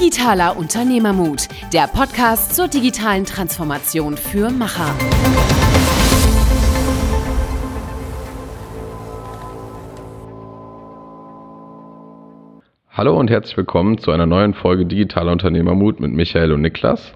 Digitaler 0.00 0.56
Unternehmermut, 0.56 1.48
der 1.74 1.86
Podcast 1.86 2.56
zur 2.56 2.68
digitalen 2.68 3.26
Transformation 3.26 4.16
für 4.16 4.48
Macher. 4.48 4.94
Hallo 12.88 13.14
und 13.20 13.28
herzlich 13.28 13.58
willkommen 13.58 13.98
zu 13.98 14.10
einer 14.10 14.24
neuen 14.24 14.54
Folge 14.54 14.86
Digitaler 14.86 15.32
Unternehmermut 15.32 16.00
mit 16.00 16.12
Michael 16.12 16.52
und 16.52 16.62
Niklas. 16.62 17.12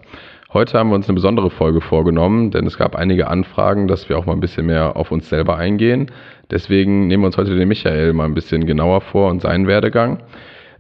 Heute 0.53 0.79
haben 0.79 0.91
wir 0.91 0.97
uns 0.97 1.09
eine 1.09 1.15
besondere 1.15 1.49
Folge 1.49 1.81
vorgenommen, 1.81 2.51
denn 2.51 2.67
es 2.67 2.77
gab 2.77 2.97
einige 2.97 3.29
Anfragen, 3.29 3.89
dass 3.89 4.11
wir 4.11 4.19
auch 4.19 4.27
mal 4.27 4.35
ein 4.35 4.41
bisschen 4.41 4.67
mehr 4.67 4.95
auf 4.97 5.11
uns 5.11 5.31
selber 5.31 5.57
eingehen. 5.57 6.11
Deswegen 6.51 7.07
nehmen 7.07 7.23
wir 7.23 7.29
uns 7.29 7.39
heute 7.39 7.57
den 7.57 7.67
Michael 7.67 8.13
mal 8.13 8.27
ein 8.27 8.35
bisschen 8.35 8.67
genauer 8.67 9.01
vor 9.01 9.31
und 9.31 9.41
seinen 9.41 9.67
Werdegang. 9.67 10.19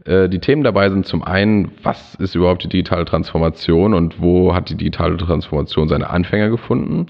Äh, 0.05 0.29
die 0.29 0.39
Themen 0.39 0.63
dabei 0.63 0.91
sind 0.91 1.07
zum 1.07 1.23
einen, 1.23 1.73
was 1.83 2.15
ist 2.17 2.35
überhaupt 2.35 2.65
die 2.65 2.69
digitale 2.69 3.05
Transformation 3.05 3.95
und 3.95 4.21
wo 4.21 4.55
hat 4.55 4.71
die 4.71 4.77
digitale 4.77 5.17
Transformation 5.17 5.89
seine 5.89 6.11
Anfänger 6.11 6.51
gefunden? 6.51 7.07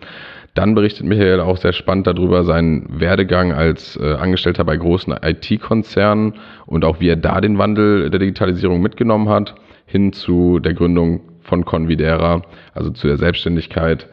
Dann 0.55 0.77
berichtet 0.77 1.05
Michael 1.05 1.41
auch 1.41 1.57
sehr 1.57 1.73
spannend 1.73 2.07
darüber 2.07 2.45
seinen 2.45 3.01
Werdegang 3.01 3.53
als 3.53 3.97
äh, 3.97 4.15
Angestellter 4.15 4.65
bei 4.65 4.77
großen 4.77 5.13
IT-Konzernen 5.21 6.35
und 6.67 6.85
auch 6.85 7.01
wie 7.01 7.09
er 7.09 7.17
da 7.17 7.41
den 7.41 7.59
Wandel 7.59 8.09
der 8.11 8.21
Digitalisierung 8.21 8.81
mitgenommen 8.81 9.29
hat, 9.29 9.57
hin 9.87 10.13
zu 10.13 10.61
der 10.61 10.75
Gründung 10.75 11.23
von 11.43 11.65
Convidera, 11.65 12.43
also 12.73 12.91
zu 12.91 13.09
der 13.09 13.17
Selbstständigkeit. 13.17 14.09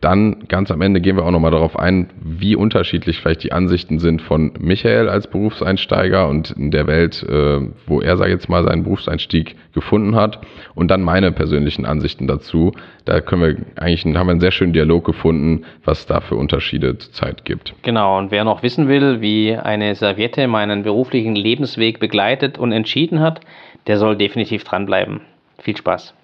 Dann 0.00 0.44
ganz 0.48 0.70
am 0.70 0.80
Ende 0.80 1.00
gehen 1.02 1.16
wir 1.16 1.26
auch 1.26 1.30
nochmal 1.30 1.50
darauf 1.50 1.78
ein, 1.78 2.08
wie 2.22 2.56
unterschiedlich 2.56 3.20
vielleicht 3.20 3.44
die 3.44 3.52
Ansichten 3.52 3.98
sind 3.98 4.22
von 4.22 4.52
Michael 4.58 5.10
als 5.10 5.26
Berufseinsteiger 5.26 6.26
und 6.26 6.52
in 6.52 6.70
der 6.70 6.86
Welt, 6.86 7.22
äh, 7.22 7.60
wo 7.86 8.00
er, 8.00 8.16
sage 8.16 8.30
ich 8.30 8.36
jetzt 8.36 8.48
mal, 8.48 8.64
seinen 8.64 8.84
Berufseinstieg 8.84 9.56
gefunden 9.74 10.16
hat. 10.16 10.40
Und 10.74 10.90
dann 10.90 11.02
meine 11.02 11.32
persönlichen 11.32 11.84
Ansichten 11.84 12.26
dazu. 12.26 12.72
Da 13.04 13.20
können 13.20 13.42
wir 13.42 13.82
eigentlich, 13.82 14.04
haben 14.16 14.26
wir 14.26 14.30
einen 14.30 14.40
sehr 14.40 14.52
schönen 14.52 14.72
Dialog 14.72 15.04
gefunden, 15.04 15.64
was 15.84 16.06
da 16.06 16.20
für 16.20 16.36
Unterschiede 16.36 16.96
zurzeit 16.96 17.44
gibt. 17.44 17.74
Genau, 17.82 18.18
und 18.18 18.30
wer 18.30 18.44
noch 18.44 18.62
wissen 18.62 18.88
will, 18.88 19.20
wie 19.20 19.54
eine 19.54 19.94
Serviette 19.94 20.48
meinen 20.48 20.82
beruflichen 20.82 21.34
Lebensweg 21.34 22.00
begleitet 22.00 22.58
und 22.58 22.72
entschieden 22.72 23.20
hat, 23.20 23.40
der 23.86 23.98
soll 23.98 24.16
definitiv 24.16 24.64
dranbleiben. 24.64 25.20
Viel 25.58 25.76
Spaß. 25.76 26.14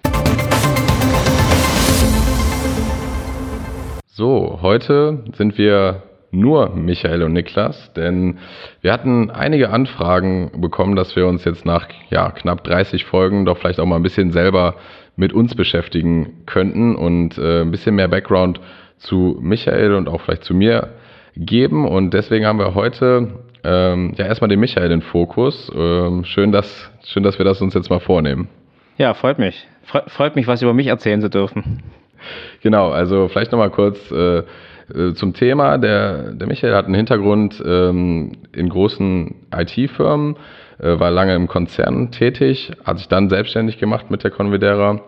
So, 4.17 4.57
heute 4.63 5.25
sind 5.33 5.59
wir 5.59 6.01
nur 6.31 6.71
Michael 6.75 7.21
und 7.21 7.33
Niklas, 7.33 7.93
denn 7.93 8.39
wir 8.81 8.91
hatten 8.91 9.29
einige 9.29 9.69
Anfragen 9.69 10.59
bekommen, 10.59 10.95
dass 10.95 11.15
wir 11.15 11.27
uns 11.27 11.45
jetzt 11.45 11.67
nach 11.67 11.87
ja, 12.09 12.31
knapp 12.31 12.63
30 12.63 13.05
Folgen 13.05 13.45
doch 13.45 13.59
vielleicht 13.59 13.79
auch 13.79 13.85
mal 13.85 13.97
ein 13.97 14.01
bisschen 14.01 14.31
selber 14.31 14.73
mit 15.17 15.33
uns 15.33 15.53
beschäftigen 15.53 16.41
könnten 16.47 16.95
und 16.95 17.37
äh, 17.37 17.61
ein 17.61 17.69
bisschen 17.69 17.93
mehr 17.93 18.07
Background 18.07 18.59
zu 18.97 19.37
Michael 19.39 19.93
und 19.93 20.09
auch 20.09 20.21
vielleicht 20.21 20.45
zu 20.45 20.55
mir 20.55 20.95
geben. 21.35 21.87
Und 21.87 22.15
deswegen 22.15 22.47
haben 22.47 22.57
wir 22.57 22.73
heute 22.73 23.27
ähm, 23.63 24.15
ja 24.17 24.25
erstmal 24.25 24.49
den 24.49 24.59
Michael 24.59 24.89
in 24.93 25.03
Fokus. 25.03 25.71
Ähm, 25.75 26.23
schön, 26.25 26.51
dass, 26.51 26.89
schön, 27.05 27.21
dass 27.21 27.37
wir 27.37 27.45
das 27.45 27.61
uns 27.61 27.75
jetzt 27.75 27.91
mal 27.91 27.99
vornehmen. 27.99 28.49
Ja, 28.97 29.13
freut 29.13 29.37
mich. 29.37 29.67
Freut 29.83 30.35
mich, 30.35 30.47
was 30.47 30.63
über 30.63 30.73
mich 30.73 30.87
erzählen 30.87 31.21
zu 31.21 31.29
dürfen. 31.29 31.83
Genau, 32.61 32.91
also 32.91 33.27
vielleicht 33.27 33.51
nochmal 33.51 33.69
kurz 33.69 34.11
äh, 34.11 34.43
äh, 34.93 35.13
zum 35.15 35.33
Thema. 35.33 35.77
Der, 35.77 36.33
der 36.33 36.47
Michael 36.47 36.73
hat 36.73 36.85
einen 36.85 36.95
Hintergrund 36.95 37.61
ähm, 37.65 38.33
in 38.53 38.69
großen 38.69 39.35
IT-Firmen, 39.55 40.37
äh, 40.79 40.99
war 40.99 41.11
lange 41.11 41.35
im 41.35 41.47
Konzern 41.47 42.11
tätig, 42.11 42.71
hat 42.85 42.97
sich 42.97 43.07
dann 43.07 43.29
selbstständig 43.29 43.79
gemacht 43.79 44.09
mit 44.09 44.23
der 44.23 44.31
Convidera 44.31 45.01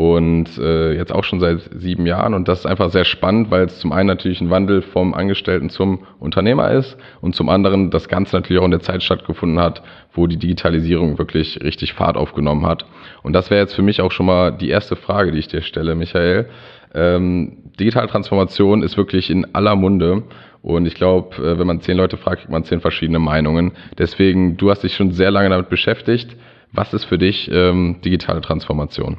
und 0.00 0.56
äh, 0.56 0.94
jetzt 0.94 1.12
auch 1.12 1.24
schon 1.24 1.40
seit 1.40 1.60
sieben 1.76 2.06
Jahren. 2.06 2.32
Und 2.32 2.48
das 2.48 2.60
ist 2.60 2.66
einfach 2.66 2.88
sehr 2.88 3.04
spannend, 3.04 3.50
weil 3.50 3.64
es 3.64 3.80
zum 3.80 3.92
einen 3.92 4.06
natürlich 4.06 4.40
ein 4.40 4.48
Wandel 4.48 4.80
vom 4.80 5.12
Angestellten 5.12 5.68
zum 5.68 6.06
Unternehmer 6.18 6.70
ist 6.70 6.96
und 7.20 7.34
zum 7.34 7.50
anderen 7.50 7.90
das 7.90 8.08
Ganze 8.08 8.34
natürlich 8.34 8.62
auch 8.62 8.64
in 8.64 8.70
der 8.70 8.80
Zeit 8.80 9.02
stattgefunden 9.02 9.60
hat, 9.60 9.82
wo 10.14 10.26
die 10.26 10.38
Digitalisierung 10.38 11.18
wirklich 11.18 11.60
richtig 11.62 11.92
Fahrt 11.92 12.16
aufgenommen 12.16 12.64
hat. 12.64 12.86
Und 13.22 13.34
das 13.34 13.50
wäre 13.50 13.60
jetzt 13.60 13.74
für 13.74 13.82
mich 13.82 14.00
auch 14.00 14.10
schon 14.10 14.24
mal 14.24 14.52
die 14.52 14.70
erste 14.70 14.96
Frage, 14.96 15.32
die 15.32 15.38
ich 15.38 15.48
dir 15.48 15.60
stelle, 15.60 15.94
Michael. 15.94 16.48
Ähm, 16.94 17.58
digitale 17.78 18.08
Transformation 18.08 18.82
ist 18.82 18.96
wirklich 18.96 19.28
in 19.28 19.54
aller 19.54 19.76
Munde. 19.76 20.22
Und 20.62 20.86
ich 20.86 20.94
glaube, 20.94 21.36
äh, 21.36 21.58
wenn 21.58 21.66
man 21.66 21.82
zehn 21.82 21.98
Leute 21.98 22.16
fragt, 22.16 22.38
kriegt 22.38 22.52
man 22.52 22.64
zehn 22.64 22.80
verschiedene 22.80 23.18
Meinungen. 23.18 23.72
Deswegen, 23.98 24.56
du 24.56 24.70
hast 24.70 24.82
dich 24.82 24.94
schon 24.94 25.10
sehr 25.10 25.30
lange 25.30 25.50
damit 25.50 25.68
beschäftigt. 25.68 26.34
Was 26.72 26.94
ist 26.94 27.04
für 27.04 27.18
dich 27.18 27.50
ähm, 27.52 27.96
digitale 28.02 28.40
Transformation? 28.40 29.18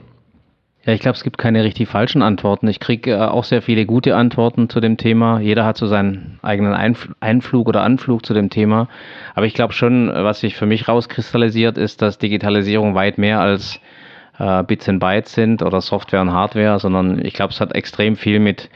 Ja, 0.84 0.94
ich 0.94 1.02
glaube, 1.02 1.16
es 1.16 1.24
gibt 1.24 1.38
keine 1.38 1.64
richtig 1.64 1.88
falschen 1.90 2.24
Antworten. 2.24 2.68
Ich 2.68 2.80
kriege 2.80 3.12
äh, 3.12 3.18
auch 3.18 3.44
sehr 3.44 3.62
viele 3.62 3.86
gute 3.86 4.16
Antworten 4.16 4.68
zu 4.68 4.80
dem 4.80 4.97
Thema. 4.97 5.40
Jeder 5.40 5.64
hat 5.64 5.78
so 5.78 5.86
seinen 5.86 6.40
eigenen 6.42 6.74
Einf 6.74 7.09
Einflug 7.19 7.68
oder 7.68 7.84
Anflug 7.84 8.25
zu 8.25 8.34
dem 8.34 8.50
Thema. 8.50 8.88
Aber 9.36 9.46
ich 9.46 9.53
glaube 9.53 9.74
schon, 9.74 10.08
was 10.08 10.40
sich 10.40 10.56
für 10.56 10.66
mich 10.66 10.88
rauskristallisiert, 10.88 11.78
ist, 11.78 12.02
dass 12.02 12.18
Digitalisierung 12.18 12.96
weit 12.96 13.19
mehr 13.19 13.40
als 13.42 13.80
äh, 14.40 14.64
Bits 14.64 14.90
and 14.90 15.00
Bytes 15.00 15.34
sind 15.34 15.62
oder 15.62 15.81
Software 15.81 16.22
und 16.22 16.34
Hardware, 16.34 16.80
sondern 16.80 17.24
ich 17.24 17.36
glaube, 17.36 17.53
es 17.53 17.62
hat 17.62 17.75
extrem 17.75 18.16
viel 18.16 18.40
mit 18.40 18.72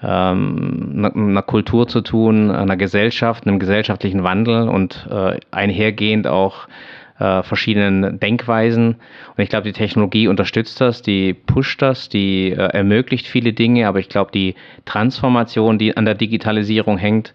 ähm, 0.00 1.10
einer 1.12 1.42
Kultur 1.42 1.88
zu 1.88 2.02
tun, 2.02 2.52
einer 2.52 2.76
Gesellschaft, 2.76 3.48
einem 3.48 3.58
gesellschaftlichen 3.58 4.22
Wandel 4.22 4.68
und 4.68 5.08
äh, 5.10 5.40
einhergehend 5.50 6.28
auch 6.28 6.68
äh, 7.18 7.42
verschiedenen 7.42 8.20
Denkweisen. 8.20 8.96
Und 9.36 9.42
ich 9.42 9.48
glaube, 9.48 9.64
die 9.64 9.72
Technologie 9.72 10.28
unterstützt 10.28 10.80
das, 10.80 11.02
die 11.02 11.34
pusht 11.34 11.82
das, 11.82 12.08
die 12.08 12.50
äh, 12.50 12.54
ermöglicht 12.54 13.26
viele 13.26 13.52
Dinge, 13.52 13.88
aber 13.88 13.98
ich 13.98 14.08
glaube, 14.08 14.30
die 14.32 14.54
Transformation, 14.84 15.78
die 15.78 15.96
an 15.96 16.04
der 16.04 16.14
Digitalisierung 16.14 16.98
hängt, 16.98 17.34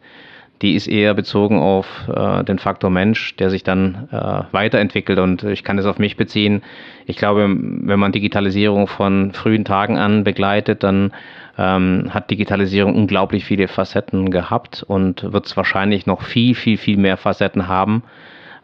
die 0.61 0.75
ist 0.75 0.88
eher 0.88 1.13
bezogen 1.13 1.59
auf 1.59 2.07
äh, 2.07 2.43
den 2.45 2.57
Faktor 2.57 2.89
Mensch, 2.89 3.35
der 3.35 3.49
sich 3.49 3.63
dann 3.63 4.07
äh, 4.11 4.43
weiterentwickelt. 4.53 5.19
Und 5.19 5.43
ich 5.43 5.66
kann 5.66 5.75
das 5.75 5.85
auf 5.85 5.99
mich 5.99 6.16
beziehen. 6.16 6.63
Ich 7.05 7.17
glaube, 7.17 7.49
wenn 7.49 7.99
man 7.99 8.13
Digitalisierung 8.13 8.88
von 8.88 9.33
frühen 9.33 9.66
Tagen 9.66 9.97
an 9.97 10.23
begleitet, 10.23 10.83
dann 10.83 11.11
ähm, 11.57 12.11
hat 12.13 12.31
Digitalisierung 12.31 12.95
unglaublich 12.95 13.43
viele 13.43 13.67
Facetten 13.67 14.31
gehabt 14.31 14.83
und 14.88 15.33
wird 15.33 15.47
es 15.47 15.57
wahrscheinlich 15.57 16.05
noch 16.05 16.22
viel, 16.22 16.55
viel, 16.55 16.77
viel 16.77 16.97
mehr 16.97 17.17
Facetten 17.17 17.67
haben. 17.67 18.03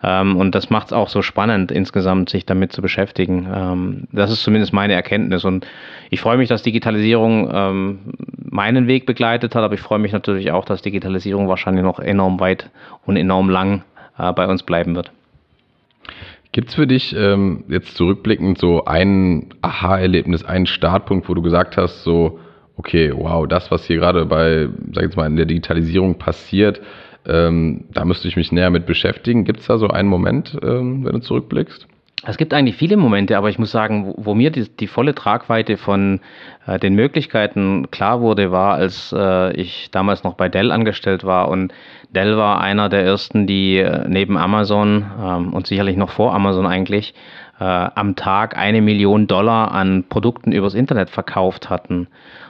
Ähm, 0.01 0.37
und 0.37 0.55
das 0.55 0.69
macht 0.69 0.87
es 0.87 0.93
auch 0.93 1.09
so 1.09 1.21
spannend, 1.21 1.71
insgesamt 1.71 2.29
sich 2.29 2.45
damit 2.45 2.71
zu 2.71 2.81
beschäftigen. 2.81 3.47
Ähm, 3.53 4.07
das 4.11 4.31
ist 4.31 4.43
zumindest 4.43 4.73
meine 4.73 4.93
Erkenntnis. 4.93 5.43
Und 5.43 5.67
ich 6.09 6.21
freue 6.21 6.37
mich, 6.37 6.49
dass 6.49 6.63
Digitalisierung 6.63 7.49
ähm, 7.53 7.99
meinen 8.37 8.87
Weg 8.87 9.05
begleitet 9.05 9.55
hat, 9.55 9.63
aber 9.63 9.73
ich 9.73 9.81
freue 9.81 9.99
mich 9.99 10.13
natürlich 10.13 10.51
auch, 10.51 10.65
dass 10.65 10.81
Digitalisierung 10.81 11.47
wahrscheinlich 11.47 11.83
noch 11.83 11.99
enorm 11.99 12.39
weit 12.39 12.69
und 13.05 13.17
enorm 13.17 13.49
lang 13.49 13.83
äh, 14.17 14.31
bei 14.31 14.47
uns 14.47 14.63
bleiben 14.63 14.95
wird. 14.95 15.11
Gibt 16.51 16.69
es 16.69 16.75
für 16.75 16.87
dich 16.87 17.15
ähm, 17.15 17.63
jetzt 17.67 17.95
zurückblickend 17.95 18.57
so 18.57 18.85
ein 18.85 19.53
Aha-Erlebnis, 19.61 20.43
einen 20.43 20.65
Startpunkt, 20.65 21.29
wo 21.29 21.35
du 21.35 21.43
gesagt 21.43 21.77
hast, 21.77 22.03
so, 22.03 22.39
okay, 22.75 23.13
wow, 23.15 23.47
das, 23.47 23.69
was 23.69 23.85
hier 23.85 23.97
gerade 23.97 24.25
bei, 24.25 24.67
sag 24.93 25.03
ich 25.03 25.09
jetzt 25.09 25.15
mal, 25.15 25.27
in 25.27 25.35
der 25.35 25.45
Digitalisierung 25.45 26.17
passiert, 26.17 26.81
ähm, 27.27 27.85
da 27.93 28.05
müsste 28.05 28.27
ich 28.27 28.35
mich 28.35 28.51
näher 28.51 28.69
mit 28.69 28.85
beschäftigen. 28.85 29.45
Gibt 29.45 29.59
es 29.59 29.67
da 29.67 29.77
so 29.77 29.87
einen 29.87 30.09
Moment, 30.09 30.57
ähm, 30.63 31.05
wenn 31.05 31.13
du 31.13 31.19
zurückblickst? 31.19 31.87
Es 32.25 32.35
gibt 32.35 32.53
eigentlich 32.53 32.75
viele 32.75 32.97
Momente, 32.97 33.37
aber 33.37 33.49
ich 33.49 33.59
muss 33.59 33.71
sagen, 33.71 34.07
wo, 34.07 34.15
wo 34.17 34.35
mir 34.35 34.51
die, 34.51 34.67
die, 34.67 34.87
volle 34.87 35.15
Tragweite 35.15 35.77
von 35.77 36.19
äh, 36.67 36.77
den 36.77 36.93
Möglichkeiten 36.93 37.91
klar 37.91 38.19
wurde, 38.19 38.51
war, 38.51 38.73
als 38.73 39.15
äh, 39.17 39.53
ich 39.53 39.89
damals 39.91 40.25
noch 40.25 40.33
bei 40.33 40.49
Dell 40.49 40.71
angestellt 40.71 41.23
war. 41.23 41.47
Und 41.47 41.73
Dell 42.09 42.35
war 42.35 42.59
einer 42.59 42.89
der 42.89 43.05
ersten, 43.05 43.47
die 43.47 43.77
äh, 43.77 44.05
neben 44.07 44.37
Amazon 44.37 45.05
ähm, 45.17 45.53
und 45.53 45.67
sicherlich 45.67 45.95
noch 45.95 46.09
vor 46.09 46.33
Amazon 46.33 46.65
eigentlich 46.65 47.13
äh, 47.59 47.63
am 47.63 48.17
Tag 48.17 48.57
eine 48.57 48.81
Million 48.81 49.27
Dollar 49.27 49.71
an 49.71 50.03
Produkten 50.09 50.51
übers 50.51 50.73
Internet 50.73 51.09
verkauft 51.09 51.69
hatten. 51.69 52.07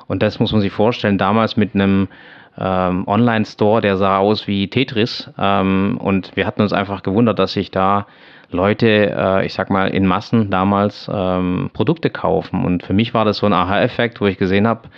Und 0.08 0.24
das 0.24 0.40
muss 0.40 0.52
man 0.52 0.62
sich 0.62 0.72
vorstellen, 0.72 1.20
damals 1.20 1.58
mit 1.58 1.76
einem 1.76 2.08
ähm, 2.58 3.08
Online-Store, 3.08 3.82
der 3.82 3.98
sah 3.98 4.18
aus 4.18 4.48
wie 4.48 4.70
Tetris. 4.70 5.32
Ähm, 5.38 6.00
und 6.02 6.36
wir 6.36 6.46
hatten 6.46 6.62
uns 6.62 6.74
einfach 6.74 7.04
gewundert, 7.04 7.40
dass 7.40 7.54
sich 7.54 7.72
da 7.72 8.08
Leute, 8.52 8.88
äh, 9.16 9.46
ich 9.46 9.54
sag 9.54 9.70
mal, 9.70 9.90
in 9.90 10.08
Massen 10.08 10.50
damals 10.50 11.10
ähm, 11.14 11.70
Produkte 11.74 12.10
kaufen. 12.10 12.66
Und 12.66 12.84
für 12.84 12.94
mich 12.94 13.14
war 13.14 13.26
das 13.26 13.38
so 13.38 13.46
ein 13.46 13.54
Aha-Effekt, 13.54 14.22
wo 14.22 14.26
ich 14.26 14.38
gesehen 14.38 14.68
habe, 14.68 14.90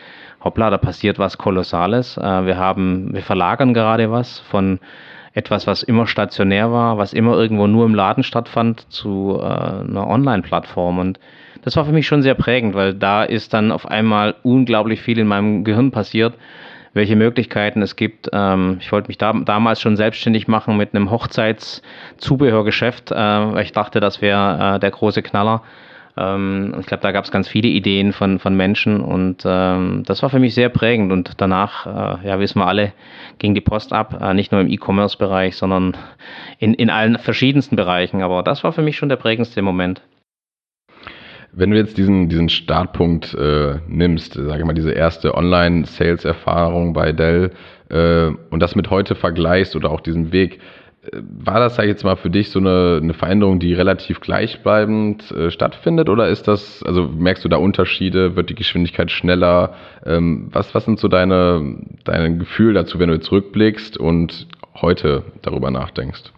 hoppla, 0.44 0.70
da 0.70 0.78
passiert 0.78 1.20
was 1.20 1.38
Kolossales. 1.38 2.18
Äh, 2.18 2.46
wir 2.46 2.58
haben, 2.58 3.14
wir 3.14 3.22
verlagern 3.22 3.74
gerade 3.74 4.12
was 4.12 4.40
von 4.40 4.80
etwas, 5.34 5.68
was 5.68 5.84
immer 5.84 6.08
stationär 6.08 6.72
war, 6.72 6.98
was 6.98 7.14
immer 7.14 7.38
irgendwo 7.38 7.68
nur 7.68 7.86
im 7.86 7.96
Laden 7.96 8.24
stattfand, 8.24 8.92
zu 8.92 9.38
äh, 9.40 9.44
einer 9.44 10.08
Online-Plattform. 10.08 11.00
Und 11.00 11.20
das 11.64 11.76
war 11.76 11.86
für 11.86 11.92
mich 11.92 12.08
schon 12.08 12.22
sehr 12.22 12.36
prägend, 12.36 12.74
weil 12.74 12.94
da 12.94 13.24
ist 13.24 13.54
dann 13.54 13.72
auf 13.72 13.86
einmal 13.86 14.36
unglaublich 14.44 15.02
viel 15.02 15.20
in 15.20 15.28
meinem 15.28 15.64
Gehirn 15.64 15.92
passiert, 15.92 16.34
welche 16.94 17.16
Möglichkeiten 17.16 17.82
es 17.82 17.96
gibt. 17.96 18.30
Ähm, 18.34 18.78
ich 18.80 18.92
wollte 18.92 19.08
mich 19.08 19.18
da, 19.18 19.34
damals 19.34 19.82
schon 19.82 19.96
selbstständig 19.96 20.48
machen 20.48 20.78
mit 20.78 20.94
einem 20.94 21.12
Hochzeitszubehörgeschäft, 21.12 23.12
äh, 23.12 23.16
weil 23.16 23.64
ich 23.64 23.72
dachte, 23.72 24.00
das 24.00 24.22
wäre 24.22 24.76
äh, 24.76 24.80
der 24.80 24.92
große 24.92 25.22
Knaller. 25.22 25.62
Ähm, 26.18 26.76
ich 26.80 26.86
glaube, 26.86 27.02
da 27.02 27.12
gab 27.12 27.26
es 27.26 27.32
ganz 27.32 27.48
viele 27.48 27.70
Ideen 27.70 28.12
von, 28.12 28.40
von 28.40 28.56
Menschen 28.56 29.02
und 29.02 29.44
ähm, 29.46 30.04
das 30.06 30.22
war 30.22 30.30
für 30.30 30.40
mich 30.40 30.54
sehr 30.54 30.70
prägend. 30.70 31.12
Und 31.12 31.34
danach, 31.38 31.86
äh, 31.86 32.28
ja, 32.28 32.40
wissen 32.40 32.60
wir 32.60 32.68
alle, 32.68 32.94
ging 33.40 33.54
die 33.54 33.62
Post 33.62 33.94
ab, 33.94 34.22
äh, 34.22 34.34
nicht 34.34 34.52
nur 34.52 34.62
im 34.62 34.70
E-Commerce-Bereich, 34.70 35.56
sondern 35.56 35.96
in, 36.60 36.74
in 36.74 36.90
allen 36.90 37.18
verschiedensten 37.18 37.76
Bereichen. 37.76 38.22
Aber 38.22 38.44
das 38.44 38.64
war 38.64 38.74
für 38.74 38.82
mich 38.82 38.98
schon 38.98 39.10
der 39.10 39.16
prägendste 39.16 39.62
Moment. 39.62 40.02
Wenn 41.54 41.72
du 41.72 41.78
jetzt 41.78 41.98
diesen, 41.98 42.30
diesen 42.30 42.50
Startpunkt 42.50 43.34
äh, 43.34 43.80
nimmst, 43.88 44.34
sage 44.34 44.60
ich 44.60 44.66
mal, 44.66 44.74
diese 44.74 44.92
erste 44.92 45.36
Online-Sales-Erfahrung 45.36 46.94
bei 46.94 47.12
Dell 47.12 47.52
äh, 47.90 48.28
und 48.50 48.62
das 48.62 48.76
mit 48.76 48.90
heute 48.90 49.16
vergleichst 49.16 49.76
oder 49.76 49.90
auch 49.92 50.02
diesen 50.02 50.32
Weg, 50.32 50.60
war 51.22 51.60
das, 51.60 51.76
sag 51.76 51.86
ich 51.86 51.90
jetzt 51.90 52.04
mal, 52.04 52.16
für 52.16 52.30
dich 52.30 52.52
so 52.52 52.60
eine, 52.60 53.00
eine 53.02 53.14
Veränderung, 53.14 53.60
die 53.60 53.74
relativ 53.74 54.20
gleichbleibend 54.20 55.32
äh, 55.32 55.50
stattfindet? 55.50 56.10
Oder 56.10 56.30
ist 56.30 56.48
das, 56.48 56.84
also 56.84 57.08
merkst 57.08 57.44
du 57.44 57.50
da 57.50 57.58
Unterschiede? 57.58 58.36
Wird 58.36 58.50
die 58.50 58.56
Geschwindigkeit 58.56 59.10
schneller? 59.10 59.74
Ähm, 60.06 60.50
was, 60.52 60.76
was 60.76 60.86
sind 60.86 61.00
so 61.00 61.08
deine, 61.08 61.78
deine 62.04 62.38
Gefühle 62.38 62.74
dazu, 62.74 63.00
wenn 63.00 63.10
du 63.10 63.20
zurückblickst 63.20 63.98
und 63.98 64.48
heute 64.80 65.24
darüber 65.42 65.72
nachdenkst? 65.72 66.32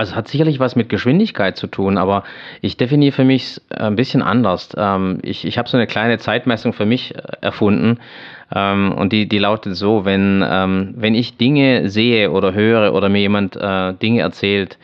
Also 0.00 0.12
es 0.12 0.16
hat 0.16 0.28
sicherlich 0.28 0.58
was 0.60 0.76
mit 0.76 0.88
Geschwindigkeit 0.88 1.58
zu 1.58 1.66
tun, 1.66 1.98
aber 1.98 2.24
ich 2.62 2.78
definiere 2.78 3.12
für 3.12 3.24
mich 3.24 3.60
ein 3.68 3.96
bisschen 3.96 4.22
anders. 4.22 4.70
Ähm, 4.74 5.18
ich 5.20 5.46
ich 5.46 5.58
habe 5.58 5.68
so 5.68 5.76
eine 5.76 5.86
kleine 5.86 6.16
Zeitmessung 6.16 6.72
für 6.72 6.86
mich 6.86 7.14
äh, 7.14 7.20
erfunden 7.42 7.98
ähm, 8.50 8.94
und 8.94 9.12
die, 9.12 9.28
die 9.28 9.38
lautet 9.38 9.76
so, 9.76 10.06
wenn, 10.06 10.42
ähm, 10.48 10.94
wenn 10.96 11.14
ich 11.14 11.36
Dinge 11.36 11.90
sehe 11.90 12.30
oder 12.30 12.54
höre 12.54 12.94
oder 12.94 13.10
mir 13.10 13.20
jemand 13.20 13.56
äh, 13.56 13.92
Dinge 13.92 14.22
erzählt, 14.22 14.78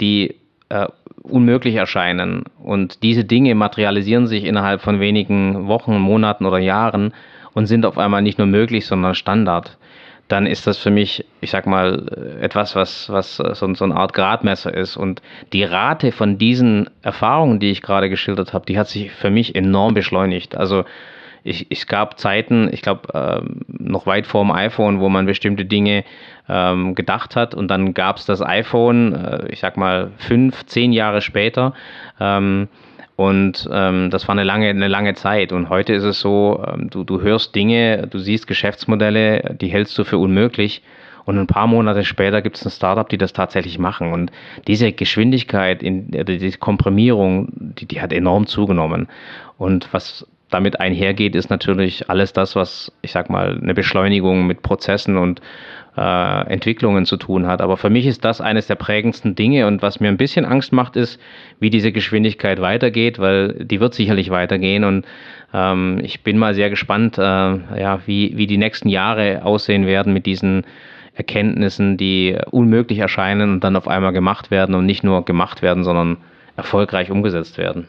die 0.00 0.34
äh, 0.68 0.88
unmöglich 1.22 1.76
erscheinen 1.76 2.42
und 2.60 3.04
diese 3.04 3.24
Dinge 3.24 3.54
materialisieren 3.54 4.26
sich 4.26 4.42
innerhalb 4.42 4.80
von 4.80 4.98
wenigen 4.98 5.68
Wochen, 5.68 5.96
Monaten 5.96 6.44
oder 6.44 6.58
Jahren 6.58 7.14
und 7.54 7.66
sind 7.66 7.86
auf 7.86 7.98
einmal 7.98 8.22
nicht 8.22 8.38
nur 8.38 8.48
möglich, 8.48 8.84
sondern 8.86 9.14
Standard, 9.14 9.78
dann 10.28 10.46
ist 10.46 10.66
das 10.66 10.78
für 10.78 10.90
mich, 10.90 11.24
ich 11.40 11.50
sag 11.50 11.66
mal, 11.66 12.38
etwas, 12.40 12.74
was, 12.74 13.08
was 13.10 13.36
so, 13.36 13.74
so 13.74 13.84
eine 13.84 13.94
Art 13.94 14.12
Gradmesser 14.12 14.74
ist. 14.74 14.96
Und 14.96 15.22
die 15.52 15.62
Rate 15.62 16.10
von 16.10 16.38
diesen 16.38 16.90
Erfahrungen, 17.02 17.60
die 17.60 17.70
ich 17.70 17.82
gerade 17.82 18.10
geschildert 18.10 18.52
habe, 18.52 18.66
die 18.66 18.78
hat 18.78 18.88
sich 18.88 19.12
für 19.12 19.30
mich 19.30 19.54
enorm 19.54 19.94
beschleunigt. 19.94 20.56
Also 20.56 20.84
ich, 21.44 21.68
es 21.70 21.86
gab 21.86 22.18
Zeiten, 22.18 22.68
ich 22.72 22.82
glaube, 22.82 23.08
ähm, 23.14 23.60
noch 23.68 24.06
weit 24.06 24.26
vor 24.26 24.42
dem 24.42 24.50
iPhone, 24.50 24.98
wo 24.98 25.08
man 25.08 25.26
bestimmte 25.26 25.64
Dinge 25.64 26.04
ähm, 26.48 26.96
gedacht 26.96 27.36
hat 27.36 27.54
und 27.54 27.68
dann 27.68 27.94
gab 27.94 28.16
es 28.16 28.26
das 28.26 28.42
iPhone, 28.42 29.14
äh, 29.14 29.48
ich 29.50 29.60
sag 29.60 29.76
mal, 29.76 30.10
fünf, 30.16 30.66
zehn 30.66 30.92
Jahre 30.92 31.20
später. 31.20 31.72
Ähm, 32.18 32.66
und 33.16 33.66
ähm, 33.72 34.10
das 34.10 34.28
war 34.28 34.34
eine 34.34 34.44
lange, 34.44 34.68
eine 34.68 34.88
lange 34.88 35.14
Zeit. 35.14 35.52
Und 35.52 35.70
heute 35.70 35.94
ist 35.94 36.04
es 36.04 36.20
so, 36.20 36.62
ähm, 36.66 36.90
du, 36.90 37.02
du 37.02 37.22
hörst 37.22 37.54
Dinge, 37.54 38.06
du 38.08 38.18
siehst 38.18 38.46
Geschäftsmodelle, 38.46 39.56
die 39.58 39.68
hältst 39.68 39.96
du 39.98 40.04
für 40.04 40.18
unmöglich. 40.18 40.82
Und 41.24 41.38
ein 41.38 41.46
paar 41.46 41.66
Monate 41.66 42.04
später 42.04 42.40
gibt 42.40 42.56
es 42.56 42.64
ein 42.64 42.70
Startup, 42.70 43.08
die 43.08 43.18
das 43.18 43.32
tatsächlich 43.32 43.78
machen. 43.78 44.12
Und 44.12 44.30
diese 44.68 44.92
Geschwindigkeit, 44.92 45.82
in, 45.82 46.10
die 46.10 46.52
Komprimierung, 46.52 47.48
die, 47.52 47.86
die 47.86 48.00
hat 48.00 48.12
enorm 48.12 48.46
zugenommen. 48.46 49.08
Und 49.58 49.88
was 49.92 50.26
damit 50.56 50.80
einhergeht, 50.80 51.34
ist 51.34 51.50
natürlich 51.50 52.08
alles 52.08 52.32
das, 52.32 52.56
was, 52.56 52.90
ich 53.02 53.12
sag 53.12 53.28
mal, 53.30 53.58
eine 53.60 53.74
Beschleunigung 53.74 54.46
mit 54.46 54.62
Prozessen 54.62 55.18
und 55.18 55.40
äh, 55.96 56.46
Entwicklungen 56.50 57.04
zu 57.04 57.18
tun 57.18 57.46
hat. 57.46 57.60
Aber 57.60 57.76
für 57.76 57.90
mich 57.90 58.06
ist 58.06 58.24
das 58.24 58.40
eines 58.40 58.66
der 58.66 58.74
prägendsten 58.74 59.34
Dinge 59.34 59.66
und 59.66 59.82
was 59.82 60.00
mir 60.00 60.08
ein 60.08 60.16
bisschen 60.16 60.46
Angst 60.46 60.72
macht, 60.72 60.96
ist, 60.96 61.20
wie 61.60 61.70
diese 61.70 61.92
Geschwindigkeit 61.92 62.60
weitergeht, 62.60 63.18
weil 63.18 63.64
die 63.64 63.80
wird 63.80 63.94
sicherlich 63.94 64.30
weitergehen 64.30 64.84
und 64.84 65.04
ähm, 65.52 66.00
ich 66.02 66.22
bin 66.22 66.38
mal 66.38 66.54
sehr 66.54 66.70
gespannt, 66.70 67.18
äh, 67.18 67.22
ja, 67.22 68.00
wie, 68.06 68.32
wie 68.36 68.46
die 68.46 68.58
nächsten 68.58 68.88
Jahre 68.88 69.44
aussehen 69.44 69.86
werden 69.86 70.12
mit 70.12 70.24
diesen 70.24 70.64
Erkenntnissen, 71.14 71.96
die 71.96 72.36
unmöglich 72.50 72.98
erscheinen 72.98 73.52
und 73.52 73.64
dann 73.64 73.76
auf 73.76 73.88
einmal 73.88 74.12
gemacht 74.12 74.50
werden 74.50 74.74
und 74.74 74.86
nicht 74.86 75.04
nur 75.04 75.24
gemacht 75.24 75.62
werden, 75.62 75.84
sondern 75.84 76.16
erfolgreich 76.56 77.10
umgesetzt 77.10 77.58
werden. 77.58 77.88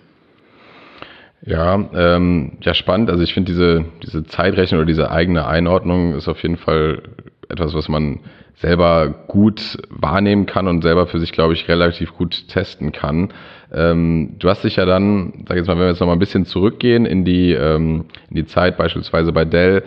Ja, 1.48 1.80
ähm, 1.94 2.58
ja, 2.60 2.74
spannend. 2.74 3.10
Also 3.10 3.24
ich 3.24 3.34
finde 3.34 3.54
diese, 3.54 3.86
diese 4.04 4.26
Zeitrechnung 4.26 4.80
oder 4.80 4.86
diese 4.86 5.10
eigene 5.12 5.48
Einordnung 5.48 6.14
ist 6.14 6.28
auf 6.28 6.42
jeden 6.44 6.58
Fall 6.58 7.02
etwas, 7.48 7.74
was 7.74 7.88
man 7.88 8.20
selber 8.56 9.08
gut 9.28 9.78
wahrnehmen 9.90 10.46
kann 10.46 10.68
und 10.68 10.82
selber 10.82 11.08
für 11.08 11.22
sich, 11.22 11.32
glaube 11.32 11.54
ich, 11.54 11.70
relativ 11.70 12.14
gut 12.16 12.50
testen 12.50 12.92
kann. 12.92 13.30
Ähm, 13.74 14.36
du 14.40 14.50
hast 14.50 14.66
dich 14.66 14.76
ja 14.76 14.86
dann, 14.86 15.46
sag 15.48 15.56
jetzt 15.56 15.68
mal, 15.68 15.76
wenn 15.76 15.84
wir 15.84 15.90
jetzt 15.90 16.02
noch 16.02 16.08
mal 16.08 16.14
ein 16.14 16.20
bisschen 16.20 16.46
zurückgehen 16.46 17.06
in 17.06 17.24
die, 17.24 17.54
ähm, 17.54 18.08
in 18.30 18.36
die 18.36 18.46
Zeit 18.46 18.76
beispielsweise 18.76 19.32
bei 19.32 19.46
Dell, 19.46 19.84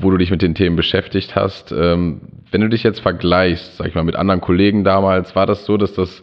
wo 0.00 0.10
du 0.10 0.16
dich 0.16 0.30
mit 0.30 0.40
den 0.40 0.54
Themen 0.54 0.76
beschäftigt 0.76 1.36
hast. 1.36 1.70
Ähm, 1.70 2.22
wenn 2.50 2.62
du 2.62 2.68
dich 2.70 2.82
jetzt 2.82 3.00
vergleichst, 3.00 3.76
sag 3.76 3.88
ich 3.88 3.94
mal, 3.94 4.04
mit 4.04 4.16
anderen 4.16 4.40
Kollegen 4.40 4.84
damals, 4.84 5.36
war 5.36 5.44
das 5.44 5.66
so, 5.66 5.76
dass 5.76 5.92
das 5.92 6.22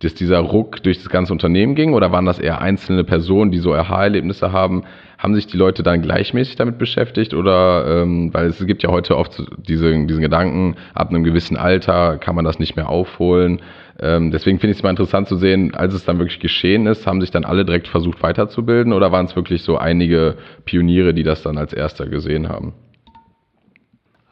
dass 0.00 0.14
dieser 0.14 0.40
Ruck 0.40 0.82
durch 0.82 0.98
das 0.98 1.08
ganze 1.08 1.32
Unternehmen 1.32 1.74
ging 1.74 1.94
oder 1.94 2.12
waren 2.12 2.26
das 2.26 2.38
eher 2.38 2.60
einzelne 2.60 3.02
Personen, 3.02 3.50
die 3.50 3.58
so 3.58 3.74
Aha-Erlebnisse 3.74 4.52
haben? 4.52 4.84
Haben 5.16 5.34
sich 5.34 5.46
die 5.46 5.56
Leute 5.56 5.82
dann 5.82 6.02
gleichmäßig 6.02 6.56
damit 6.56 6.76
beschäftigt 6.76 7.32
oder, 7.32 8.02
ähm, 8.02 8.34
weil 8.34 8.46
es 8.46 8.64
gibt 8.66 8.82
ja 8.82 8.90
heute 8.90 9.16
oft 9.16 9.42
diese, 9.66 9.90
diesen 10.06 10.20
Gedanken, 10.20 10.76
ab 10.92 11.08
einem 11.08 11.24
gewissen 11.24 11.56
Alter 11.56 12.18
kann 12.18 12.34
man 12.34 12.44
das 12.44 12.58
nicht 12.58 12.76
mehr 12.76 12.90
aufholen. 12.90 13.62
Ähm, 13.98 14.30
deswegen 14.30 14.58
finde 14.58 14.72
ich 14.72 14.78
es 14.78 14.82
mal 14.82 14.90
interessant 14.90 15.28
zu 15.28 15.36
sehen, 15.36 15.74
als 15.74 15.94
es 15.94 16.04
dann 16.04 16.18
wirklich 16.18 16.40
geschehen 16.40 16.86
ist, 16.86 17.06
haben 17.06 17.22
sich 17.22 17.30
dann 17.30 17.46
alle 17.46 17.64
direkt 17.64 17.88
versucht 17.88 18.22
weiterzubilden 18.22 18.92
oder 18.92 19.10
waren 19.10 19.24
es 19.24 19.34
wirklich 19.36 19.62
so 19.62 19.78
einige 19.78 20.36
Pioniere, 20.66 21.14
die 21.14 21.22
das 21.22 21.42
dann 21.42 21.56
als 21.56 21.72
erster 21.72 22.06
gesehen 22.06 22.50
haben? 22.50 22.74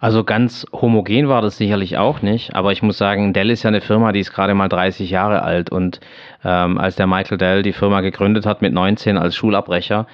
Also 0.04 0.22
ganz 0.22 0.66
homogen 0.70 1.28
war 1.28 1.40
das 1.40 1.56
sicherlich 1.56 1.96
auch 1.96 2.20
nicht, 2.20 2.54
aber 2.54 2.72
ich 2.72 2.82
muss 2.82 2.98
sagen, 2.98 3.32
Dell 3.32 3.48
ist 3.48 3.62
ja 3.62 3.68
eine 3.68 3.80
Firma, 3.80 4.12
die 4.12 4.20
ist 4.20 4.34
gerade 4.34 4.52
mal 4.52 4.68
30 4.68 5.08
Jahre 5.08 5.42
alt 5.42 5.70
und 5.70 5.98
ähm, 6.44 6.76
als 6.76 6.96
der 6.96 7.06
Michael 7.06 7.38
Dell 7.38 7.62
die 7.62 7.72
Firma 7.72 8.02
gegründet 8.02 8.44
hat 8.44 8.60
mit 8.60 8.74
19 8.74 9.16
als 9.16 9.34
Schulabbrecher, 9.34 10.06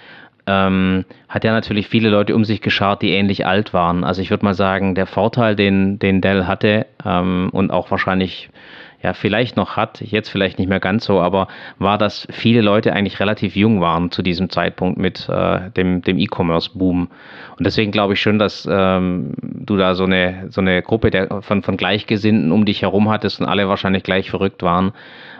ähm, 0.46 1.04
hat 1.28 1.44
er 1.44 1.50
natürlich 1.50 1.88
viele 1.88 2.08
Leute 2.08 2.37
um 2.37 2.44
sich 2.44 2.60
geschart, 2.60 3.02
die 3.02 3.10
ähnlich 3.10 3.46
alt 3.46 3.75
waren. 3.75 4.04
Also 4.04 4.22
ich 4.22 4.31
würde 4.31 4.44
mal 4.44 4.54
sagen, 4.54 4.94
der 4.94 5.06
Vorteil, 5.06 5.56
den, 5.56 5.98
den 5.98 6.20
Dell 6.20 6.46
hatte 6.46 6.86
ähm, 7.04 7.48
und 7.50 7.72
auch 7.72 7.90
wahrscheinlich 7.90 8.48
ja 9.02 9.14
vielleicht 9.14 9.56
noch 9.56 9.76
hat, 9.76 10.00
jetzt 10.00 10.29
vielleicht 10.29 10.58
nicht 10.58 10.69
mehr 10.69 10.81
ganz 10.81 11.05
so, 11.05 11.20
aber 11.20 11.49
war, 11.79 11.99
dass 11.99 12.29
viele 12.31 12.61
Leute 12.61 12.93
eigentlich 12.93 13.20
relativ 13.20 13.56
jung 13.56 13.81
waren 13.81 14.10
zu 14.10 14.22
diesem 14.22 14.51
Zeitpunkt 14.51 14.98
mit 14.98 15.29
äh, 15.29 15.70
dem, 15.70 16.03
dem 16.03 16.19
E-Commerce-Boom. 16.19 17.08
Und 17.56 17.67
deswegen 17.67 17.93
glaube 17.93 18.15
ich 18.15 18.20
schon, 18.20 18.39
dass 18.39 18.69
ähm, 18.70 19.32
du 19.43 19.77
da 19.77 19.94
so 19.94 20.05
eine, 20.05 20.46
so 20.51 20.60
eine 20.60 20.82
Gruppe 20.82 21.10
der, 21.10 21.43
von, 21.43 21.63
von 21.63 21.77
Gleichgesinnten 21.77 22.53
um 22.53 22.65
dich 22.65 22.82
herum 22.82 23.08
hattest 23.10 23.41
und 23.41 23.46
alle 23.46 23.69
wahrscheinlich 23.69 24.03
gleich 24.03 24.31
verrückt 24.31 24.63
waren 24.63 24.93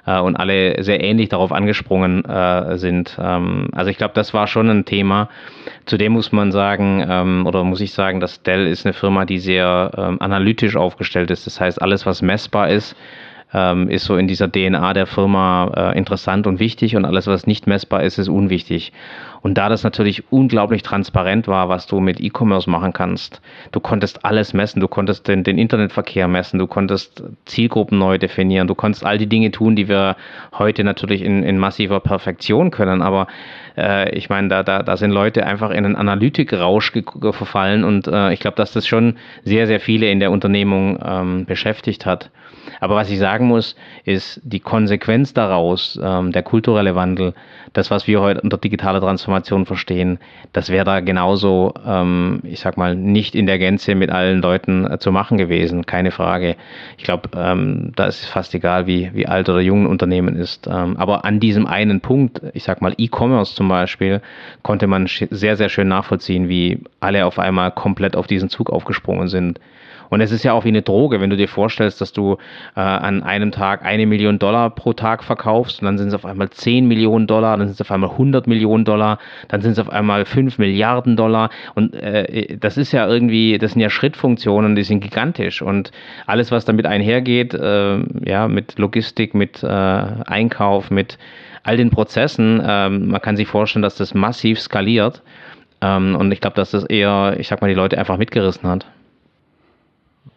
äh, 0.07 0.21
und 0.21 0.37
alle 0.37 0.83
sehr 0.83 1.03
ähnlich 1.03 1.29
darauf 1.29 1.53
angesprungen 1.53 2.25
äh, 2.25 2.79
sind. 2.79 3.19
Ähm, 3.21 3.69
also 3.73 3.91
ich 3.91 3.99
glaube, 3.99 4.15
das 4.15 4.33
war 4.33 4.47
schon 4.47 4.71
ein 4.71 4.85
Thema. 4.85 5.29
Zudem 5.87 6.13
muss 6.13 6.33
man 6.33 6.53
sagen, 6.53 7.05
ähm, 7.09 7.47
oder 7.47 7.65
muss 7.65 7.81
ich 7.81 7.93
sagen, 7.93 8.21
dass 8.21 8.43
Dell 8.43 8.67
ist 8.67 8.87
eine 8.87 8.93
Firma, 8.93 9.25
die 9.25 9.39
sehr 9.39 9.91
ähm, 9.97 10.21
analytisch 10.21 10.77
aufgestellt 10.77 11.31
ist. 11.31 11.47
Das 11.47 11.61
heißt, 11.61 11.81
alles, 11.83 12.07
was 12.07 12.23
messbar 12.23 12.71
ist, 12.71 12.97
ähm, 13.53 13.89
ist 13.89 14.05
so 14.05 14.17
in 14.17 14.29
dieser 14.29 14.51
DNA 14.51 14.93
der 14.93 15.07
Firma 15.07 15.93
äh, 15.93 15.99
interessant 15.99 16.47
und 16.47 16.61
wichtig 16.61 16.97
und 16.97 17.05
alles, 17.05 17.27
was 17.27 17.47
nicht 17.47 17.67
messbar 17.67 18.03
ist, 18.03 18.19
ist 18.19 18.29
unwichtig. 18.29 18.93
Und 19.43 19.55
da 19.57 19.69
das 19.69 19.83
natürlich 19.83 20.31
unglaublich 20.31 20.83
transparent 20.83 21.49
war, 21.49 21.69
was 21.69 21.87
du 21.87 22.01
mit 22.01 22.21
E-Commerce 22.21 22.69
machen 22.69 22.93
kannst, 22.93 23.41
du 23.73 23.81
konntest 23.81 24.25
alles 24.25 24.53
messen, 24.53 24.81
du 24.81 24.89
konntest 24.89 25.29
den, 25.29 25.45
den, 25.45 25.59
Internetverkehr 25.59 26.29
messen, 26.29 26.59
du 26.59 26.67
konntest 26.67 27.23
Zielgruppen 27.47 27.99
neu 27.99 28.19
definieren, 28.19 28.69
du 28.69 28.75
konntest 28.75 29.05
all 29.05 29.19
die 29.19 29.27
Dinge 29.27 29.51
tun, 29.51 29.77
die 29.77 29.89
wir 29.89 30.17
heute 30.59 30.85
natürlich 30.85 31.23
in, 31.23 31.43
in 31.43 31.59
massiver 31.59 32.01
Perfektion 32.01 32.71
können. 32.71 33.01
Aber 33.01 33.29
äh, 33.77 34.15
ich 34.15 34.29
meine, 34.29 34.49
da, 34.49 34.63
da, 34.63 34.83
da 34.83 34.97
sind 34.97 35.11
Leute 35.11 35.47
einfach 35.47 35.71
in 35.71 35.85
einen 35.85 35.97
Analytikrausch 35.97 36.93
verfallen 37.33 37.85
und 37.85 38.07
äh, 38.09 38.33
ich 38.33 38.41
glaube, 38.41 38.57
dass 38.57 38.73
das 38.73 38.87
schon 38.87 39.17
sehr, 39.45 39.67
sehr 39.67 39.81
viele 39.81 40.11
in 40.11 40.21
der 40.21 40.31
Unternehmung 40.31 40.99
ähm, 41.03 41.45
beschäftigt 41.47 42.05
hat. 42.05 42.31
Aber 42.79 42.95
was 42.95 43.11
ich 43.11 43.19
sagen 43.19 43.47
muss, 43.47 43.75
ist 44.05 44.41
die 44.45 44.61
Konsequenz 44.61 45.33
daraus, 45.33 45.99
ähm, 46.03 46.33
der 46.33 46.43
kulturelle 46.43 46.95
Wandel, 46.95 47.35
das, 47.73 47.91
was 47.91 48.07
wir 48.07 48.21
heute 48.21 48.41
unter 48.41 48.59
digitaler 48.59 49.01
Transformation 49.01 49.30
Transformation 49.31 49.67
verstehen, 49.67 50.19
das 50.53 50.71
wäre 50.71 50.85
da 50.85 51.01
genauso, 51.01 51.73
ähm, 51.87 52.41
ich 52.43 52.61
sag 52.61 52.77
mal, 52.77 52.97
nicht 52.97 53.35
in 53.35 53.47
der 53.47 53.59
Gänze 53.59 53.95
mit 53.95 54.11
allen 54.11 54.43
Leuten 54.43 54.91
äh, 54.91 54.99
zu 54.99 55.13
machen 55.13 55.39
gewesen, 55.39 55.87
keine 55.87 56.11
Frage. 56.11 56.57
Ich 56.99 57.05
glaube, 57.05 57.31
ähm, 57.37 57.93
da 57.95 58.07
ist 58.07 58.23
es 58.23 58.29
fast 58.29 58.55
egal, 58.55 58.87
wie, 58.87 59.11
wie 59.15 59.27
alt 59.27 59.49
oder 59.49 59.61
jung 59.61 59.85
ein 59.85 59.87
Unternehmen 59.87 60.37
ist. 60.37 60.67
Ähm, 60.67 60.97
aber 60.97 61.25
an 61.25 61.39
diesem 61.39 61.67
einen 61.67 62.01
Punkt, 62.01 62.43
ich 62.55 62.65
sag 62.65 62.83
mal 62.83 62.95
E-Commerce 62.97 63.55
zum 63.55 63.69
Beispiel, 63.69 64.21
konnte 64.63 64.87
man 64.87 65.07
sehr, 65.07 65.57
sehr 65.57 65.69
schön 65.69 65.89
nachvollziehen, 65.89 66.49
wie 66.49 66.81
alle 66.99 67.25
auf 67.27 67.39
einmal 67.39 67.71
komplett 67.71 68.17
auf 68.17 68.27
diesen 68.27 68.49
Zug 68.49 68.71
aufgesprungen 68.71 69.29
sind. 69.29 69.61
Und 70.11 70.21
es 70.21 70.33
ist 70.33 70.43
ja 70.43 70.53
auch 70.53 70.65
wie 70.65 70.69
eine 70.69 70.83
Droge, 70.83 71.21
wenn 71.21 71.31
du 71.31 71.37
dir 71.37 71.49
vorstellst, 71.49 72.01
dass 72.01 72.13
du 72.13 72.37
äh, 72.77 72.81
an 72.81 73.23
einem 73.23 73.53
Tag 73.53 73.85
eine 73.85 74.07
Million 74.07 74.39
Dollar 74.39 74.71
pro 74.71 74.93
Tag 74.93 75.25
verkaufst 75.25 75.81
und 75.81 75.87
dann 75.87 75.99
sind 75.99 76.09
es 76.09 76.15
auf 76.15 76.27
einmal 76.27 76.51
10 76.51 76.87
Millionen 76.87 77.27
Dollar, 77.27 77.57
dann 77.57 77.69
sind 77.69 77.75
es 77.75 77.81
auf 77.81 77.91
einmal 77.91 78.11
100 78.11 78.47
Millionen 78.47 78.85
Dollar, 78.85 79.19
dann 79.49 79.63
sind 79.63 79.73
es 79.73 79.79
auf 79.79 79.89
einmal 79.89 80.25
5 80.25 80.59
Milliarden 80.59 81.17
Dollar. 81.17 81.51
Und 81.75 81.95
äh, 81.95 82.57
das 82.59 82.77
ist 82.77 82.93
ja 82.93 83.07
irgendwie, 83.07 83.57
das 83.59 83.73
sind 83.73 83.81
ja 83.81 83.89
Schrittfunktionen, 83.89 84.75
die 84.75 84.83
sind 84.83 85.01
gigantisch. 85.01 85.63
Und 85.63 85.93
alles, 86.27 86.51
was 86.51 86.65
damit 86.65 86.87
einhergeht, 86.87 87.55
äh, 87.55 87.99
ja, 88.25 88.49
mit 88.49 88.79
Logistik, 88.79 89.35
mit 89.35 89.63
äh, 89.63 89.67
Einkauf, 89.67 90.91
mit 90.91 91.19
all 91.63 91.77
den 91.77 91.91
Prozessen, 91.91 92.61
ähm, 92.67 93.09
man 93.09 93.21
kann 93.21 93.37
sich 93.37 93.47
vorstellen, 93.47 93.83
dass 93.83 93.97
das 93.97 94.15
massiv 94.15 94.61
skaliert. 94.61 95.23
Ähm, 95.83 96.17
und 96.17 96.33
ich 96.33 96.41
glaube, 96.41 96.57
dass 96.57 96.73
das 96.73 96.85
eher, 96.85 97.37
ich 97.39 97.49
sag 97.49 97.61
mal, 97.61 97.69
die 97.69 97.75
Leute 97.75 97.99
einfach 97.99 98.19
mitgerissen 98.19 98.69
hat. 98.69 98.87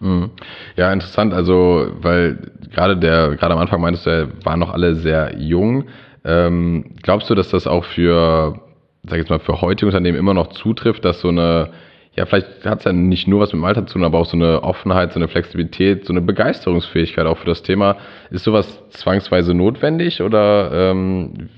Mhm. 0.03 0.31
Ja, 0.75 0.91
interessant. 0.91 1.33
Also, 1.33 1.87
weil 2.01 2.37
gerade 2.73 2.97
der, 2.97 3.35
gerade 3.37 3.53
am 3.53 3.59
Anfang 3.59 3.81
meintest 3.81 4.05
du, 4.05 4.29
waren 4.43 4.59
noch 4.59 4.73
alle 4.73 4.95
sehr 4.95 5.37
jung. 5.37 5.85
Ähm, 6.25 6.95
glaubst 7.01 7.29
du, 7.29 7.35
dass 7.35 7.49
das 7.49 7.67
auch 7.67 7.85
für, 7.85 8.59
sag 9.03 9.13
ich 9.13 9.23
jetzt 9.23 9.29
mal, 9.29 9.39
für 9.39 9.61
heutige 9.61 9.87
Unternehmen 9.87 10.17
immer 10.17 10.33
noch 10.33 10.47
zutrifft, 10.47 11.05
dass 11.05 11.21
so 11.21 11.29
eine, 11.29 11.69
ja, 12.15 12.25
vielleicht 12.25 12.65
hat 12.65 12.79
es 12.79 12.85
ja 12.85 12.91
nicht 12.91 13.27
nur 13.29 13.39
was 13.39 13.53
mit 13.53 13.61
dem 13.61 13.65
Alter 13.65 13.85
zu 13.85 13.93
tun, 13.93 14.03
aber 14.03 14.19
auch 14.19 14.25
so 14.25 14.35
eine 14.35 14.61
Offenheit, 14.61 15.13
so 15.13 15.19
eine 15.19 15.29
Flexibilität, 15.29 16.05
so 16.05 16.11
eine 16.11 16.21
Begeisterungsfähigkeit 16.21 17.25
auch 17.25 17.37
für 17.37 17.47
das 17.47 17.63
Thema. 17.63 17.95
Ist 18.29 18.43
sowas 18.43 18.83
zwangsweise 18.89 19.53
notwendig 19.53 20.21
oder 20.21 20.91
ähm, 20.91 21.49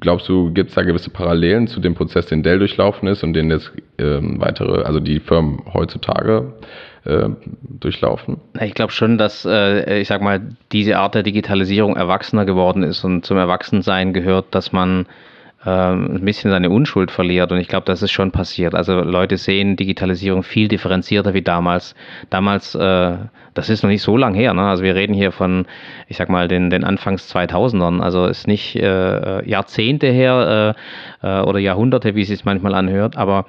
glaubst 0.00 0.28
du, 0.28 0.52
gibt 0.52 0.70
es 0.70 0.74
da 0.74 0.82
gewisse 0.82 1.10
Parallelen 1.10 1.66
zu 1.66 1.80
dem 1.80 1.94
Prozess, 1.94 2.26
den 2.26 2.42
Dell 2.42 2.58
durchlaufen 2.58 3.08
ist 3.08 3.22
und 3.22 3.34
den 3.34 3.50
jetzt 3.50 3.72
ähm, 3.98 4.40
weitere, 4.40 4.82
also 4.82 5.00
die 5.00 5.20
Firmen 5.20 5.62
heutzutage 5.72 6.54
äh, 7.04 7.28
durchlaufen? 7.62 8.40
Ich 8.60 8.74
glaube 8.74 8.92
schon, 8.92 9.18
dass, 9.18 9.44
äh, 9.44 10.00
ich 10.00 10.08
sag 10.08 10.22
mal, 10.22 10.40
diese 10.72 10.98
Art 10.98 11.14
der 11.14 11.22
Digitalisierung 11.22 11.96
erwachsener 11.96 12.44
geworden 12.44 12.82
ist 12.82 13.04
und 13.04 13.24
zum 13.24 13.36
Erwachsensein 13.36 14.12
gehört, 14.12 14.54
dass 14.54 14.72
man 14.72 15.06
ähm, 15.66 16.16
ein 16.16 16.24
bisschen 16.24 16.50
seine 16.50 16.70
Unschuld 16.70 17.10
verliert. 17.10 17.50
Und 17.50 17.58
ich 17.58 17.68
glaube, 17.68 17.86
das 17.86 18.02
ist 18.02 18.10
schon 18.10 18.32
passiert. 18.32 18.74
Also 18.74 19.00
Leute 19.00 19.38
sehen 19.38 19.76
Digitalisierung 19.76 20.42
viel 20.42 20.68
differenzierter 20.68 21.32
wie 21.32 21.42
damals. 21.42 21.94
Damals, 22.30 22.74
äh, 22.74 23.16
das 23.54 23.70
ist 23.70 23.82
noch 23.82 23.90
nicht 23.90 24.02
so 24.02 24.16
lang 24.16 24.34
her. 24.34 24.52
Ne? 24.52 24.62
Also 24.62 24.82
wir 24.82 24.94
reden 24.94 25.14
hier 25.14 25.32
von, 25.32 25.66
ich 26.08 26.18
sag 26.18 26.28
mal, 26.28 26.48
den, 26.48 26.68
den 26.68 26.84
Anfangs 26.84 27.34
2000ern. 27.34 28.00
Also 28.00 28.26
ist 28.26 28.46
nicht 28.46 28.76
äh, 28.76 29.48
Jahrzehnte 29.48 30.08
her 30.08 30.74
äh, 31.22 31.26
äh, 31.26 31.42
oder 31.42 31.58
Jahrhunderte, 31.58 32.14
wie 32.14 32.22
es 32.22 32.28
sich 32.28 32.44
manchmal 32.44 32.74
anhört. 32.74 33.16
Aber 33.16 33.46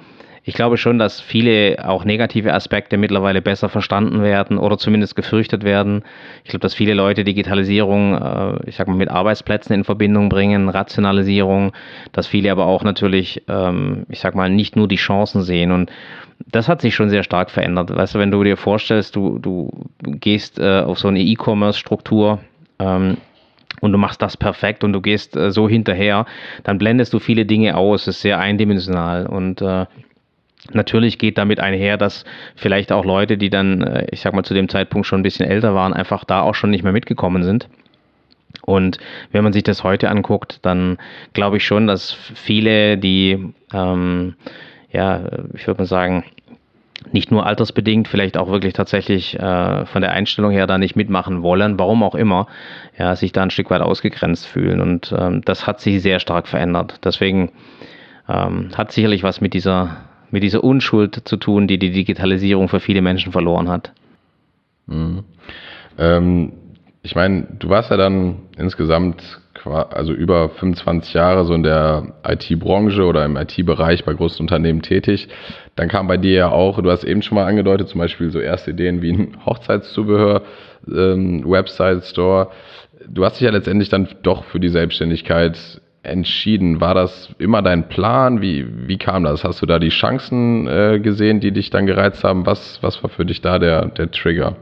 ich 0.48 0.54
glaube 0.54 0.76
schon, 0.76 1.00
dass 1.00 1.20
viele 1.20 1.84
auch 1.84 2.04
negative 2.04 2.54
Aspekte 2.54 2.96
mittlerweile 2.96 3.42
besser 3.42 3.68
verstanden 3.68 4.22
werden 4.22 4.58
oder 4.58 4.78
zumindest 4.78 5.16
gefürchtet 5.16 5.64
werden. 5.64 6.04
Ich 6.44 6.50
glaube, 6.50 6.60
dass 6.60 6.72
viele 6.72 6.94
Leute 6.94 7.24
Digitalisierung, 7.24 8.14
äh, 8.14 8.68
ich 8.68 8.76
sag 8.76 8.86
mal, 8.86 8.94
mit 8.94 9.10
Arbeitsplätzen 9.10 9.74
in 9.74 9.82
Verbindung 9.82 10.28
bringen, 10.28 10.68
Rationalisierung, 10.68 11.72
dass 12.12 12.28
viele 12.28 12.52
aber 12.52 12.66
auch 12.66 12.84
natürlich, 12.84 13.42
ähm, 13.48 14.06
ich 14.08 14.20
sag 14.20 14.36
mal, 14.36 14.48
nicht 14.48 14.76
nur 14.76 14.86
die 14.86 14.96
Chancen 14.96 15.42
sehen 15.42 15.72
und 15.72 15.90
das 16.52 16.68
hat 16.68 16.80
sich 16.80 16.94
schon 16.94 17.10
sehr 17.10 17.24
stark 17.24 17.50
verändert. 17.50 17.92
Weißt 17.92 18.14
du, 18.14 18.20
wenn 18.20 18.30
du 18.30 18.44
dir 18.44 18.56
vorstellst, 18.56 19.16
du, 19.16 19.40
du 19.40 19.70
gehst 20.02 20.60
äh, 20.60 20.80
auf 20.80 21.00
so 21.00 21.08
eine 21.08 21.22
E-Commerce-Struktur, 21.22 22.38
ähm, 22.78 23.16
und 23.80 23.92
du 23.92 23.98
machst 23.98 24.22
das 24.22 24.36
perfekt 24.36 24.84
und 24.84 24.92
du 24.92 25.00
gehst 25.00 25.36
äh, 25.36 25.50
so 25.50 25.68
hinterher, 25.68 26.24
dann 26.64 26.78
blendest 26.78 27.12
du 27.12 27.18
viele 27.18 27.44
Dinge 27.44 27.76
aus, 27.76 28.02
es 28.02 28.16
ist 28.16 28.22
sehr 28.22 28.38
eindimensional 28.38 29.26
und 29.26 29.60
äh, 29.60 29.86
Natürlich 30.72 31.18
geht 31.18 31.38
damit 31.38 31.60
einher, 31.60 31.96
dass 31.96 32.24
vielleicht 32.54 32.92
auch 32.92 33.04
Leute, 33.04 33.38
die 33.38 33.50
dann, 33.50 33.82
äh, 33.82 34.06
ich 34.10 34.20
sag 34.20 34.34
mal, 34.34 34.44
zu 34.44 34.54
dem 34.54 34.68
Zeitpunkt 34.68 35.06
schon 35.06 35.20
ein 35.20 35.24
bisschen 35.24 35.46
älter 35.46 35.74
waren, 35.74 35.92
einfach 35.92 36.24
da 36.24 36.42
auch 36.42 36.54
schon 36.54 36.70
nicht 36.70 36.84
mehr 36.84 36.92
mitgekommen 36.92 37.42
sind. 37.42 37.68
Und 38.62 38.98
wenn 39.32 39.44
man 39.44 39.52
sich 39.52 39.62
das 39.62 39.84
heute 39.84 40.10
anguckt, 40.10 40.58
dann 40.62 40.98
glaube 41.34 41.58
ich 41.58 41.66
schon, 41.66 41.86
dass 41.86 42.12
viele, 42.12 42.98
die, 42.98 43.52
ähm, 43.72 44.34
ja, 44.90 45.22
ich 45.54 45.66
würde 45.66 45.82
mal 45.82 45.86
sagen, 45.86 46.24
nicht 47.12 47.30
nur 47.30 47.46
altersbedingt, 47.46 48.08
vielleicht 48.08 48.36
auch 48.36 48.48
wirklich 48.48 48.72
tatsächlich 48.72 49.38
äh, 49.38 49.86
von 49.86 50.02
der 50.02 50.12
Einstellung 50.12 50.50
her 50.50 50.66
da 50.66 50.78
nicht 50.78 50.96
mitmachen 50.96 51.42
wollen, 51.42 51.78
warum 51.78 52.02
auch 52.02 52.14
immer, 52.14 52.46
ja, 52.98 53.14
sich 53.14 53.32
da 53.32 53.42
ein 53.42 53.50
Stück 53.50 53.70
weit 53.70 53.82
ausgegrenzt 53.82 54.46
fühlen. 54.46 54.80
Und 54.80 55.14
ähm, 55.16 55.42
das 55.44 55.66
hat 55.66 55.80
sich 55.80 56.02
sehr 56.02 56.18
stark 56.18 56.48
verändert. 56.48 57.00
Deswegen 57.04 57.52
ähm, 58.28 58.70
hat 58.76 58.92
sicherlich 58.92 59.22
was 59.22 59.40
mit 59.40 59.54
dieser 59.54 59.98
mit 60.30 60.42
dieser 60.42 60.64
Unschuld 60.64 61.22
zu 61.28 61.36
tun, 61.36 61.66
die 61.66 61.78
die 61.78 61.90
Digitalisierung 61.90 62.68
für 62.68 62.80
viele 62.80 63.02
Menschen 63.02 63.32
verloren 63.32 63.68
hat. 63.68 63.92
Mhm. 64.86 65.24
Ähm, 65.98 66.52
ich 67.02 67.14
meine, 67.14 67.46
du 67.58 67.68
warst 67.68 67.90
ja 67.90 67.96
dann 67.96 68.36
insgesamt 68.56 69.22
also 69.64 70.12
über 70.12 70.48
25 70.50 71.14
Jahre 71.14 71.44
so 71.44 71.54
in 71.54 71.62
der 71.62 72.14
IT-Branche 72.26 73.04
oder 73.04 73.24
im 73.24 73.36
IT-Bereich 73.36 74.04
bei 74.04 74.14
großen 74.14 74.40
Unternehmen 74.40 74.82
tätig. 74.82 75.28
Dann 75.74 75.88
kam 75.88 76.06
bei 76.06 76.16
dir 76.16 76.32
ja 76.32 76.48
auch, 76.50 76.80
du 76.80 76.90
hast 76.90 77.04
eben 77.04 77.22
schon 77.22 77.36
mal 77.36 77.46
angedeutet, 77.46 77.88
zum 77.88 77.98
Beispiel 77.98 78.30
so 78.30 78.38
erste 78.38 78.70
Ideen 78.70 79.02
wie 79.02 79.12
ein 79.12 79.44
Hochzeitszubehör, 79.44 80.42
ähm, 80.88 81.44
Website 81.48 82.04
Store. 82.04 82.50
Du 83.08 83.24
hast 83.24 83.34
dich 83.34 83.44
ja 83.44 83.50
letztendlich 83.50 83.88
dann 83.88 84.08
doch 84.22 84.44
für 84.44 84.60
die 84.60 84.68
Selbstständigkeit 84.68 85.80
entschieden? 86.06 86.80
War 86.80 86.94
das 86.94 87.30
immer 87.38 87.62
dein 87.62 87.88
Plan? 87.88 88.40
Wie, 88.40 88.66
wie 88.88 88.98
kam 88.98 89.24
das? 89.24 89.44
Hast 89.44 89.62
du 89.62 89.66
da 89.66 89.78
die 89.78 89.90
Chancen 89.90 90.66
äh, 90.66 91.00
gesehen, 91.00 91.40
die 91.40 91.52
dich 91.52 91.70
dann 91.70 91.86
gereizt 91.86 92.24
haben? 92.24 92.46
Was, 92.46 92.82
was 92.82 93.02
war 93.02 93.10
für 93.10 93.24
dich 93.24 93.40
da 93.40 93.58
der, 93.58 93.86
der 93.86 94.10
Trigger? 94.10 94.56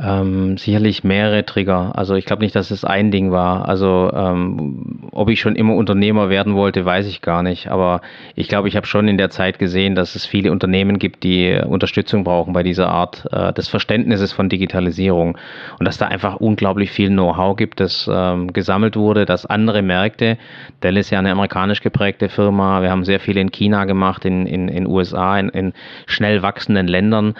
Ähm, 0.00 0.56
sicherlich 0.58 1.02
mehrere 1.02 1.44
Trigger. 1.44 1.90
Also 1.96 2.14
ich 2.14 2.24
glaube 2.24 2.44
nicht, 2.44 2.54
dass 2.54 2.70
es 2.70 2.84
ein 2.84 3.10
Ding 3.10 3.32
war. 3.32 3.68
Also 3.68 4.12
ähm, 4.14 5.00
ob 5.10 5.28
ich 5.28 5.40
schon 5.40 5.56
immer 5.56 5.74
Unternehmer 5.74 6.28
werden 6.28 6.54
wollte, 6.54 6.84
weiß 6.84 7.08
ich 7.08 7.20
gar 7.20 7.42
nicht. 7.42 7.66
Aber 7.66 8.00
ich 8.36 8.46
glaube, 8.46 8.68
ich 8.68 8.76
habe 8.76 8.86
schon 8.86 9.08
in 9.08 9.18
der 9.18 9.30
Zeit 9.30 9.58
gesehen, 9.58 9.96
dass 9.96 10.14
es 10.14 10.24
viele 10.24 10.52
Unternehmen 10.52 11.00
gibt, 11.00 11.24
die 11.24 11.60
Unterstützung 11.66 12.22
brauchen 12.22 12.52
bei 12.52 12.62
dieser 12.62 12.88
Art 12.88 13.26
äh, 13.32 13.52
des 13.52 13.66
Verständnisses 13.66 14.32
von 14.32 14.48
Digitalisierung. 14.48 15.36
Und 15.80 15.84
dass 15.84 15.98
da 15.98 16.06
einfach 16.06 16.36
unglaublich 16.36 16.92
viel 16.92 17.08
Know-how 17.08 17.56
gibt, 17.56 17.80
das 17.80 18.08
ähm, 18.08 18.52
gesammelt 18.52 18.94
wurde, 18.94 19.26
dass 19.26 19.46
andere 19.46 19.82
Märkte, 19.82 20.38
Dell 20.84 20.96
ist 20.96 21.10
ja 21.10 21.18
eine 21.18 21.32
amerikanisch 21.32 21.80
geprägte 21.80 22.28
Firma, 22.28 22.82
wir 22.82 22.90
haben 22.90 23.04
sehr 23.04 23.18
viel 23.18 23.36
in 23.36 23.50
China 23.50 23.84
gemacht, 23.84 24.24
in 24.24 24.46
in 24.46 24.86
USA, 24.86 25.40
in, 25.40 25.48
in 25.48 25.72
schnell 26.06 26.42
wachsenden 26.42 26.86
Ländern. 26.86 27.34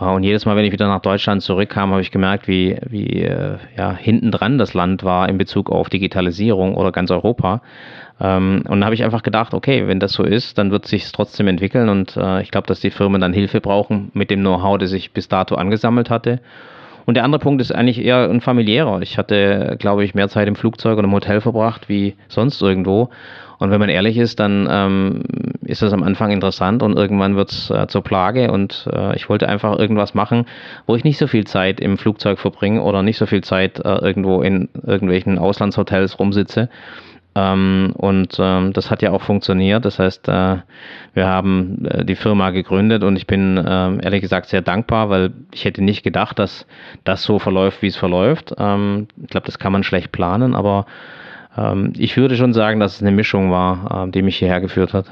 Äh, 0.00 0.04
und 0.04 0.22
jedes 0.22 0.46
Mal, 0.46 0.56
wenn 0.56 0.64
ich 0.64 0.72
wieder 0.72 0.88
nach 0.88 1.00
Deutschland 1.00 1.42
zurückkam, 1.42 1.90
habe 1.90 2.00
ich 2.00 2.10
gemerkt, 2.10 2.48
wie, 2.48 2.76
wie 2.88 3.22
äh, 3.22 3.56
ja, 3.76 3.94
hintendran 3.94 4.58
das 4.58 4.74
Land 4.74 5.04
war 5.04 5.28
in 5.28 5.38
Bezug 5.38 5.70
auf 5.70 5.88
Digitalisierung 5.88 6.74
oder 6.74 6.92
ganz 6.92 7.10
Europa. 7.10 7.62
Ähm, 8.20 8.62
und 8.64 8.80
dann 8.80 8.84
habe 8.84 8.94
ich 8.94 9.04
einfach 9.04 9.22
gedacht, 9.22 9.54
okay, 9.54 9.86
wenn 9.86 10.00
das 10.00 10.12
so 10.12 10.22
ist, 10.22 10.58
dann 10.58 10.70
wird 10.70 10.84
es 10.84 10.90
sich 10.90 11.10
trotzdem 11.12 11.48
entwickeln. 11.48 11.88
Und 11.88 12.16
äh, 12.16 12.42
ich 12.42 12.50
glaube, 12.50 12.66
dass 12.66 12.80
die 12.80 12.90
Firmen 12.90 13.20
dann 13.20 13.32
Hilfe 13.32 13.60
brauchen 13.60 14.10
mit 14.14 14.30
dem 14.30 14.40
Know-how, 14.40 14.78
das 14.78 14.92
ich 14.92 15.12
bis 15.12 15.28
dato 15.28 15.54
angesammelt 15.56 16.10
hatte. 16.10 16.40
Und 17.06 17.14
der 17.14 17.24
andere 17.24 17.40
Punkt 17.40 17.60
ist 17.60 17.70
eigentlich 17.70 18.02
eher 18.02 18.30
ein 18.30 18.40
familiärer. 18.40 19.02
Ich 19.02 19.18
hatte, 19.18 19.76
glaube 19.78 20.04
ich, 20.04 20.14
mehr 20.14 20.28
Zeit 20.28 20.48
im 20.48 20.56
Flugzeug 20.56 20.96
oder 20.96 21.06
im 21.06 21.12
Hotel 21.12 21.40
verbracht 21.42 21.88
wie 21.88 22.14
sonst 22.28 22.62
irgendwo. 22.62 23.10
Und 23.58 23.70
wenn 23.70 23.80
man 23.80 23.88
ehrlich 23.88 24.16
ist, 24.18 24.40
dann 24.40 24.68
ähm, 24.70 25.22
ist 25.62 25.82
das 25.82 25.92
am 25.92 26.02
Anfang 26.02 26.30
interessant 26.30 26.82
und 26.82 26.96
irgendwann 26.96 27.36
wird 27.36 27.50
es 27.50 27.70
äh, 27.70 27.86
zur 27.86 28.02
Plage. 28.02 28.50
Und 28.50 28.88
äh, 28.92 29.14
ich 29.16 29.28
wollte 29.28 29.48
einfach 29.48 29.78
irgendwas 29.78 30.14
machen, 30.14 30.46
wo 30.86 30.96
ich 30.96 31.04
nicht 31.04 31.18
so 31.18 31.26
viel 31.26 31.44
Zeit 31.44 31.80
im 31.80 31.98
Flugzeug 31.98 32.38
verbringe 32.38 32.82
oder 32.82 33.02
nicht 33.02 33.18
so 33.18 33.26
viel 33.26 33.42
Zeit 33.42 33.78
äh, 33.78 33.96
irgendwo 33.98 34.42
in 34.42 34.68
irgendwelchen 34.82 35.38
Auslandshotels 35.38 36.18
rumsitze. 36.18 36.68
Ähm, 37.36 37.92
und 37.96 38.36
ähm, 38.38 38.72
das 38.72 38.90
hat 38.90 39.02
ja 39.02 39.10
auch 39.10 39.22
funktioniert. 39.22 39.84
Das 39.84 39.98
heißt, 39.98 40.28
äh, 40.28 40.58
wir 41.14 41.26
haben 41.26 41.84
äh, 41.86 42.04
die 42.04 42.14
Firma 42.14 42.50
gegründet 42.50 43.02
und 43.02 43.16
ich 43.16 43.26
bin 43.26 43.56
äh, 43.56 44.04
ehrlich 44.04 44.20
gesagt 44.20 44.46
sehr 44.46 44.62
dankbar, 44.62 45.10
weil 45.10 45.32
ich 45.52 45.64
hätte 45.64 45.82
nicht 45.82 46.04
gedacht, 46.04 46.38
dass 46.38 46.66
das 47.02 47.24
so 47.24 47.38
verläuft, 47.40 47.82
wie 47.82 47.88
es 47.88 47.96
verläuft. 47.96 48.54
Ähm, 48.58 49.08
ich 49.20 49.30
glaube, 49.30 49.46
das 49.46 49.58
kann 49.58 49.72
man 49.72 49.82
schlecht 49.82 50.12
planen, 50.12 50.54
aber 50.54 50.86
ich 51.96 52.16
würde 52.16 52.36
schon 52.36 52.52
sagen, 52.52 52.80
dass 52.80 52.96
es 52.96 53.02
eine 53.02 53.12
Mischung 53.12 53.50
war, 53.50 54.06
äh, 54.06 54.10
die 54.10 54.22
mich 54.22 54.36
hierher 54.36 54.60
geführt 54.60 54.92
hat. 54.92 55.06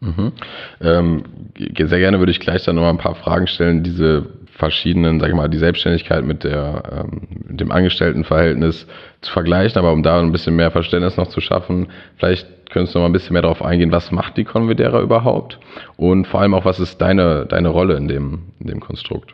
Mhm. 0.00 0.32
Ähm, 0.80 1.24
sehr 1.56 1.98
gerne 1.98 2.18
würde 2.20 2.30
ich 2.30 2.40
gleich 2.40 2.64
dann 2.64 2.76
nochmal 2.76 2.92
ein 2.92 2.98
paar 2.98 3.16
Fragen 3.16 3.46
stellen. 3.48 3.82
Diese 3.82 4.26
verschiedenen, 4.58 5.20
sag 5.20 5.28
ich 5.28 5.34
mal, 5.34 5.48
die 5.48 5.58
Selbstständigkeit 5.58 6.24
mit, 6.24 6.44
der, 6.44 6.82
ähm, 6.92 7.28
mit 7.48 7.60
dem 7.60 7.70
Angestelltenverhältnis 7.70 8.86
zu 9.20 9.32
vergleichen, 9.32 9.78
aber 9.78 9.92
um 9.92 10.02
da 10.02 10.20
ein 10.20 10.32
bisschen 10.32 10.56
mehr 10.56 10.70
Verständnis 10.70 11.16
noch 11.16 11.28
zu 11.28 11.40
schaffen, 11.40 11.88
vielleicht 12.16 12.46
könntest 12.70 12.94
du 12.94 12.98
noch 12.98 13.04
mal 13.04 13.08
ein 13.08 13.12
bisschen 13.12 13.32
mehr 13.32 13.42
darauf 13.42 13.62
eingehen, 13.62 13.92
was 13.92 14.10
macht 14.10 14.36
die 14.36 14.44
Convidera 14.44 15.00
überhaupt 15.00 15.58
und 15.96 16.26
vor 16.26 16.40
allem 16.40 16.54
auch, 16.54 16.64
was 16.64 16.80
ist 16.80 17.00
deine, 17.00 17.46
deine 17.46 17.68
Rolle 17.68 17.96
in 17.96 18.08
dem, 18.08 18.40
in 18.60 18.66
dem 18.66 18.80
Konstrukt? 18.80 19.32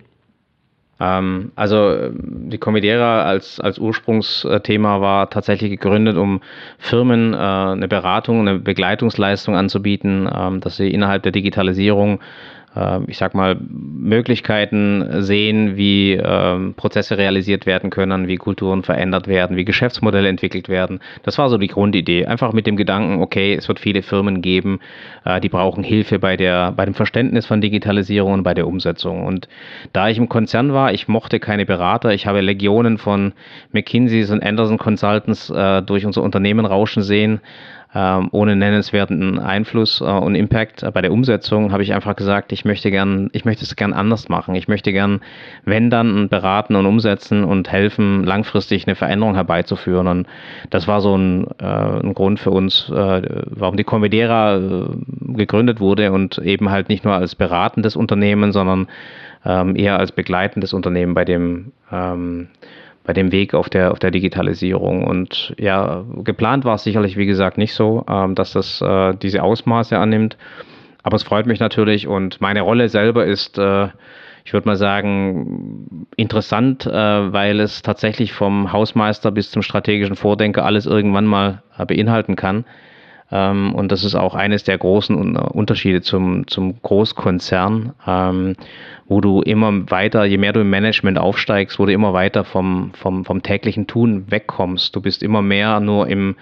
Ähm, 1.00 1.52
also 1.56 2.10
die 2.12 2.58
Comedera 2.58 3.24
als, 3.24 3.60
als 3.60 3.78
Ursprungsthema 3.78 5.00
war 5.00 5.30
tatsächlich 5.30 5.70
gegründet, 5.70 6.16
um 6.16 6.40
Firmen 6.78 7.34
äh, 7.34 7.36
eine 7.36 7.88
Beratung, 7.88 8.40
eine 8.40 8.58
Begleitungsleistung 8.58 9.56
anzubieten, 9.56 10.28
ähm, 10.32 10.60
dass 10.60 10.76
sie 10.76 10.90
innerhalb 10.90 11.22
der 11.22 11.32
Digitalisierung 11.32 12.20
ich 13.06 13.18
sag 13.18 13.34
mal, 13.34 13.56
Möglichkeiten 13.60 15.22
sehen, 15.22 15.76
wie 15.76 16.12
ähm, 16.12 16.74
Prozesse 16.74 17.16
realisiert 17.16 17.66
werden 17.66 17.90
können, 17.90 18.26
wie 18.26 18.36
Kulturen 18.36 18.82
verändert 18.82 19.28
werden, 19.28 19.56
wie 19.56 19.64
Geschäftsmodelle 19.64 20.28
entwickelt 20.28 20.68
werden. 20.68 21.00
Das 21.22 21.38
war 21.38 21.48
so 21.48 21.58
die 21.58 21.68
Grundidee. 21.68 22.26
Einfach 22.26 22.52
mit 22.52 22.66
dem 22.66 22.76
Gedanken, 22.76 23.22
okay, 23.22 23.54
es 23.54 23.68
wird 23.68 23.78
viele 23.78 24.02
Firmen 24.02 24.42
geben, 24.42 24.80
äh, 25.24 25.40
die 25.40 25.48
brauchen 25.48 25.84
Hilfe 25.84 26.18
bei, 26.18 26.36
der, 26.36 26.72
bei 26.72 26.84
dem 26.84 26.94
Verständnis 26.94 27.46
von 27.46 27.60
Digitalisierung 27.60 28.32
und 28.32 28.42
bei 28.42 28.54
der 28.54 28.66
Umsetzung. 28.66 29.24
Und 29.24 29.48
da 29.92 30.08
ich 30.08 30.18
im 30.18 30.28
Konzern 30.28 30.72
war, 30.72 30.92
ich 30.92 31.06
mochte 31.06 31.38
keine 31.38 31.66
Berater. 31.66 32.12
Ich 32.12 32.26
habe 32.26 32.40
Legionen 32.40 32.98
von 32.98 33.34
McKinseys 33.72 34.30
und 34.30 34.42
Anderson 34.42 34.78
Consultants 34.78 35.48
äh, 35.50 35.82
durch 35.82 36.04
unser 36.06 36.22
Unternehmen 36.22 36.66
rauschen 36.66 37.02
sehen 37.02 37.40
ähm, 37.40 37.40
ohne 37.94 38.56
nennenswerten 38.56 39.38
Einfluss 39.38 40.00
äh, 40.00 40.04
und 40.04 40.34
Impact. 40.34 40.82
Äh, 40.82 40.90
bei 40.90 41.00
der 41.00 41.12
Umsetzung 41.12 41.72
habe 41.72 41.82
ich 41.82 41.94
einfach 41.94 42.16
gesagt, 42.16 42.52
ich 42.52 42.64
möchte 42.64 42.90
gern, 42.90 43.30
ich 43.32 43.44
möchte 43.44 43.64
es 43.64 43.76
gern 43.76 43.92
anders 43.92 44.28
machen. 44.28 44.54
Ich 44.56 44.66
möchte 44.66 44.92
gern, 44.92 45.20
wenn 45.64 45.90
dann, 45.90 46.28
beraten 46.28 46.74
und 46.74 46.86
umsetzen 46.86 47.44
und 47.44 47.70
helfen, 47.70 48.24
langfristig 48.24 48.86
eine 48.86 48.96
Veränderung 48.96 49.34
herbeizuführen. 49.34 50.08
Und 50.08 50.26
das 50.70 50.88
war 50.88 51.00
so 51.00 51.16
ein, 51.16 51.46
äh, 51.60 51.64
ein 51.64 52.14
Grund 52.14 52.40
für 52.40 52.50
uns, 52.50 52.90
warum 52.90 53.76
die 53.76 53.84
Comedera 53.84 54.58
gegründet 55.20 55.80
wurde 55.80 56.12
und 56.12 56.38
eben 56.38 56.70
halt 56.70 56.88
nicht 56.88 57.04
nur 57.04 57.14
als 57.14 57.34
beratendes 57.34 57.96
Unternehmen, 57.96 58.52
sondern 58.52 58.88
ähm, 59.44 59.76
eher 59.76 59.98
als 59.98 60.12
begleitendes 60.12 60.72
Unternehmen 60.72 61.14
bei 61.14 61.24
dem 61.24 61.72
ähm, 61.92 62.48
bei 63.04 63.12
dem 63.12 63.32
Weg 63.32 63.54
auf 63.54 63.68
der, 63.68 63.92
auf 63.92 63.98
der 63.98 64.10
Digitalisierung. 64.10 65.04
Und 65.04 65.54
ja, 65.58 66.04
geplant 66.24 66.64
war 66.64 66.76
es 66.76 66.84
sicherlich, 66.84 67.16
wie 67.16 67.26
gesagt, 67.26 67.58
nicht 67.58 67.74
so, 67.74 68.04
ähm, 68.08 68.34
dass 68.34 68.52
das 68.52 68.80
äh, 68.80 69.14
diese 69.14 69.42
Ausmaße 69.42 69.98
annimmt. 69.98 70.36
Aber 71.02 71.16
es 71.16 71.22
freut 71.22 71.46
mich 71.46 71.60
natürlich 71.60 72.08
und 72.08 72.40
meine 72.40 72.62
Rolle 72.62 72.88
selber 72.88 73.26
ist, 73.26 73.58
äh, 73.58 73.88
ich 74.46 74.52
würde 74.52 74.68
mal 74.68 74.76
sagen, 74.76 76.06
interessant, 76.16 76.86
äh, 76.86 76.92
weil 76.92 77.60
es 77.60 77.82
tatsächlich 77.82 78.32
vom 78.32 78.72
Hausmeister 78.72 79.30
bis 79.30 79.50
zum 79.50 79.62
strategischen 79.62 80.16
Vordenker 80.16 80.64
alles 80.64 80.86
irgendwann 80.86 81.26
mal 81.26 81.62
äh, 81.78 81.84
beinhalten 81.84 82.36
kann. 82.36 82.64
Ähm, 83.30 83.74
und 83.74 83.90
das 83.90 84.04
ist 84.04 84.14
auch 84.14 84.34
eines 84.34 84.64
der 84.64 84.78
großen 84.78 85.36
Unterschiede 85.36 86.02
zum, 86.02 86.46
zum 86.46 86.80
Großkonzern, 86.82 87.94
ähm, 88.06 88.56
wo 89.06 89.20
du 89.20 89.42
immer 89.42 89.90
weiter, 89.90 90.24
je 90.24 90.38
mehr 90.38 90.52
du 90.52 90.60
im 90.60 90.70
Management 90.70 91.18
aufsteigst, 91.18 91.78
wo 91.78 91.86
du 91.86 91.92
immer 91.92 92.12
weiter 92.12 92.44
vom, 92.44 92.92
vom, 92.94 93.24
vom 93.24 93.42
täglichen 93.42 93.86
Tun 93.86 94.30
wegkommst. 94.30 94.96
Du 94.96 95.00
bist 95.00 95.22
immer 95.22 95.42
mehr 95.42 95.80
nur 95.80 96.08
im, 96.08 96.36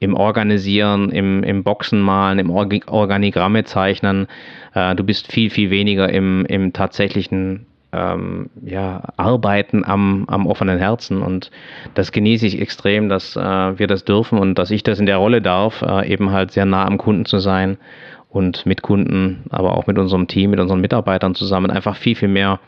im 0.00 0.14
Organisieren, 0.14 1.10
im, 1.10 1.44
im 1.44 1.62
Boxen 1.62 2.00
malen, 2.00 2.38
im 2.38 2.50
Organigramme 2.50 3.64
zeichnen. 3.64 4.26
Äh, 4.74 4.94
du 4.96 5.04
bist 5.04 5.30
viel, 5.30 5.50
viel 5.50 5.70
weniger 5.70 6.08
im, 6.08 6.44
im 6.46 6.72
tatsächlichen 6.72 7.66
ähm, 7.92 8.50
ja, 8.64 9.02
Arbeiten 9.16 9.84
am, 9.84 10.24
am 10.28 10.46
offenen 10.46 10.78
Herzen. 10.78 11.22
Und 11.22 11.50
das 11.94 12.12
genieße 12.12 12.46
ich 12.46 12.60
extrem, 12.60 13.08
dass 13.08 13.36
äh, 13.36 13.40
wir 13.40 13.86
das 13.86 14.04
dürfen 14.04 14.38
und 14.38 14.58
dass 14.58 14.70
ich 14.70 14.82
das 14.82 14.98
in 14.98 15.06
der 15.06 15.16
Rolle 15.16 15.42
darf, 15.42 15.82
äh, 15.82 16.08
eben 16.08 16.32
halt 16.32 16.50
sehr 16.52 16.66
nah 16.66 16.86
am 16.86 16.98
Kunden 16.98 17.24
zu 17.24 17.38
sein 17.38 17.78
und 18.30 18.64
mit 18.64 18.82
Kunden, 18.82 19.44
aber 19.50 19.76
auch 19.76 19.86
mit 19.86 19.98
unserem 19.98 20.28
Team, 20.28 20.50
mit 20.50 20.60
unseren 20.60 20.80
Mitarbeitern 20.80 21.34
zusammen 21.34 21.70
einfach 21.70 21.96
viel, 21.96 22.14
viel 22.14 22.28
mehr 22.28 22.60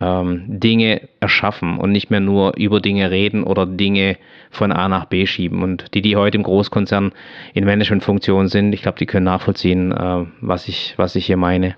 ähm, 0.00 0.44
Dinge 0.46 1.08
erschaffen 1.20 1.78
und 1.78 1.92
nicht 1.92 2.10
mehr 2.10 2.20
nur 2.20 2.56
über 2.56 2.80
Dinge 2.80 3.10
reden 3.10 3.42
oder 3.44 3.66
Dinge 3.66 4.16
von 4.50 4.72
A 4.72 4.88
nach 4.88 5.06
B 5.06 5.26
schieben. 5.26 5.62
Und 5.62 5.94
die, 5.94 6.02
die 6.02 6.16
heute 6.16 6.36
im 6.36 6.42
Großkonzern 6.42 7.12
in 7.54 7.64
Managementfunktionen 7.64 8.48
sind, 8.48 8.72
ich 8.72 8.82
glaube, 8.82 8.98
die 8.98 9.06
können 9.06 9.24
nachvollziehen, 9.24 9.92
äh, 9.92 10.26
was, 10.40 10.68
ich, 10.68 10.94
was 10.96 11.16
ich 11.16 11.26
hier 11.26 11.36
meine. 11.36 11.76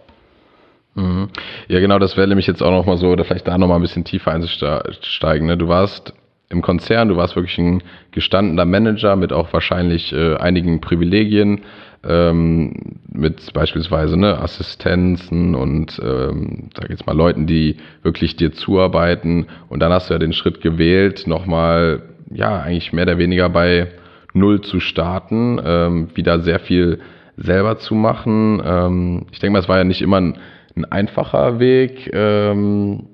Mhm. 0.94 1.28
Ja, 1.68 1.80
genau, 1.80 1.98
das 1.98 2.16
wäre 2.16 2.28
nämlich 2.28 2.46
jetzt 2.46 2.62
auch 2.62 2.70
nochmal 2.70 2.96
so, 2.96 3.08
oder 3.08 3.24
vielleicht 3.24 3.48
da 3.48 3.58
nochmal 3.58 3.78
ein 3.78 3.82
bisschen 3.82 4.04
tiefer 4.04 4.32
einzusteigen. 4.32 5.46
Ne? 5.46 5.56
Du 5.56 5.68
warst 5.68 6.12
im 6.48 6.60
Konzern, 6.60 7.08
du 7.08 7.16
warst 7.16 7.34
wirklich 7.34 7.58
ein 7.58 7.82
gestandener 8.10 8.66
Manager 8.66 9.16
mit 9.16 9.32
auch 9.32 9.52
wahrscheinlich 9.52 10.12
äh, 10.12 10.36
einigen 10.36 10.80
Privilegien, 10.80 11.62
ähm, 12.04 12.74
mit 13.11 13.53
beispielsweise 13.53 14.16
ne, 14.18 14.38
Assistenzen 14.38 15.55
und 15.55 16.00
ähm, 16.03 16.70
sag 16.76 16.90
jetzt 16.90 17.07
mal 17.07 17.16
Leuten, 17.16 17.46
die 17.46 17.76
wirklich 18.03 18.37
dir 18.37 18.53
zuarbeiten. 18.53 19.46
Und 19.68 19.81
dann 19.81 19.92
hast 19.92 20.11
du 20.11 20.14
ja 20.14 20.18
den 20.18 20.33
Schritt 20.33 20.61
gewählt, 20.61 21.26
nochmal, 21.26 22.03
ja, 22.31 22.61
eigentlich 22.61 22.92
mehr 22.92 23.05
oder 23.05 23.18
weniger 23.18 23.48
bei 23.48 23.88
Null 24.35 24.62
zu 24.62 24.81
starten, 24.81 25.61
ähm, 25.64 26.09
wieder 26.14 26.40
sehr 26.40 26.59
viel 26.59 27.00
selber 27.37 27.79
zu 27.79 27.94
machen. 27.94 28.62
Ähm, 28.64 29.26
ich 29.31 29.38
denke 29.40 29.53
mal, 29.53 29.59
es 29.59 29.68
war 29.68 29.79
ja 29.79 29.85
nicht 29.85 30.03
immer 30.03 30.20
ein 30.20 30.38
ein 30.76 30.85
einfacher 30.87 31.59
Weg. 31.59 32.11
Ähm, 32.12 33.09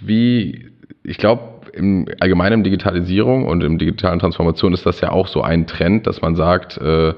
wie, 0.00 0.70
ich 1.02 1.18
glaube, 1.18 1.42
im 1.72 2.06
allgemeinen 2.20 2.64
Digitalisierung 2.64 3.46
und 3.46 3.62
im 3.62 3.78
digitalen 3.78 4.18
Transformation 4.18 4.74
ist 4.74 4.84
das 4.84 5.00
ja 5.00 5.10
auch 5.10 5.26
so 5.26 5.42
ein 5.42 5.66
Trend, 5.66 6.06
dass 6.06 6.20
man 6.20 6.36
sagt, 6.36 6.76
äh, 6.78 7.14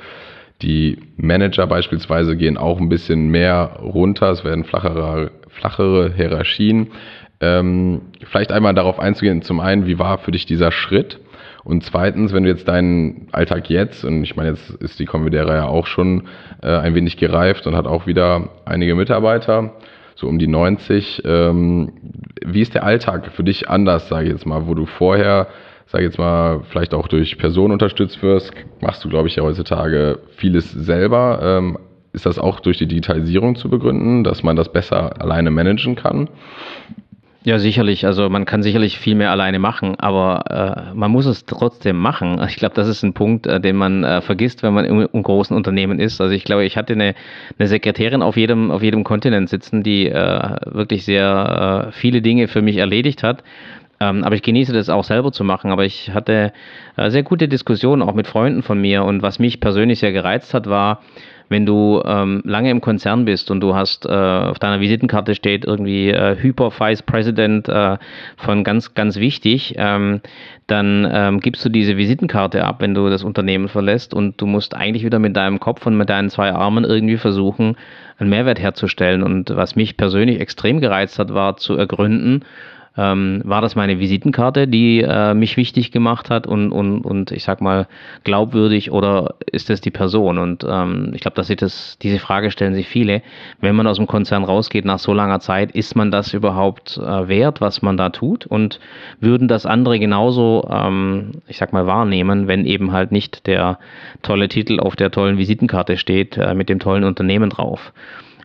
die 0.65 0.99
Manager 1.17 1.67
beispielsweise 1.67 2.37
gehen 2.37 2.57
auch 2.57 2.81
ein 2.81 2.89
bisschen 2.89 3.29
mehr 3.29 3.79
runter, 3.83 4.31
es 4.31 4.45
werden 4.45 4.65
flachere, 4.65 5.31
flachere 5.51 6.13
Hierarchien. 6.17 6.89
Ähm, 7.41 8.03
vielleicht 8.31 8.51
einmal 8.53 8.75
darauf 8.75 8.99
einzugehen, 8.99 9.43
zum 9.43 9.61
einen, 9.61 9.87
wie 9.87 9.99
war 9.99 10.19
für 10.19 10.33
dich 10.33 10.47
dieser 10.47 10.73
Schritt? 10.73 11.21
Und 11.65 11.85
zweitens, 11.85 12.33
wenn 12.33 12.45
du 12.45 12.51
jetzt 12.51 12.69
deinen 12.69 13.29
Alltag 13.33 13.69
jetzt, 13.71 14.05
und 14.05 14.23
ich 14.23 14.37
meine, 14.37 14.51
jetzt 14.51 14.71
ist 14.71 14.99
die 14.99 15.07
Convidera 15.07 15.55
ja 15.55 15.67
auch 15.67 15.87
schon 15.87 16.29
äh, 16.63 16.69
ein 16.69 16.95
wenig 16.95 17.17
gereift 17.17 17.67
und 17.67 17.77
hat 17.77 17.87
auch 17.87 18.07
wieder 18.07 18.51
einige 18.65 18.95
Mitarbeiter, 18.95 19.73
so 20.15 20.29
um 20.29 20.39
die 20.39 20.47
90. 20.47 21.23
Ähm, 21.25 21.93
wie 22.45 22.61
ist 22.61 22.75
der 22.75 22.85
Alltag 22.85 23.33
für 23.33 23.45
dich 23.45 23.69
anders, 23.69 24.09
sage 24.09 24.27
ich 24.27 24.33
jetzt 24.33 24.47
mal, 24.47 24.67
wo 24.67 24.75
du 24.75 24.87
vorher, 24.87 25.49
sage 25.87 26.05
jetzt 26.05 26.19
mal, 26.19 26.61
vielleicht 26.71 26.95
auch 26.95 27.09
durch 27.09 27.39
Personen 27.39 27.73
unterstützt 27.73 28.23
wirst, 28.23 28.53
machst 28.81 29.05
du, 29.05 29.09
glaube 29.09 29.29
ich, 29.29 29.37
ja 29.37 29.43
heutzutage 29.43 30.19
vieles 30.37 30.71
selber. 30.73 31.41
Ähm, 31.43 31.79
ist 32.13 32.27
das 32.27 32.39
auch 32.39 32.61
durch 32.61 32.79
die 32.79 32.87
Digitalisierung 32.87 33.57
zu 33.57 33.69
begründen, 33.69 34.23
dass 34.23 34.43
man 34.43 34.55
das 34.57 34.73
besser 34.73 35.21
alleine 35.21 35.51
managen 35.51 35.97
kann? 35.97 36.29
Ja, 37.47 37.59
sicherlich. 37.59 38.07
Also 38.07 38.31
man 38.31 38.47
kann 38.47 38.63
sicherlich 38.63 38.99
viel 38.99 39.17
mehr 39.17 39.31
alleine 39.31 39.59
machen, 39.59 39.97
aber 39.99 40.93
äh, 40.93 40.95
man 40.95 41.11
muss 41.11 41.27
es 41.27 41.45
trotzdem 41.45 41.99
machen. 41.99 42.41
Ich 42.49 42.57
glaube, 42.57 42.75
das 42.75 42.89
ist 42.89 43.03
ein 43.03 43.13
Punkt, 43.13 43.47
äh, 43.47 43.61
den 43.61 43.77
man 43.77 44.03
äh, 44.03 44.23
vergisst, 44.23 44.63
wenn 44.63 44.73
man 44.73 44.87
im, 44.87 45.07
im, 45.13 45.23
großen 45.23 45.55
Unternehmen 45.55 46.01
ist. 46.01 46.23
Also 46.23 46.33
ich 46.33 46.45
glaube, 46.45 46.65
ich 46.65 46.79
hatte 46.79 46.95
eine, 46.95 47.15
eine 47.59 47.69
Sekretärin 47.69 48.23
auf 48.23 48.39
jedem, 48.39 48.71
auf 48.71 48.83
jedem 48.83 49.05
Kontinent 49.05 49.51
sitzen, 49.51 49.83
die 49.83 50.09
äh, 50.09 50.57
wirklich 50.65 51.05
sehr 51.05 51.89
äh, 51.89 51.93
viele 51.93 52.23
Dinge 52.23 52.49
für 52.49 52.63
mich 52.63 52.79
erledigt 52.79 53.23
hat. 53.23 53.45
Ähm, 54.01 54.25
aber 54.25 54.35
ich 54.35 54.43
genieße 54.43 54.73
das 54.73 54.89
auch 54.89 55.05
selber 55.05 55.33
zu 55.33 55.45
machen. 55.45 55.71
Aber 55.71 55.85
ich 55.85 56.11
hatte 56.13 56.53
äh, 56.97 57.11
sehr 57.11 57.23
gute 57.23 57.49
Diskussionen 57.49 58.03
auch 58.03 58.15
mit 58.15 58.27
Freunden 58.27 58.63
von 58.63 58.81
mir. 58.81 59.05
Und 59.05 59.23
was 59.23 59.39
mich 59.39 59.61
persönlich 59.61 60.01
sehr 60.01 60.13
gereizt 60.13 60.55
hat, 60.55 60.69
war, 60.69 61.01
wenn 61.49 61.67
du 61.67 62.03
ähm, 62.05 62.43
lange 62.45 62.71
im 62.71 62.81
Konzern 62.81 63.25
bist 63.25 63.51
und 63.51 63.61
du 63.61 63.75
hast 63.75 64.07
äh, 64.07 64.09
auf 64.09 64.59
deiner 64.59 64.81
Visitenkarte 64.81 65.35
steht 65.35 65.65
irgendwie 65.65 66.09
äh, 66.09 66.37
Hyper 66.41 66.73
Vice 66.73 67.03
President 67.03 67.69
äh, 67.69 67.99
von 68.37 68.65
ganz, 68.65 68.95
ganz 68.95 69.17
wichtig, 69.19 69.75
ähm, 69.77 70.21
dann 70.67 71.07
ähm, 71.13 71.41
gibst 71.41 71.65
du 71.65 71.69
diese 71.69 71.97
Visitenkarte 71.97 72.65
ab, 72.65 72.77
wenn 72.81 72.95
du 72.95 73.11
das 73.11 73.23
Unternehmen 73.23 73.69
verlässt 73.69 74.15
und 74.15 74.41
du 74.41 74.47
musst 74.47 74.75
eigentlich 74.75 75.05
wieder 75.05 75.19
mit 75.19 75.37
deinem 75.37 75.61
Kopf 75.61 75.87
und 75.87 75.97
mit 75.97 76.09
deinen 76.09 76.31
zwei 76.31 76.53
Armen 76.53 76.85
irgendwie 76.85 77.19
versuchen, 77.19 77.77
einen 78.19 78.31
Mehrwert 78.31 78.59
herzustellen. 78.59 79.23
Und 79.23 79.55
was 79.55 79.77
mich 79.77 79.97
persönlich 79.97 80.41
extrem 80.41 80.81
gereizt 80.81 81.19
hat, 81.19 81.35
war 81.35 81.59
zu 81.59 81.77
ergründen, 81.77 82.45
ähm, 82.97 83.43
war 83.45 83.61
das 83.61 83.75
meine 83.75 83.99
Visitenkarte, 83.99 84.69
die 84.69 85.01
äh, 85.01 85.35
mich 85.35 85.57
wichtig 85.57 85.91
gemacht 85.91 86.31
hat 86.31 86.47
und, 86.47 86.71
und, 86.71 87.01
und 87.01 87.33
ich 87.33 87.43
sag 87.43 87.61
mal 87.61 87.89
glaubwürdig 88.23 88.93
oder 88.93 89.35
ist 89.51 89.69
es 89.71 89.81
die 89.81 89.91
Person? 89.91 90.39
Und 90.39 90.65
ähm, 90.69 91.11
ich 91.15 91.21
glaube, 91.21 91.35
dass 91.35 91.49
sich 91.49 91.57
das, 91.57 91.99
diese 92.01 92.21
Frage 92.21 92.51
stellen 92.51 92.75
sich 92.75 92.87
viele. 92.89 93.23
Wenn 93.61 93.75
man 93.75 93.87
aus 93.87 93.97
dem 93.97 94.07
Konzern 94.07 94.45
rausgeht 94.45 94.85
nach 94.85 95.01
so 95.01 95.13
langer 95.13 95.41
Zeit, 95.41 95.73
ist 95.73 95.97
man 95.97 96.11
das 96.13 96.35
überhaupt 96.35 96.97
äh, 96.99 97.29
wert, 97.29 97.61
was 97.61 97.83
man 97.83 97.97
da 97.97 98.11
tut? 98.11 98.47
Und 98.47 98.79
würden 99.21 99.49
das 99.49 99.67
andere 99.67 99.99
genauso, 99.99 100.69
ähm, 100.71 101.33
ich 101.49 101.59
sag 101.59 101.73
mal, 101.73 101.87
wahrnehmen, 101.87 102.47
wenn 102.47 102.65
eben 102.65 102.93
halt 102.93 103.11
nicht 103.11 103.47
der 103.49 103.79
tolle 104.23 104.49
Titel 104.49 104.79
auf 104.79 104.95
der 104.95 105.11
tollen 105.11 105.37
Visitenkarte 105.37 105.97
steht 105.97 106.37
äh, 106.37 106.55
mit 106.55 106.69
dem 106.69 106.79
tollen 106.79 107.05
Unternehmen 107.05 107.51
drauf? 107.51 107.93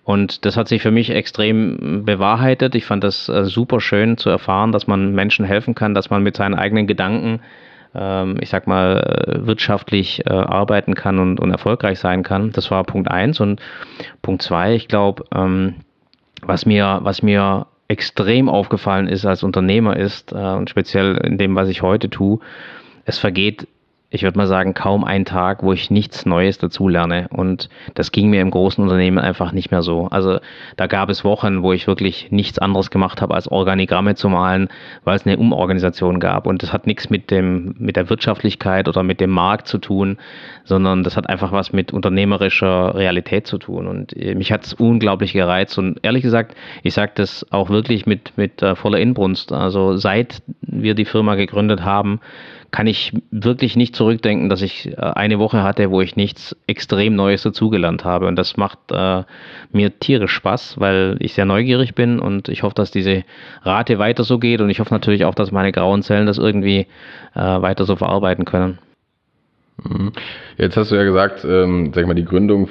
Und 0.09 0.43
das 0.43 0.57
hat 0.57 0.67
sich 0.67 0.81
für 0.81 0.89
mich 0.89 1.11
extrem 1.11 2.03
bewahrheitet. 2.03 2.73
Ich 2.73 2.83
fand 2.83 3.03
das 3.03 3.29
äh, 3.29 3.45
super 3.45 3.79
schön 3.79 4.17
zu 4.17 4.31
erfahren, 4.31 4.71
dass 4.71 4.87
man 4.87 5.13
Menschen 5.13 5.45
helfen 5.45 5.75
kann, 5.75 5.93
dass 5.93 6.09
man 6.09 6.23
mit 6.23 6.35
seinen 6.35 6.55
eigenen 6.55 6.87
Gedanken, 6.87 7.41
ähm, 7.93 8.37
ich 8.41 8.49
sag 8.49 8.65
mal, 8.65 9.03
äh, 9.03 9.45
wirtschaftlich 9.45 10.25
äh, 10.25 10.31
arbeiten 10.31 10.95
kann 10.95 11.19
und, 11.19 11.39
und 11.39 11.51
erfolgreich 11.51 11.99
sein 11.99 12.23
kann. 12.23 12.51
Das 12.53 12.71
war 12.71 12.83
Punkt 12.85 13.11
eins. 13.11 13.39
Und 13.39 13.61
Punkt 14.23 14.41
zwei, 14.41 14.73
ich 14.73 14.87
glaube, 14.87 15.25
ähm, 15.31 15.75
was 16.41 16.65
mir, 16.65 17.01
was 17.03 17.21
mir 17.21 17.67
extrem 17.87 18.49
aufgefallen 18.49 19.07
ist 19.07 19.27
als 19.27 19.43
Unternehmer 19.43 19.95
ist, 19.95 20.33
und 20.33 20.71
speziell 20.71 21.17
in 21.17 21.37
dem, 21.37 21.53
was 21.53 21.69
ich 21.69 21.83
heute 21.83 22.09
tue, 22.09 22.39
es 23.05 23.19
vergeht 23.19 23.67
ich 24.11 24.23
würde 24.23 24.37
mal 24.39 24.47
sagen, 24.47 24.73
kaum 24.73 25.03
ein 25.03 25.23
Tag, 25.23 25.61
wo 25.61 25.71
ich 25.71 25.91
nichts 25.91 26.25
Neues 26.25 26.57
dazulerne. 26.57 27.27
Und 27.29 27.69
das 27.93 28.11
ging 28.11 28.31
mir 28.31 28.41
im 28.41 28.49
großen 28.49 28.83
Unternehmen 28.83 29.19
einfach 29.19 29.51
nicht 29.51 29.69
mehr 29.69 29.83
so. 29.83 30.07
Also 30.07 30.39
da 30.77 30.87
gab 30.87 31.09
es 31.09 31.23
Wochen, 31.23 31.61
wo 31.61 31.73
ich 31.73 31.85
wirklich 31.85 32.31
nichts 32.31 32.57
anderes 32.57 32.89
gemacht 32.89 33.21
habe, 33.21 33.35
als 33.35 33.47
Organigramme 33.47 34.15
zu 34.15 34.29
malen, 34.29 34.69
weil 35.03 35.15
es 35.15 35.27
eine 35.27 35.37
Umorganisation 35.37 36.19
gab. 36.19 36.47
Und 36.47 36.63
das 36.63 36.73
hat 36.73 36.87
nichts 36.87 37.11
mit 37.11 37.29
dem, 37.29 37.75
mit 37.77 37.97
der 37.97 38.09
Wirtschaftlichkeit 38.09 38.87
oder 38.87 39.03
mit 39.03 39.19
dem 39.19 39.29
Markt 39.29 39.67
zu 39.67 39.77
tun, 39.77 40.17
sondern 40.63 41.03
das 41.03 41.15
hat 41.15 41.29
einfach 41.29 41.51
was 41.51 41.71
mit 41.71 41.93
unternehmerischer 41.93 42.95
Realität 42.95 43.45
zu 43.45 43.59
tun. 43.59 43.85
Und 43.85 44.17
äh, 44.17 44.33
mich 44.33 44.51
hat 44.51 44.65
es 44.65 44.73
unglaublich 44.73 45.33
gereizt. 45.33 45.77
Und 45.77 45.99
ehrlich 46.01 46.23
gesagt, 46.23 46.55
ich 46.81 46.95
sage 46.95 47.11
das 47.13 47.45
auch 47.51 47.69
wirklich 47.69 48.07
mit, 48.07 48.33
mit 48.37 48.63
äh, 48.63 48.75
voller 48.75 48.99
Inbrunst. 48.99 49.51
Also 49.51 49.97
seit 49.97 50.41
wir 50.61 50.95
die 50.95 51.05
Firma 51.05 51.35
gegründet 51.35 51.83
haben, 51.83 52.19
kann 52.71 52.87
ich 52.87 53.13
wirklich 53.31 53.75
nicht 53.75 53.95
zurückdenken, 53.95 54.49
dass 54.49 54.61
ich 54.61 54.87
äh, 54.87 54.95
eine 54.97 55.39
Woche 55.39 55.63
hatte, 55.63 55.91
wo 55.91 56.01
ich 56.01 56.15
nichts 56.15 56.55
extrem 56.67 57.15
Neues 57.15 57.43
dazugelernt 57.43 58.05
habe. 58.05 58.27
Und 58.27 58.35
das 58.35 58.57
macht 58.57 58.79
äh, 58.91 59.23
mir 59.71 59.99
tierisch 59.99 60.33
Spaß, 60.33 60.79
weil 60.79 61.17
ich 61.19 61.33
sehr 61.33 61.45
neugierig 61.45 61.95
bin 61.95 62.19
und 62.19 62.49
ich 62.49 62.63
hoffe, 62.63 62.75
dass 62.75 62.91
diese 62.91 63.23
Rate 63.63 63.99
weiter 63.99 64.23
so 64.23 64.39
geht. 64.39 64.61
Und 64.61 64.69
ich 64.69 64.79
hoffe 64.79 64.93
natürlich 64.93 65.25
auch, 65.25 65.35
dass 65.35 65.51
meine 65.51 65.71
grauen 65.71 66.03
Zellen 66.03 66.27
das 66.27 66.37
irgendwie 66.37 66.87
äh, 67.35 67.39
weiter 67.39 67.85
so 67.85 67.95
verarbeiten 67.95 68.45
können. 68.45 68.79
Mhm. 69.83 70.11
Jetzt 70.57 70.77
hast 70.77 70.91
du 70.91 70.95
ja 70.95 71.03
gesagt, 71.03 71.45
ähm, 71.45 71.91
sag 71.93 72.05
mal, 72.05 72.13
die 72.13 72.25
Gründung 72.25 72.69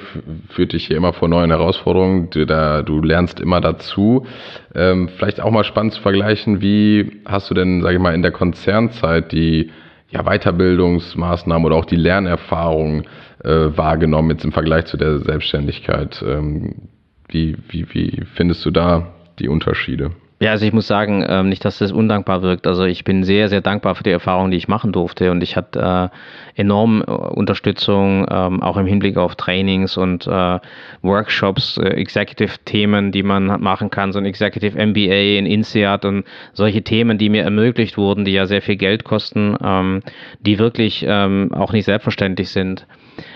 führt 0.50 0.72
dich 0.72 0.86
hier 0.86 0.96
immer 0.96 1.12
vor 1.12 1.28
neuen 1.28 1.50
Herausforderungen. 1.50 2.30
Du, 2.30 2.44
da, 2.44 2.82
du 2.82 3.00
lernst 3.00 3.40
immer 3.40 3.60
dazu. 3.60 4.26
Ähm, 4.74 5.08
vielleicht 5.08 5.40
auch 5.40 5.50
mal 5.50 5.64
spannend 5.64 5.94
zu 5.94 6.02
vergleichen, 6.02 6.60
wie 6.60 7.20
hast 7.24 7.50
du 7.50 7.54
denn, 7.54 7.82
sag 7.82 7.92
ich 7.92 7.98
mal, 7.98 8.14
in 8.14 8.22
der 8.22 8.32
Konzernzeit 8.32 9.32
die 9.32 9.70
ja, 10.10 10.22
Weiterbildungsmaßnahmen 10.22 11.66
oder 11.66 11.76
auch 11.76 11.84
die 11.84 11.96
Lernerfahrung 11.96 13.02
äh, 13.44 13.76
wahrgenommen, 13.76 14.30
jetzt 14.30 14.44
im 14.44 14.52
Vergleich 14.52 14.86
zu 14.86 14.96
der 14.96 15.18
Selbstständigkeit? 15.18 16.22
Ähm, 16.26 16.88
wie, 17.28 17.56
wie, 17.68 17.86
wie 17.92 18.24
findest 18.34 18.64
du 18.64 18.70
da 18.70 19.14
die 19.38 19.48
Unterschiede? 19.48 20.12
Ja, 20.40 20.52
also 20.52 20.64
ich 20.64 20.72
muss 20.72 20.86
sagen, 20.86 21.24
ähm, 21.28 21.48
nicht, 21.48 21.64
dass 21.64 21.78
das 21.78 21.90
undankbar 21.90 22.42
wirkt. 22.42 22.68
Also 22.68 22.84
ich 22.84 23.02
bin 23.02 23.24
sehr, 23.24 23.48
sehr 23.48 23.60
dankbar 23.60 23.96
für 23.96 24.04
die 24.04 24.12
Erfahrung, 24.12 24.52
die 24.52 24.56
ich 24.56 24.68
machen 24.68 24.92
durfte. 24.92 25.32
Und 25.32 25.42
ich 25.42 25.56
hatte 25.56 26.10
äh, 26.54 26.60
enorm 26.60 27.02
äh, 27.02 27.10
Unterstützung, 27.10 28.24
ähm, 28.30 28.62
auch 28.62 28.76
im 28.76 28.86
Hinblick 28.86 29.16
auf 29.16 29.34
Trainings 29.34 29.96
und 29.96 30.28
äh, 30.28 30.60
Workshops, 31.02 31.76
Executive-Themen, 31.78 33.10
die 33.10 33.24
man 33.24 33.60
machen 33.60 33.90
kann, 33.90 34.12
so 34.12 34.20
ein 34.20 34.26
Executive 34.26 34.78
MBA 34.78 35.38
in 35.38 35.46
INSEAD 35.46 36.04
und 36.04 36.24
solche 36.52 36.82
Themen, 36.82 37.18
die 37.18 37.30
mir 37.30 37.42
ermöglicht 37.42 37.98
wurden, 37.98 38.24
die 38.24 38.32
ja 38.32 38.46
sehr 38.46 38.62
viel 38.62 38.76
Geld 38.76 39.02
kosten, 39.02 39.56
ähm, 39.62 40.02
die 40.40 40.58
wirklich 40.58 41.08
auch 41.08 41.72
nicht 41.72 41.84
selbstverständlich 41.84 42.50
sind. 42.50 42.86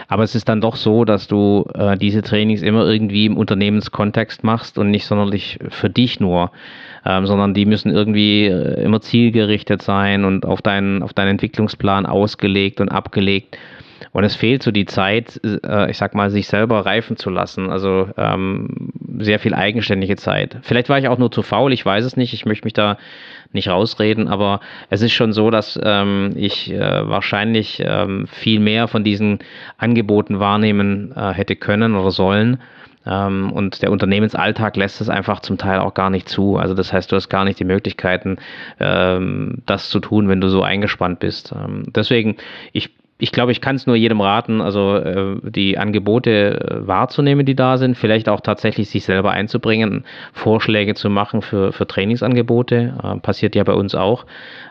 Aber 0.09 0.23
es 0.23 0.35
ist 0.35 0.49
dann 0.49 0.61
doch 0.61 0.77
so, 0.77 1.05
dass 1.05 1.27
du 1.27 1.67
diese 2.01 2.23
Trainings 2.23 2.63
immer 2.63 2.87
irgendwie 2.87 3.27
im 3.27 3.37
Unternehmenskontext 3.37 4.45
machst 4.45 4.79
und 4.79 4.91
nicht 4.91 5.07
sonderlich 5.07 5.59
für 5.71 5.91
dich 5.91 6.21
nur 6.21 6.51
ähm, 7.05 7.27
sondern 7.27 7.55
die 7.55 7.67
müssen 7.67 7.91
irgendwie 7.91 8.47
äh, 8.47 8.83
immer 8.83 9.01
zielgerichtet 9.01 9.83
sein 9.83 10.25
und 10.25 10.47
auf 10.47 10.63
deinen, 10.63 11.03
auf 11.03 11.13
deinen 11.13 11.31
Entwicklungsplan 11.31 12.07
ausgelegt 12.07 12.81
und 12.81 12.89
abgelegt. 12.89 13.57
Und 14.13 14.25
es 14.25 14.37
fehlt 14.37 14.63
so 14.63 14.71
die 14.71 14.85
Zeit, 14.85 15.41
äh, 15.45 15.91
ich 15.91 15.97
sag 15.97 16.15
mal, 16.15 16.31
sich 16.31 16.47
selber 16.47 16.85
reifen 16.85 17.17
zu 17.17 17.31
lassen. 17.31 17.71
Also 17.71 18.09
ähm, 18.17 18.93
sehr 19.19 19.39
viel 19.39 19.55
eigenständige 19.55 20.17
Zeit. 20.17 20.57
Vielleicht 20.63 20.89
war 20.89 20.99
ich 20.99 21.09
auch 21.09 21.19
nur 21.19 21.31
zu 21.31 21.43
faul, 21.43 21.73
ich 21.73 21.85
weiß 21.85 22.05
es 22.05 22.17
nicht. 22.17 22.35
Ich 22.35 22.45
möchte 22.45 22.67
mich 22.67 22.75
da 22.75 22.99
nicht 23.53 23.69
rausreden, 23.69 24.29
aber 24.29 24.61
es 24.91 25.03
ist 25.03 25.13
schon 25.13 25.33
so, 25.33 25.51
dass 25.51 25.79
ähm, 25.83 26.33
ich 26.37 26.73
äh, 26.73 27.09
wahrscheinlich 27.09 27.83
ähm, 27.85 28.27
viel 28.27 28.61
mehr 28.61 28.89
von 28.89 29.05
diesen 29.05 29.39
Angeboten 29.79 30.41
wahrnehmen 30.41 31.13
äh, 31.17 31.33
hätte 31.33 31.57
können 31.57 31.95
oder 31.95 32.11
sollen. 32.11 32.59
Ähm, 33.07 33.53
und 33.53 33.83
der 33.83 33.91
Unternehmensalltag 33.91 34.77
lässt 34.77 35.01
es 35.01 35.09
einfach 35.09 35.41
zum 35.41 35.59
Teil 35.59 35.81
auch 35.81 35.95
gar 35.95 36.11
nicht 36.11 36.29
zu. 36.29 36.57
Also 36.57 36.75
das 36.75 36.93
heißt, 36.93 37.11
du 37.11 37.17
hast 37.17 37.29
gar 37.29 37.45
nicht 37.45 37.59
die 37.59 37.65
Möglichkeiten, 37.65 38.37
ähm, 38.81 39.63
das 39.67 39.91
zu 39.91 40.01
tun, 40.01 40.29
wenn 40.29 40.41
du 40.41 40.49
so 40.49 40.63
eingespannt 40.63 41.19
bist. 41.21 41.53
Ähm, 41.53 41.85
deswegen, 41.95 42.37
ich 42.73 42.91
ich 43.23 43.31
glaube, 43.31 43.53
ich 43.53 43.61
kann 43.61 43.77
es 43.77 43.87
nur 43.87 43.95
jedem 43.95 44.21
raten, 44.21 44.61
also 44.61 44.97
äh, 44.97 45.37
die 45.45 45.79
Angebote 45.79 46.61
äh, 46.61 46.87
wahrzunehmen, 46.89 47.47
die 47.47 47.55
da 47.55 47.79
sind, 47.79 47.97
vielleicht 47.97 48.29
auch 48.29 48.41
tatsächlich 48.41 48.91
sich 48.91 49.05
selber 49.05 49.31
einzubringen, 49.31 50.05
Vorschläge 50.33 50.97
zu 50.97 51.09
machen 51.09 51.41
für, 51.41 51.73
für 51.73 51.87
Trainingsangebote. 51.87 52.95
Äh, 53.01 53.21
passiert 53.21 53.55
ja 53.55 53.63
bei 53.63 53.75
uns 53.75 53.95
auch. 53.95 54.27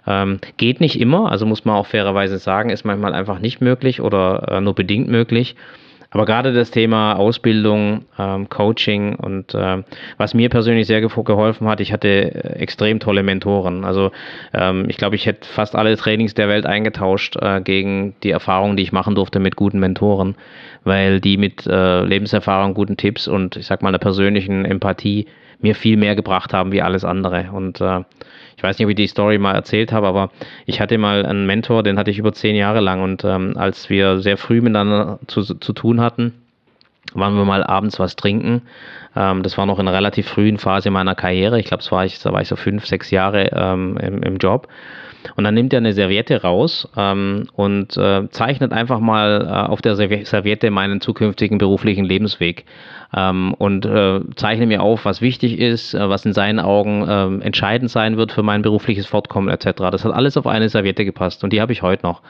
Ähm, 0.05 0.39
geht 0.57 0.81
nicht 0.81 0.99
immer, 0.99 1.31
also 1.31 1.45
muss 1.45 1.63
man 1.63 1.77
auch 1.77 1.85
fairerweise 1.85 2.39
sagen, 2.39 2.71
ist 2.71 2.83
manchmal 2.83 3.13
einfach 3.13 3.39
nicht 3.39 3.61
möglich 3.61 4.01
oder 4.01 4.45
äh, 4.49 4.59
nur 4.59 4.75
bedingt 4.75 5.07
möglich. 5.07 5.55
Aber 6.13 6.25
gerade 6.25 6.51
das 6.51 6.71
Thema 6.71 7.13
Ausbildung, 7.13 8.03
ähm, 8.19 8.49
Coaching 8.49 9.15
und 9.15 9.55
äh, 9.55 9.81
was 10.17 10.33
mir 10.33 10.49
persönlich 10.49 10.85
sehr 10.85 10.99
geholfen 10.99 11.67
hat, 11.69 11.79
ich 11.79 11.93
hatte 11.93 12.07
äh, 12.07 12.59
extrem 12.59 12.99
tolle 12.99 13.23
Mentoren. 13.23 13.85
Also 13.85 14.11
ähm, 14.53 14.85
ich 14.89 14.97
glaube, 14.97 15.15
ich 15.15 15.25
hätte 15.25 15.47
fast 15.47 15.73
alle 15.73 15.95
Trainings 15.95 16.33
der 16.33 16.49
Welt 16.49 16.65
eingetauscht 16.65 17.37
äh, 17.37 17.61
gegen 17.61 18.13
die 18.23 18.31
Erfahrungen, 18.31 18.75
die 18.75 18.83
ich 18.83 18.91
machen 18.91 19.15
durfte 19.15 19.39
mit 19.39 19.55
guten 19.55 19.79
Mentoren, 19.79 20.35
weil 20.83 21.21
die 21.21 21.37
mit 21.37 21.65
äh, 21.65 22.03
Lebenserfahrung, 22.03 22.73
guten 22.73 22.97
Tipps 22.97 23.29
und 23.29 23.55
ich 23.55 23.67
sag 23.67 23.81
mal 23.81 23.89
einer 23.89 23.97
persönlichen 23.97 24.65
Empathie 24.65 25.27
mir 25.61 25.75
viel 25.75 25.95
mehr 25.95 26.15
gebracht 26.15 26.53
haben 26.53 26.73
wie 26.73 26.81
alles 26.81 27.05
andere. 27.05 27.51
Und 27.53 27.79
äh, 27.79 28.01
ich 28.61 28.63
weiß 28.63 28.77
nicht, 28.77 28.85
ob 28.85 28.91
ich 28.91 28.95
die 28.95 29.07
Story 29.07 29.39
mal 29.39 29.55
erzählt 29.55 29.91
habe, 29.91 30.05
aber 30.05 30.29
ich 30.67 30.79
hatte 30.79 30.99
mal 30.99 31.25
einen 31.25 31.47
Mentor, 31.47 31.81
den 31.81 31.97
hatte 31.97 32.11
ich 32.11 32.19
über 32.19 32.31
zehn 32.31 32.55
Jahre 32.55 32.79
lang 32.79 33.01
und 33.01 33.23
ähm, 33.25 33.53
als 33.57 33.89
wir 33.89 34.19
sehr 34.19 34.37
früh 34.37 34.61
miteinander 34.61 35.17
zu, 35.25 35.41
zu 35.41 35.73
tun 35.73 35.99
hatten, 35.99 36.35
waren 37.15 37.35
wir 37.35 37.43
mal 37.43 37.63
abends 37.63 37.97
was 37.97 38.15
trinken. 38.15 38.61
Ähm, 39.15 39.41
das 39.41 39.57
war 39.57 39.65
noch 39.65 39.79
in 39.79 39.87
einer 39.87 39.97
relativ 39.97 40.27
frühen 40.27 40.59
Phase 40.59 40.91
meiner 40.91 41.15
Karriere. 41.15 41.59
Ich 41.59 41.65
glaube, 41.65 41.83
da 41.83 41.89
war 41.89 42.05
ich 42.41 42.47
so 42.47 42.55
fünf, 42.55 42.85
sechs 42.85 43.09
Jahre 43.09 43.49
ähm, 43.51 43.97
im, 43.97 44.21
im 44.21 44.37
Job. 44.37 44.67
Und 45.35 45.43
dann 45.43 45.53
nimmt 45.53 45.73
er 45.73 45.77
eine 45.77 45.93
Serviette 45.93 46.41
raus 46.41 46.87
ähm, 46.97 47.47
und 47.53 47.97
äh, 47.97 48.29
zeichnet 48.29 48.73
einfach 48.73 48.99
mal 48.99 49.47
äh, 49.47 49.69
auf 49.69 49.81
der 49.81 49.95
Serviette 49.95 50.71
meinen 50.71 51.01
zukünftigen 51.01 51.57
beruflichen 51.57 52.05
Lebensweg 52.05 52.65
ähm, 53.15 53.53
und 53.53 53.85
äh, 53.85 54.21
zeichne 54.35 54.65
mir 54.67 54.81
auf, 54.81 55.05
was 55.05 55.21
wichtig 55.21 55.59
ist, 55.59 55.93
äh, 55.93 56.09
was 56.09 56.25
in 56.25 56.33
seinen 56.33 56.59
Augen 56.59 57.07
äh, 57.07 57.45
entscheidend 57.45 57.91
sein 57.91 58.17
wird 58.17 58.31
für 58.31 58.43
mein 58.43 58.61
berufliches 58.61 59.05
Fortkommen 59.05 59.49
etc. 59.49 59.81
Das 59.91 60.05
hat 60.05 60.13
alles 60.13 60.37
auf 60.37 60.47
eine 60.47 60.69
Serviette 60.69 61.05
gepasst 61.05 61.43
und 61.43 61.53
die 61.53 61.61
habe 61.61 61.73
ich 61.73 61.81
heute 61.81 62.05
noch. 62.05 62.21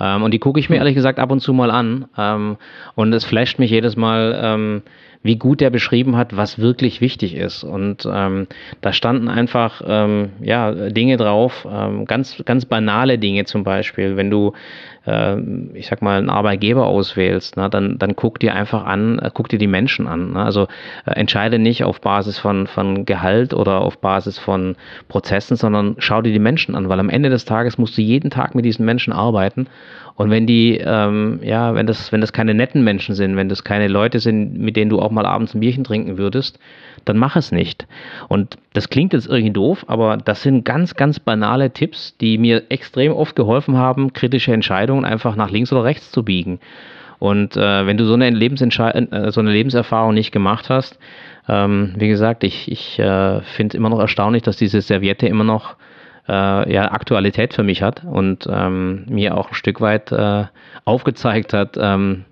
Ähm, 0.00 0.22
und 0.22 0.32
die 0.32 0.38
gucke 0.38 0.60
ich 0.60 0.70
mir 0.70 0.76
ehrlich 0.76 0.94
gesagt 0.94 1.18
ab 1.18 1.30
und 1.30 1.40
zu 1.40 1.52
mal 1.52 1.70
an 1.70 2.06
ähm, 2.16 2.56
und 2.94 3.12
es 3.12 3.24
flasht 3.24 3.58
mich 3.58 3.70
jedes 3.70 3.96
Mal 3.96 4.38
ähm, 4.40 4.82
wie 5.22 5.36
gut 5.36 5.60
er 5.60 5.70
beschrieben 5.70 6.16
hat, 6.16 6.36
was 6.36 6.58
wirklich 6.58 7.00
wichtig 7.00 7.34
ist. 7.34 7.64
Und 7.64 8.08
ähm, 8.10 8.46
da 8.80 8.92
standen 8.92 9.28
einfach 9.28 9.82
ähm, 9.86 10.30
ja, 10.40 10.72
Dinge 10.90 11.16
drauf, 11.16 11.66
ähm, 11.70 12.04
ganz, 12.04 12.42
ganz 12.44 12.64
banale 12.64 13.18
Dinge 13.18 13.44
zum 13.44 13.64
Beispiel. 13.64 14.16
Wenn 14.16 14.30
du, 14.30 14.52
äh, 15.06 15.36
ich 15.74 15.88
sag 15.88 16.02
mal, 16.02 16.18
einen 16.18 16.30
Arbeitgeber 16.30 16.86
auswählst, 16.86 17.56
ne, 17.56 17.68
dann, 17.68 17.98
dann 17.98 18.14
guck 18.14 18.38
dir 18.38 18.54
einfach 18.54 18.84
an, 18.84 19.18
äh, 19.18 19.30
guck 19.32 19.48
dir 19.48 19.58
die 19.58 19.66
Menschen 19.66 20.06
an. 20.06 20.32
Ne? 20.32 20.42
Also 20.44 20.68
äh, 21.04 21.12
entscheide 21.12 21.58
nicht 21.58 21.82
auf 21.82 22.00
Basis 22.00 22.38
von, 22.38 22.66
von 22.66 23.04
Gehalt 23.04 23.54
oder 23.54 23.80
auf 23.80 23.98
Basis 23.98 24.38
von 24.38 24.76
Prozessen, 25.08 25.56
sondern 25.56 25.96
schau 25.98 26.22
dir 26.22 26.32
die 26.32 26.38
Menschen 26.38 26.76
an, 26.76 26.88
weil 26.88 27.00
am 27.00 27.10
Ende 27.10 27.28
des 27.28 27.44
Tages 27.44 27.76
musst 27.76 27.98
du 27.98 28.02
jeden 28.02 28.30
Tag 28.30 28.54
mit 28.54 28.64
diesen 28.64 28.84
Menschen 28.84 29.12
arbeiten 29.12 29.66
und 30.18 30.30
wenn 30.30 30.46
die, 30.48 30.78
ähm, 30.84 31.38
ja, 31.44 31.76
wenn 31.76 31.86
das, 31.86 32.10
wenn 32.10 32.20
das 32.20 32.32
keine 32.32 32.52
netten 32.52 32.82
Menschen 32.82 33.14
sind, 33.14 33.36
wenn 33.36 33.48
das 33.48 33.62
keine 33.62 33.86
Leute 33.86 34.18
sind, 34.18 34.58
mit 34.58 34.74
denen 34.74 34.90
du 34.90 35.00
auch 35.00 35.12
mal 35.12 35.24
abends 35.24 35.54
ein 35.54 35.60
Bierchen 35.60 35.84
trinken 35.84 36.18
würdest, 36.18 36.58
dann 37.04 37.16
mach 37.16 37.36
es 37.36 37.52
nicht. 37.52 37.86
Und 38.26 38.58
das 38.72 38.88
klingt 38.88 39.12
jetzt 39.12 39.28
irgendwie 39.28 39.52
doof, 39.52 39.84
aber 39.86 40.16
das 40.16 40.42
sind 40.42 40.64
ganz, 40.64 40.96
ganz 40.96 41.20
banale 41.20 41.70
Tipps, 41.70 42.16
die 42.18 42.36
mir 42.36 42.64
extrem 42.68 43.12
oft 43.12 43.36
geholfen 43.36 43.76
haben, 43.76 44.12
kritische 44.12 44.52
Entscheidungen 44.52 45.04
einfach 45.04 45.36
nach 45.36 45.52
links 45.52 45.72
oder 45.72 45.84
rechts 45.84 46.10
zu 46.10 46.24
biegen. 46.24 46.58
Und 47.20 47.56
äh, 47.56 47.86
wenn 47.86 47.96
du 47.96 48.04
so 48.04 48.14
eine, 48.14 48.26
äh, 48.26 49.30
so 49.30 49.40
eine 49.40 49.52
Lebenserfahrung 49.52 50.14
nicht 50.14 50.32
gemacht 50.32 50.68
hast, 50.68 50.98
ähm, 51.48 51.94
wie 51.96 52.08
gesagt, 52.08 52.42
ich, 52.42 52.68
ich 52.68 52.98
äh, 52.98 53.40
finde 53.42 53.68
es 53.68 53.78
immer 53.78 53.88
noch 53.88 54.00
erstaunlich, 54.00 54.42
dass 54.42 54.56
diese 54.56 54.80
Serviette 54.80 55.28
immer 55.28 55.44
noch 55.44 55.76
äh, 56.28 56.72
ja, 56.72 56.92
Aktualität 56.92 57.54
für 57.54 57.62
mich 57.62 57.82
hat 57.82 58.04
und 58.04 58.46
ähm, 58.50 59.06
mir 59.08 59.36
auch 59.36 59.48
ein 59.48 59.54
Stück 59.54 59.80
weit 59.80 60.12
äh, 60.12 60.44
aufgezeigt 60.84 61.52
hat, 61.52 61.76
ähm, 61.80 62.24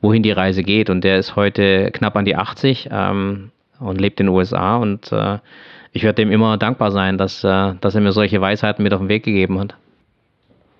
wohin 0.00 0.22
die 0.22 0.32
Reise 0.32 0.62
geht. 0.62 0.90
Und 0.90 1.02
der 1.02 1.18
ist 1.18 1.36
heute 1.36 1.90
knapp 1.92 2.16
an 2.16 2.24
die 2.24 2.36
80. 2.36 2.88
Ähm, 2.90 3.50
und 3.80 4.00
lebt 4.00 4.20
in 4.20 4.26
den 4.26 4.34
USA 4.34 4.76
und 4.76 5.12
äh, 5.12 5.38
ich 5.92 6.02
werde 6.02 6.22
dem 6.22 6.30
immer 6.30 6.56
dankbar 6.58 6.90
sein, 6.90 7.18
dass, 7.18 7.42
äh, 7.42 7.74
dass 7.80 7.94
er 7.94 8.00
mir 8.00 8.12
solche 8.12 8.40
Weisheiten 8.40 8.82
mit 8.82 8.92
auf 8.92 9.00
den 9.00 9.08
Weg 9.08 9.24
gegeben 9.24 9.58
hat. 9.58 9.74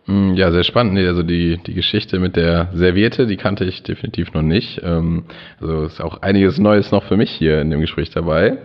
Hm, 0.07 0.35
ja, 0.35 0.53
sehr 0.53 0.63
spannend. 0.63 0.99
Also 0.99 1.23
die, 1.23 1.59
die 1.67 1.75
Geschichte 1.75 2.19
mit 2.19 2.37
der 2.37 2.69
Serviette, 2.75 3.27
die 3.27 3.37
kannte 3.37 3.65
ich 3.65 3.83
definitiv 3.83 4.33
noch 4.35 4.43
nicht. 4.43 4.81
Ähm, 4.85 5.25
also 5.61 5.85
ist 5.85 6.01
auch 6.01 6.23
einiges 6.23 6.59
Neues 6.59 6.93
noch 6.93 7.05
für 7.05 7.17
mich 7.17 7.31
hier 7.31 7.61
in 7.61 7.71
dem 7.71 7.81
Gespräch 7.81 8.11
dabei. 8.11 8.59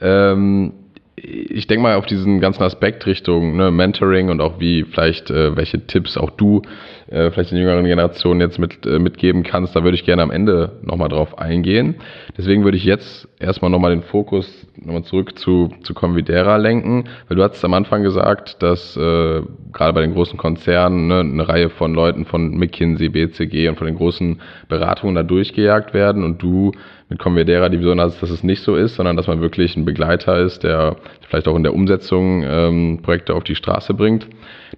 Ähm, 0.00 0.72
ich 1.16 1.66
denke 1.66 1.82
mal 1.82 1.96
auf 1.96 2.06
diesen 2.06 2.40
ganzen 2.40 2.62
Aspekt 2.62 3.06
Richtung 3.06 3.56
ne, 3.56 3.70
Mentoring 3.70 4.28
und 4.28 4.40
auch 4.40 4.60
wie 4.60 4.84
vielleicht 4.84 5.30
äh, 5.30 5.56
welche 5.56 5.86
Tipps 5.86 6.16
auch 6.16 6.30
du 6.30 6.62
äh, 7.08 7.30
vielleicht 7.30 7.52
den 7.52 7.58
jüngeren 7.58 7.84
Generationen 7.84 8.40
jetzt 8.40 8.58
mit, 8.58 8.84
äh, 8.84 8.98
mitgeben 8.98 9.42
kannst, 9.42 9.76
da 9.76 9.84
würde 9.84 9.96
ich 9.96 10.04
gerne 10.04 10.22
am 10.22 10.30
Ende 10.30 10.72
nochmal 10.82 11.08
drauf 11.08 11.38
eingehen. 11.38 11.96
Deswegen 12.36 12.64
würde 12.64 12.76
ich 12.76 12.84
jetzt 12.84 13.28
erstmal 13.38 13.70
nochmal 13.70 13.90
den 13.90 14.02
Fokus 14.02 14.66
nochmal 14.76 15.04
zurück 15.04 15.38
zu, 15.38 15.70
zu 15.82 15.94
Convidera 15.94 16.56
lenken, 16.56 17.04
weil 17.28 17.36
du 17.36 17.42
hast 17.42 17.64
am 17.64 17.74
Anfang 17.74 18.02
gesagt, 18.02 18.62
dass 18.62 18.96
äh, 18.96 19.42
gerade 19.72 19.92
bei 19.92 20.00
den 20.00 20.14
großen 20.14 20.38
Konzernen 20.38 21.06
ne, 21.06 21.20
eine 21.20 21.48
Reihe 21.48 21.70
von 21.70 21.94
Leuten 21.94 22.24
von 22.24 22.56
McKinsey, 22.56 23.08
BCG 23.08 23.68
und 23.68 23.78
von 23.78 23.86
den 23.86 23.96
großen 23.96 24.40
Beratungen 24.68 25.14
da 25.14 25.22
durchgejagt 25.22 25.94
werden 25.94 26.24
und 26.24 26.42
du 26.42 26.72
mit 27.08 27.18
Convedera 27.20 27.68
die 27.68 27.78
Vision 27.78 28.00
hast, 28.00 28.20
dass 28.20 28.30
es 28.30 28.42
nicht 28.42 28.62
so 28.62 28.74
ist, 28.74 28.96
sondern 28.96 29.16
dass 29.16 29.28
man 29.28 29.40
wirklich 29.40 29.76
ein 29.76 29.84
Begleiter 29.84 30.38
ist, 30.40 30.64
der 30.64 30.96
vielleicht 31.28 31.46
auch 31.46 31.56
in 31.56 31.62
der 31.62 31.74
Umsetzung 31.74 32.42
ähm, 32.44 33.00
Projekte 33.02 33.34
auf 33.34 33.44
die 33.44 33.54
Straße 33.54 33.94
bringt. 33.94 34.26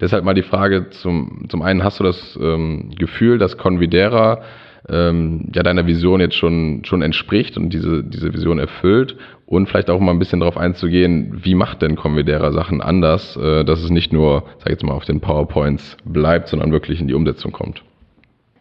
Deshalb 0.00 0.24
mal 0.24 0.34
die 0.34 0.42
Frage 0.42 0.90
zum, 0.90 1.46
zum 1.48 1.62
einen, 1.62 1.82
hast 1.82 2.00
du 2.00 2.04
das 2.04 2.38
ähm, 2.40 2.90
Gefühl, 2.96 3.38
dass 3.38 3.56
Convidera 3.58 4.42
ähm, 4.88 5.48
ja 5.54 5.62
deiner 5.62 5.86
Vision 5.86 6.20
jetzt 6.20 6.36
schon, 6.36 6.82
schon 6.84 7.02
entspricht 7.02 7.56
und 7.56 7.70
diese, 7.70 8.02
diese 8.04 8.32
Vision 8.32 8.58
erfüllt 8.58 9.16
und 9.46 9.68
vielleicht 9.68 9.90
auch 9.90 10.00
mal 10.00 10.12
ein 10.12 10.18
bisschen 10.18 10.40
darauf 10.40 10.56
einzugehen, 10.56 11.40
wie 11.42 11.54
macht 11.54 11.82
denn 11.82 11.96
Convidera 11.96 12.52
Sachen 12.52 12.80
anders, 12.80 13.36
äh, 13.36 13.64
dass 13.64 13.82
es 13.82 13.90
nicht 13.90 14.12
nur, 14.12 14.44
sag 14.58 14.66
ich 14.66 14.72
jetzt 14.72 14.84
mal, 14.84 14.94
auf 14.94 15.04
den 15.04 15.20
PowerPoints 15.20 15.96
bleibt, 16.04 16.48
sondern 16.48 16.72
wirklich 16.72 17.00
in 17.00 17.08
die 17.08 17.14
Umsetzung 17.14 17.52
kommt. 17.52 17.82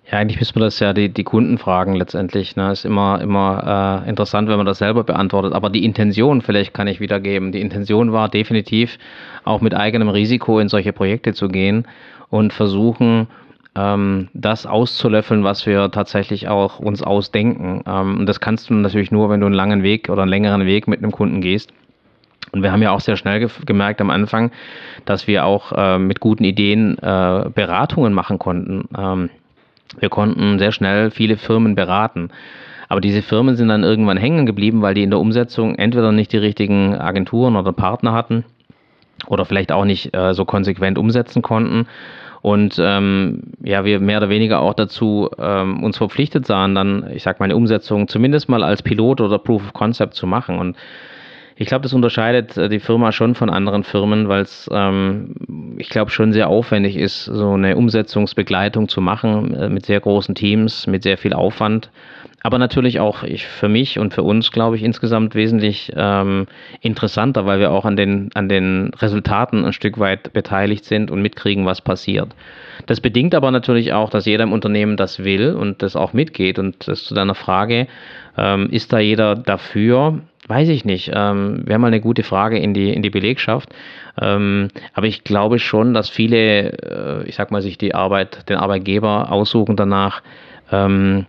Ja, 0.09 0.19
eigentlich 0.19 0.39
müssen 0.39 0.55
wir 0.55 0.61
das 0.61 0.79
ja 0.79 0.93
die, 0.93 1.09
die 1.09 1.25
Kunden 1.25 1.57
fragen 1.57 1.93
letztendlich. 1.93 2.55
Ne? 2.55 2.71
Ist 2.71 2.85
immer, 2.85 3.19
immer 3.21 4.03
äh, 4.05 4.09
interessant, 4.09 4.47
wenn 4.47 4.55
man 4.55 4.65
das 4.65 4.77
selber 4.77 5.03
beantwortet. 5.03 5.53
Aber 5.53 5.69
die 5.69 5.83
Intention 5.83 6.41
vielleicht 6.41 6.73
kann 6.73 6.87
ich 6.87 7.01
wiedergeben. 7.01 7.51
Die 7.51 7.59
Intention 7.59 8.13
war 8.13 8.29
definitiv 8.29 8.97
auch 9.43 9.59
mit 9.59 9.73
eigenem 9.73 10.07
Risiko 10.07 10.59
in 10.59 10.69
solche 10.69 10.93
Projekte 10.93 11.33
zu 11.33 11.49
gehen 11.49 11.85
und 12.29 12.53
versuchen, 12.53 13.27
ähm, 13.75 14.29
das 14.33 14.65
auszulöffeln, 14.65 15.43
was 15.43 15.65
wir 15.65 15.91
tatsächlich 15.91 16.47
auch 16.47 16.79
uns 16.79 17.03
ausdenken. 17.03 17.83
Ähm, 17.85 18.19
und 18.19 18.25
das 18.27 18.39
kannst 18.39 18.69
du 18.69 18.75
natürlich 18.75 19.11
nur, 19.11 19.29
wenn 19.29 19.41
du 19.41 19.45
einen 19.45 19.55
langen 19.55 19.83
Weg 19.83 20.09
oder 20.09 20.21
einen 20.21 20.29
längeren 20.29 20.65
Weg 20.65 20.87
mit 20.87 20.99
einem 21.03 21.11
Kunden 21.11 21.41
gehst. 21.41 21.73
Und 22.53 22.63
wir 22.63 22.71
haben 22.71 22.81
ja 22.81 22.91
auch 22.91 23.01
sehr 23.01 23.17
schnell 23.17 23.41
ge 23.41 23.49
gemerkt 23.65 23.99
am 23.99 24.09
Anfang, 24.09 24.51
dass 25.03 25.27
wir 25.27 25.45
auch 25.45 25.73
äh, 25.73 25.99
mit 25.99 26.21
guten 26.21 26.45
Ideen 26.45 26.97
äh, 26.97 27.49
Beratungen 27.53 28.13
machen 28.13 28.39
konnten. 28.39 28.87
Ähm, 28.97 29.29
wir 29.99 30.09
konnten 30.09 30.59
sehr 30.59 30.71
schnell 30.71 31.11
viele 31.11 31.37
Firmen 31.37 31.75
beraten. 31.75 32.29
Aber 32.89 33.01
diese 33.01 33.21
Firmen 33.21 33.55
sind 33.55 33.67
dann 33.67 33.83
irgendwann 33.83 34.17
hängen 34.17 34.45
geblieben, 34.45 34.81
weil 34.81 34.93
die 34.93 35.03
in 35.03 35.09
der 35.09 35.19
Umsetzung 35.19 35.75
entweder 35.75 36.11
nicht 36.11 36.31
die 36.31 36.37
richtigen 36.37 36.95
Agenturen 36.95 37.55
oder 37.55 37.73
Partner 37.73 38.13
hatten 38.13 38.45
oder 39.27 39.45
vielleicht 39.45 39.71
auch 39.71 39.85
nicht 39.85 40.15
äh, 40.15 40.33
so 40.33 40.45
konsequent 40.45 40.97
umsetzen 40.97 41.41
konnten. 41.41 41.87
Und 42.41 42.77
ähm, 42.79 43.41
ja, 43.61 43.83
wir 43.83 43.99
mehr 43.99 44.19
oder 44.19 44.29
weniger 44.29 44.61
auch 44.61 44.73
dazu 44.73 45.29
ähm, 45.37 45.83
uns 45.83 45.97
verpflichtet 45.97 46.45
sahen, 46.45 46.75
dann, 46.75 47.09
ich 47.13 47.23
sag 47.23 47.39
mal, 47.39 47.45
eine 47.45 47.55
Umsetzung 47.55 48.07
zumindest 48.07 48.47
mal 48.47 48.63
als 48.63 48.83
Pilot 48.83 49.19
oder 49.19 49.37
Proof 49.39 49.63
of 49.63 49.73
Concept 49.73 50.13
zu 50.13 50.27
machen. 50.27 50.57
Und 50.57 50.77
ich 51.59 51.67
glaube, 51.67 51.83
das 51.83 51.93
unterscheidet 51.93 52.55
äh, 52.55 52.69
die 52.69 52.79
Firma 52.79 53.11
schon 53.11 53.35
von 53.35 53.49
anderen 53.49 53.83
Firmen, 53.83 54.29
weil 54.29 54.41
es, 54.41 54.69
ähm, 54.71 55.75
ich 55.77 55.89
glaube, 55.89 56.11
schon 56.11 56.31
sehr 56.31 56.49
aufwendig 56.49 56.95
ist, 56.95 57.25
so 57.25 57.53
eine 57.53 57.75
Umsetzungsbegleitung 57.75 58.87
zu 58.87 59.01
machen 59.01 59.53
äh, 59.55 59.69
mit 59.69 59.85
sehr 59.85 59.99
großen 59.99 60.35
Teams, 60.35 60.85
mit 60.87 61.03
sehr 61.03 61.17
viel 61.17 61.33
Aufwand. 61.33 61.89
Aber 62.43 62.59
natürlich 62.59 62.99
auch 62.99 63.23
ich, 63.23 63.47
für 63.47 63.67
mich 63.67 63.97
und 63.97 64.13
für 64.13 64.21
uns, 64.21 64.51
glaube 64.51 64.75
ich, 64.75 64.83
insgesamt 64.83 65.33
wesentlich 65.33 65.91
ähm, 65.95 66.45
interessanter, 66.81 67.45
weil 67.47 67.59
wir 67.59 67.71
auch 67.71 67.83
an 67.83 67.97
den, 67.97 68.29
an 68.35 68.47
den 68.47 68.91
Resultaten 68.99 69.65
ein 69.65 69.73
Stück 69.73 69.97
weit 69.99 70.31
beteiligt 70.33 70.85
sind 70.85 71.09
und 71.09 71.21
mitkriegen, 71.21 71.65
was 71.65 71.81
passiert. 71.81 72.29
Das 72.85 73.01
bedingt 73.01 73.33
aber 73.33 73.49
natürlich 73.49 73.91
auch, 73.91 74.11
dass 74.11 74.25
jeder 74.27 74.43
im 74.43 74.53
Unternehmen 74.53 74.95
das 74.95 75.23
will 75.23 75.53
und 75.53 75.81
das 75.81 75.95
auch 75.95 76.13
mitgeht. 76.13 76.59
Und 76.59 76.87
das 76.87 77.03
zu 77.03 77.15
deiner 77.15 77.35
Frage, 77.35 77.87
ähm, 78.37 78.69
ist 78.69 78.93
da 78.93 78.99
jeder 78.99 79.35
dafür? 79.35 80.21
Weiß 80.47 80.69
ich 80.69 80.85
nicht. 80.85 81.11
Ähm, 81.13 81.63
Wäre 81.65 81.79
mal 81.79 81.87
eine 81.87 81.99
gute 81.99 82.23
Frage 82.23 82.57
in 82.57 82.73
die, 82.73 82.93
in 82.93 83.01
die 83.01 83.09
Belegschaft. 83.09 83.69
Ähm, 84.19 84.69
aber 84.93 85.07
ich 85.07 85.25
glaube 85.25 85.59
schon, 85.59 85.93
dass 85.93 86.09
viele, 86.09 86.71
äh, 86.71 87.27
ich 87.27 87.35
sag 87.35 87.51
mal, 87.51 87.61
sich 87.61 87.77
die 87.77 87.93
Arbeit, 87.93 88.47
den 88.49 88.55
Arbeitgeber 88.55 89.31
aussuchen 89.31 89.75
danach, 89.75 90.21
ähm, 90.71 91.25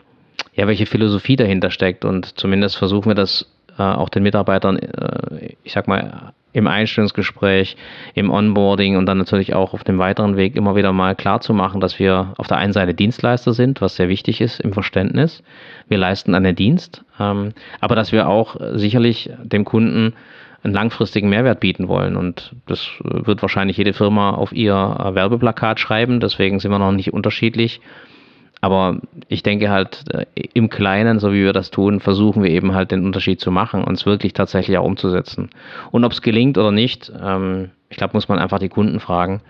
ja, 0.54 0.68
welche 0.68 0.86
Philosophie 0.86 1.36
dahinter 1.36 1.70
steckt. 1.70 2.04
Und 2.04 2.38
zumindest 2.38 2.76
versuchen 2.76 3.10
wir 3.10 3.16
das 3.16 3.52
äh, 3.76 3.82
auch 3.82 4.08
den 4.08 4.22
Mitarbeitern, 4.22 4.78
äh, 4.78 5.54
ich 5.64 5.72
sag 5.72 5.88
mal, 5.88 6.32
im 6.52 6.66
Einstellungsgespräch, 6.66 7.76
im 8.14 8.30
Onboarding 8.30 8.96
und 8.96 9.06
dann 9.06 9.18
natürlich 9.18 9.54
auch 9.54 9.74
auf 9.74 9.84
dem 9.84 9.98
weiteren 9.98 10.36
Weg 10.36 10.56
immer 10.56 10.76
wieder 10.76 10.92
mal 10.92 11.14
klar 11.14 11.40
zu 11.40 11.52
machen, 11.54 11.80
dass 11.80 11.98
wir 11.98 12.34
auf 12.36 12.46
der 12.46 12.56
einen 12.56 12.72
Seite 12.72 12.94
Dienstleister 12.94 13.52
sind, 13.52 13.80
was 13.80 13.96
sehr 13.96 14.08
wichtig 14.08 14.40
ist 14.40 14.60
im 14.60 14.72
Verständnis. 14.72 15.42
Wir 15.88 15.98
leisten 15.98 16.34
einen 16.34 16.56
Dienst, 16.56 17.04
ähm, 17.20 17.52
aber 17.80 17.94
dass 17.94 18.12
wir 18.12 18.28
auch 18.28 18.56
sicherlich 18.74 19.30
dem 19.42 19.64
Kunden 19.64 20.14
einen 20.62 20.74
langfristigen 20.74 21.28
Mehrwert 21.28 21.60
bieten 21.60 21.88
wollen. 21.88 22.16
Und 22.16 22.54
das 22.66 22.88
wird 23.02 23.42
wahrscheinlich 23.42 23.76
jede 23.76 23.92
Firma 23.92 24.30
auf 24.30 24.52
ihr 24.52 24.74
Werbeplakat 24.74 25.78
schreiben, 25.78 26.20
deswegen 26.20 26.58
sind 26.58 26.70
wir 26.70 26.78
noch 26.78 26.92
nicht 26.92 27.12
unterschiedlich. 27.12 27.80
Aber 28.60 28.98
ich 29.28 29.42
denke 29.42 29.70
halt, 29.70 30.04
äh, 30.12 30.26
im 30.54 30.68
Kleinen, 30.68 31.20
so 31.20 31.32
wie 31.32 31.44
wir 31.44 31.52
das 31.52 31.70
tun, 31.70 32.00
versuchen 32.00 32.42
wir 32.42 32.50
eben 32.50 32.74
halt 32.74 32.90
den 32.90 33.04
Unterschied 33.04 33.40
zu 33.40 33.50
machen 33.50 33.84
und 33.84 33.94
es 33.94 34.06
wirklich 34.06 34.32
tatsächlich 34.32 34.78
auch 34.78 34.84
umzusetzen. 34.84 35.50
Und 35.90 36.04
ob 36.04 36.12
es 36.12 36.22
gelingt 36.22 36.58
oder 36.58 36.72
nicht, 36.72 37.12
ähm, 37.22 37.70
ich 37.88 37.96
glaube, 37.96 38.14
muss 38.14 38.28
man 38.28 38.38
einfach 38.38 38.58
die 38.58 38.68
Kunden 38.68 39.00
fragen. 39.00 39.40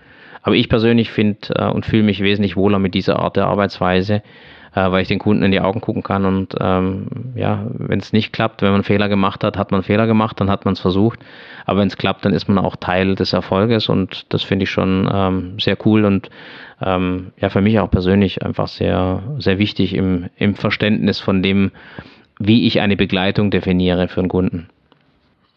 Aber 0.41 0.55
ich 0.55 0.69
persönlich 0.69 1.11
finde 1.11 1.39
äh, 1.55 1.65
und 1.65 1.85
fühle 1.85 2.03
mich 2.03 2.21
wesentlich 2.21 2.55
wohler 2.55 2.79
mit 2.79 2.93
dieser 2.93 3.19
Art 3.19 3.35
der 3.35 3.47
Arbeitsweise, 3.47 4.21
äh, 4.75 4.91
weil 4.91 5.01
ich 5.01 5.07
den 5.07 5.19
Kunden 5.19 5.43
in 5.43 5.51
die 5.51 5.61
Augen 5.61 5.81
gucken 5.81 6.03
kann 6.03 6.25
und 6.25 6.55
ähm, 6.59 7.07
ja, 7.35 7.65
wenn 7.73 7.99
es 7.99 8.13
nicht 8.13 8.33
klappt, 8.33 8.61
wenn 8.61 8.71
man 8.71 8.83
Fehler 8.83 9.09
gemacht 9.09 9.43
hat, 9.43 9.57
hat 9.57 9.71
man 9.71 9.83
Fehler 9.83 10.07
gemacht, 10.07 10.39
dann 10.39 10.49
hat 10.49 10.65
man 10.65 10.73
es 10.73 10.79
versucht. 10.79 11.19
Aber 11.65 11.79
wenn 11.79 11.87
es 11.87 11.97
klappt, 11.97 12.25
dann 12.25 12.33
ist 12.33 12.47
man 12.47 12.57
auch 12.57 12.75
Teil 12.75 13.15
des 13.15 13.33
Erfolges 13.33 13.89
und 13.89 14.25
das 14.33 14.43
finde 14.43 14.63
ich 14.63 14.69
schon 14.69 15.09
ähm, 15.11 15.59
sehr 15.59 15.77
cool 15.85 16.05
und 16.05 16.29
ähm, 16.81 17.31
ja 17.39 17.49
für 17.49 17.61
mich 17.61 17.79
auch 17.79 17.91
persönlich 17.91 18.43
einfach 18.43 18.67
sehr, 18.67 19.23
sehr 19.37 19.59
wichtig 19.59 19.95
im, 19.95 20.29
im 20.37 20.55
Verständnis 20.55 21.19
von 21.19 21.43
dem, 21.43 21.71
wie 22.39 22.67
ich 22.67 22.81
eine 22.81 22.95
Begleitung 22.95 23.51
definiere 23.51 24.07
für 24.07 24.21
einen 24.21 24.29
Kunden. 24.29 24.69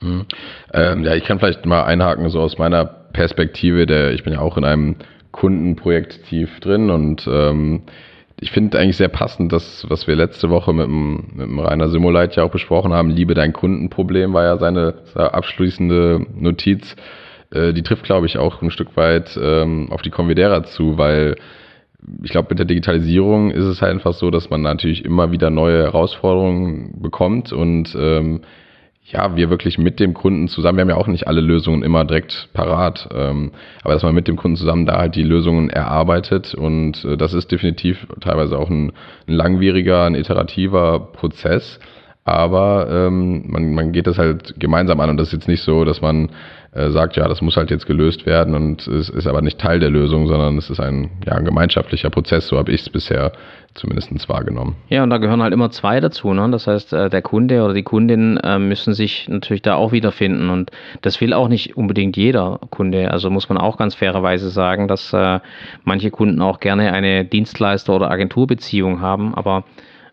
Mhm. 0.01 0.27
Ähm, 0.73 1.05
ja, 1.05 1.15
ich 1.15 1.25
kann 1.25 1.39
vielleicht 1.39 1.65
mal 1.65 1.85
einhaken, 1.85 2.29
so 2.29 2.41
aus 2.41 2.59
meiner 2.59 2.85
Perspektive, 2.85 3.87
der, 3.87 4.13
ich 4.13 4.25
bin 4.25 4.33
ja 4.33 4.41
auch 4.41 4.57
in 4.57 4.65
einem 4.65 4.97
Kundenprojekt 5.31 6.25
tief 6.27 6.61
drin 6.61 6.91
und 6.91 7.27
ähm, 7.31 7.83
ich 8.43 8.51
finde 8.51 8.79
eigentlich 8.79 8.97
sehr 8.97 9.09
passend, 9.09 9.53
das, 9.53 9.87
was 9.89 10.09
wir 10.09 10.17
letzte 10.17 10.51
Woche 10.51 10.73
mit 10.73 10.87
dem, 10.87 11.29
mit 11.33 11.47
dem 11.47 11.61
Rainer 11.61 11.89
Simuleit 11.89 12.35
ja 12.35 12.43
auch 12.43 12.51
besprochen 12.51 12.93
haben. 12.93 13.09
Liebe 13.09 13.35
dein 13.35 13.53
Kundenproblem 13.53 14.33
war 14.33 14.43
ja 14.43 14.59
seine, 14.59 14.95
abschließende 15.15 16.27
Notiz. 16.35 16.97
Äh, 17.53 17.73
die 17.73 17.85
trifft, 17.85 18.03
glaube 18.03 18.27
ich, 18.27 18.39
auch 18.39 18.61
ein 18.61 18.73
Stück 18.73 18.97
weit 18.97 19.39
ähm, 19.41 19.93
auf 19.93 20.03
die 20.03 20.11
Convidera 20.11 20.65
zu, 20.65 20.99
weil 20.99 21.37
ich 22.25 22.33
glaube, 22.33 22.49
mit 22.51 22.59
der 22.59 22.67
Digitalisierung 22.67 23.53
ist 23.53 23.65
es 23.65 23.81
halt 23.81 23.93
einfach 23.93 24.13
so, 24.13 24.33
dass 24.33 24.51
man 24.51 24.63
natürlich 24.63 25.05
immer 25.05 25.31
wieder 25.31 25.51
neue 25.51 25.85
Herausforderungen 25.85 27.01
bekommt 27.01 27.53
und 27.53 27.97
ähm, 27.97 28.41
ja, 29.05 29.37
wir 29.37 29.51
wirklich 29.51 29.79
mit 29.79 29.99
dem 29.99 30.15
Kunden 30.15 30.49
zusammen, 30.49 30.79
wir 30.79 30.83
haben 30.83 30.91
ja 30.91 30.97
auch 30.97 31.09
nicht 31.09 31.27
alle 31.27 31.41
Lösungen 31.41 31.83
immer 31.83 32.05
direkt 32.05 32.49
parat, 32.53 33.09
ähm, 33.13 33.51
aber 33.83 33.95
dass 33.95 34.03
man 34.03 34.15
mit 34.15 34.29
dem 34.29 34.37
Kunden 34.37 34.57
zusammen 34.57 34.87
da 34.87 34.99
halt 34.99 35.17
die 35.17 35.25
Lösungen 35.25 35.71
erarbeitet 35.71 36.55
und 36.55 37.05
äh, 37.05 37.17
das 37.17 37.35
ist 37.35 37.51
definitiv 37.51 38.07
teilweise 38.21 38.59
auch 38.59 38.71
ein, 38.71 38.93
ein 39.27 39.35
langwieriger, 39.35 40.05
ein 40.05 40.15
iterativer 40.15 41.01
Prozess, 41.13 41.81
aber 42.25 42.87
ähm, 42.91 43.45
man, 43.49 43.75
man 43.75 43.93
geht 43.93 44.07
das 44.07 44.19
halt 44.19 44.55
gemeinsam 44.59 45.01
an 45.01 45.11
und 45.11 45.17
das 45.17 45.29
ist 45.29 45.35
jetzt 45.35 45.49
nicht 45.49 45.63
so, 45.63 45.85
dass 45.85 46.01
man 46.01 46.31
äh, 46.71 46.91
sagt, 46.91 47.17
ja, 47.17 47.27
das 47.27 47.43
muss 47.43 47.57
halt 47.57 47.71
jetzt 47.71 47.87
gelöst 47.87 48.25
werden 48.25 48.55
und 48.55 48.87
es 48.87 49.09
ist 49.09 49.27
aber 49.27 49.43
nicht 49.43 49.59
Teil 49.59 49.81
der 49.81 49.91
Lösung, 49.91 50.29
sondern 50.29 50.57
es 50.59 50.71
ist 50.71 50.79
ein, 50.79 51.11
ja, 51.27 51.33
ein 51.33 51.45
gemeinschaftlicher 51.45 52.11
Prozess, 52.11 52.47
so 52.47 52.57
habe 52.57 52.71
ich 52.71 52.83
es 52.83 52.89
bisher 52.89 53.33
zumindest 53.75 54.29
wahrgenommen. 54.29 54.77
Ja, 54.89 55.03
und 55.03 55.11
da 55.11 55.19
gehören 55.19 55.43
halt 55.43 55.53
immer 55.53 55.71
zwei 55.71 56.01
dazu. 56.01 56.33
Ne? 56.35 56.49
Das 56.51 56.67
heißt, 56.67 56.93
äh, 56.93 57.11
der 57.11 57.23
Kunde 57.23 57.63
oder 57.63 57.75
die 57.75 57.83
Kundin 57.83 58.37
äh, 58.39 58.59
müssen 58.59 58.95
sich 58.95 59.29
natürlich 59.29 59.63
da 59.63 59.75
auch 59.75 59.93
wiederfinden. 59.93 60.51
Und 60.51 60.71
das 61.01 61.21
will 61.21 61.33
auch 61.33 61.49
nicht 61.49 61.77
unbedingt 61.77 62.17
jeder 62.17 62.61
Kunde. 62.71 63.11
Also 63.11 63.31
muss 63.31 63.49
man 63.49 63.59
auch 63.59 63.77
ganz 63.77 63.95
fairerweise 63.95 64.51
sagen, 64.51 64.89
dass 64.89 65.15
manche 65.85 66.11
Kunden 66.11 66.41
auch 66.41 66.61
gerne 66.61 66.93
eine 66.93 67.25
Dienstleister- 67.25 67.95
oder 67.95 68.11
Agenturbeziehung 68.11 69.01
haben. 69.01 69.35
Aber 69.35 69.65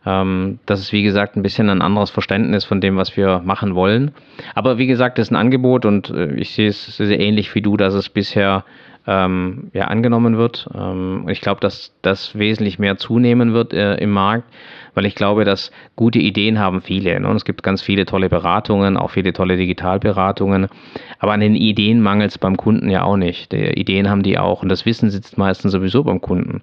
Ähm, 0.06 0.60
das 0.66 0.80
ist, 0.80 0.94
wie 0.94 1.04
gesagt, 1.04 1.36
ein 1.36 1.44
bisschen 1.44 1.70
ein 1.70 1.82
anderes 1.82 2.10
Verständnis 2.10 2.64
von 2.64 2.80
dem, 2.80 2.96
was 2.96 3.18
wir 3.18 3.42
machen 3.44 3.76
wollen. 3.76 4.12
Aber 4.56 4.78
wie 4.78 4.88
gesagt, 4.88 5.18
das 5.18 5.28
ist 5.28 5.32
ein 5.32 5.36
Angebot 5.36 5.86
und 5.86 6.10
äh, 6.10 6.36
ich 6.36 6.52
sehe 6.52 6.70
es 6.70 6.96
sehr 6.96 7.20
ähnlich 7.20 7.54
wie 7.54 7.62
du, 7.62 7.76
dass 7.76 7.94
es 7.94 8.08
bisher 8.08 8.64
ähm, 9.08 9.72
ja, 9.74 9.86
angenommen 9.86 10.38
wird. 10.38 10.70
Ähm, 10.74 11.28
ich 11.30 11.42
glaube, 11.42 11.62
dass 11.62 11.94
das 12.02 12.38
wesentlich 12.38 12.80
mehr 12.80 12.98
zunehmen 12.98 13.54
wird 13.54 13.74
äh, 13.74 13.96
im 13.96 14.12
Markt, 14.12 14.44
weil 14.94 15.06
ich 15.06 15.16
glaube, 15.16 15.46
dass 15.46 15.72
gute 15.96 16.20
Ideen 16.20 16.60
haben 16.60 16.82
viele. 16.82 17.20
Ne? 17.20 17.28
Und 17.28 17.36
es 17.36 17.46
gibt 17.46 17.64
ganz 17.64 17.82
viele 17.82 18.06
tolle 18.06 18.30
Beratungen, 18.30 18.98
auch 18.98 19.12
viele 19.12 19.34
tolle 19.34 19.58
Digitalberatungen. 19.58 20.68
Aber 21.20 21.34
an 21.34 21.40
den 21.40 21.56
Ideen 21.56 22.02
mangelt 22.02 22.32
es 22.32 22.38
beim 22.38 22.58
Kunden 22.58 22.90
ja 22.90 23.04
auch 23.04 23.18
nicht. 23.18 23.52
Die 23.52 23.80
Ideen 23.80 24.10
haben 24.10 24.24
die 24.24 24.38
auch 24.38 24.64
und 24.64 24.70
das 24.70 24.86
Wissen 24.86 25.10
sitzt 25.10 25.38
meistens 25.38 25.72
sowieso 25.72 26.04
beim 26.04 26.22
Kunden. 26.22 26.62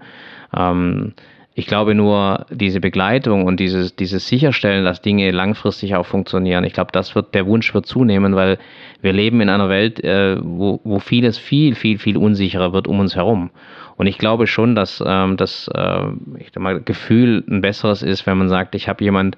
Ähm, 0.57 1.15
ich 1.59 1.67
glaube 1.67 1.95
nur, 1.95 2.45
diese 2.51 2.81
Begleitung 2.81 3.47
und 3.47 3.59
dieses, 3.59 3.97
dieses 3.97 4.29
Sicherstellen, 4.29 4.85
dass 4.85 5.01
Dinge 5.01 5.31
langfristig 5.31 5.97
auch 5.97 6.05
funktionieren, 6.05 6.65
ich 6.65 6.75
glaube, 6.75 6.93
das 6.93 7.15
wird, 7.15 7.35
der 7.35 7.47
Wunsch 7.47 7.73
wird 7.73 7.87
zunehmen, 7.87 8.37
weil 8.37 8.59
wir 9.01 9.15
leben 9.15 9.41
in 9.41 9.49
einer 9.49 9.71
Welt, 9.71 10.05
äh, 10.05 10.37
wo, 10.39 10.81
wo 10.85 10.99
vieles 10.99 11.39
viel, 11.39 11.75
viel, 11.75 11.99
viel 11.99 12.19
unsicherer 12.19 12.75
wird 12.75 12.87
um 12.87 13.01
uns 13.01 13.17
herum. 13.17 13.49
Und 13.97 14.07
ich 14.07 14.19
glaube 14.19 14.47
schon, 14.47 14.75
dass 14.75 15.03
ähm, 15.05 15.37
das 15.37 15.69
äh, 15.75 16.07
ich 16.39 16.55
mal, 16.57 16.81
Gefühl 16.81 17.43
ein 17.49 17.61
besseres 17.61 18.03
ist, 18.03 18.27
wenn 18.27 18.39
man 18.39 18.49
sagt, 18.49 18.75
ich 18.75 18.89
habe 18.89 19.03
jemand, 19.03 19.37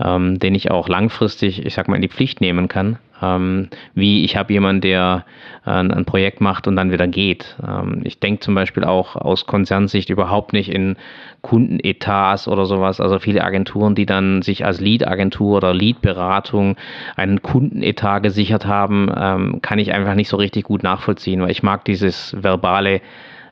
ähm, 0.00 0.38
den 0.38 0.54
ich 0.54 0.70
auch 0.70 0.88
langfristig, 0.88 1.64
ich 1.64 1.74
sag 1.74 1.88
mal, 1.88 1.96
in 1.96 2.02
die 2.02 2.08
Pflicht 2.08 2.40
nehmen 2.40 2.68
kann. 2.68 2.98
Ähm, 3.20 3.68
wie 3.94 4.24
ich 4.24 4.36
habe 4.36 4.52
jemanden, 4.52 4.80
der 4.80 5.24
äh, 5.66 5.70
ein 5.70 6.04
Projekt 6.04 6.40
macht 6.40 6.68
und 6.68 6.76
dann 6.76 6.92
wieder 6.92 7.08
geht. 7.08 7.56
Ähm, 7.66 8.02
ich 8.04 8.20
denke 8.20 8.40
zum 8.40 8.54
Beispiel 8.54 8.84
auch 8.84 9.16
aus 9.16 9.46
Konzernsicht 9.46 10.08
überhaupt 10.08 10.52
nicht 10.52 10.70
in 10.70 10.96
Kundenetats 11.42 12.46
oder 12.46 12.64
sowas. 12.64 13.00
Also 13.00 13.18
viele 13.18 13.42
Agenturen, 13.42 13.94
die 13.94 14.06
dann 14.06 14.42
sich 14.42 14.64
als 14.64 14.80
Lead-Agentur 14.80 15.56
oder 15.56 15.74
Lead-Beratung 15.74 16.76
einen 17.16 17.42
Kundenetat 17.42 18.22
gesichert 18.22 18.66
haben, 18.66 19.10
ähm, 19.14 19.62
kann 19.62 19.80
ich 19.80 19.92
einfach 19.92 20.14
nicht 20.14 20.28
so 20.28 20.36
richtig 20.36 20.64
gut 20.64 20.84
nachvollziehen, 20.84 21.42
weil 21.42 21.50
ich 21.50 21.64
mag 21.64 21.84
dieses 21.84 22.36
verbale 22.40 23.00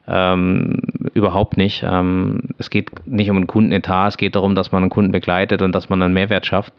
ähm, 0.09 0.81
überhaupt 1.14 1.57
nicht. 1.57 1.85
Ähm, 1.88 2.51
es 2.59 2.71
geht 2.71 3.07
nicht 3.07 3.31
um 3.31 3.37
einen 3.37 3.47
Kundenetat, 3.47 4.09
es 4.09 4.16
geht 4.16 4.37
darum, 4.37 4.55
dass 4.55 4.73
man 4.73 4.83
einen 4.83 4.90
Kunden 4.90 5.12
begleitet 5.12 5.62
und 5.62 5.73
dass 5.73 5.88
man 5.88 6.03
einen 6.03 6.14
Mehrwert 6.14 6.47
schafft. 6.47 6.73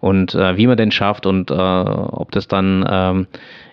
Und 0.00 0.34
äh, 0.34 0.56
wie 0.56 0.68
man 0.68 0.76
den 0.76 0.92
schafft 0.92 1.26
und 1.26 1.50
äh, 1.50 1.54
ob 1.54 2.30
das 2.30 2.46
dann, 2.46 2.86
ähm, 2.88 3.26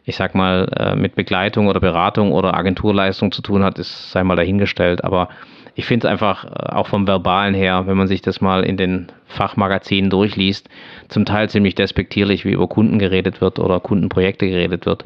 ich 0.05 0.15
sag 0.15 0.33
mal, 0.33 0.67
äh, 0.75 0.95
mit 0.95 1.15
Begleitung 1.15 1.67
oder 1.67 1.79
Beratung 1.79 2.31
oder 2.31 2.55
Agenturleistung 2.55 3.31
zu 3.31 3.43
tun 3.43 3.63
hat, 3.63 3.77
ist 3.77 4.11
sei 4.11 4.23
mal 4.23 4.35
dahingestellt. 4.35 5.03
Aber 5.03 5.29
ich 5.75 5.85
finde 5.85 6.07
es 6.07 6.11
einfach 6.11 6.45
äh, 6.45 6.73
auch 6.73 6.87
vom 6.87 7.05
Verbalen 7.05 7.53
her, 7.53 7.83
wenn 7.85 7.97
man 7.97 8.07
sich 8.07 8.21
das 8.21 8.41
mal 8.41 8.63
in 8.63 8.77
den 8.77 9.07
Fachmagazinen 9.27 10.09
durchliest, 10.09 10.67
zum 11.09 11.25
Teil 11.25 11.49
ziemlich 11.49 11.75
despektierlich, 11.75 12.45
wie 12.45 12.53
über 12.53 12.67
Kunden 12.67 12.97
geredet 12.97 13.41
wird 13.41 13.59
oder 13.59 13.79
Kundenprojekte 13.79 14.47
geredet 14.47 14.85
wird. 14.85 15.05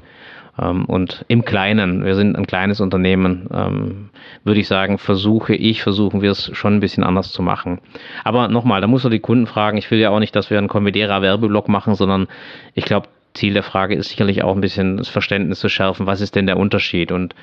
Ähm, 0.62 0.86
und 0.86 1.26
im 1.28 1.46
Kleinen, 1.46 2.04
wir 2.04 2.16
sind 2.16 2.36
ein 2.36 2.48
kleines 2.48 2.82
Unternehmen, 2.82 3.48
ähm, 3.54 4.10
würde 4.44 4.60
ich 4.60 4.68
sagen, 4.68 4.98
versuche 4.98 5.56
ich, 5.56 5.82
versuchen 5.82 6.22
wir 6.22 6.32
es 6.32 6.50
schon 6.56 6.76
ein 6.76 6.80
bisschen 6.80 7.04
anders 7.04 7.32
zu 7.32 7.42
machen. 7.42 7.80
Aber 8.24 8.48
nochmal, 8.48 8.82
da 8.82 8.88
muss 8.88 9.04
man 9.04 9.12
die 9.12 9.20
Kunden 9.20 9.48
fragen. 9.48 9.78
Ich 9.78 9.90
will 9.92 10.00
ja 10.00 10.10
auch 10.10 10.20
nicht, 10.20 10.36
dass 10.36 10.50
wir 10.50 10.58
einen 10.58 10.68
Convidera 10.68 11.22
Werbeblock 11.22 11.70
machen, 11.70 11.96
sondern 11.96 12.28
ich 12.74 12.86
glaube, 12.86 13.08
Ziel 13.34 13.54
der 13.54 13.64
Frage 13.64 13.96
ist 13.96 14.10
sicherlich 14.10 14.44
auch 14.44 14.56
ein 14.56 14.62
bisschen 14.62 14.98
das 14.98 15.08
Verständnis 15.08 15.60
zu 15.60 15.70
schärfen, 15.70 16.08
was 16.08 16.20
ist 16.20 16.36
denn 16.36 16.48
der 16.48 16.58
Unterschied? 16.58 17.12
Und 17.12 17.36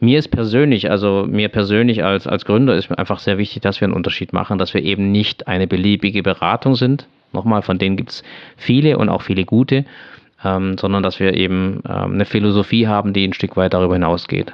mir 0.00 0.18
ist 0.18 0.28
persönlich, 0.28 0.90
also 0.90 1.26
mir 1.28 1.48
persönlich 1.48 2.02
als, 2.02 2.26
als 2.26 2.44
Gründer 2.44 2.74
ist 2.74 2.90
einfach 2.90 3.18
sehr 3.18 3.38
wichtig, 3.38 3.62
dass 3.62 3.80
wir 3.80 3.86
einen 3.86 3.94
Unterschied 3.94 4.32
machen, 4.32 4.58
dass 4.58 4.74
wir 4.74 4.82
eben 4.82 5.12
nicht 5.12 5.46
eine 5.46 5.66
beliebige 5.66 6.22
Beratung 6.22 6.74
sind. 6.74 7.06
Nochmal, 7.32 7.62
von 7.62 7.78
denen 7.78 7.96
gibt 7.96 8.10
es 8.10 8.22
viele 8.56 8.96
und 8.96 9.08
auch 9.08 9.22
viele 9.22 9.44
gute, 9.44 9.84
ähm, 10.44 10.76
sondern 10.78 11.02
dass 11.02 11.20
wir 11.20 11.34
eben 11.34 11.82
ähm, 11.88 12.14
eine 12.14 12.24
Philosophie 12.24 12.86
haben, 12.86 13.12
die 13.12 13.26
ein 13.26 13.32
Stück 13.32 13.56
weit 13.56 13.74
darüber 13.74 13.94
hinausgeht. 13.94 14.52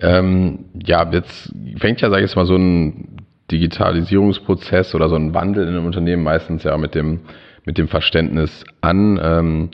Ähm, 0.00 0.66
ja, 0.82 1.10
jetzt 1.10 1.52
fängt 1.76 2.00
ja, 2.00 2.08
sage 2.08 2.22
ich 2.22 2.30
jetzt 2.30 2.36
mal, 2.36 2.46
so 2.46 2.56
ein 2.56 3.16
Digitalisierungsprozess 3.50 4.94
oder 4.94 5.08
so 5.08 5.16
ein 5.16 5.34
Wandel 5.34 5.64
in 5.64 5.74
einem 5.74 5.86
Unternehmen 5.86 6.22
meistens 6.22 6.62
ja 6.62 6.76
mit 6.78 6.94
dem, 6.94 7.20
mit 7.64 7.78
dem 7.78 7.88
Verständnis 7.88 8.64
an. 8.80 9.70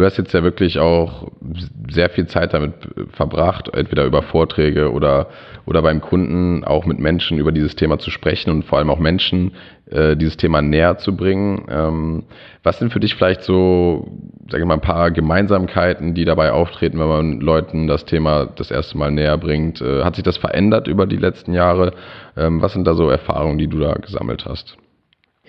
Du 0.00 0.06
hast 0.06 0.16
jetzt 0.16 0.32
ja 0.32 0.42
wirklich 0.42 0.78
auch 0.78 1.28
sehr 1.90 2.08
viel 2.08 2.26
Zeit 2.26 2.54
damit 2.54 2.72
verbracht, 3.12 3.68
entweder 3.74 4.06
über 4.06 4.22
Vorträge 4.22 4.92
oder, 4.92 5.26
oder 5.66 5.82
beim 5.82 6.00
Kunden 6.00 6.64
auch 6.64 6.86
mit 6.86 6.98
Menschen 6.98 7.36
über 7.36 7.52
dieses 7.52 7.76
Thema 7.76 7.98
zu 7.98 8.10
sprechen 8.10 8.48
und 8.48 8.64
vor 8.64 8.78
allem 8.78 8.88
auch 8.88 8.98
Menschen 8.98 9.52
äh, 9.90 10.16
dieses 10.16 10.38
Thema 10.38 10.62
näher 10.62 10.96
zu 10.96 11.14
bringen. 11.14 11.66
Ähm, 11.68 12.24
was 12.62 12.78
sind 12.78 12.94
für 12.94 13.00
dich 13.00 13.14
vielleicht 13.14 13.42
so, 13.42 14.10
sage 14.48 14.62
ich 14.62 14.66
mal, 14.66 14.76
ein 14.76 14.80
paar 14.80 15.10
Gemeinsamkeiten, 15.10 16.14
die 16.14 16.24
dabei 16.24 16.52
auftreten, 16.52 16.98
wenn 16.98 17.08
man 17.08 17.40
Leuten 17.40 17.86
das 17.86 18.06
Thema 18.06 18.46
das 18.46 18.70
erste 18.70 18.96
Mal 18.96 19.10
näher 19.10 19.36
bringt? 19.36 19.82
Äh, 19.82 20.02
hat 20.02 20.14
sich 20.14 20.24
das 20.24 20.38
verändert 20.38 20.88
über 20.88 21.06
die 21.06 21.18
letzten 21.18 21.52
Jahre? 21.52 21.92
Ähm, 22.38 22.62
was 22.62 22.72
sind 22.72 22.86
da 22.86 22.94
so 22.94 23.10
Erfahrungen, 23.10 23.58
die 23.58 23.68
du 23.68 23.78
da 23.78 23.92
gesammelt 23.92 24.46
hast? 24.46 24.78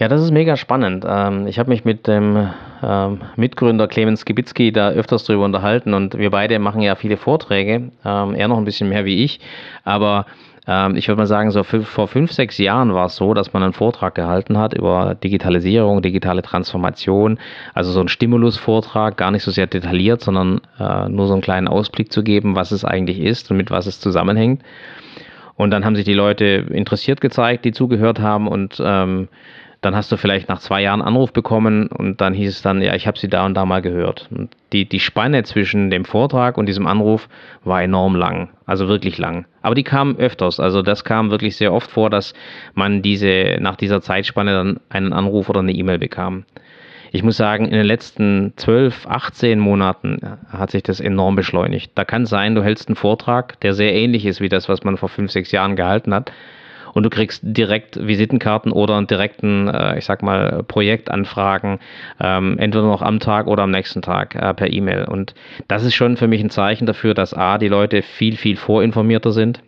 Ja, 0.01 0.07
das 0.07 0.23
ist 0.23 0.31
mega 0.31 0.57
spannend. 0.57 1.05
Ähm, 1.07 1.45
ich 1.45 1.59
habe 1.59 1.69
mich 1.69 1.85
mit 1.85 2.07
dem 2.07 2.49
ähm, 2.81 3.21
Mitgründer 3.35 3.87
Clemens 3.87 4.21
Skibitzky 4.21 4.71
da 4.71 4.89
öfters 4.89 5.25
drüber 5.25 5.45
unterhalten 5.45 5.93
und 5.93 6.17
wir 6.17 6.31
beide 6.31 6.57
machen 6.57 6.81
ja 6.81 6.95
viele 6.95 7.17
Vorträge, 7.17 7.91
ähm, 8.03 8.33
er 8.33 8.47
noch 8.47 8.57
ein 8.57 8.65
bisschen 8.65 8.89
mehr 8.89 9.05
wie 9.05 9.23
ich, 9.23 9.39
aber 9.83 10.25
ich 10.93 11.07
würde 11.07 11.17
mal 11.17 11.25
sagen, 11.25 11.49
so 11.49 11.63
vor 11.63 12.07
fünf, 12.07 12.31
sechs 12.31 12.59
Jahren 12.59 12.93
war 12.93 13.07
es 13.07 13.15
so, 13.15 13.33
dass 13.33 13.51
man 13.51 13.63
einen 13.63 13.73
Vortrag 13.73 14.13
gehalten 14.13 14.59
hat 14.59 14.75
über 14.75 15.15
Digitalisierung, 15.15 16.03
digitale 16.03 16.43
Transformation, 16.43 17.39
also 17.73 17.91
so 17.91 17.99
ein 17.99 18.07
Stimulusvortrag, 18.07 19.17
gar 19.17 19.31
nicht 19.31 19.41
so 19.41 19.49
sehr 19.49 19.65
detailliert, 19.65 20.21
sondern 20.21 20.61
äh, 20.79 21.09
nur 21.09 21.25
so 21.25 21.33
einen 21.33 21.41
kleinen 21.41 21.67
Ausblick 21.67 22.13
zu 22.13 22.23
geben, 22.23 22.55
was 22.55 22.71
es 22.71 22.85
eigentlich 22.85 23.19
ist 23.19 23.49
und 23.49 23.57
mit 23.57 23.71
was 23.71 23.87
es 23.87 23.99
zusammenhängt. 23.99 24.61
Und 25.55 25.71
dann 25.71 25.83
haben 25.83 25.95
sich 25.95 26.05
die 26.05 26.13
Leute 26.13 26.45
interessiert 26.45 27.21
gezeigt, 27.21 27.65
die 27.65 27.71
zugehört 27.71 28.19
haben 28.19 28.47
und 28.47 28.81
dann 29.81 29.95
hast 29.95 30.11
du 30.11 30.17
vielleicht 30.17 30.47
nach 30.47 30.59
zwei 30.59 30.83
Jahren 30.83 31.01
Anruf 31.01 31.33
bekommen 31.33 31.87
und 31.87 32.21
dann 32.21 32.35
hieß 32.35 32.49
es 32.49 32.61
dann, 32.61 32.83
ja, 32.83 32.93
ich 32.93 33.07
habe 33.07 33.17
sie 33.17 33.27
da 33.27 33.47
und 33.47 33.55
da 33.55 33.65
mal 33.65 33.81
gehört. 33.81 34.29
Und 34.29 34.55
die, 34.73 34.87
die 34.87 34.99
Spanne 34.99 35.41
zwischen 35.43 35.89
dem 35.89 36.05
Vortrag 36.05 36.59
und 36.59 36.67
diesem 36.67 36.85
Anruf 36.85 37.27
war 37.63 37.81
enorm 37.81 38.15
lang, 38.15 38.49
also 38.67 38.87
wirklich 38.87 39.17
lang. 39.17 39.45
Aber 39.63 39.73
die 39.73 39.83
kam 39.83 40.15
öfters, 40.17 40.59
also 40.59 40.83
das 40.83 41.03
kam 41.03 41.31
wirklich 41.31 41.55
sehr 41.55 41.73
oft 41.73 41.89
vor, 41.89 42.11
dass 42.11 42.35
man 42.75 43.01
diese, 43.01 43.57
nach 43.59 43.75
dieser 43.75 44.01
Zeitspanne 44.01 44.53
dann 44.53 44.79
einen 44.89 45.13
Anruf 45.13 45.49
oder 45.49 45.61
eine 45.61 45.73
E-Mail 45.73 45.97
bekam. 45.97 46.45
Ich 47.11 47.23
muss 47.23 47.35
sagen, 47.35 47.65
in 47.65 47.73
den 47.73 47.85
letzten 47.85 48.53
12, 48.57 49.07
18 49.07 49.59
Monaten 49.59 50.37
hat 50.49 50.71
sich 50.71 50.83
das 50.83 50.99
enorm 50.99 51.35
beschleunigt. 51.35 51.91
Da 51.95 52.05
kann 52.05 52.25
sein, 52.27 52.55
du 52.55 52.63
hältst 52.63 52.87
einen 52.87 52.95
Vortrag, 52.95 53.59
der 53.61 53.73
sehr 53.73 53.93
ähnlich 53.93 54.27
ist 54.27 54.41
wie 54.41 54.47
das, 54.47 54.69
was 54.69 54.83
man 54.83 54.95
vor 54.95 55.09
fünf, 55.09 55.31
sechs 55.31 55.51
Jahren 55.51 55.75
gehalten 55.75 56.13
hat 56.13 56.31
und 56.93 57.03
du 57.03 57.09
kriegst 57.09 57.41
direkt 57.43 58.05
Visitenkarten 58.05 58.71
oder 58.71 58.97
einen 58.97 59.07
direkten, 59.07 59.67
äh, 59.67 59.97
ich 59.97 60.05
sag 60.05 60.23
mal, 60.23 60.63
Projektanfragen, 60.63 61.79
ähm, 62.19 62.57
entweder 62.57 62.85
noch 62.85 63.01
am 63.01 63.19
Tag 63.19 63.47
oder 63.47 63.63
am 63.63 63.71
nächsten 63.71 64.01
Tag 64.01 64.35
äh, 64.35 64.53
per 64.53 64.71
E-Mail. 64.71 65.05
Und 65.05 65.33
das 65.67 65.83
ist 65.83 65.95
schon 65.95 66.17
für 66.17 66.27
mich 66.27 66.41
ein 66.41 66.49
Zeichen 66.49 66.85
dafür, 66.85 67.13
dass 67.13 67.33
A, 67.33 67.57
die 67.57 67.67
Leute 67.67 68.01
viel, 68.01 68.35
viel 68.35 68.57
vorinformierter 68.57 69.31
sind 69.31 69.61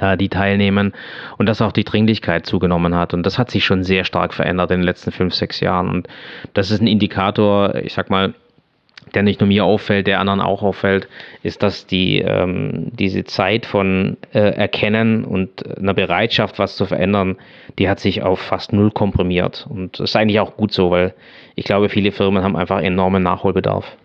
äh, 0.00 0.16
die 0.16 0.28
teilnehmen 0.28 0.92
und 1.38 1.48
dass 1.48 1.62
auch 1.62 1.72
die 1.72 1.84
Dringlichkeit 1.84 2.46
zugenommen 2.46 2.94
hat. 2.94 3.14
Und 3.14 3.24
das 3.24 3.38
hat 3.38 3.50
sich 3.50 3.64
schon 3.64 3.84
sehr 3.84 4.04
stark 4.04 4.34
verändert 4.34 4.70
in 4.70 4.80
den 4.80 4.84
letzten 4.84 5.12
fünf, 5.12 5.34
sechs 5.34 5.60
Jahren. 5.60 5.88
Und 5.88 6.08
das 6.52 6.70
ist 6.70 6.80
ein 6.80 6.86
Indikator, 6.86 7.76
ich 7.76 7.94
sag 7.94 8.10
mal, 8.10 8.34
der 9.14 9.22
nicht 9.22 9.40
nur 9.40 9.48
mir 9.48 9.64
auffällt, 9.64 10.06
der 10.06 10.20
anderen 10.20 10.40
auch 10.40 10.62
auffällt, 10.62 11.08
ist, 11.42 11.62
dass 11.62 11.86
die, 11.86 12.18
ähm, 12.18 12.90
diese 12.92 13.24
Zeit 13.24 13.66
von 13.66 14.16
äh, 14.32 14.38
Erkennen 14.38 15.24
und 15.24 15.76
einer 15.78 15.94
Bereitschaft, 15.94 16.58
was 16.58 16.76
zu 16.76 16.86
verändern, 16.86 17.36
die 17.78 17.88
hat 17.88 18.00
sich 18.00 18.22
auf 18.22 18.40
fast 18.40 18.72
null 18.72 18.90
komprimiert. 18.90 19.66
Und 19.68 19.98
das 19.98 20.10
ist 20.10 20.16
eigentlich 20.16 20.40
auch 20.40 20.56
gut 20.56 20.72
so, 20.72 20.90
weil 20.90 21.14
ich 21.54 21.64
glaube, 21.64 21.88
viele 21.88 22.12
Firmen 22.12 22.42
haben 22.42 22.56
einfach 22.56 22.80
enormen 22.80 23.22
Nachholbedarf. 23.22 23.96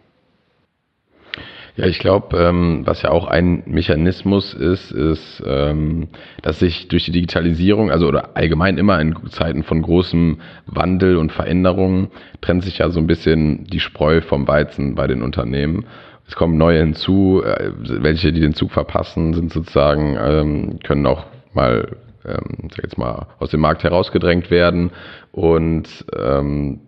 Ja, 1.79 1.85
ich 1.85 1.99
glaube, 1.99 2.37
ähm, 2.37 2.81
was 2.83 3.03
ja 3.03 3.09
auch 3.09 3.25
ein 3.25 3.63
Mechanismus 3.65 4.53
ist, 4.53 4.91
ist, 4.91 5.41
ähm, 5.45 6.09
dass 6.41 6.59
sich 6.59 6.89
durch 6.89 7.05
die 7.05 7.13
Digitalisierung, 7.13 7.89
also 7.89 8.05
oder 8.05 8.35
allgemein 8.35 8.77
immer 8.77 8.99
in 8.99 9.15
Zeiten 9.29 9.63
von 9.63 9.81
großem 9.81 10.41
Wandel 10.65 11.15
und 11.15 11.31
Veränderungen, 11.31 12.09
trennt 12.41 12.65
sich 12.65 12.79
ja 12.79 12.89
so 12.89 12.99
ein 12.99 13.07
bisschen 13.07 13.63
die 13.63 13.79
Spreu 13.79 14.19
vom 14.19 14.45
Weizen 14.45 14.95
bei 14.95 15.07
den 15.07 15.21
Unternehmen. 15.21 15.85
Es 16.27 16.35
kommen 16.35 16.57
neue 16.57 16.81
hinzu, 16.81 17.43
äh, 17.45 17.71
welche, 17.81 18.33
die 18.33 18.41
den 18.41 18.55
Zug 18.55 18.71
verpassen, 18.71 19.33
sind 19.33 19.53
sozusagen, 19.53 20.17
ähm, 20.21 20.79
können 20.83 21.05
auch 21.07 21.27
mal, 21.53 21.95
ähm, 22.25 22.67
sag 22.71 22.83
jetzt 22.83 22.97
mal, 22.97 23.27
aus 23.39 23.51
dem 23.51 23.61
Markt 23.61 23.85
herausgedrängt 23.85 24.51
werden. 24.51 24.91
Und 25.31 25.87
ähm, 26.13 26.81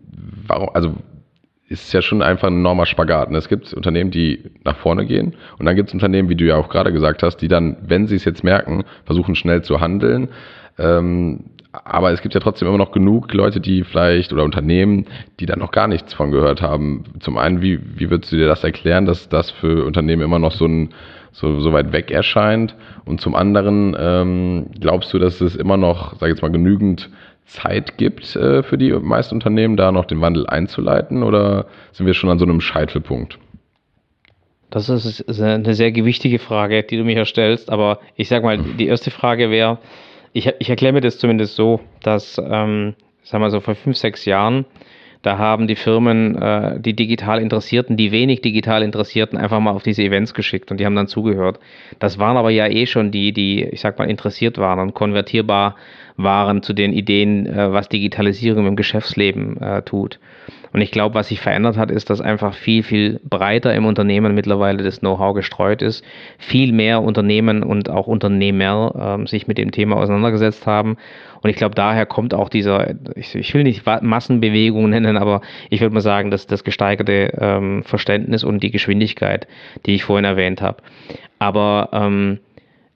warum, 0.48 0.68
also 0.74 0.96
ist 1.72 1.94
ja 1.94 2.02
schon 2.02 2.22
einfach 2.22 2.48
ein 2.48 2.58
enormer 2.58 2.86
Spagat. 2.86 3.30
Und 3.30 3.36
es 3.36 3.48
gibt 3.48 3.74
Unternehmen, 3.74 4.12
die 4.12 4.52
nach 4.64 4.78
vorne 4.78 5.06
gehen 5.06 5.36
und 5.58 5.66
dann 5.66 5.76
gibt 5.76 5.90
es 5.90 5.94
Unternehmen, 5.94 6.30
wie 6.30 6.36
du 6.36 6.46
ja 6.46 6.58
auch 6.58 6.70
gerade 6.70 6.92
gesagt 6.92 7.24
hast, 7.24 7.38
die 7.38 7.48
dann, 7.48 7.78
wenn 7.82 8.08
sie 8.08 8.16
es 8.16 8.26
jetzt 8.26 8.44
merken, 8.44 8.84
versuchen 9.06 9.36
schnell 9.36 9.62
zu 9.64 9.80
handeln, 9.80 10.30
ähm, 10.78 11.46
aber 11.72 12.12
es 12.12 12.22
gibt 12.22 12.34
ja 12.34 12.42
trotzdem 12.42 12.68
immer 12.68 12.78
noch 12.78 12.92
genug 12.92 13.34
Leute, 13.34 13.62
die 13.62 13.84
vielleicht 13.84 14.34
oder 14.34 14.44
Unternehmen, 14.44 15.06
die 15.40 15.46
da 15.46 15.56
noch 15.56 15.72
gar 15.72 15.88
nichts 15.88 16.14
von 16.14 16.32
gehört 16.32 16.62
haben. 16.62 17.04
Zum 17.22 17.38
einen, 17.38 17.62
wie, 17.62 17.80
wie 17.98 18.10
würdest 18.10 18.32
du 18.32 18.36
dir 18.36 18.48
das 18.48 18.64
erklären, 18.64 19.06
dass 19.06 19.30
das 19.30 19.52
für 19.52 19.86
Unternehmen 19.86 20.22
immer 20.22 20.40
noch 20.40 20.52
so, 20.52 20.66
ein, 20.66 20.90
so, 21.32 21.62
so 21.62 21.72
weit 21.72 21.94
weg 21.94 22.12
erscheint? 22.12 22.76
Und 23.06 23.22
zum 23.22 23.36
anderen, 23.36 23.96
ähm, 23.98 24.66
glaubst 24.82 25.14
du, 25.14 25.20
dass 25.20 25.40
es 25.40 25.56
immer 25.56 25.78
noch, 25.78 26.16
sag 26.20 26.28
ich 26.28 26.36
jetzt 26.36 26.42
mal, 26.42 26.52
genügend 26.52 27.10
Zeit 27.52 27.98
gibt 27.98 28.36
äh, 28.36 28.64
für 28.64 28.78
die 28.78 28.92
meisten 28.92 29.36
Unternehmen, 29.36 29.76
da 29.76 29.92
noch 29.92 30.06
den 30.06 30.22
Wandel 30.22 30.48
einzuleiten? 30.48 31.24
Oder 31.24 31.66
sind 31.92 32.06
wir 32.06 32.14
schon 32.14 32.30
an 32.30 32.40
so 32.40 32.46
einem 32.46 32.62
Scheitelpunkt? 32.62 33.38
Das 34.70 34.88
ist 34.88 35.42
eine 35.42 35.74
sehr 35.74 35.92
gewichtige 35.92 36.40
Frage, 36.40 36.84
die 36.84 36.96
du 36.96 37.04
mir 37.04 37.14
hier 37.14 37.26
stellst. 37.26 37.70
Aber 37.70 38.00
ich 38.16 38.30
sag 38.30 38.44
mal, 38.44 38.58
die 38.58 38.88
erste 38.88 39.12
Frage 39.12 39.52
wäre, 39.52 39.80
ich, 40.32 40.50
ich 40.60 40.70
erkläre 40.70 40.94
mir 40.94 41.02
das 41.02 41.18
zumindest 41.18 41.56
so, 41.56 41.82
dass, 42.02 42.38
ähm, 42.38 42.96
sagen 43.24 43.44
wir 43.44 43.50
so, 43.50 43.60
vor 43.60 43.76
fünf, 43.76 43.98
sechs 43.98 44.24
Jahren, 44.24 44.66
da 45.22 45.38
haben 45.38 45.68
die 45.68 45.76
Firmen 45.76 46.36
äh, 46.36 46.80
die 46.80 46.96
digital 46.96 47.42
Interessierten, 47.42 47.98
die 47.98 48.12
wenig 48.12 48.42
digital 48.42 48.82
Interessierten 48.82 49.38
einfach 49.38 49.60
mal 49.60 49.72
auf 49.72 49.84
diese 49.84 50.04
Events 50.04 50.34
geschickt 50.34 50.72
und 50.72 50.80
die 50.80 50.86
haben 50.86 50.96
dann 50.96 51.08
zugehört. 51.08 51.60
Das 52.00 52.18
waren 52.18 52.38
aber 52.38 52.50
ja 52.50 52.68
eh 52.68 52.86
schon 52.88 53.12
die, 53.12 53.32
die, 53.32 53.64
ich 53.64 53.82
sag 53.82 54.00
mal, 54.00 54.10
interessiert 54.10 54.58
waren 54.58 54.80
und 54.80 54.94
konvertierbar 54.94 55.76
waren 56.18 56.64
zu 56.64 56.74
den 56.74 56.94
Ideen, 56.94 57.46
äh, 57.46 57.72
was 57.72 57.90
Digitalisierung 57.90 58.68
im 58.68 58.76
Geschäftsleben 58.76 59.62
äh, 59.62 59.82
tut. 59.84 60.20
Und 60.74 60.82
ich 60.82 60.92
glaube, 60.92 61.16
was 61.16 61.28
sich 61.28 61.42
verändert 61.42 61.78
hat, 61.78 61.92
ist, 61.92 62.10
dass 62.10 62.22
einfach 62.22 62.54
viel, 62.54 62.84
viel 62.84 63.20
breiter 63.30 63.74
im 63.74 63.86
Unternehmen 63.86 64.34
mittlerweile 64.34 64.84
das 64.84 65.02
Know-how 65.02 65.36
gestreut 65.36 65.82
ist. 65.82 66.04
Viel 66.38 66.72
mehr 66.72 67.02
Unternehmen 67.02 67.62
und 67.64 67.90
auch 67.90 68.08
Unternehmer 68.08 69.18
ähm, 69.20 69.28
sich 69.28 69.48
mit 69.48 69.58
dem 69.58 69.72
Thema 69.72 69.98
auseinandergesetzt 69.98 70.66
haben. 70.66 70.98
Und 71.42 71.50
ich 71.50 71.56
glaube, 71.56 71.76
daher 71.76 72.06
kommt 72.06 72.34
auch 72.34 72.50
dieser, 72.50 72.94
ich, 73.16 73.36
ich, 73.36 73.54
will 73.54 73.64
nicht 73.64 73.84
Massenbewegung 73.86 74.90
nennen, 74.90 75.18
aber 75.18 75.42
ich 75.70 75.82
würde 75.82 75.94
mal 75.94 76.02
sagen, 76.02 76.32
dass 76.32 76.48
das 76.48 76.64
gesteigerte 76.64 77.34
ähm, 77.40 77.84
Verständnis 77.84 78.44
und 78.44 78.62
die 78.62 78.72
Geschwindigkeit, 78.72 79.48
die 79.86 79.96
ich 79.96 80.04
vorhin 80.04 80.26
erwähnt 80.26 80.62
habe. 80.62 80.84
Aber 81.40 81.90
ähm, 81.94 82.40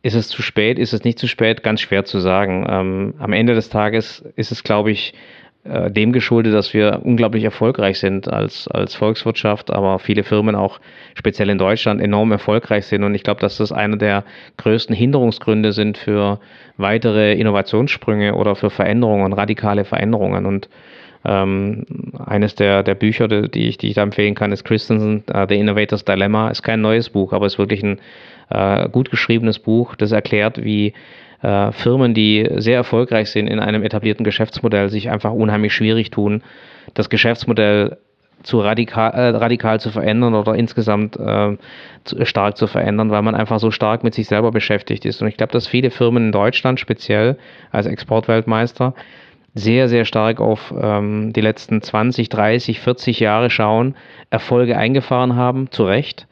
ist 0.04 0.14
es 0.14 0.28
zu 0.28 0.44
spät? 0.44 0.78
Ist 0.78 0.94
es 0.94 1.04
nicht 1.04 1.18
zu 1.18 1.28
spät? 1.28 1.64
Ganz 1.64 1.82
schwer 1.82 2.06
zu 2.06 2.20
sagen. 2.20 2.68
Ähm, 2.70 3.14
am 3.18 3.34
Ende 3.34 3.56
des 3.56 3.70
Tages 3.70 4.24
ist 4.36 4.52
es, 4.52 4.64
glaube 4.64 4.92
ich, 4.92 5.16
äh, 5.66 5.90
dem 5.90 6.14
geschuldet, 6.14 6.54
dass 6.54 6.74
wir 6.76 7.02
unglaublich 7.04 7.44
erfolgreich 7.44 7.98
sind 7.98 8.32
als, 8.32 8.68
als 8.68 8.94
Volkswirtschaft, 8.94 9.72
aber 9.74 9.98
viele 9.98 10.24
Firmen 10.24 10.56
auch 10.56 10.80
speziell 11.16 11.50
in 11.50 11.58
Deutschland 11.58 12.02
enorm 12.02 12.32
erfolgreich 12.32 12.86
sind. 12.86 13.04
Und 13.04 13.16
ich 13.16 13.24
glaube, 13.24 13.42
dass 13.42 13.58
das 13.58 13.72
einer 13.72 13.98
der 13.98 14.24
größten 14.58 14.96
Hinderungsgründe 14.96 15.72
sind 15.72 15.98
für 15.98 16.40
weitere 16.78 17.34
Innovationssprünge 17.34 18.36
oder 18.36 18.56
für 18.56 18.70
Veränderungen, 18.70 19.34
radikale 19.34 19.86
Veränderungen. 19.86 20.46
Und 20.46 20.70
ähm, 21.26 21.86
eines 22.24 22.54
der, 22.54 22.84
der 22.84 22.94
Bücher, 22.94 23.28
die 23.28 23.68
ich, 23.68 23.80
die 23.80 23.88
ich 23.88 23.96
da 23.96 24.04
empfehlen 24.04 24.36
kann, 24.36 24.52
ist 24.52 24.66
Christensen, 24.66 25.24
uh, 25.34 25.46
The 25.50 25.56
Innovator's 25.56 26.06
Dilemma. 26.06 26.50
Ist 26.50 26.62
kein 26.62 26.82
neues 26.82 27.10
Buch, 27.10 27.34
aber 27.34 27.48
ist 27.48 27.58
wirklich 27.58 27.82
ein 27.82 28.00
uh, 28.54 28.88
gut 28.90 29.10
geschriebenes 29.10 29.58
Buch, 29.58 29.96
das 29.96 30.12
erklärt, 30.12 30.64
wie 30.64 30.94
äh, 31.42 31.72
Firmen, 31.72 32.14
die 32.14 32.50
sehr 32.56 32.78
erfolgreich 32.78 33.30
sind 33.30 33.48
in 33.48 33.60
einem 33.60 33.84
etablierten 33.84 34.24
Geschäftsmodell, 34.24 34.90
sich 34.90 35.10
einfach 35.10 35.32
unheimlich 35.32 35.74
schwierig 35.74 36.12
tun, 36.12 36.44
das 36.94 37.10
Geschäftsmodell 37.10 37.98
zu 38.44 38.60
radikal, 38.60 39.12
äh, 39.14 39.30
radikal 39.30 39.80
zu 39.80 39.90
verändern 39.90 40.36
oder 40.36 40.56
insgesamt 40.56 41.18
äh, 41.18 41.58
zu, 42.04 42.26
stark 42.26 42.58
zu 42.58 42.68
verändern, 42.68 43.10
weil 43.10 43.22
man 43.22 43.36
einfach 43.36 43.60
so 43.60 43.72
stark 43.72 44.04
mit 44.04 44.14
sich 44.14 44.28
selber 44.28 44.52
beschäftigt 44.52 45.06
ist. 45.06 45.22
Und 45.22 45.28
ich 45.28 45.38
glaube, 45.38 45.54
dass 45.54 45.68
viele 45.68 45.90
Firmen 45.90 46.28
in 46.28 46.32
Deutschland 46.32 46.80
speziell 46.80 47.38
als 47.72 47.88
Exportweltmeister 47.88 48.94
sehr, 49.56 49.88
sehr 49.88 50.06
stark 50.06 50.42
auf 50.42 50.74
ähm, 50.80 51.32
die 51.34 51.42
letzten 51.42 51.82
20, 51.82 52.30
30, 52.30 52.80
40 52.82 53.20
Jahre 53.20 53.50
schauen, 53.50 53.96
Erfolge 54.30 54.78
eingefahren 54.78 55.36
haben, 55.36 55.72
zu 55.72 55.86
Recht, 55.86 56.28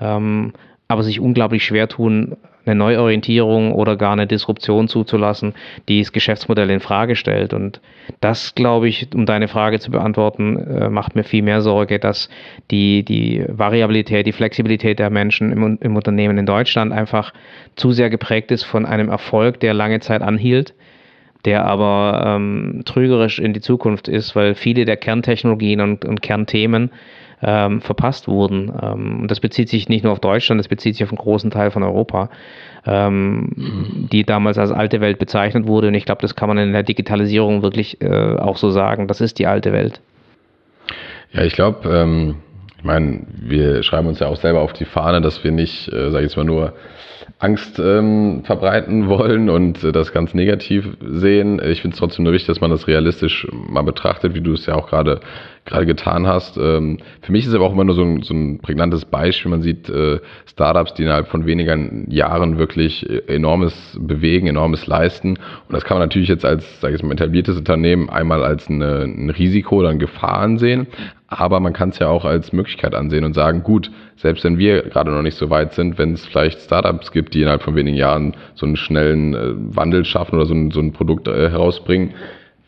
ähm, 0.00 0.52
aber 0.86 1.02
sich 1.02 1.20
unglaublich 1.20 1.64
schwer 1.64 1.88
tun, 1.88 2.36
eine 2.68 2.78
Neuorientierung 2.78 3.72
oder 3.72 3.96
gar 3.96 4.12
eine 4.12 4.26
Disruption 4.26 4.88
zuzulassen, 4.88 5.54
die 5.88 6.00
das 6.00 6.12
Geschäftsmodell 6.12 6.70
in 6.70 6.80
Frage 6.80 7.16
stellt. 7.16 7.52
Und 7.52 7.80
das, 8.20 8.54
glaube 8.54 8.88
ich, 8.88 9.08
um 9.14 9.26
deine 9.26 9.48
Frage 9.48 9.80
zu 9.80 9.90
beantworten, 9.90 10.56
äh, 10.56 10.88
macht 10.90 11.16
mir 11.16 11.24
viel 11.24 11.42
mehr 11.42 11.62
Sorge, 11.62 11.98
dass 11.98 12.28
die, 12.70 13.04
die 13.04 13.44
Variabilität, 13.48 14.26
die 14.26 14.32
Flexibilität 14.32 14.98
der 14.98 15.10
Menschen 15.10 15.52
im, 15.52 15.78
im 15.80 15.96
Unternehmen 15.96 16.38
in 16.38 16.46
Deutschland 16.46 16.92
einfach 16.92 17.32
zu 17.76 17.92
sehr 17.92 18.10
geprägt 18.10 18.50
ist 18.50 18.64
von 18.64 18.86
einem 18.86 19.08
Erfolg, 19.08 19.60
der 19.60 19.74
lange 19.74 20.00
Zeit 20.00 20.22
anhielt 20.22 20.74
der 21.44 21.64
aber 21.64 22.22
ähm, 22.26 22.82
trügerisch 22.84 23.38
in 23.38 23.52
die 23.52 23.60
Zukunft 23.60 24.08
ist, 24.08 24.34
weil 24.34 24.54
viele 24.54 24.84
der 24.84 24.96
Kerntechnologien 24.96 25.80
und, 25.80 26.04
und 26.04 26.20
Kernthemen 26.20 26.90
ähm, 27.42 27.80
verpasst 27.80 28.28
wurden. 28.28 28.72
Ähm, 28.82 29.22
und 29.22 29.30
das 29.30 29.40
bezieht 29.40 29.68
sich 29.68 29.88
nicht 29.88 30.04
nur 30.04 30.12
auf 30.12 30.20
Deutschland, 30.20 30.58
das 30.58 30.68
bezieht 30.68 30.94
sich 30.94 31.04
auf 31.04 31.10
einen 31.10 31.18
großen 31.18 31.50
Teil 31.50 31.70
von 31.70 31.82
Europa, 31.82 32.30
ähm, 32.86 33.52
mhm. 33.54 34.08
die 34.10 34.24
damals 34.24 34.58
als 34.58 34.72
alte 34.72 35.00
Welt 35.00 35.18
bezeichnet 35.18 35.66
wurde. 35.66 35.88
Und 35.88 35.94
ich 35.94 36.04
glaube, 36.04 36.22
das 36.22 36.34
kann 36.34 36.48
man 36.48 36.58
in 36.58 36.72
der 36.72 36.82
Digitalisierung 36.82 37.62
wirklich 37.62 38.00
äh, 38.00 38.36
auch 38.36 38.56
so 38.56 38.70
sagen. 38.70 39.08
Das 39.08 39.20
ist 39.20 39.38
die 39.38 39.46
alte 39.46 39.72
Welt. 39.72 40.00
Ja, 41.32 41.42
ich 41.44 41.52
glaube, 41.52 41.88
ähm, 41.88 42.36
ich 42.78 42.84
meine, 42.84 43.22
wir 43.40 43.82
schreiben 43.82 44.06
uns 44.06 44.20
ja 44.20 44.28
auch 44.28 44.36
selber 44.36 44.60
auf 44.60 44.72
die 44.72 44.84
Fahne, 44.84 45.20
dass 45.20 45.42
wir 45.44 45.50
nicht, 45.50 45.92
äh, 45.92 46.10
sage 46.10 46.24
ich 46.24 46.30
jetzt 46.30 46.36
mal 46.36 46.44
nur, 46.44 46.74
Angst 47.40 47.78
ähm, 47.78 48.42
verbreiten 48.44 49.08
wollen 49.08 49.48
und 49.48 49.84
äh, 49.84 49.92
das 49.92 50.12
ganz 50.12 50.34
negativ 50.34 50.96
sehen. 51.00 51.60
Ich 51.64 51.82
finde 51.82 51.94
es 51.94 52.00
trotzdem 52.00 52.24
nur 52.24 52.32
wichtig, 52.32 52.48
dass 52.48 52.60
man 52.60 52.70
das 52.70 52.88
realistisch 52.88 53.46
mal 53.52 53.82
betrachtet, 53.82 54.34
wie 54.34 54.40
du 54.40 54.54
es 54.54 54.66
ja 54.66 54.74
auch 54.74 54.88
gerade 54.88 55.20
gerade 55.68 55.86
getan 55.86 56.26
hast. 56.26 56.56
Ähm, 56.56 56.98
für 57.22 57.32
mich 57.32 57.46
ist 57.46 57.54
aber 57.54 57.64
auch 57.64 57.72
immer 57.72 57.84
nur 57.84 57.94
so 57.94 58.02
ein, 58.02 58.22
so 58.22 58.34
ein 58.34 58.58
prägnantes 58.58 59.04
Beispiel. 59.04 59.50
Man 59.50 59.62
sieht 59.62 59.88
äh, 59.88 60.20
Startups, 60.46 60.94
die 60.94 61.02
innerhalb 61.02 61.28
von 61.28 61.46
wenigen 61.46 62.10
Jahren 62.10 62.58
wirklich 62.58 63.08
äh, 63.08 63.22
enormes 63.26 63.98
bewegen, 64.00 64.46
enormes 64.46 64.86
leisten. 64.86 65.30
Und 65.30 65.72
das 65.72 65.84
kann 65.84 65.98
man 65.98 66.08
natürlich 66.08 66.28
jetzt 66.28 66.44
als, 66.44 66.80
sage 66.80 66.96
ich 66.96 67.02
mal, 67.02 67.12
etabliertes 67.12 67.56
Unternehmen 67.56 68.08
einmal 68.08 68.42
als 68.42 68.68
eine, 68.68 69.02
ein 69.02 69.30
Risiko 69.30 69.76
oder 69.76 69.90
eine 69.90 69.98
Gefahr 69.98 70.38
ansehen. 70.38 70.86
Aber 71.30 71.60
man 71.60 71.74
kann 71.74 71.90
es 71.90 71.98
ja 71.98 72.08
auch 72.08 72.24
als 72.24 72.54
Möglichkeit 72.54 72.94
ansehen 72.94 73.24
und 73.24 73.34
sagen, 73.34 73.62
gut, 73.62 73.90
selbst 74.16 74.44
wenn 74.44 74.56
wir 74.56 74.82
gerade 74.84 75.10
noch 75.10 75.20
nicht 75.20 75.36
so 75.36 75.50
weit 75.50 75.74
sind, 75.74 75.98
wenn 75.98 76.14
es 76.14 76.24
vielleicht 76.24 76.60
Startups 76.60 77.12
gibt, 77.12 77.34
die 77.34 77.42
innerhalb 77.42 77.62
von 77.62 77.76
wenigen 77.76 77.98
Jahren 77.98 78.34
so 78.54 78.64
einen 78.64 78.76
schnellen 78.76 79.34
äh, 79.34 79.76
Wandel 79.76 80.06
schaffen 80.06 80.36
oder 80.36 80.46
so 80.46 80.54
ein, 80.54 80.70
so 80.70 80.80
ein 80.80 80.92
Produkt 80.92 81.28
äh, 81.28 81.50
herausbringen, 81.50 82.14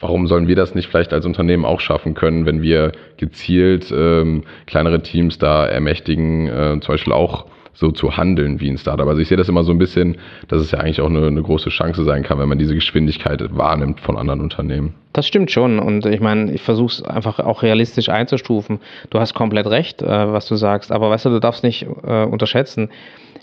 warum 0.01 0.27
sollen 0.27 0.49
wir 0.49 0.57
das 0.57 0.75
nicht 0.75 0.89
vielleicht 0.89 1.13
als 1.13 1.27
Unternehmen 1.27 1.65
auch 1.65 1.81
schaffen 1.81 2.15
können, 2.15 2.47
wenn 2.47 2.63
wir 2.63 2.93
gezielt 3.19 3.93
ähm, 3.95 4.43
kleinere 4.67 5.03
Teams 5.03 5.39
da 5.39 5.67
ermächtigen, 5.67 6.49
äh, 6.49 6.81
zum 6.81 6.95
Beispiel 6.95 7.13
auch 7.13 7.47
so 7.73 7.91
zu 7.91 8.17
handeln 8.17 8.61
wie 8.61 8.69
ein 8.69 8.79
Startup. 8.79 9.07
Also 9.07 9.23
ich 9.23 9.29
sehe 9.29 9.37
das 9.37 9.49
immer 9.49 9.65
so 9.65 9.73
ein 9.73 9.79
bisschen, 9.79 10.19
dass 10.49 10.61
es 10.61 10.71
ja 10.71 10.81
eigentlich 10.81 11.01
auch 11.01 11.09
eine, 11.09 11.27
eine 11.27 11.43
große 11.43 11.71
Chance 11.71 12.05
sein 12.05 12.23
kann, 12.23 12.39
wenn 12.39 12.49
man 12.49 12.59
diese 12.59 12.75
Geschwindigkeit 12.75 13.43
wahrnimmt 13.57 14.01
von 14.01 14.19
anderen 14.19 14.41
Unternehmen. 14.41 14.95
Das 15.13 15.27
stimmt 15.27 15.51
schon 15.51 15.79
und 15.79 16.05
ich 16.07 16.21
meine, 16.21 16.53
ich 16.53 16.63
versuche 16.63 16.93
es 16.93 17.03
einfach 17.03 17.39
auch 17.41 17.63
realistisch 17.63 18.09
einzustufen. 18.09 18.81
Du 19.09 19.19
hast 19.19 19.35
komplett 19.35 19.67
recht, 19.67 20.03
äh, 20.03 20.07
was 20.07 20.47
du 20.47 20.57
sagst, 20.57 20.93
aber 20.93 21.11
weißt 21.11 21.27
du, 21.27 21.31
du 21.31 21.41
darfst 21.41 21.65
nicht 21.65 21.87
äh, 22.07 22.25
unterschätzen, 22.25 22.91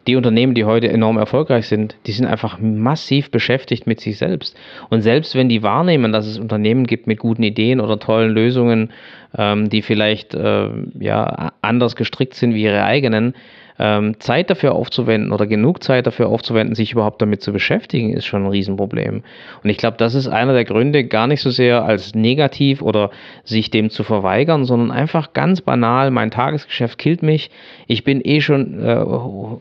die 0.07 0.15
Unternehmen, 0.15 0.55
die 0.55 0.65
heute 0.65 0.89
enorm 0.89 1.17
erfolgreich 1.17 1.67
sind, 1.67 1.97
die 2.05 2.13
sind 2.13 2.25
einfach 2.25 2.59
massiv 2.59 3.29
beschäftigt 3.29 3.85
mit 3.85 3.99
sich 3.99 4.17
selbst. 4.17 4.57
Und 4.89 5.01
selbst 5.01 5.35
wenn 5.35 5.49
die 5.49 5.63
wahrnehmen, 5.63 6.13
dass 6.13 6.25
es 6.25 6.39
Unternehmen 6.39 6.87
gibt 6.87 7.07
mit 7.07 7.19
guten 7.19 7.43
Ideen 7.43 7.81
oder 7.81 7.99
tollen 7.99 8.31
Lösungen, 8.31 8.91
ähm, 9.37 9.69
die 9.69 9.81
vielleicht 9.81 10.33
äh, 10.33 10.69
ja, 10.99 11.51
anders 11.61 11.95
gestrickt 11.95 12.35
sind 12.35 12.53
wie 12.53 12.63
ihre 12.63 12.83
eigenen, 12.83 13.35
ähm, 13.79 14.19
Zeit 14.19 14.49
dafür 14.49 14.73
aufzuwenden 14.73 15.31
oder 15.31 15.45
genug 15.45 15.83
Zeit 15.83 16.07
dafür 16.07 16.29
aufzuwenden, 16.29 16.75
sich 16.75 16.91
überhaupt 16.91 17.21
damit 17.21 17.41
zu 17.41 17.53
beschäftigen, 17.53 18.13
ist 18.13 18.25
schon 18.25 18.43
ein 18.43 18.49
Riesenproblem. 18.49 19.23
Und 19.63 19.69
ich 19.69 19.77
glaube, 19.77 19.97
das 19.97 20.15
ist 20.15 20.27
einer 20.27 20.53
der 20.53 20.65
Gründe, 20.65 21.03
gar 21.03 21.27
nicht 21.27 21.41
so 21.41 21.49
sehr 21.51 21.83
als 21.83 22.15
negativ 22.15 22.81
oder 22.81 23.11
sich 23.43 23.69
dem 23.69 23.89
zu 23.89 24.03
verweigern, 24.03 24.65
sondern 24.65 24.91
einfach 24.91 25.33
ganz 25.33 25.61
banal, 25.61 26.11
mein 26.11 26.31
Tagesgeschäft 26.31 26.97
killt 26.97 27.21
mich, 27.21 27.51
ich 27.87 28.03
bin 28.03 28.21
eh 28.23 28.41
schon 28.41 28.83
äh, 28.83 29.03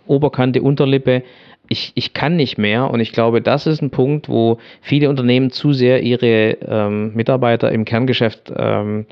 Oberkante, 0.06 0.62
Unterlippe, 0.62 1.22
ich, 1.68 1.92
ich 1.94 2.14
kann 2.14 2.36
nicht 2.36 2.58
mehr 2.58 2.90
und 2.90 3.00
ich 3.00 3.12
glaube, 3.12 3.42
das 3.42 3.66
ist 3.66 3.82
ein 3.82 3.90
Punkt, 3.90 4.28
wo 4.28 4.58
viele 4.80 5.10
Unternehmen 5.10 5.50
zu 5.50 5.72
sehr 5.72 6.02
ihre 6.02 6.58
ähm, 6.66 7.12
Mitarbeiter 7.14 7.72
im 7.72 7.84
Kerngeschäft 7.84 8.52
ähm, 8.56 9.06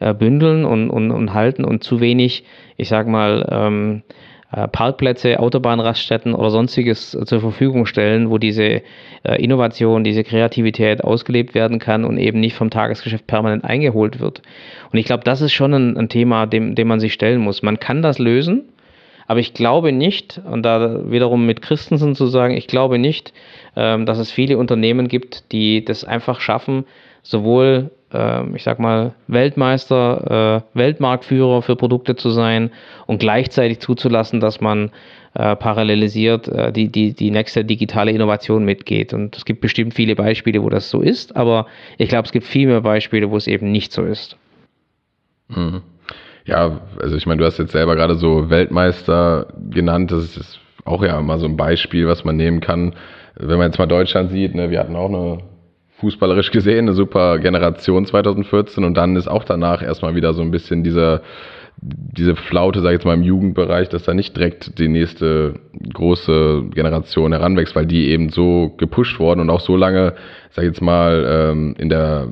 äh, 0.00 0.12
bündeln 0.12 0.66
und, 0.66 0.90
und, 0.90 1.10
und 1.10 1.32
halten 1.32 1.64
und 1.64 1.82
zu 1.82 2.00
wenig, 2.00 2.44
ich 2.76 2.88
sag 2.88 3.08
mal, 3.08 3.48
ähm, 3.50 4.02
äh, 4.08 4.23
Parkplätze, 4.68 5.40
Autobahnraststätten 5.40 6.34
oder 6.34 6.50
sonstiges 6.50 7.10
zur 7.10 7.40
Verfügung 7.40 7.86
stellen, 7.86 8.30
wo 8.30 8.38
diese 8.38 8.82
äh, 9.22 9.42
Innovation, 9.42 10.04
diese 10.04 10.24
Kreativität 10.24 11.02
ausgelebt 11.02 11.54
werden 11.54 11.78
kann 11.78 12.04
und 12.04 12.18
eben 12.18 12.40
nicht 12.40 12.54
vom 12.54 12.70
Tagesgeschäft 12.70 13.26
permanent 13.26 13.64
eingeholt 13.64 14.20
wird. 14.20 14.42
Und 14.92 14.98
ich 14.98 15.06
glaube, 15.06 15.24
das 15.24 15.40
ist 15.40 15.52
schon 15.52 15.74
ein, 15.74 15.96
ein 15.96 16.08
Thema, 16.08 16.46
dem, 16.46 16.74
dem 16.74 16.88
man 16.88 17.00
sich 17.00 17.12
stellen 17.12 17.40
muss. 17.40 17.62
Man 17.62 17.80
kann 17.80 18.02
das 18.02 18.18
lösen, 18.18 18.64
Aber 19.26 19.40
ich 19.40 19.54
glaube 19.54 19.92
nicht, 19.92 20.40
und 20.44 20.62
da 20.62 21.10
wiederum 21.10 21.46
mit 21.46 21.62
Christensen 21.62 22.14
zu 22.14 22.26
sagen, 22.26 22.54
ich 22.56 22.66
glaube 22.66 22.98
nicht, 22.98 23.32
ähm, 23.76 24.06
dass 24.06 24.18
es 24.18 24.30
viele 24.30 24.58
Unternehmen 24.58 25.08
gibt, 25.08 25.52
die 25.52 25.84
das 25.84 26.04
einfach 26.04 26.40
schaffen, 26.40 26.84
sowohl, 27.22 27.90
äh, 28.03 28.03
ich 28.54 28.62
sag 28.62 28.78
mal, 28.78 29.12
Weltmeister, 29.28 30.62
äh, 30.74 30.78
Weltmarktführer 30.78 31.62
für 31.62 31.76
Produkte 31.76 32.16
zu 32.16 32.30
sein 32.30 32.70
und 33.06 33.18
gleichzeitig 33.18 33.80
zuzulassen, 33.80 34.40
dass 34.40 34.60
man 34.60 34.90
äh, 35.34 35.56
parallelisiert 35.56 36.48
äh, 36.48 36.72
die, 36.72 36.88
die, 36.88 37.12
die 37.12 37.30
nächste 37.30 37.64
digitale 37.64 38.12
Innovation 38.12 38.64
mitgeht. 38.64 39.12
Und 39.12 39.36
es 39.36 39.44
gibt 39.44 39.60
bestimmt 39.60 39.94
viele 39.94 40.14
Beispiele, 40.14 40.62
wo 40.62 40.68
das 40.70 40.90
so 40.90 41.00
ist, 41.00 41.36
aber 41.36 41.66
ich 41.98 42.08
glaube, 42.08 42.26
es 42.26 42.32
gibt 42.32 42.46
viel 42.46 42.68
mehr 42.68 42.82
Beispiele, 42.82 43.30
wo 43.30 43.36
es 43.36 43.46
eben 43.46 43.72
nicht 43.72 43.92
so 43.92 44.04
ist. 44.04 44.36
Mhm. 45.48 45.82
Ja, 46.46 46.82
also 47.00 47.16
ich 47.16 47.26
meine, 47.26 47.38
du 47.38 47.46
hast 47.46 47.58
jetzt 47.58 47.72
selber 47.72 47.96
gerade 47.96 48.16
so 48.16 48.50
Weltmeister 48.50 49.48
genannt, 49.70 50.12
das 50.12 50.36
ist 50.36 50.60
auch 50.84 51.02
ja 51.02 51.18
immer 51.18 51.38
so 51.38 51.46
ein 51.46 51.56
Beispiel, 51.56 52.06
was 52.06 52.24
man 52.24 52.36
nehmen 52.36 52.60
kann. 52.60 52.94
Wenn 53.34 53.58
man 53.58 53.68
jetzt 53.68 53.78
mal 53.78 53.86
Deutschland 53.86 54.30
sieht, 54.30 54.54
ne, 54.54 54.70
wir 54.70 54.78
hatten 54.78 54.94
auch 54.94 55.08
eine 55.08 55.38
fußballerisch 56.04 56.50
gesehen 56.50 56.86
eine 56.86 56.92
super 56.92 57.38
Generation 57.38 58.04
2014 58.04 58.84
und 58.84 58.94
dann 58.94 59.16
ist 59.16 59.26
auch 59.26 59.44
danach 59.44 59.82
erstmal 59.82 60.14
wieder 60.14 60.34
so 60.34 60.42
ein 60.42 60.50
bisschen 60.50 60.84
dieser 60.84 61.22
diese 61.80 62.36
Flaute, 62.36 62.80
sage 62.80 62.94
ich 62.94 63.00
jetzt 63.00 63.04
mal 63.04 63.14
im 63.14 63.22
Jugendbereich, 63.24 63.88
dass 63.88 64.04
da 64.04 64.14
nicht 64.14 64.36
direkt 64.36 64.78
die 64.78 64.88
nächste 64.88 65.54
große 65.92 66.66
Generation 66.72 67.32
heranwächst, 67.32 67.74
weil 67.74 67.86
die 67.86 68.08
eben 68.08 68.28
so 68.28 68.72
gepusht 68.78 69.18
worden 69.18 69.40
und 69.40 69.50
auch 69.50 69.60
so 69.60 69.76
lange, 69.76 70.14
ich 70.62 70.70
jetzt 70.70 70.82
mal, 70.82 71.24
ähm, 71.26 71.74
in 71.78 71.88
der 71.88 72.28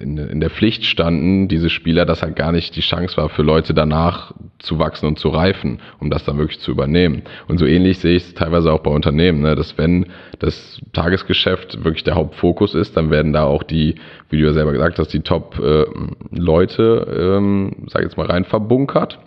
in, 0.00 0.18
in 0.18 0.40
der 0.40 0.50
Pflicht 0.50 0.84
standen, 0.84 1.48
diese 1.48 1.70
Spieler, 1.70 2.04
dass 2.04 2.22
halt 2.22 2.36
gar 2.36 2.52
nicht 2.52 2.76
die 2.76 2.80
Chance 2.80 3.16
war 3.16 3.28
für 3.28 3.42
Leute 3.42 3.74
danach 3.74 4.32
zu 4.58 4.78
wachsen 4.78 5.06
und 5.06 5.18
zu 5.18 5.28
reifen, 5.28 5.80
um 5.98 6.10
das 6.10 6.24
dann 6.24 6.38
wirklich 6.38 6.60
zu 6.60 6.70
übernehmen. 6.70 7.22
Und 7.48 7.58
so 7.58 7.66
ähnlich 7.66 7.98
sehe 7.98 8.16
ich 8.16 8.24
es 8.24 8.34
teilweise 8.34 8.72
auch 8.72 8.80
bei 8.80 8.90
Unternehmen, 8.90 9.40
ne, 9.40 9.54
dass 9.54 9.78
wenn 9.78 10.06
das 10.38 10.80
Tagesgeschäft 10.92 11.84
wirklich 11.84 12.04
der 12.04 12.14
Hauptfokus 12.14 12.74
ist, 12.74 12.96
dann 12.96 13.10
werden 13.10 13.32
da 13.32 13.44
auch 13.44 13.62
die, 13.62 13.96
wie 14.30 14.38
du 14.38 14.46
ja 14.46 14.52
selber 14.52 14.72
gesagt 14.72 14.98
hast, 14.98 15.12
die 15.12 15.20
Top-Leute, 15.20 17.06
äh, 17.08 17.36
ähm, 17.36 17.86
sag 17.88 18.02
jetzt 18.02 18.16
mal, 18.16 18.26
rein 18.26 18.44
verbunkert 18.44 19.18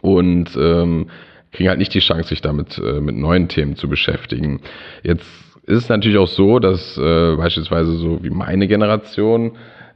und 0.00 0.56
ähm, 0.56 1.06
kriegen 1.52 1.68
halt 1.68 1.78
nicht 1.78 1.94
die 1.94 2.00
Chance, 2.00 2.30
sich 2.30 2.42
damit 2.42 2.78
äh, 2.78 3.00
mit 3.00 3.16
neuen 3.16 3.48
Themen 3.48 3.76
zu 3.76 3.88
beschäftigen. 3.88 4.60
Jetzt 5.02 5.44
ist 5.66 5.84
es 5.84 5.88
natürlich 5.88 6.18
auch 6.18 6.28
so, 6.28 6.58
dass 6.58 6.98
äh, 6.98 7.36
beispielsweise 7.36 7.92
so 7.92 8.22
wie 8.22 8.30
meine 8.30 8.68
Generation 8.68 9.52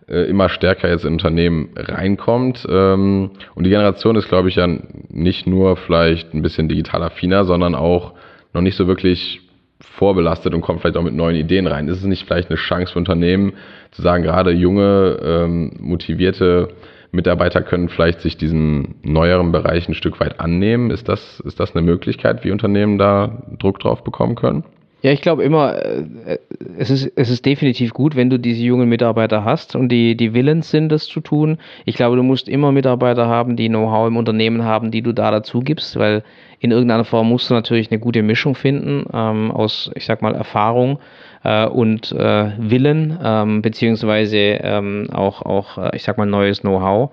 äh, 0.08 0.24
immer 0.28 0.48
stärker 0.48 0.88
jetzt 0.88 1.04
in 1.04 1.12
Unternehmen 1.12 1.70
reinkommt. 1.76 2.66
Ähm, 2.68 3.30
und 3.54 3.64
die 3.64 3.70
Generation 3.70 4.16
ist, 4.16 4.28
glaube 4.28 4.48
ich, 4.48 4.56
ja 4.56 4.66
nicht 5.08 5.46
nur 5.46 5.76
vielleicht 5.76 6.32
ein 6.32 6.42
bisschen 6.42 6.68
digital 6.68 7.02
affiner, 7.02 7.44
sondern 7.44 7.74
auch 7.74 8.14
noch 8.54 8.62
nicht 8.62 8.76
so 8.76 8.86
wirklich 8.86 9.42
vorbelastet 9.80 10.54
und 10.54 10.62
kommt 10.62 10.80
vielleicht 10.80 10.96
auch 10.96 11.02
mit 11.02 11.14
neuen 11.14 11.36
Ideen 11.36 11.66
rein. 11.66 11.88
Ist 11.88 11.98
es 11.98 12.04
nicht 12.04 12.26
vielleicht 12.26 12.48
eine 12.48 12.56
Chance 12.56 12.92
für 12.92 12.98
Unternehmen 12.98 13.52
zu 13.90 14.02
sagen, 14.02 14.22
gerade 14.22 14.52
junge, 14.52 15.18
ähm, 15.22 15.72
motivierte 15.78 16.68
Mitarbeiter 17.12 17.62
können 17.62 17.88
vielleicht 17.88 18.20
sich 18.20 18.36
diesen 18.36 18.96
neueren 19.02 19.52
Bereich 19.52 19.88
ein 19.88 19.94
Stück 19.94 20.20
weit 20.20 20.40
annehmen? 20.40 20.90
Ist 20.90 21.08
das, 21.08 21.40
ist 21.40 21.60
das 21.60 21.76
eine 21.76 21.84
Möglichkeit, 21.84 22.44
wie 22.44 22.50
Unternehmen 22.50 22.98
da 22.98 23.42
Druck 23.58 23.78
drauf 23.80 24.02
bekommen 24.02 24.34
können? 24.34 24.64
Ja, 25.00 25.12
ich 25.12 25.20
glaube 25.20 25.44
immer, 25.44 25.76
äh, 25.76 26.38
es 26.76 26.90
ist, 26.90 27.12
es 27.14 27.30
ist 27.30 27.46
definitiv 27.46 27.94
gut, 27.94 28.16
wenn 28.16 28.30
du 28.30 28.38
diese 28.38 28.62
jungen 28.64 28.88
Mitarbeiter 28.88 29.44
hast 29.44 29.76
und 29.76 29.90
die, 29.90 30.16
die 30.16 30.34
willens 30.34 30.70
sind, 30.70 30.88
das 30.90 31.06
zu 31.06 31.20
tun. 31.20 31.58
Ich 31.84 31.94
glaube, 31.94 32.16
du 32.16 32.24
musst 32.24 32.48
immer 32.48 32.72
Mitarbeiter 32.72 33.28
haben, 33.28 33.54
die 33.54 33.68
Know-how 33.68 34.08
im 34.08 34.16
Unternehmen 34.16 34.64
haben, 34.64 34.90
die 34.90 35.02
du 35.02 35.12
da 35.12 35.30
dazu 35.30 35.60
gibst, 35.60 35.96
weil 35.96 36.24
in 36.58 36.72
irgendeiner 36.72 37.04
Form 37.04 37.28
musst 37.28 37.48
du 37.48 37.54
natürlich 37.54 37.92
eine 37.92 38.00
gute 38.00 38.22
Mischung 38.22 38.56
finden 38.56 39.04
ähm, 39.12 39.52
aus, 39.52 39.88
ich 39.94 40.04
sag 40.04 40.20
mal, 40.20 40.34
Erfahrung 40.34 40.98
äh, 41.44 41.66
und 41.66 42.10
äh, 42.10 42.50
Willen, 42.58 43.16
ähm, 43.22 43.62
beziehungsweise 43.62 44.36
ähm, 44.36 45.08
auch, 45.12 45.42
auch, 45.42 45.78
äh, 45.78 45.96
ich 45.96 46.02
sag 46.02 46.18
mal, 46.18 46.26
neues 46.26 46.62
Know-how. 46.62 47.10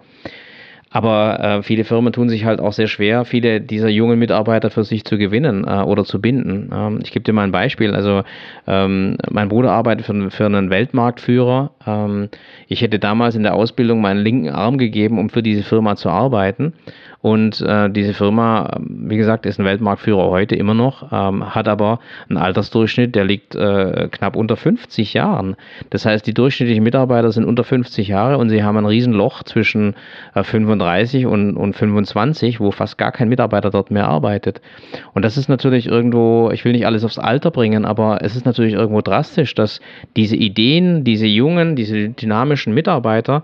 Aber 0.96 1.42
äh, 1.42 1.62
viele 1.62 1.84
Firmen 1.84 2.14
tun 2.14 2.30
sich 2.30 2.46
halt 2.46 2.62
auch 2.62 2.72
sehr 2.72 2.88
schwer, 2.88 3.26
viele 3.26 3.60
dieser 3.60 3.90
jungen 3.90 4.18
Mitarbeiter 4.18 4.70
für 4.70 4.86
sich 4.86 5.04
zu 5.04 5.18
gewinnen 5.18 5.66
äh, 5.68 5.82
oder 5.82 6.06
zu 6.06 6.22
binden. 6.22 6.70
Ähm, 6.74 7.02
ich 7.04 7.12
gebe 7.12 7.22
dir 7.26 7.34
mal 7.34 7.44
ein 7.44 7.52
Beispiel. 7.52 7.94
Also 7.94 8.24
ähm, 8.66 9.18
mein 9.30 9.50
Bruder 9.50 9.74
arbeitet 9.74 10.06
für, 10.06 10.32
für 10.32 10.46
einen 10.46 10.70
Weltmarktführer. 10.70 11.72
Ähm, 11.86 12.30
ich 12.70 12.82
hätte 12.82 12.98
damals 12.98 13.36
in 13.36 13.44
der 13.44 13.56
Ausbildung 13.56 14.00
meinen 14.00 14.22
linken 14.22 14.52
Arm 14.52 14.78
gegeben, 14.78 15.20
um 15.20 15.30
für 15.30 15.44
diese 15.44 15.64
Firma 15.64 15.98
zu 15.98 16.08
arbeiten. 16.08 16.72
Und 17.26 17.60
äh, 17.62 17.90
diese 17.90 18.14
Firma, 18.14 18.78
wie 18.88 19.18
gesagt, 19.18 19.48
ist 19.48 19.60
ein 19.60 19.66
Weltmarktführer 19.66 20.30
heute 20.30 20.56
immer 20.56 20.76
noch, 20.76 21.12
ähm, 21.12 21.56
hat 21.56 21.68
aber 21.68 21.98
einen 22.30 22.38
Altersdurchschnitt, 22.38 23.16
der 23.16 23.26
liegt 23.26 23.56
äh, 23.56 24.10
knapp 24.12 24.36
unter 24.36 24.56
50 24.56 25.16
Jahren. 25.16 25.56
Das 25.90 26.06
heißt, 26.06 26.28
die 26.28 26.36
durchschnittlichen 26.36 26.84
Mitarbeiter 26.84 27.32
sind 27.32 27.46
unter 27.46 27.64
50 27.64 28.10
Jahre 28.10 28.38
und 28.38 28.50
sie 28.50 28.64
haben 28.64 28.78
ein 28.78 28.86
Riesenloch 28.86 29.42
zwischen 29.42 29.96
äh, 30.36 30.44
35 30.44 31.26
und, 31.26 31.58
und 31.58 31.76
25, 31.76 32.60
wo 32.60 32.70
fast 32.70 33.00
gar 33.00 33.12
kein 33.12 33.28
Mitarbeiter 33.28 33.72
dort 33.72 33.90
mehr 33.90 34.08
arbeitet. 34.08 34.62
Und 35.16 35.26
das 35.26 35.36
ist 35.36 35.50
natürlich 35.50 35.88
irgendwo, 35.88 36.52
ich 36.54 36.64
will 36.64 36.74
nicht 36.74 36.86
alles 36.86 37.04
aufs 37.04 37.18
Alter 37.18 37.50
bringen, 37.50 37.86
aber 37.86 38.20
es 38.22 38.36
ist 38.36 38.46
natürlich 38.46 38.76
irgendwo 38.76 39.02
drastisch, 39.02 39.56
dass 39.56 39.82
diese 40.16 40.36
Ideen, 40.36 41.04
diese 41.04 41.26
jungen, 41.26 41.76
diese 41.76 42.10
dynamischen 42.10 42.76
Mitarbeiter, 42.76 43.42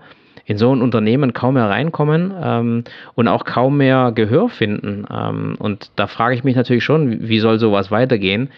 in 0.52 0.58
so 0.58 0.74
ein 0.74 0.82
Unternehmen 0.82 1.32
kaum 1.32 1.54
mehr 1.54 1.70
reinkommen 1.70 2.32
ähm, 2.42 2.84
und 3.14 3.26
auch 3.26 3.44
kaum 3.44 3.78
mehr 3.78 4.12
Gehör 4.14 4.50
finden. 4.50 5.06
Ähm, 5.10 5.56
und 5.58 5.90
da 5.96 6.06
frage 6.06 6.34
ich 6.34 6.44
mich 6.44 6.56
natürlich 6.56 6.84
schon, 6.84 7.26
wie 7.26 7.38
soll 7.38 7.58
sowas 7.58 7.90
weitergehen? 7.90 8.50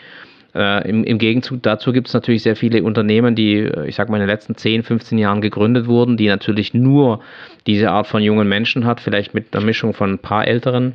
Äh, 0.56 0.88
im, 0.88 1.04
Im 1.04 1.18
Gegenzug 1.18 1.62
dazu 1.62 1.92
gibt 1.92 2.08
es 2.08 2.14
natürlich 2.14 2.42
sehr 2.42 2.56
viele 2.56 2.82
Unternehmen, 2.82 3.36
die, 3.36 3.58
äh, 3.58 3.86
ich 3.86 3.94
sage 3.94 4.10
mal, 4.10 4.16
in 4.16 4.22
den 4.22 4.28
letzten 4.28 4.56
10, 4.56 4.82
15 4.82 5.18
Jahren 5.18 5.40
gegründet 5.40 5.86
wurden, 5.86 6.16
die 6.16 6.26
natürlich 6.26 6.74
nur 6.74 7.20
diese 7.68 7.92
Art 7.92 8.08
von 8.08 8.22
jungen 8.22 8.48
Menschen 8.48 8.84
hat, 8.84 9.00
vielleicht 9.00 9.32
mit 9.32 9.54
einer 9.54 9.64
Mischung 9.64 9.94
von 9.94 10.14
ein 10.14 10.18
paar 10.18 10.48
älteren. 10.48 10.94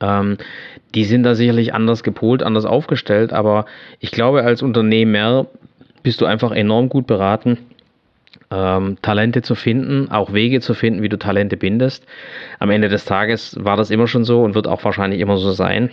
Ähm, 0.00 0.36
die 0.96 1.04
sind 1.04 1.22
da 1.22 1.36
sicherlich 1.36 1.74
anders 1.74 2.02
gepolt, 2.02 2.42
anders 2.42 2.64
aufgestellt, 2.64 3.32
aber 3.32 3.66
ich 4.00 4.10
glaube, 4.10 4.42
als 4.42 4.62
Unternehmer 4.62 5.46
bist 6.02 6.20
du 6.20 6.26
einfach 6.26 6.50
enorm 6.50 6.88
gut 6.88 7.06
beraten, 7.06 7.58
ähm, 8.50 8.96
Talente 9.02 9.42
zu 9.42 9.54
finden, 9.54 10.10
auch 10.10 10.32
Wege 10.32 10.60
zu 10.60 10.74
finden, 10.74 11.02
wie 11.02 11.08
du 11.08 11.18
Talente 11.18 11.56
bindest. 11.56 12.06
Am 12.58 12.70
Ende 12.70 12.88
des 12.88 13.04
Tages 13.04 13.56
war 13.60 13.76
das 13.76 13.90
immer 13.90 14.06
schon 14.06 14.24
so 14.24 14.42
und 14.42 14.54
wird 14.54 14.66
auch 14.66 14.84
wahrscheinlich 14.84 15.20
immer 15.20 15.36
so 15.36 15.52
sein, 15.52 15.90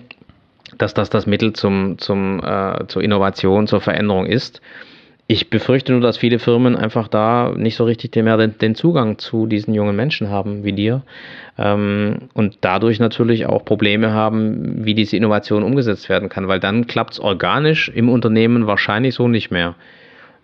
dass 0.78 0.94
das 0.94 1.10
das 1.10 1.26
Mittel 1.26 1.54
zum, 1.54 1.98
zum, 1.98 2.42
äh, 2.44 2.88
zur 2.88 3.04
Innovation, 3.04 3.68
zur 3.68 3.82
Veränderung 3.82 4.26
ist. 4.26 4.62
Ich 5.28 5.50
befürchte 5.50 5.92
nur, 5.92 6.02
dass 6.02 6.20
viele 6.20 6.38
Firmen 6.38 6.76
einfach 6.76 7.08
da 7.08 7.52
nicht 7.58 7.76
so 7.78 7.84
richtig 7.84 8.16
mehr 8.16 8.38
den, 8.38 8.60
den 8.60 8.76
Zugang 8.76 9.18
zu 9.18 9.48
diesen 9.48 9.74
jungen 9.74 9.96
Menschen 9.96 10.30
haben 10.30 10.64
wie 10.64 10.74
dir 10.74 11.02
ähm, 11.58 12.30
und 12.36 12.60
dadurch 12.62 13.00
natürlich 13.00 13.48
auch 13.48 13.66
Probleme 13.66 14.14
haben, 14.14 14.86
wie 14.86 14.94
diese 14.94 15.18
Innovation 15.18 15.64
umgesetzt 15.64 16.10
werden 16.10 16.30
kann, 16.30 16.48
weil 16.48 16.60
dann 16.60 16.86
klappt 16.86 17.14
es 17.14 17.20
organisch 17.20 17.90
im 17.90 18.08
Unternehmen 18.08 18.68
wahrscheinlich 18.68 19.16
so 19.16 19.28
nicht 19.28 19.50
mehr. 19.50 19.74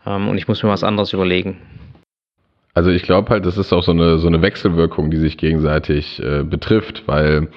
Ähm, 0.07 0.27
und 0.27 0.39
ich 0.39 0.47
muss 0.47 0.63
mir 0.63 0.69
was 0.69 0.83
anderes 0.83 1.13
überlegen. 1.13 1.57
Also 2.73 2.89
ich 2.89 3.03
glaube 3.03 3.29
halt, 3.29 3.45
das 3.45 3.57
ist 3.57 3.73
auch 3.73 3.83
so 3.83 3.91
eine, 3.91 4.17
so 4.17 4.27
eine 4.27 4.41
Wechselwirkung, 4.41 5.11
die 5.11 5.17
sich 5.17 5.37
gegenseitig 5.37 6.21
äh, 6.23 6.43
betrifft, 6.43 7.03
weil 7.05 7.49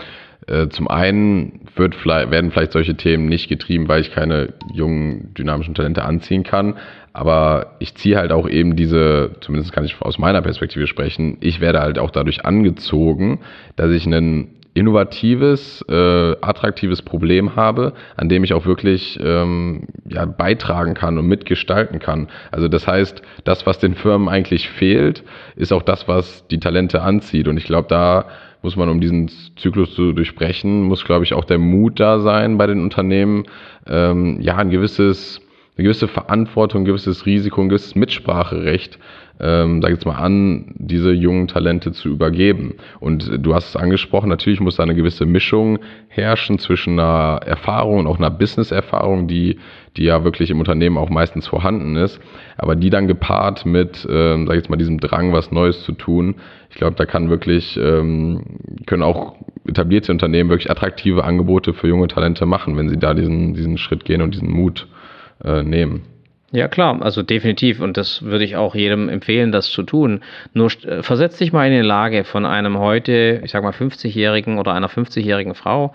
äh, 0.47 0.69
zum 0.69 0.89
einen 0.89 1.61
wird 1.77 1.95
vielleicht, 1.95 2.31
werden 2.31 2.51
vielleicht 2.51 2.73
solche 2.73 2.97
Themen 2.97 3.27
nicht 3.27 3.49
getrieben, 3.49 3.89
weil 3.89 4.01
ich 4.01 4.13
keine 4.13 4.55
jungen, 4.73 5.33
dynamischen 5.35 5.75
Talente 5.75 6.05
anziehen 6.05 6.43
kann. 6.43 6.77
Aber 7.13 7.77
ich 7.79 7.95
ziehe 7.95 8.17
halt 8.17 8.33
auch 8.33 8.49
eben 8.49 8.75
diese, 8.75 9.37
zumindest 9.41 9.73
kann 9.73 9.85
ich 9.85 10.01
aus 10.01 10.19
meiner 10.19 10.43
Perspektive 10.43 10.87
sprechen, 10.89 11.39
ich 11.41 11.61
werde 11.61 11.81
halt 11.81 11.99
auch 11.99 12.11
dadurch 12.11 12.45
angezogen, 12.45 13.41
dass 13.77 13.91
ich 13.93 14.05
einen 14.05 14.57
innovatives, 14.75 15.85
äh, 15.89 16.37
attraktives 16.41 17.01
Problem 17.01 17.57
habe, 17.57 17.95
an 18.17 18.29
dem 18.29 18.43
ich 18.45 18.53
auch 18.53 18.67
wirklich 18.67 19.19
ähm, 19.23 19.87
ja, 20.09 20.25
beitragen 20.27 20.95
kann 20.95 21.17
und 21.17 21.27
mitgestalten 21.27 22.01
kann. 22.01 22.29
Also 22.51 22.69
das 22.69 22.87
heißt, 22.87 23.23
das, 23.45 23.67
was 23.67 23.79
den 23.79 23.95
Firmen 23.95 24.29
eigentlich 24.29 24.69
fehlt, 24.69 25.23
ist 25.55 25.73
auch 25.73 25.83
das, 25.83 26.09
was 26.09 26.47
die 26.49 26.59
Talente 26.59 27.03
anzieht. 27.03 27.47
Und 27.47 27.57
ich 27.57 27.65
glaube, 27.65 27.89
da 27.89 28.27
muss 28.63 28.77
man, 28.77 28.89
um 28.89 29.01
diesen 29.01 29.29
Zyklus 29.57 29.95
zu 29.95 30.13
durchbrechen, 30.13 30.83
muss, 30.83 31.05
glaube 31.05 31.25
ich, 31.25 31.35
auch 31.35 31.45
der 31.45 31.59
Mut 31.59 32.01
da 32.01 32.19
sein 32.19 32.59
bei 32.59 32.67
den 32.67 32.83
Unternehmen, 32.83 33.45
ähm, 33.87 34.41
ja, 34.41 34.57
ein 34.57 34.71
gewisses 34.71 35.41
eine 35.77 35.85
gewisse 35.85 36.07
Verantwortung, 36.07 36.83
ein 36.83 36.85
gewisses 36.85 37.27
Risiko, 37.27 37.61
ein 37.61 37.69
gewisses 37.69 37.97
Mitspracherecht, 37.97 38.99
ähm, 39.41 39.83
sag 39.83 39.91
jetzt 39.91 40.07
mal, 40.07 40.15
an 40.15 40.73
diese 40.77 41.11
jungen 41.11 41.49
Talente 41.49 41.91
zu 41.91 42.11
übergeben. 42.11 42.75
Und 43.01 43.29
du 43.45 43.55
hast 43.55 43.71
es 43.71 43.77
angesprochen, 43.77 44.29
natürlich 44.29 44.61
muss 44.61 44.77
da 44.77 44.85
eine 44.85 44.95
gewisse 44.95 45.27
Mischung 45.27 45.81
herrschen 46.07 46.61
zwischen 46.61 47.01
einer 47.01 47.41
Erfahrung 47.45 47.99
und 47.99 48.07
auch 48.07 48.19
einer 48.19 48.31
Business-Erfahrung, 48.31 49.27
die, 49.27 49.59
die 49.97 50.05
ja 50.05 50.23
wirklich 50.23 50.51
im 50.51 50.61
Unternehmen 50.61 50.97
auch 50.97 51.11
meistens 51.11 51.49
vorhanden 51.49 51.97
ist, 51.97 52.21
aber 52.57 52.77
die 52.77 52.91
dann 52.91 53.09
gepaart 53.09 53.67
mit, 53.67 54.07
ähm, 54.09 54.47
sag 54.47 54.55
jetzt 54.55 54.71
mal, 54.71 54.77
diesem 54.77 55.01
Drang, 55.01 55.33
was 55.33 55.51
Neues 55.51 55.83
zu 55.83 55.91
tun. 55.91 56.37
Ich 56.71 56.77
glaube, 56.77 56.95
da 56.95 57.05
kann 57.05 57.31
wirklich, 57.31 57.77
ähm, 57.77 58.43
können 58.87 59.03
auch 59.03 59.35
etablierte 59.67 60.13
Unternehmen 60.13 60.51
wirklich 60.51 60.71
attraktive 60.71 61.25
Angebote 61.25 61.75
für 61.75 61.89
junge 61.89 62.07
Talente 62.07 62.47
machen, 62.47 62.77
wenn 62.77 62.89
sie 62.89 62.99
da 62.99 63.13
diesen, 63.13 63.55
diesen 63.55 63.77
Schritt 63.77 64.05
gehen 64.05 64.23
und 64.23 64.35
diesen 64.35 64.53
Mut 64.53 64.87
äh, 64.87 65.04
nehmen. 65.43 66.14
Ja, 66.55 66.69
klar, 66.69 67.03
also 67.03 67.25
definitiv. 67.25 67.81
Und 67.81 67.97
das 67.97 68.23
würde 68.23 68.45
ich 68.45 68.55
auch 68.55 68.77
jedem 68.77 69.09
empfehlen, 69.09 69.51
das 69.51 69.71
zu 69.71 69.83
tun. 69.83 70.21
Nur 70.53 70.71
äh, 70.85 71.03
versetz 71.03 71.37
dich 71.39 71.53
mal 71.53 71.67
in 71.67 71.73
die 71.73 71.81
Lage 71.85 72.23
von 72.23 72.47
einem 72.47 72.79
heute, 72.79 73.41
ich 73.43 73.51
sag 73.51 73.65
mal, 73.65 73.73
50-Jährigen 73.73 74.59
oder 74.59 74.73
einer 74.73 74.89
50-jährigen 74.89 75.57
Frau, 75.57 75.95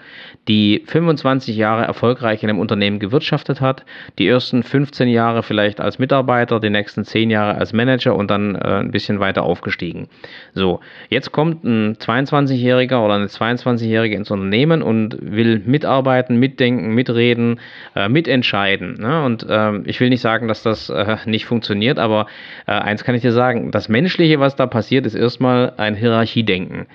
die 0.49 0.83
25 0.85 1.55
Jahre 1.55 1.85
erfolgreich 1.85 2.43
in 2.43 2.49
einem 2.49 2.59
Unternehmen 2.59 2.99
gewirtschaftet 2.99 3.61
hat, 3.61 3.85
die 4.17 4.27
ersten 4.27 4.61
15 4.61 5.07
Jahre 5.07 5.43
vielleicht 5.43 5.79
als 5.79 5.97
Mitarbeiter, 5.97 6.59
die 6.59 6.69
nächsten 6.69 7.05
10 7.05 7.29
Jahre 7.29 7.55
als 7.55 7.71
Manager 7.71 8.13
und 8.17 8.29
dann 8.29 8.55
äh, 8.55 8.81
ein 8.81 8.91
bisschen 8.91 9.21
weiter 9.21 9.43
aufgestiegen. 9.43 10.09
So, 10.55 10.81
jetzt 11.07 11.31
kommt 11.31 11.63
ein 11.63 11.95
22-Jähriger 11.95 13.01
oder 13.01 13.13
eine 13.13 13.27
22-Jährige 13.27 14.17
ins 14.17 14.29
Unternehmen 14.29 14.81
und 14.81 15.17
will 15.21 15.61
mitarbeiten, 15.65 16.35
mitdenken, 16.35 16.93
mitreden, 16.95 17.61
äh, 17.95 18.09
mitentscheiden. 18.09 18.95
Ne? 18.95 19.23
Und 19.23 19.47
äh, 19.47 19.77
ich 19.85 20.01
will 20.01 20.09
nicht 20.09 20.19
sagen, 20.19 20.48
dass 20.49 20.63
das 20.63 20.89
äh, 20.89 21.17
nicht 21.25 21.45
funktioniert, 21.45 21.99
aber 21.99 22.27
äh, 22.67 22.71
eins 22.71 23.03
kann 23.03 23.15
ich 23.15 23.21
dir 23.21 23.31
sagen, 23.31 23.71
das 23.71 23.87
Menschliche, 23.87 24.39
was 24.39 24.55
da 24.55 24.67
passiert, 24.67 25.05
ist 25.05 25.15
erstmal 25.15 25.73
ein 25.77 25.95
Hierarchiedenken. 25.95 26.87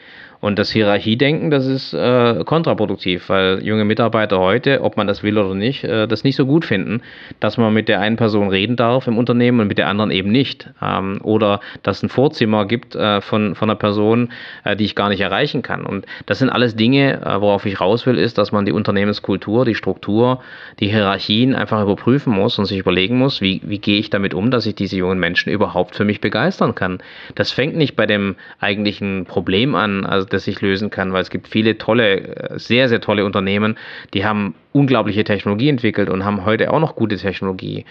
Und 0.44 0.58
das 0.58 0.70
Hierarchiedenken, 0.70 1.50
das 1.50 1.64
ist 1.64 1.94
äh, 1.94 2.44
kontraproduktiv, 2.44 3.30
weil 3.30 3.64
junge 3.64 3.86
Mitarbeiter 3.86 4.40
heute, 4.40 4.82
ob 4.82 4.98
man 4.98 5.06
das 5.06 5.22
will 5.22 5.38
oder 5.38 5.54
nicht, 5.54 5.84
äh, 5.84 6.06
das 6.06 6.22
nicht 6.22 6.36
so 6.36 6.44
gut 6.44 6.66
finden, 6.66 7.00
dass 7.40 7.56
man 7.56 7.72
mit 7.72 7.88
der 7.88 8.02
einen 8.02 8.16
Person 8.16 8.50
reden 8.50 8.76
darf 8.76 9.06
im 9.06 9.16
Unternehmen 9.16 9.60
und 9.60 9.68
mit 9.68 9.78
der 9.78 9.88
anderen 9.88 10.10
eben 10.10 10.30
nicht. 10.30 10.68
Ähm, 10.82 11.18
oder 11.22 11.60
dass 11.82 11.96
es 11.96 12.02
ein 12.02 12.08
Vorzimmer 12.10 12.66
gibt 12.66 12.94
äh, 12.94 13.22
von, 13.22 13.54
von 13.54 13.70
einer 13.70 13.78
Person, 13.78 14.32
äh, 14.64 14.76
die 14.76 14.84
ich 14.84 14.94
gar 14.94 15.08
nicht 15.08 15.22
erreichen 15.22 15.62
kann. 15.62 15.86
Und 15.86 16.04
das 16.26 16.40
sind 16.40 16.50
alles 16.50 16.76
Dinge, 16.76 17.22
äh, 17.22 17.40
worauf 17.40 17.64
ich 17.64 17.80
raus 17.80 18.04
will, 18.04 18.18
ist, 18.18 18.36
dass 18.36 18.52
man 18.52 18.66
die 18.66 18.72
Unternehmenskultur, 18.72 19.64
die 19.64 19.74
Struktur, 19.74 20.42
die 20.78 20.88
Hierarchien 20.88 21.54
einfach 21.54 21.82
überprüfen 21.82 22.34
muss 22.34 22.58
und 22.58 22.66
sich 22.66 22.76
überlegen 22.76 23.16
muss, 23.16 23.40
wie, 23.40 23.62
wie 23.64 23.78
gehe 23.78 23.98
ich 23.98 24.10
damit 24.10 24.34
um, 24.34 24.50
dass 24.50 24.66
ich 24.66 24.74
diese 24.74 24.98
jungen 24.98 25.18
Menschen 25.18 25.50
überhaupt 25.50 25.96
für 25.96 26.04
mich 26.04 26.20
begeistern 26.20 26.74
kann. 26.74 26.98
Das 27.34 27.50
fängt 27.50 27.76
nicht 27.76 27.96
bei 27.96 28.04
dem 28.04 28.36
eigentlichen 28.60 29.24
Problem 29.24 29.74
an, 29.74 30.04
also 30.04 30.33
das 30.34 30.44
sich 30.44 30.60
lösen 30.60 30.90
kann, 30.90 31.12
weil 31.12 31.22
es 31.22 31.30
gibt 31.30 31.48
viele 31.48 31.78
tolle, 31.78 32.20
äh, 32.20 32.58
sehr, 32.58 32.88
sehr 32.88 33.00
tolle 33.00 33.24
Unternehmen, 33.24 33.76
die 34.12 34.24
haben 34.24 34.54
unglaubliche 34.72 35.24
Technologie 35.24 35.68
entwickelt 35.68 36.10
und 36.10 36.24
haben 36.24 36.44
heute 36.44 36.72
auch 36.72 36.80
noch 36.80 36.96
gute 36.96 37.16
Technologie. 37.16 37.84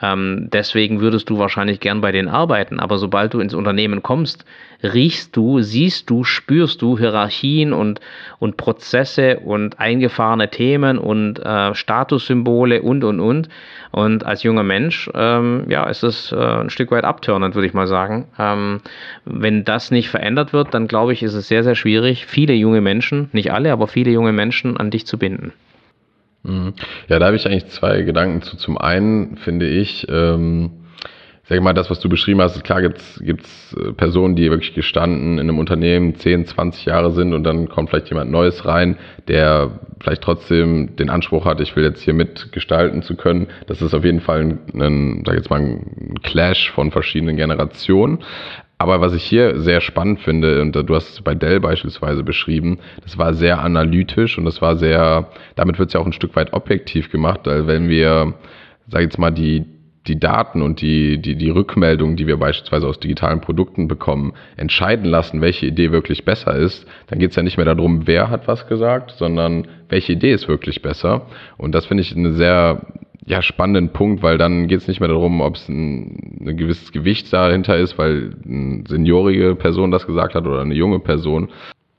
Ähm, 0.00 0.48
deswegen 0.52 1.00
würdest 1.00 1.28
du 1.28 1.38
wahrscheinlich 1.38 1.80
gern 1.80 2.00
bei 2.00 2.12
denen 2.12 2.28
arbeiten. 2.28 2.80
Aber 2.80 2.98
sobald 2.98 3.34
du 3.34 3.40
ins 3.40 3.54
Unternehmen 3.54 4.02
kommst, 4.02 4.44
riechst 4.82 5.36
du, 5.36 5.60
siehst 5.60 6.08
du, 6.08 6.24
spürst 6.24 6.82
du 6.82 6.98
Hierarchien 6.98 7.72
und, 7.72 8.00
und 8.38 8.56
Prozesse 8.56 9.40
und 9.40 9.80
eingefahrene 9.80 10.50
Themen 10.50 10.98
und 10.98 11.38
äh, 11.40 11.74
Statussymbole 11.74 12.82
und, 12.82 13.02
und, 13.04 13.20
und. 13.20 13.48
Und 13.90 14.24
als 14.24 14.42
junger 14.42 14.62
Mensch, 14.62 15.10
ähm, 15.14 15.64
ja, 15.68 15.88
ist 15.88 16.04
es 16.04 16.30
äh, 16.30 16.36
ein 16.36 16.70
Stück 16.70 16.90
weit 16.90 17.04
abtörnend, 17.04 17.54
würde 17.54 17.66
ich 17.66 17.74
mal 17.74 17.86
sagen. 17.86 18.28
Ähm, 18.38 18.80
wenn 19.24 19.64
das 19.64 19.90
nicht 19.90 20.10
verändert 20.10 20.52
wird, 20.52 20.74
dann 20.74 20.86
glaube 20.86 21.12
ich, 21.12 21.22
ist 21.22 21.34
es 21.34 21.48
sehr, 21.48 21.64
sehr 21.64 21.74
schwierig, 21.74 22.26
viele 22.26 22.52
junge 22.52 22.80
Menschen, 22.80 23.30
nicht 23.32 23.52
alle, 23.52 23.72
aber 23.72 23.88
viele 23.88 24.10
junge 24.10 24.32
Menschen 24.32 24.76
an 24.76 24.90
dich 24.90 25.06
zu 25.06 25.18
binden. 25.18 25.52
Mhm. 26.42 26.74
Ja, 27.08 27.18
da 27.18 27.26
habe 27.26 27.36
ich 27.36 27.46
eigentlich 27.46 27.66
zwei 27.66 28.02
Gedanken 28.02 28.42
zu. 28.42 28.56
Zum 28.56 28.78
einen 28.78 29.36
finde 29.36 29.68
ich, 29.68 30.06
ähm, 30.08 30.70
sag 31.48 31.62
mal, 31.62 31.72
das, 31.72 31.90
was 31.90 32.00
du 32.00 32.08
beschrieben 32.08 32.42
hast, 32.42 32.62
klar 32.62 32.82
gibt's 32.82 33.20
gibt's 33.24 33.74
äh, 33.74 33.92
Personen, 33.92 34.36
die 34.36 34.50
wirklich 34.50 34.74
gestanden 34.74 35.38
in 35.38 35.48
einem 35.48 35.58
Unternehmen 35.58 36.14
10, 36.14 36.46
20 36.46 36.84
Jahre 36.84 37.12
sind 37.12 37.32
und 37.32 37.42
dann 37.44 37.68
kommt 37.68 37.90
vielleicht 37.90 38.08
jemand 38.08 38.30
Neues 38.30 38.66
rein, 38.66 38.98
der 39.28 39.80
vielleicht 40.00 40.22
trotzdem 40.22 40.96
den 40.96 41.10
Anspruch 41.10 41.44
hat, 41.44 41.60
ich 41.60 41.74
will 41.74 41.84
jetzt 41.84 42.02
hier 42.02 42.14
mitgestalten 42.14 43.02
zu 43.02 43.16
können. 43.16 43.48
Das 43.66 43.82
ist 43.82 43.94
auf 43.94 44.04
jeden 44.04 44.20
Fall 44.20 44.40
ein, 44.40 44.58
ein 44.74 45.22
sag 45.26 45.36
jetzt 45.36 45.50
mal, 45.50 45.60
ein 45.60 46.14
Clash 46.22 46.70
von 46.70 46.90
verschiedenen 46.90 47.36
Generationen. 47.36 48.18
Aber 48.78 49.00
was 49.00 49.12
ich 49.12 49.24
hier 49.24 49.58
sehr 49.58 49.80
spannend 49.80 50.20
finde, 50.20 50.62
und 50.62 50.72
du 50.72 50.94
hast 50.94 51.10
es 51.10 51.20
bei 51.20 51.34
Dell 51.34 51.58
beispielsweise 51.58 52.22
beschrieben, 52.22 52.78
das 53.02 53.18
war 53.18 53.34
sehr 53.34 53.60
analytisch 53.60 54.38
und 54.38 54.44
das 54.44 54.62
war 54.62 54.76
sehr, 54.76 55.28
damit 55.56 55.80
wird 55.80 55.88
es 55.88 55.94
ja 55.94 56.00
auch 56.00 56.06
ein 56.06 56.12
Stück 56.12 56.36
weit 56.36 56.52
objektiv 56.52 57.10
gemacht, 57.10 57.40
weil 57.44 57.66
wenn 57.66 57.88
wir, 57.88 58.34
sag 58.86 59.00
ich 59.00 59.06
jetzt 59.06 59.18
mal, 59.18 59.32
die, 59.32 59.64
die 60.06 60.18
Daten 60.18 60.62
und 60.62 60.80
die, 60.80 61.20
die, 61.20 61.34
die 61.34 61.50
Rückmeldungen, 61.50 62.16
die 62.16 62.26
wir 62.26 62.38
beispielsweise 62.38 62.86
aus 62.86 63.00
digitalen 63.00 63.40
Produkten 63.40 63.88
bekommen, 63.88 64.32
entscheiden 64.56 65.04
lassen, 65.04 65.40
welche 65.40 65.66
Idee 65.66 65.90
wirklich 65.90 66.24
besser 66.24 66.54
ist, 66.54 66.86
dann 67.08 67.18
geht 67.18 67.30
es 67.30 67.36
ja 67.36 67.42
nicht 67.42 67.56
mehr 67.56 67.66
darum, 67.66 68.06
wer 68.06 68.30
hat 68.30 68.46
was 68.46 68.68
gesagt, 68.68 69.10
sondern 69.18 69.66
welche 69.88 70.12
Idee 70.12 70.32
ist 70.32 70.48
wirklich 70.48 70.82
besser. 70.82 71.26
Und 71.56 71.74
das 71.74 71.86
finde 71.86 72.02
ich 72.02 72.16
eine 72.16 72.32
sehr 72.32 72.86
ja, 73.28 73.42
spannenden 73.42 73.90
Punkt, 73.92 74.22
weil 74.22 74.38
dann 74.38 74.68
geht 74.68 74.80
es 74.80 74.88
nicht 74.88 75.00
mehr 75.00 75.08
darum, 75.08 75.40
ob 75.40 75.56
es 75.56 75.68
ein, 75.68 76.40
ein 76.40 76.56
gewisses 76.56 76.92
Gewicht 76.92 77.30
dahinter 77.32 77.76
ist, 77.76 77.98
weil 77.98 78.34
eine 78.44 78.84
seniorige 78.88 79.54
Person 79.54 79.90
das 79.90 80.06
gesagt 80.06 80.34
hat 80.34 80.46
oder 80.46 80.62
eine 80.62 80.74
junge 80.74 80.98
Person, 80.98 81.48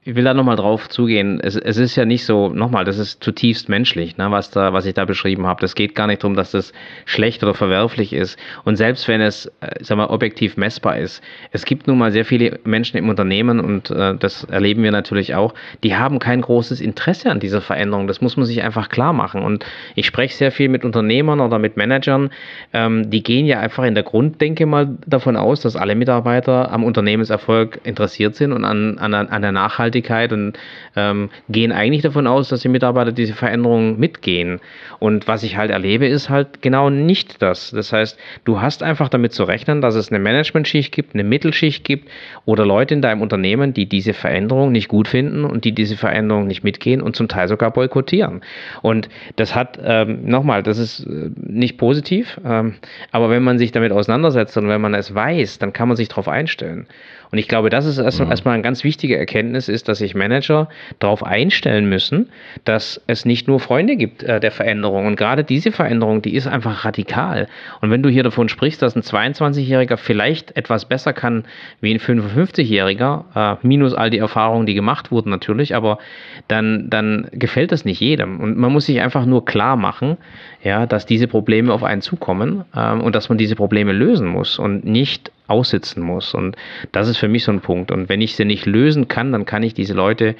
ich 0.10 0.16
will 0.16 0.24
da 0.24 0.34
nochmal 0.34 0.56
drauf 0.56 0.90
zugehen. 0.90 1.40
Es, 1.40 1.56
es 1.56 1.78
ist 1.78 1.96
ja 1.96 2.04
nicht 2.04 2.26
so, 2.26 2.50
nochmal, 2.50 2.84
das 2.84 2.98
ist 2.98 3.24
zutiefst 3.24 3.70
menschlich, 3.70 4.18
ne, 4.18 4.32
was, 4.32 4.50
da, 4.50 4.74
was 4.74 4.88
ich 4.88 4.96
da 4.96 5.06
beschrieben 5.06 5.46
habe. 5.46 5.62
Das 5.62 5.76
geht 5.76 5.94
gar 5.94 6.08
nicht 6.08 6.24
darum, 6.24 6.36
dass 6.36 6.50
das 6.50 6.74
schlecht 7.06 7.44
oder 7.44 7.54
verwerflich 7.54 8.14
ist. 8.14 8.40
Und 8.64 8.76
selbst 8.76 9.08
wenn 9.08 9.22
es, 9.22 9.46
äh, 9.62 9.76
sag 9.82 9.98
mal, 9.98 10.08
objektiv 10.08 10.58
messbar 10.58 10.98
ist, 10.98 11.22
es 11.52 11.64
gibt 11.64 11.86
nun 11.86 12.00
mal 12.00 12.12
sehr 12.12 12.26
viele 12.26 12.60
Menschen 12.64 12.98
im 12.98 13.08
Unternehmen 13.08 13.60
und 13.60 13.92
äh, 13.92 14.16
das 14.16 14.46
erleben 14.46 14.82
wir 14.82 14.92
natürlich 14.92 15.36
auch, 15.36 15.54
die 15.84 15.96
haben 15.96 16.18
kein 16.18 16.42
großes 16.42 16.82
Interesse 16.82 17.30
an 17.30 17.40
dieser 17.40 17.62
Veränderung. 17.62 18.08
Das 18.08 18.20
muss 18.20 18.36
man 18.36 18.48
sich 18.48 18.64
einfach 18.64 18.90
klar 18.90 19.14
machen. 19.14 19.44
Und 19.44 19.64
ich 19.94 20.08
spreche 20.08 20.36
sehr 20.36 20.52
viel 20.52 20.70
mit 20.70 20.86
Unternehmern 20.86 21.40
oder 21.40 21.60
mit 21.60 21.78
Managern, 21.78 22.32
ähm, 22.74 23.12
die 23.12 23.22
gehen 23.22 23.46
ja 23.46 23.60
einfach 23.60 23.84
in 23.84 23.94
der 23.94 24.04
Grunddenke 24.04 24.66
mal 24.66 24.98
davon 25.06 25.36
aus, 25.36 25.62
dass 25.62 25.76
alle 25.76 25.94
Mitarbeiter 25.94 26.72
am 26.72 26.84
Unternehmenserfolg 26.84 27.82
interessiert 27.84 28.36
sind 28.36 28.54
und 28.54 28.66
an, 28.66 28.98
an, 28.98 29.14
an 29.14 29.42
der 29.44 29.52
Nachhaltigkeit 29.52 29.99
Nachhaltigkeit 30.00 30.34
und 30.34 30.58
ähm, 30.96 31.30
gehen 31.50 31.72
eigentlich 31.72 32.02
davon 32.02 32.28
aus, 32.28 32.50
dass 32.50 32.62
die 32.62 32.70
Mitarbeiter 32.70 33.12
diese 33.12 33.34
Veränderungen 33.34 34.00
mitgehen. 34.00 34.60
Und 35.00 35.28
was 35.28 35.44
ich 35.44 35.58
halt 35.58 35.72
erlebe, 35.72 36.08
ist 36.08 36.30
halt 36.30 36.62
genau 36.62 36.90
nicht 36.90 37.42
das. 37.42 37.72
Das 37.72 37.94
heißt, 37.94 38.20
du 38.46 38.62
hast 38.62 38.84
einfach 38.84 39.10
damit 39.10 39.34
zu 39.34 39.44
rechnen, 39.44 39.82
dass 39.82 39.96
es 39.96 40.10
eine 40.10 40.20
Managementschicht 40.20 40.92
gibt, 40.94 41.14
eine 41.14 41.24
Mittelschicht 41.24 41.84
gibt 41.84 42.10
oder 42.46 42.66
Leute 42.66 42.94
in 42.94 43.02
deinem 43.02 43.22
Unternehmen, 43.22 43.74
die 43.74 43.88
diese 43.88 44.14
Veränderung 44.14 44.72
nicht 44.72 44.88
gut 44.88 45.08
finden 45.08 45.46
und 45.46 45.66
die 45.66 45.74
diese 45.74 45.98
Veränderung 45.98 46.48
nicht 46.48 46.64
mitgehen 46.64 47.02
und 47.02 47.16
zum 47.16 47.28
Teil 47.28 47.48
sogar 47.48 47.72
boykottieren. 47.72 48.42
Und 48.82 49.10
das 49.36 49.56
hat, 49.56 49.80
ähm, 49.84 50.26
nochmal, 50.26 50.64
das 50.64 50.78
ist 50.78 51.06
äh, 51.06 51.30
nicht 51.36 51.78
positiv, 51.78 52.40
ähm, 52.46 52.76
aber 53.12 53.30
wenn 53.30 53.44
man 53.44 53.58
sich 53.58 53.72
damit 53.72 53.92
auseinandersetzt 53.92 54.58
und 54.58 54.68
wenn 54.68 54.82
man 54.82 54.94
es 54.94 55.14
weiß, 55.14 55.60
dann 55.60 55.74
kann 55.74 55.88
man 55.88 55.98
sich 55.98 56.10
darauf 56.10 56.28
einstellen. 56.28 56.88
Und 57.32 57.38
ich 57.38 57.48
glaube, 57.48 57.70
das 57.70 57.86
ist 57.86 58.00
erstmal 58.00 58.38
mhm. 58.38 58.48
eine 58.48 58.62
ganz 58.64 58.84
wichtige 58.84 59.18
Erkenntnis, 59.18 59.70
ist, 59.70 59.88
dass 59.88 60.00
sich 60.00 60.16
Manager 60.16 60.68
darauf 60.98 61.24
einstellen 61.24 61.88
müssen, 61.88 62.30
dass 62.66 63.02
es 63.08 63.26
nicht 63.26 63.48
nur 63.48 63.60
Freunde 63.60 63.98
gibt 63.98 64.24
äh, 64.24 64.40
der 64.40 64.52
Veränderung. 64.52 65.06
Und 65.06 65.16
gerade 65.16 65.44
diese 65.44 65.72
Veränderung, 65.72 66.22
die 66.22 66.36
ist 66.36 66.48
einfach 66.48 66.86
radikal. 66.86 67.48
Und 67.82 67.92
wenn 67.92 68.02
du 68.02 68.10
hier 68.10 68.24
davon 68.24 68.50
sprichst, 68.50 68.82
dass 68.82 68.96
ein 68.96 69.04
22-Jähriger 69.04 69.98
vielleicht 69.98 70.58
etwas 70.58 70.86
besser 70.86 71.14
kann 71.14 71.46
wie 71.82 71.94
ein 71.94 72.00
55-Jähriger, 72.00 73.24
äh, 73.36 73.68
minus 73.68 73.94
all 73.94 74.10
die 74.10 74.18
Erfahrungen, 74.18 74.66
die 74.66 74.74
gemacht 74.74 75.12
wurden 75.12 75.30
natürlich, 75.30 75.76
aber 75.76 76.00
dann, 76.48 76.90
dann 76.90 77.28
gefällt 77.32 77.72
das 77.72 77.86
nicht 77.86 78.00
jedem. 78.00 78.40
Und 78.40 78.58
man 78.58 78.72
muss 78.72 78.88
sich 78.88 79.02
einfach 79.02 79.26
nur 79.26 79.46
klar 79.46 79.76
machen, 79.76 80.18
ja, 80.64 80.88
dass 80.88 81.06
diese 81.06 81.28
Probleme 81.28 81.72
auf 81.72 81.84
einen 81.84 82.02
zukommen 82.02 82.66
ähm, 82.76 83.02
und 83.02 83.16
dass 83.16 83.30
man 83.30 83.38
diese 83.38 83.56
Probleme 83.56 83.92
lösen 83.92 84.28
muss 84.28 84.58
und 84.58 84.84
nicht 84.84 85.32
aussitzen 85.50 86.04
muss. 86.04 86.34
Und 86.34 86.56
das 86.92 87.08
ist 87.08 87.18
für 87.18 87.28
mich 87.28 87.44
so 87.44 87.52
ein 87.52 87.62
Punkt. 87.62 87.92
Und 87.92 88.10
wenn 88.10 88.22
ich 88.22 88.36
sie 88.36 88.46
nicht 88.46 88.66
lösen 88.66 89.08
kann, 89.08 89.32
dann 89.32 89.46
kann 89.46 89.64
ich 89.64 89.74
diese 89.74 89.94
Leute 89.94 90.36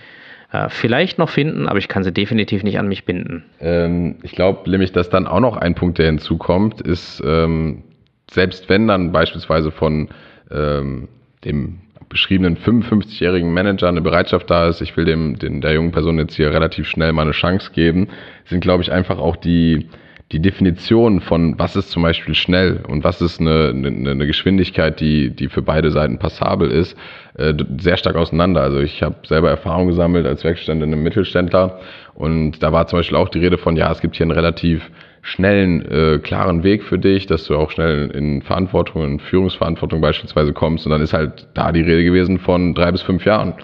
äh, 0.52 0.70
vielleicht 0.70 1.18
noch 1.20 1.30
finden, 1.30 1.68
aber 1.68 1.78
ich 1.78 1.88
kann 1.88 2.04
sie 2.04 2.12
definitiv 2.12 2.64
nicht 2.64 2.80
an 2.80 2.88
mich 2.88 3.06
binden. 3.06 3.46
Ähm, 3.60 4.16
ich 4.24 4.32
glaube 4.32 4.70
nämlich, 4.70 4.92
dass 4.92 5.10
dann 5.10 5.28
auch 5.28 5.40
noch 5.40 5.58
ein 5.58 5.76
Punkt, 5.76 6.00
der 6.00 6.08
hinzukommt, 6.08 6.82
ist, 6.82 7.22
ähm, 7.26 7.84
selbst 8.32 8.70
wenn 8.70 8.88
dann 8.88 9.12
beispielsweise 9.12 9.72
von 9.72 10.10
ähm, 10.52 11.08
dem 11.46 11.82
beschriebenen 12.10 12.58
55-jährigen 12.58 13.54
Manager 13.54 13.88
eine 13.88 14.02
Bereitschaft 14.02 14.50
da 14.50 14.68
ist, 14.68 14.82
ich 14.82 14.98
will 14.98 15.06
dem, 15.06 15.38
den, 15.38 15.62
der 15.62 15.74
jungen 15.74 15.92
Person 15.92 16.18
jetzt 16.18 16.36
hier 16.36 16.52
relativ 16.52 16.88
schnell 16.88 17.14
mal 17.14 17.22
eine 17.22 17.32
Chance 17.32 17.72
geben, 17.74 18.08
sind, 18.46 18.62
glaube 18.62 18.82
ich, 18.82 18.92
einfach 18.92 19.20
auch 19.20 19.36
die, 19.36 19.88
die 20.32 20.40
Definition 20.40 21.22
von 21.22 21.58
was 21.58 21.76
ist 21.76 21.90
zum 21.90 22.04
Beispiel 22.04 22.36
schnell 22.36 22.82
und 22.88 23.04
was 23.04 23.20
ist 23.20 23.40
eine, 23.40 23.70
eine, 23.70 23.88
eine 24.12 24.28
Geschwindigkeit, 24.28 25.00
die, 25.00 25.32
die 25.32 25.50
für 25.50 25.64
beide 25.64 25.90
Seiten 25.90 26.20
passabel 26.20 26.70
ist, 26.70 26.96
äh, 27.36 27.54
sehr 27.80 27.98
stark 27.98 28.16
auseinander. 28.16 28.62
Also 28.62 28.80
ich 28.80 29.02
habe 29.02 29.16
selber 29.26 29.50
Erfahrung 29.50 29.88
gesammelt 29.88 30.28
als 30.28 30.44
Werkständer 30.44 30.86
in 30.86 30.94
einem 30.94 31.04
Mittelständler 31.04 31.80
und 32.14 32.62
da 32.62 32.72
war 32.72 32.86
zum 32.86 33.00
Beispiel 33.00 33.18
auch 33.18 33.30
die 33.30 33.40
Rede 33.40 33.58
von, 33.58 33.76
ja, 33.76 33.92
es 33.92 34.02
gibt 34.02 34.16
hier 34.16 34.26
einen 34.26 34.32
relativ 34.32 34.90
schnellen, 35.22 35.82
äh, 35.90 36.20
klaren 36.20 36.64
Weg 36.64 36.84
für 36.84 37.00
dich, 37.00 37.26
dass 37.26 37.46
du 37.46 37.56
auch 37.56 37.72
schnell 37.72 38.12
in 38.12 38.42
Verantwortung, 38.42 39.04
in 39.04 39.20
Führungsverantwortung 39.20 40.00
beispielsweise 40.00 40.54
kommst. 40.54 40.86
Und 40.86 40.92
dann 40.92 41.02
ist 41.02 41.14
halt 41.14 41.48
da 41.56 41.72
die 41.72 41.82
Rede 41.82 42.04
gewesen 42.04 42.40
von 42.40 42.74
drei 42.74 42.92
bis 42.92 43.02
fünf 43.02 43.26
Jahren. 43.26 43.56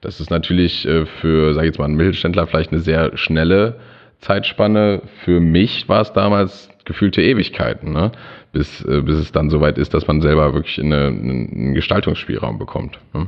Das 0.00 0.20
ist 0.20 0.30
natürlich 0.30 0.86
äh, 0.86 1.06
für, 1.06 1.54
sag 1.54 1.62
ich 1.62 1.68
jetzt 1.68 1.78
mal, 1.78 1.86
einen 1.86 1.96
Mittelständler 1.96 2.46
vielleicht 2.46 2.72
eine 2.72 2.80
sehr 2.80 3.16
schnelle 3.16 3.76
Zeitspanne. 4.20 5.02
Für 5.24 5.40
mich 5.40 5.88
war 5.88 6.00
es 6.00 6.12
damals 6.12 6.68
gefühlte 6.84 7.22
Ewigkeiten, 7.22 7.92
ne? 7.92 8.12
bis, 8.52 8.84
äh, 8.84 9.00
bis 9.02 9.16
es 9.16 9.32
dann 9.32 9.50
soweit 9.50 9.78
ist, 9.78 9.94
dass 9.94 10.06
man 10.06 10.20
selber 10.20 10.54
wirklich 10.54 10.80
eine, 10.80 11.06
einen 11.06 11.74
Gestaltungsspielraum 11.74 12.58
bekommt. 12.58 12.98
Ne? 13.14 13.26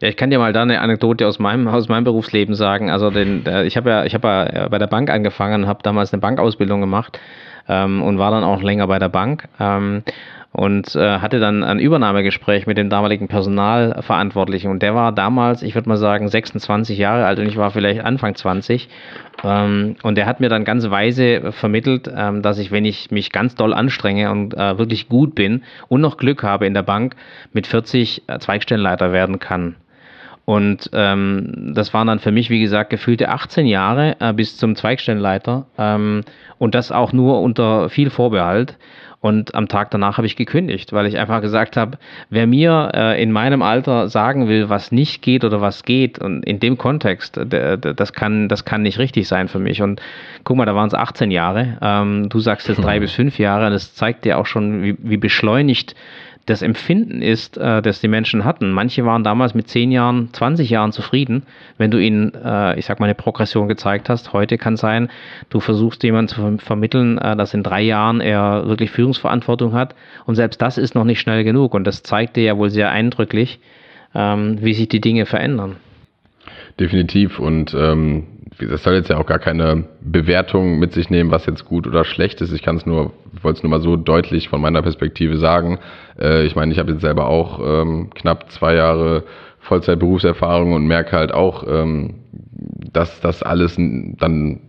Ja, 0.00 0.08
ich 0.08 0.16
kann 0.16 0.30
dir 0.30 0.38
mal 0.38 0.52
da 0.52 0.62
eine 0.62 0.80
Anekdote 0.80 1.26
aus 1.26 1.38
meinem, 1.38 1.68
aus 1.68 1.88
meinem 1.88 2.04
Berufsleben 2.04 2.54
sagen. 2.54 2.90
Also 2.90 3.10
den, 3.10 3.44
ich 3.64 3.76
habe 3.76 3.90
ja, 3.90 4.04
hab 4.04 4.24
ja 4.24 4.68
bei 4.68 4.78
der 4.78 4.86
Bank 4.86 5.10
angefangen, 5.10 5.66
habe 5.66 5.82
damals 5.82 6.12
eine 6.12 6.20
Bankausbildung 6.20 6.80
gemacht 6.80 7.18
ähm, 7.68 8.02
und 8.02 8.18
war 8.18 8.30
dann 8.30 8.44
auch 8.44 8.62
länger 8.62 8.86
bei 8.86 8.98
der 8.98 9.08
Bank. 9.08 9.48
Ähm, 9.58 10.02
und 10.54 10.94
äh, 10.94 11.18
hatte 11.18 11.40
dann 11.40 11.64
ein 11.64 11.80
Übernahmegespräch 11.80 12.68
mit 12.68 12.78
dem 12.78 12.88
damaligen 12.88 13.26
Personalverantwortlichen 13.26 14.70
und 14.70 14.82
der 14.82 14.94
war 14.94 15.10
damals, 15.10 15.62
ich 15.62 15.74
würde 15.74 15.88
mal 15.88 15.96
sagen, 15.96 16.28
26 16.28 16.96
Jahre 16.96 17.26
alt 17.26 17.40
und 17.40 17.46
ich 17.46 17.56
war 17.56 17.72
vielleicht 17.72 18.04
Anfang 18.04 18.36
20 18.36 18.88
ähm, 19.42 19.96
und 20.04 20.16
der 20.16 20.26
hat 20.26 20.38
mir 20.38 20.48
dann 20.48 20.64
ganz 20.64 20.88
weise 20.88 21.50
vermittelt, 21.50 22.08
ähm, 22.16 22.40
dass 22.40 22.60
ich, 22.60 22.70
wenn 22.70 22.84
ich 22.84 23.10
mich 23.10 23.32
ganz 23.32 23.56
doll 23.56 23.74
anstrenge 23.74 24.30
und 24.30 24.54
äh, 24.54 24.78
wirklich 24.78 25.08
gut 25.08 25.34
bin 25.34 25.64
und 25.88 26.00
noch 26.00 26.18
Glück 26.18 26.44
habe 26.44 26.66
in 26.66 26.74
der 26.74 26.84
Bank, 26.84 27.16
mit 27.52 27.66
40 27.66 28.22
äh, 28.28 28.38
Zweigstellenleiter 28.38 29.10
werden 29.10 29.40
kann. 29.40 29.74
Und 30.44 30.90
ähm, 30.92 31.72
das 31.74 31.94
waren 31.94 32.06
dann 32.06 32.18
für 32.18 32.32
mich, 32.32 32.50
wie 32.50 32.60
gesagt, 32.60 32.90
gefühlte 32.90 33.30
18 33.30 33.66
Jahre 33.66 34.16
äh, 34.20 34.32
bis 34.32 34.56
zum 34.56 34.76
Zweigstellenleiter 34.76 35.66
ähm, 35.78 36.22
und 36.58 36.74
das 36.74 36.92
auch 36.92 37.12
nur 37.12 37.40
unter 37.40 37.88
viel 37.88 38.10
Vorbehalt. 38.10 38.76
Und 39.20 39.54
am 39.54 39.68
Tag 39.68 39.90
danach 39.90 40.18
habe 40.18 40.26
ich 40.26 40.36
gekündigt, 40.36 40.92
weil 40.92 41.06
ich 41.06 41.16
einfach 41.16 41.40
gesagt 41.40 41.78
habe, 41.78 41.96
wer 42.28 42.46
mir 42.46 42.90
äh, 42.92 43.22
in 43.22 43.32
meinem 43.32 43.62
Alter 43.62 44.10
sagen 44.10 44.48
will, 44.48 44.68
was 44.68 44.92
nicht 44.92 45.22
geht 45.22 45.44
oder 45.44 45.62
was 45.62 45.82
geht, 45.84 46.18
und 46.18 46.44
in 46.44 46.60
dem 46.60 46.76
Kontext, 46.76 47.40
das 47.42 48.12
kann, 48.12 48.50
das 48.50 48.66
kann 48.66 48.82
nicht 48.82 48.98
richtig 48.98 49.26
sein 49.26 49.48
für 49.48 49.58
mich. 49.58 49.80
Und 49.80 50.02
guck 50.44 50.58
mal, 50.58 50.66
da 50.66 50.74
waren 50.74 50.88
es 50.88 50.94
18 50.94 51.30
Jahre. 51.30 51.78
Ähm, 51.80 52.28
du 52.28 52.38
sagst 52.38 52.68
jetzt 52.68 52.84
drei 52.84 53.00
bis 53.00 53.12
fünf 53.12 53.38
Jahre. 53.38 53.70
Das 53.70 53.94
zeigt 53.94 54.26
dir 54.26 54.36
auch 54.36 54.44
schon, 54.44 54.82
wie, 54.82 54.96
wie 54.98 55.16
beschleunigt 55.16 55.94
das 56.46 56.60
Empfinden 56.60 57.22
ist, 57.22 57.56
äh, 57.56 57.80
das 57.80 58.00
die 58.00 58.08
Menschen 58.08 58.44
hatten. 58.44 58.70
Manche 58.70 59.04
waren 59.06 59.24
damals 59.24 59.54
mit 59.54 59.68
10 59.68 59.90
Jahren, 59.90 60.28
20 60.32 60.68
Jahren 60.68 60.92
zufrieden, 60.92 61.44
wenn 61.78 61.90
du 61.90 61.98
ihnen, 61.98 62.32
äh, 62.34 62.78
ich 62.78 62.86
sag 62.86 63.00
mal, 63.00 63.06
eine 63.06 63.14
Progression 63.14 63.66
gezeigt 63.66 64.08
hast. 64.08 64.32
Heute 64.32 64.58
kann 64.58 64.76
sein, 64.76 65.08
du 65.48 65.60
versuchst 65.60 66.02
jemanden 66.02 66.28
zu 66.28 66.58
vermitteln, 66.58 67.18
äh, 67.18 67.36
dass 67.36 67.54
in 67.54 67.62
drei 67.62 67.82
Jahren 67.82 68.20
er 68.20 68.66
wirklich 68.66 68.90
Führungsverantwortung 68.90 69.72
hat. 69.72 69.94
Und 70.26 70.34
selbst 70.34 70.60
das 70.60 70.76
ist 70.76 70.94
noch 70.94 71.04
nicht 71.04 71.20
schnell 71.20 71.44
genug. 71.44 71.72
Und 71.72 71.84
das 71.84 72.02
zeigt 72.02 72.36
dir 72.36 72.44
ja 72.44 72.58
wohl 72.58 72.70
sehr 72.70 72.90
eindrücklich, 72.90 73.60
ähm, 74.14 74.58
wie 74.60 74.74
sich 74.74 74.88
die 74.88 75.00
Dinge 75.00 75.24
verändern. 75.26 75.76
Definitiv. 76.80 77.38
Und 77.38 77.74
ähm, 77.74 78.24
das 78.58 78.82
soll 78.82 78.94
jetzt 78.94 79.10
ja 79.10 79.18
auch 79.18 79.26
gar 79.26 79.38
keine 79.38 79.84
Bewertung 80.00 80.78
mit 80.78 80.92
sich 80.92 81.10
nehmen, 81.10 81.30
was 81.30 81.46
jetzt 81.46 81.64
gut 81.64 81.86
oder 81.86 82.04
schlecht 82.04 82.40
ist. 82.40 82.52
Ich 82.52 82.62
kann 82.62 82.76
es 82.76 82.86
nur, 82.86 83.12
wollte 83.42 83.58
es 83.58 83.62
nur 83.62 83.70
mal 83.70 83.80
so 83.80 83.96
deutlich 83.96 84.48
von 84.48 84.60
meiner 84.60 84.82
Perspektive 84.82 85.38
sagen. 85.38 85.78
Äh, 86.20 86.44
ich 86.44 86.56
meine, 86.56 86.72
ich 86.72 86.78
habe 86.78 86.92
jetzt 86.92 87.00
selber 87.00 87.28
auch 87.28 87.60
ähm, 87.64 88.10
knapp 88.14 88.50
zwei 88.50 88.74
Jahre 88.74 89.24
Vollzeitberufserfahrung 89.60 90.74
und 90.74 90.86
merke 90.86 91.16
halt 91.16 91.32
auch, 91.32 91.64
ähm, 91.66 92.14
dass 92.92 93.20
das 93.20 93.42
alles 93.42 93.76
dann 93.76 94.60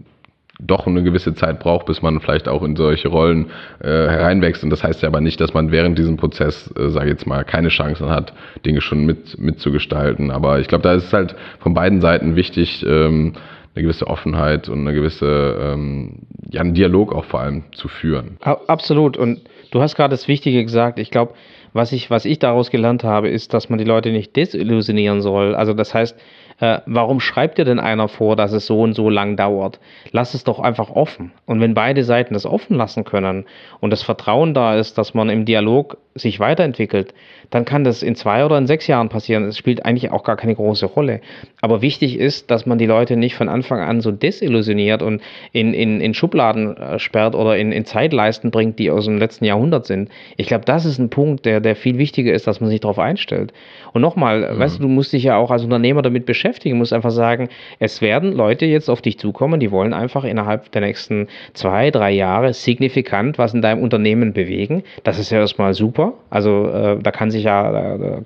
doch 0.60 0.88
eine 0.88 1.04
gewisse 1.04 1.34
Zeit 1.36 1.60
braucht, 1.60 1.86
bis 1.86 2.02
man 2.02 2.20
vielleicht 2.22 2.48
auch 2.48 2.64
in 2.64 2.76
solche 2.76 3.10
Rollen 3.10 3.48
äh, 3.80 3.88
hereinwächst. 3.88 4.64
Und 4.64 4.70
das 4.70 4.84
heißt 4.84 5.02
ja 5.02 5.10
aber 5.10 5.22
nicht, 5.22 5.40
dass 5.42 5.54
man 5.54 5.72
während 5.72 5.98
diesem 5.98 6.18
Prozess, 6.18 6.74
äh, 6.78 6.90
sage 6.90 7.08
ich 7.08 7.12
jetzt 7.12 7.28
mal, 7.28 7.44
keine 7.44 7.70
Chancen 7.70 8.10
hat, 8.10 8.34
Dinge 8.66 8.82
schon 8.82 9.06
mit 9.06 9.38
mitzugestalten. 9.38 10.32
Aber 10.32 10.60
ich 10.60 10.68
glaube, 10.68 10.84
da 10.84 10.94
ist 10.94 11.06
es 11.06 11.14
halt 11.14 11.36
von 11.60 11.74
beiden 11.74 12.02
Seiten 12.02 12.36
wichtig, 12.36 12.86
ähm, 12.88 13.34
eine 13.76 13.84
gewisse 13.84 14.08
Offenheit 14.08 14.70
und 14.70 14.80
eine 14.80 14.94
gewisse, 14.94 15.58
ähm, 15.62 16.20
ja, 16.50 16.62
einen 16.62 16.74
Dialog 16.74 17.14
auch 17.14 17.26
vor 17.26 17.42
allem 17.42 17.64
zu 17.74 17.90
führen. 17.90 18.38
Absolut. 18.40 19.18
Und 19.18 19.42
du 19.72 19.82
hast 19.82 19.96
gerade 19.96 20.12
das 20.12 20.30
Wichtige 20.30 20.64
gesagt. 20.64 20.98
Ich 20.98 21.12
glaube, 21.12 21.34
was 21.74 21.92
ich, 21.92 22.10
was 22.10 22.24
ich 22.24 22.40
daraus 22.40 22.72
gelernt 22.72 23.04
habe, 23.04 23.28
ist, 23.28 23.54
dass 23.54 23.68
man 23.68 23.78
die 23.78 23.84
Leute 23.84 24.12
nicht 24.12 24.34
desillusionieren 24.34 25.22
soll. 25.22 25.56
Also 25.56 25.74
das 25.74 25.94
heißt, 25.94 26.18
äh, 26.60 26.80
warum 26.86 27.20
schreibt 27.20 27.58
dir 27.58 27.66
denn 27.66 27.80
einer 27.80 28.08
vor, 28.08 28.36
dass 28.36 28.54
es 28.54 28.66
so 28.66 28.82
und 28.82 28.94
so 28.94 29.10
lang 29.10 29.36
dauert? 29.36 29.80
Lass 30.12 30.34
es 30.34 30.44
doch 30.44 30.60
einfach 30.60 30.90
offen. 30.90 31.32
Und 31.46 31.60
wenn 31.60 31.74
beide 31.74 32.04
Seiten 32.04 32.34
das 32.34 32.46
offen 32.46 32.78
lassen 32.78 33.04
können 33.04 33.46
und 33.82 33.90
das 33.90 34.04
Vertrauen 34.04 34.54
da 34.54 34.76
ist, 34.76 34.98
dass 34.98 35.14
man 35.14 35.30
im 35.30 35.46
Dialog 35.46 35.98
sich 36.18 36.40
weiterentwickelt, 36.40 37.14
dann 37.50 37.66
kann 37.66 37.84
das 37.84 38.02
in 38.02 38.16
zwei 38.16 38.46
oder 38.46 38.58
in 38.58 38.68
sechs 38.68 38.88
Jahren 38.88 39.10
passieren. 39.10 39.44
Es 39.44 39.58
spielt 39.58 39.86
eigentlich 39.86 40.12
auch 40.12 40.24
gar 40.24 40.38
keine 40.38 40.56
große 40.56 40.86
Rolle. 40.86 41.20
Aber 41.60 41.82
wichtig 41.82 42.18
ist, 42.18 42.50
dass 42.50 42.66
man 42.66 42.78
die 42.78 42.86
Leute 42.86 43.18
nicht 43.18 43.36
von 43.36 43.50
Anfang 43.50 43.82
an 43.82 44.00
so 44.00 44.12
desillusioniert 44.12 45.02
und 45.02 45.22
in, 45.52 45.74
in, 45.74 46.00
in 46.00 46.14
Schubladen 46.14 46.78
äh, 46.78 47.00
sperrt 47.00 47.36
oder 47.36 47.58
in, 47.58 47.74
in 47.74 47.84
Zeitleisten 47.84 48.50
bringt, 48.50 48.80
die 48.80 48.92
aus 48.92 49.06
dem 49.06 49.18
letzten 49.18 49.44
Jahrhundert 49.44 49.86
sind. 49.86 50.10
Ich 50.38 50.48
glaube, 50.48 50.64
das 50.64 50.86
ist 50.86 51.00
ein 51.00 51.10
Punkt, 51.10 51.46
der, 51.46 51.60
der 51.60 51.76
viel 51.76 51.98
wichtiger 51.98 52.34
ist, 52.34 52.48
dass 52.48 52.62
man 52.62 52.70
sich 52.70 52.80
darauf 52.80 52.98
einstellt. 52.98 53.52
Und 53.92 54.02
nochmal, 54.02 54.54
mhm. 54.54 54.60
weißt 54.60 54.78
du, 54.78 54.84
du 54.84 54.88
musst 54.88 55.12
dich 55.12 55.24
ja 55.24 55.36
auch 55.36 55.52
als 55.52 55.64
Unternehmer 55.64 56.02
damit 56.02 56.26
beschäftigen, 56.26 56.45
musst 56.74 56.94
einfach 56.94 57.12
sagen, 57.12 57.50
es 57.80 58.02
werden 58.02 58.32
Leute 58.34 58.66
jetzt 58.66 58.90
auf 58.90 59.02
dich 59.02 59.18
zukommen, 59.18 59.60
die 59.60 59.72
wollen 59.72 59.94
einfach 59.94 60.24
innerhalb 60.24 60.72
der 60.72 60.82
nächsten 60.82 61.28
zwei, 61.54 61.92
drei 61.92 62.12
Jahre 62.12 62.54
signifikant 62.54 63.38
was 63.38 63.54
in 63.54 63.62
deinem 63.62 63.82
Unternehmen 63.82 64.34
bewegen. 64.34 64.84
Das 65.04 65.20
ist 65.20 65.32
ja 65.32 65.40
erstmal 65.40 65.74
super. 65.74 66.14
Also 66.30 66.68
äh, 66.68 66.98
da 67.02 67.12
kann 67.12 67.32
sich 67.32 67.44
ja 67.44 67.72
da 67.72 68.22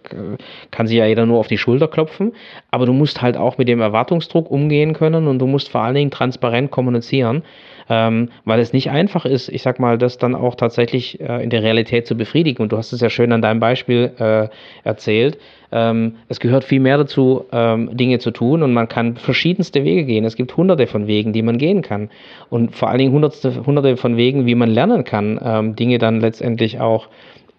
kann 0.72 0.88
sich 0.88 0.98
ja 0.98 1.06
jeder 1.06 1.26
nur 1.26 1.40
auf 1.40 1.48
die 1.48 1.58
Schulter 1.58 1.88
klopfen. 1.88 2.34
Aber 2.72 2.86
du 2.86 2.94
musst 2.94 3.22
halt 3.22 3.38
auch 3.38 3.58
mit 3.58 3.68
dem 3.68 3.82
Erwartungsdruck 3.82 4.50
umgehen 4.50 4.94
können 4.94 5.28
und 5.28 5.40
du 5.40 5.48
musst 5.48 5.70
vor 5.70 5.82
allen 5.82 5.96
Dingen 5.96 6.12
transparent 6.12 6.72
kommunizieren, 6.72 7.44
ähm, 7.90 8.30
weil 8.46 8.60
es 8.60 8.72
nicht 8.72 8.92
einfach 8.92 9.26
ist, 9.26 9.50
ich 9.50 9.64
sag 9.64 9.80
mal, 9.80 9.98
das 9.98 10.18
dann 10.18 10.36
auch 10.36 10.56
tatsächlich 10.56 11.20
äh, 11.20 11.44
in 11.44 11.50
der 11.50 11.64
Realität 11.64 12.08
zu 12.08 12.16
befriedigen. 12.16 12.62
Und 12.62 12.72
du 12.72 12.78
hast 12.78 12.94
es 12.94 13.02
ja 13.02 13.10
schön 13.10 13.32
an 13.32 13.42
deinem 13.42 13.60
Beispiel 13.60 14.12
äh, 14.20 14.48
erzählt. 14.84 15.38
Ähm, 15.72 16.16
es 16.28 16.40
gehört 16.40 16.64
viel 16.64 16.80
mehr 16.80 16.98
dazu, 16.98 17.46
ähm, 17.52 17.96
Dinge 17.96 18.20
zu 18.20 18.32
tun 18.32 18.64
und 18.64 18.74
man 18.74 18.88
kann 18.88 19.18
verschiedenste 19.18 19.84
Wege 19.84 20.06
gehen. 20.06 20.26
Es 20.26 20.36
gibt 20.36 20.56
hunderte 20.56 20.88
von 20.88 21.08
Wegen, 21.08 21.34
die 21.34 21.42
man 21.42 21.58
gehen 21.58 21.82
kann. 21.82 22.10
Und 22.50 22.76
vor 22.76 22.90
allen 22.90 23.00
Dingen 23.00 23.12
hunderte, 23.12 23.66
hunderte 23.66 23.98
von 23.98 24.18
Wegen, 24.18 24.46
wie 24.46 24.56
man 24.56 24.70
lernen 24.70 25.04
kann, 25.04 25.40
ähm, 25.44 25.76
Dinge 25.76 25.98
dann 25.98 26.22
letztendlich 26.22 26.80
auch 26.80 27.08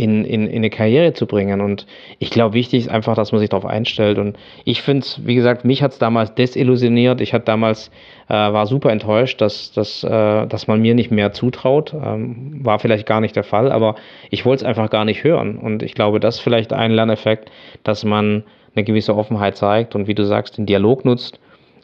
in, 0.00 0.24
in, 0.24 0.46
in 0.46 0.56
eine 0.56 0.70
Karriere 0.70 1.12
zu 1.12 1.26
bringen. 1.26 1.60
Und 1.60 1.86
ich 2.18 2.30
glaube, 2.30 2.54
wichtig 2.54 2.80
ist 2.80 2.88
einfach, 2.88 3.14
dass 3.14 3.32
man 3.32 3.38
sich 3.38 3.50
darauf 3.50 3.66
einstellt. 3.66 4.16
Und 4.18 4.38
ich 4.64 4.80
finde 4.80 5.02
es, 5.02 5.26
wie 5.26 5.34
gesagt, 5.34 5.66
mich 5.66 5.82
hat 5.82 5.92
es 5.92 5.98
damals 5.98 6.34
desillusioniert. 6.34 7.20
Ich 7.20 7.34
hatte 7.34 7.44
damals, 7.44 7.90
äh, 8.28 8.32
war 8.32 8.66
super 8.66 8.90
enttäuscht, 8.90 9.42
dass, 9.42 9.72
dass, 9.72 10.02
äh, 10.02 10.46
dass 10.46 10.66
man 10.66 10.80
mir 10.80 10.94
nicht 10.94 11.10
mehr 11.10 11.32
zutraut. 11.32 11.92
Ähm, 11.92 12.64
war 12.64 12.78
vielleicht 12.78 13.06
gar 13.06 13.20
nicht 13.20 13.36
der 13.36 13.44
Fall, 13.44 13.70
aber 13.70 13.96
ich 14.30 14.46
wollte 14.46 14.64
es 14.64 14.68
einfach 14.68 14.88
gar 14.88 15.04
nicht 15.04 15.22
hören. 15.22 15.58
Und 15.58 15.82
ich 15.82 15.94
glaube, 15.94 16.18
das 16.18 16.36
ist 16.36 16.40
vielleicht 16.40 16.72
ein 16.72 16.92
Lerneffekt, 16.92 17.50
dass 17.84 18.02
man 18.02 18.44
eine 18.74 18.84
gewisse 18.84 19.14
Offenheit 19.14 19.58
zeigt 19.58 19.94
und 19.94 20.06
wie 20.06 20.14
du 20.14 20.24
sagst, 20.24 20.56
den 20.56 20.64
Dialog 20.64 21.04
nutzt 21.04 21.38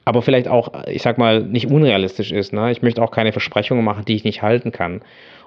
aber 0.06 0.22
vielleicht 0.22 0.46
auch, 0.46 0.72
ich 0.86 1.02
sag 1.02 1.18
mal, 1.18 1.42
nicht 1.42 1.68
unrealistisch 1.68 2.30
ist. 2.30 2.52
Ne? 2.52 2.70
Ich 2.70 2.80
möchte 2.80 3.02
auch 3.02 3.10
keine 3.10 3.32
Versprechungen 3.32 3.84
machen, 3.84 4.04
die 4.04 4.14
ich 4.14 4.22
nicht 4.22 4.40
halten 4.40 4.70
kann. 4.70 5.00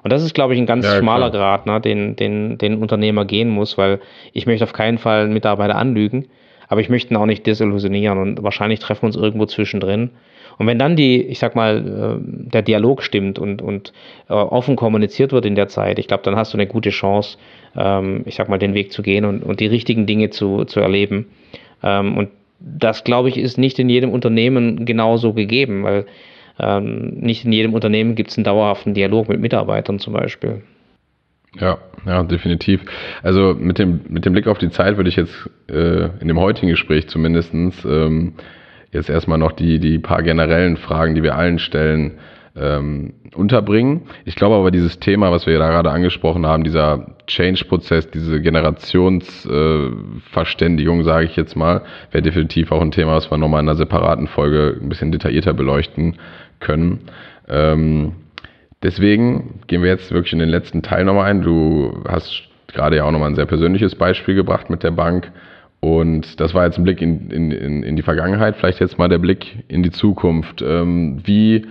Und 0.03 0.11
das 0.11 0.23
ist, 0.23 0.33
glaube 0.33 0.53
ich, 0.53 0.59
ein 0.59 0.65
ganz 0.65 0.85
ja, 0.85 0.97
schmaler 0.97 1.29
klar. 1.29 1.57
Grad, 1.59 1.65
ne, 1.65 1.81
den, 1.81 2.15
den, 2.15 2.57
den 2.57 2.77
Unternehmer 2.77 3.25
gehen 3.25 3.49
muss, 3.49 3.77
weil 3.77 3.99
ich 4.33 4.45
möchte 4.45 4.63
auf 4.63 4.73
keinen 4.73 4.97
Fall 4.97 5.23
einen 5.23 5.33
Mitarbeiter 5.33 5.75
anlügen, 5.75 6.27
aber 6.67 6.81
ich 6.81 6.89
möchte 6.89 7.13
ihn 7.13 7.17
auch 7.17 7.25
nicht 7.25 7.45
desillusionieren 7.45 8.17
und 8.17 8.43
wahrscheinlich 8.43 8.79
treffen 8.79 9.03
wir 9.03 9.07
uns 9.07 9.15
irgendwo 9.15 9.45
zwischendrin. 9.45 10.11
Und 10.57 10.67
wenn 10.67 10.77
dann 10.77 10.97
die, 10.97 11.21
ich 11.21 11.39
sag 11.39 11.55
mal, 11.55 12.19
äh, 12.19 12.49
der 12.51 12.61
Dialog 12.61 13.01
stimmt 13.01 13.39
und, 13.39 13.61
und 13.61 13.93
äh, 14.29 14.33
offen 14.33 14.75
kommuniziert 14.75 15.31
wird 15.31 15.45
in 15.45 15.55
der 15.55 15.69
Zeit, 15.69 15.99
ich 15.99 16.07
glaube, 16.07 16.23
dann 16.23 16.35
hast 16.35 16.53
du 16.53 16.57
eine 16.57 16.67
gute 16.67 16.89
Chance, 16.89 17.37
ähm, 17.77 18.23
ich 18.25 18.35
sag 18.35 18.49
mal, 18.49 18.59
den 18.59 18.73
Weg 18.73 18.91
zu 18.91 19.01
gehen 19.01 19.23
und, 19.23 19.41
und 19.41 19.61
die 19.61 19.67
richtigen 19.67 20.05
Dinge 20.05 20.31
zu, 20.31 20.65
zu 20.65 20.81
erleben. 20.81 21.27
Ähm, 21.81 22.17
und 22.17 22.29
das, 22.59 23.05
glaube 23.05 23.29
ich, 23.29 23.37
ist 23.37 23.57
nicht 23.57 23.79
in 23.79 23.87
jedem 23.87 24.11
Unternehmen 24.11 24.85
genauso 24.85 25.33
gegeben, 25.33 25.83
weil 25.83 26.05
ähm, 26.59 27.17
nicht 27.19 27.45
in 27.45 27.51
jedem 27.51 27.73
Unternehmen 27.73 28.15
gibt 28.15 28.31
es 28.31 28.37
einen 28.37 28.43
dauerhaften 28.43 28.93
Dialog 28.93 29.29
mit 29.29 29.39
Mitarbeitern 29.39 29.99
zum 29.99 30.13
Beispiel. 30.13 30.61
Ja, 31.59 31.79
ja, 32.05 32.23
definitiv. 32.23 32.81
Also 33.23 33.55
mit 33.57 33.79
dem, 33.79 34.01
mit 34.09 34.25
dem 34.25 34.33
Blick 34.33 34.47
auf 34.47 34.59
die 34.59 34.69
Zeit 34.69 34.97
würde 34.97 35.09
ich 35.09 35.15
jetzt 35.15 35.49
äh, 35.67 36.09
in 36.19 36.27
dem 36.27 36.39
heutigen 36.39 36.69
Gespräch 36.69 37.07
zumindest 37.07 37.53
ähm, 37.53 38.33
jetzt 38.91 39.09
erstmal 39.09 39.39
noch 39.39 39.53
die, 39.53 39.79
die 39.79 39.99
paar 39.99 40.21
generellen 40.21 40.77
Fragen, 40.77 41.15
die 41.15 41.23
wir 41.23 41.35
allen 41.35 41.59
stellen, 41.59 42.19
ähm, 42.55 43.13
unterbringen. 43.35 44.03
Ich 44.25 44.35
glaube 44.35 44.55
aber, 44.55 44.71
dieses 44.71 44.99
Thema, 44.99 45.31
was 45.31 45.45
wir 45.45 45.59
da 45.59 45.69
gerade 45.69 45.91
angesprochen 45.91 46.45
haben, 46.45 46.63
dieser 46.63 47.15
Change-Prozess, 47.27 48.09
diese 48.11 48.41
Generationsverständigung, 48.41 51.01
äh, 51.01 51.03
sage 51.03 51.25
ich 51.25 51.35
jetzt 51.35 51.55
mal, 51.55 51.81
wäre 52.11 52.21
definitiv 52.21 52.71
auch 52.71 52.81
ein 52.81 52.91
Thema, 52.91 53.15
was 53.15 53.29
wir 53.31 53.37
nochmal 53.37 53.61
in 53.61 53.69
einer 53.69 53.77
separaten 53.77 54.27
Folge 54.27 54.77
ein 54.81 54.89
bisschen 54.89 55.11
detaillierter 55.11 55.53
beleuchten 55.53 56.17
können. 56.59 56.99
Ähm, 57.47 58.13
deswegen 58.83 59.61
gehen 59.67 59.81
wir 59.81 59.89
jetzt 59.89 60.11
wirklich 60.11 60.33
in 60.33 60.39
den 60.39 60.49
letzten 60.49 60.81
Teil 60.81 61.05
nochmal 61.05 61.29
ein. 61.29 61.41
Du 61.41 62.03
hast 62.07 62.43
gerade 62.67 62.97
ja 62.97 63.03
auch 63.03 63.11
nochmal 63.11 63.31
ein 63.31 63.35
sehr 63.35 63.45
persönliches 63.45 63.95
Beispiel 63.95 64.35
gebracht 64.35 64.69
mit 64.69 64.83
der 64.83 64.91
Bank. 64.91 65.31
Und 65.81 66.39
das 66.39 66.53
war 66.53 66.65
jetzt 66.65 66.77
ein 66.77 66.83
Blick 66.83 67.01
in, 67.01 67.31
in, 67.31 67.83
in 67.83 67.95
die 67.95 68.01
Vergangenheit, 68.01 68.57
vielleicht 68.57 68.81
jetzt 68.81 68.97
mal 68.97 69.07
der 69.07 69.17
Blick 69.17 69.63
in 69.69 69.81
die 69.81 69.91
Zukunft. 69.91 70.61
Ähm, 70.61 71.21
wie 71.23 71.65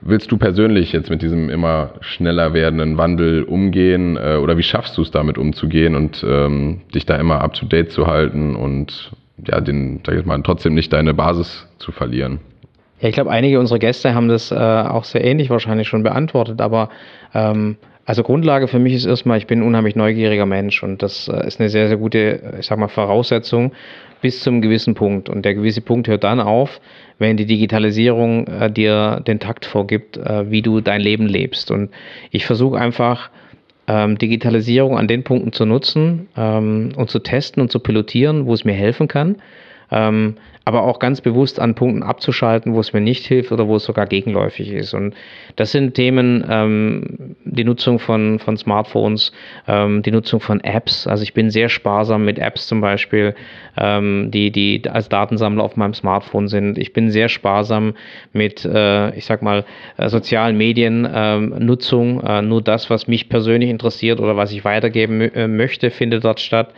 willst 0.00 0.30
du 0.30 0.36
persönlich 0.36 0.92
jetzt 0.92 1.10
mit 1.10 1.22
diesem 1.22 1.48
immer 1.48 1.94
schneller 2.00 2.54
werdenden 2.54 2.96
Wandel 2.96 3.42
umgehen 3.42 4.16
äh, 4.16 4.36
oder 4.36 4.56
wie 4.56 4.62
schaffst 4.62 4.96
du 4.96 5.02
es 5.02 5.10
damit 5.10 5.38
umzugehen 5.38 5.94
und 5.94 6.24
ähm, 6.26 6.82
dich 6.94 7.06
da 7.06 7.16
immer 7.16 7.40
up 7.40 7.54
to 7.54 7.66
date 7.66 7.90
zu 7.90 8.06
halten 8.06 8.56
und 8.56 9.12
ja, 9.46 9.60
den, 9.60 10.00
sag 10.04 10.16
ich 10.16 10.26
mal, 10.26 10.40
trotzdem 10.42 10.74
nicht 10.74 10.92
deine 10.92 11.14
Basis 11.14 11.68
zu 11.78 11.92
verlieren? 11.92 12.40
Ja, 13.00 13.08
ich 13.08 13.14
glaube, 13.14 13.30
einige 13.30 13.58
unserer 13.58 13.78
Gäste 13.78 14.14
haben 14.14 14.28
das 14.28 14.50
äh, 14.50 14.54
auch 14.54 15.04
sehr 15.04 15.24
ähnlich 15.24 15.50
wahrscheinlich 15.50 15.88
schon 15.88 16.02
beantwortet, 16.02 16.60
aber 16.60 16.90
ähm, 17.34 17.76
also 18.04 18.22
Grundlage 18.22 18.68
für 18.68 18.78
mich 18.78 18.94
ist 18.94 19.06
erstmal, 19.06 19.38
ich 19.38 19.46
bin 19.46 19.60
ein 19.60 19.66
unheimlich 19.66 19.96
neugieriger 19.96 20.46
Mensch 20.46 20.82
und 20.82 21.02
das 21.02 21.28
äh, 21.28 21.46
ist 21.46 21.60
eine 21.60 21.68
sehr, 21.68 21.88
sehr 21.88 21.96
gute, 21.96 22.56
ich 22.58 22.66
sag 22.66 22.78
mal, 22.78 22.88
Voraussetzung 22.88 23.72
bis 24.20 24.42
zum 24.42 24.60
gewissen 24.60 24.94
Punkt. 24.94 25.28
Und 25.28 25.44
der 25.44 25.54
gewisse 25.54 25.80
Punkt 25.80 26.08
hört 26.08 26.24
dann 26.24 26.40
auf, 26.40 26.80
wenn 27.18 27.36
die 27.36 27.46
Digitalisierung 27.46 28.46
äh, 28.48 28.70
dir 28.70 29.22
den 29.26 29.38
Takt 29.38 29.64
vorgibt, 29.64 30.16
äh, 30.16 30.50
wie 30.50 30.60
du 30.60 30.80
dein 30.80 31.00
Leben 31.00 31.26
lebst. 31.26 31.70
Und 31.70 31.90
ich 32.30 32.46
versuche 32.46 32.78
einfach, 32.78 33.30
ähm, 33.86 34.18
Digitalisierung 34.18 34.98
an 34.98 35.08
den 35.08 35.24
Punkten 35.24 35.52
zu 35.52 35.64
nutzen 35.64 36.28
ähm, 36.36 36.92
und 36.96 37.10
zu 37.10 37.18
testen 37.20 37.62
und 37.62 37.70
zu 37.70 37.80
pilotieren, 37.80 38.46
wo 38.46 38.54
es 38.54 38.64
mir 38.64 38.74
helfen 38.74 39.08
kann. 39.08 39.36
Ähm, 39.90 40.36
aber 40.64 40.82
auch 40.82 40.98
ganz 40.98 41.20
bewusst 41.20 41.58
an 41.58 41.74
Punkten 41.74 42.02
abzuschalten, 42.02 42.74
wo 42.74 42.80
es 42.80 42.92
mir 42.92 43.00
nicht 43.00 43.26
hilft 43.26 43.50
oder 43.50 43.66
wo 43.66 43.76
es 43.76 43.84
sogar 43.84 44.06
gegenläufig 44.06 44.70
ist. 44.70 44.92
Und 44.92 45.14
das 45.56 45.72
sind 45.72 45.94
Themen, 45.94 46.44
ähm, 46.48 47.36
die 47.44 47.64
Nutzung 47.64 47.98
von, 47.98 48.38
von 48.38 48.56
Smartphones, 48.56 49.32
ähm, 49.66 50.02
die 50.02 50.10
Nutzung 50.10 50.40
von 50.40 50.60
Apps. 50.60 51.06
Also 51.06 51.22
ich 51.22 51.32
bin 51.32 51.50
sehr 51.50 51.70
sparsam 51.70 52.24
mit 52.24 52.38
Apps 52.38 52.66
zum 52.66 52.80
Beispiel, 52.82 53.34
ähm, 53.78 54.30
die, 54.30 54.50
die 54.50 54.82
als 54.88 55.08
Datensammler 55.08 55.64
auf 55.64 55.76
meinem 55.76 55.94
Smartphone 55.94 56.48
sind. 56.48 56.76
Ich 56.76 56.92
bin 56.92 57.10
sehr 57.10 57.28
sparsam 57.28 57.94
mit, 58.32 58.64
äh, 58.64 59.16
ich 59.16 59.24
sag 59.24 59.40
mal, 59.42 59.64
äh, 59.96 60.08
sozialen 60.08 60.58
Medien 60.58 61.08
ähm, 61.12 61.54
Nutzung. 61.58 62.22
Äh, 62.22 62.42
nur 62.42 62.62
das, 62.62 62.90
was 62.90 63.08
mich 63.08 63.30
persönlich 63.30 63.70
interessiert 63.70 64.20
oder 64.20 64.36
was 64.36 64.52
ich 64.52 64.64
weitergeben 64.64 65.22
äh, 65.22 65.48
möchte, 65.48 65.90
findet 65.90 66.24
dort 66.24 66.40
statt. 66.40 66.74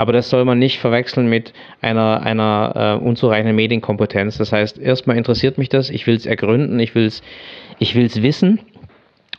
Aber 0.00 0.14
das 0.14 0.30
soll 0.30 0.46
man 0.46 0.58
nicht 0.58 0.78
verwechseln 0.78 1.28
mit 1.28 1.52
einer, 1.82 2.22
einer 2.22 2.98
äh, 3.02 3.04
unzureichenden 3.04 3.54
Medienkompetenz. 3.54 4.38
Das 4.38 4.50
heißt, 4.50 4.78
erstmal 4.78 5.18
interessiert 5.18 5.58
mich 5.58 5.68
das, 5.68 5.90
ich 5.90 6.06
will 6.06 6.14
es 6.14 6.24
ergründen, 6.24 6.80
ich 6.80 6.94
will 6.94 7.04
es 7.04 7.22
ich 7.78 7.94
will's 7.94 8.22
wissen. 8.22 8.60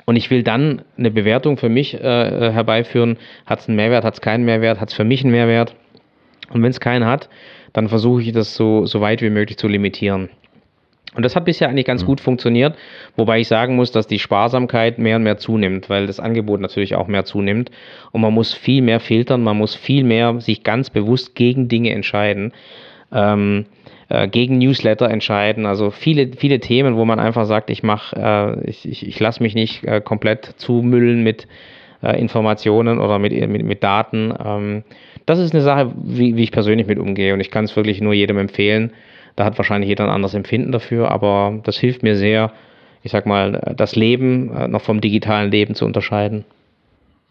Und 0.06 0.18
ich 0.18 0.30
will 0.30 0.44
dann 0.44 0.84
eine 1.00 1.10
Bewertung 1.10 1.58
für 1.58 1.70
mich 1.70 1.96
äh, 1.96 2.52
herbeiführen. 2.52 3.18
Hat 3.48 3.62
es 3.62 3.70
einen 3.70 3.76
Mehrwert, 3.76 4.04
hat 4.04 4.14
es 4.14 4.22
keinen 4.22 4.46
Mehrwert, 4.46 4.80
hat 4.80 4.90
es 4.90 4.94
für 4.94 5.04
mich 5.04 5.24
einen 5.24 5.32
Mehrwert? 5.32 5.74
Und 6.52 6.62
wenn 6.62 6.70
es 6.70 6.80
keinen 6.80 7.08
hat, 7.08 7.28
dann 7.74 7.90
versuche 7.90 8.22
ich 8.22 8.32
das 8.32 8.54
so, 8.54 8.86
so 8.86 9.02
weit 9.02 9.24
wie 9.24 9.32
möglich 9.32 9.58
zu 9.58 9.68
limitieren. 9.68 10.30
Und 11.16 11.24
das 11.24 11.36
hat 11.36 11.44
bisher 11.44 11.68
eigentlich 11.68 11.86
ganz 11.86 12.04
mhm. 12.04 12.08
gut 12.08 12.22
funktioniert, 12.22 12.78
wobei 13.18 13.40
ich 13.42 13.48
sagen 13.48 13.76
muss, 13.76 13.92
dass 13.92 14.08
die 14.08 14.20
Sparsamkeit 14.20 14.98
mehr 14.98 15.18
und 15.18 15.24
mehr 15.24 15.38
zunimmt, 15.38 15.90
weil 15.90 16.08
das 16.08 16.22
Angebot 16.22 16.62
natürlich 16.62 16.96
auch 16.96 17.08
mehr 17.08 17.26
zunimmt. 17.26 17.70
Und 18.12 18.22
man 18.22 18.34
muss 18.34 18.54
viel 18.54 18.82
mehr 18.82 19.02
filtern, 19.02 19.44
man 19.44 19.58
muss 19.58 19.76
viel 19.76 20.06
mehr 20.06 20.40
sich 20.40 20.64
ganz 20.64 20.90
bewusst 20.90 21.36
gegen 21.36 21.68
Dinge 21.68 21.92
entscheiden, 21.92 22.54
ähm, 23.12 23.66
äh, 24.08 24.30
gegen 24.30 24.58
Newsletter 24.58 25.10
entscheiden. 25.10 25.66
Also 25.66 25.92
viele, 25.92 26.32
viele 26.38 26.62
Themen, 26.62 26.96
wo 26.96 27.04
man 27.04 27.20
einfach 27.20 27.46
sagt, 27.46 27.70
ich 27.70 27.84
mache, 27.84 28.16
äh, 28.16 28.70
ich, 28.70 28.88
ich, 28.88 29.06
ich 29.06 29.20
lasse 29.20 29.44
mich 29.44 29.54
nicht 29.54 29.84
äh, 29.84 30.00
komplett 30.00 30.54
zumüllen 30.56 31.24
mit 31.24 31.46
äh, 32.04 32.18
Informationen 32.22 33.00
oder 33.00 33.20
mit, 33.20 33.34
mit, 33.50 33.66
mit 33.66 33.84
Daten. 33.84 34.34
Ähm, 34.44 34.84
das 35.26 35.40
ist 35.40 35.54
eine 35.54 35.62
Sache, 35.62 35.92
wie, 36.02 36.38
wie 36.38 36.44
ich 36.44 36.54
persönlich 36.54 36.88
mit 36.88 37.00
umgehe. 37.00 37.34
Und 37.34 37.42
ich 37.42 37.52
kann 37.52 37.66
es 37.66 37.76
wirklich 37.76 38.00
nur 38.00 38.14
jedem 38.14 38.38
empfehlen 38.38 38.94
da 39.36 39.46
hat 39.46 39.58
wahrscheinlich 39.58 39.90
jeder 39.90 40.06
ein 40.06 40.10
anderes 40.10 40.34
Empfinden 40.34 40.72
dafür, 40.72 41.12
aber 41.12 41.60
das 41.64 41.78
hilft 41.78 42.04
mir 42.04 42.16
sehr, 42.16 42.52
ich 43.04 43.12
sag 43.12 43.26
mal, 43.26 43.74
das 43.76 43.96
Leben 43.96 44.56
äh, 44.56 44.68
noch 44.68 44.82
vom 44.82 45.02
digitalen 45.02 45.52
Leben 45.52 45.76
zu 45.76 45.86
unterscheiden. 45.86 46.46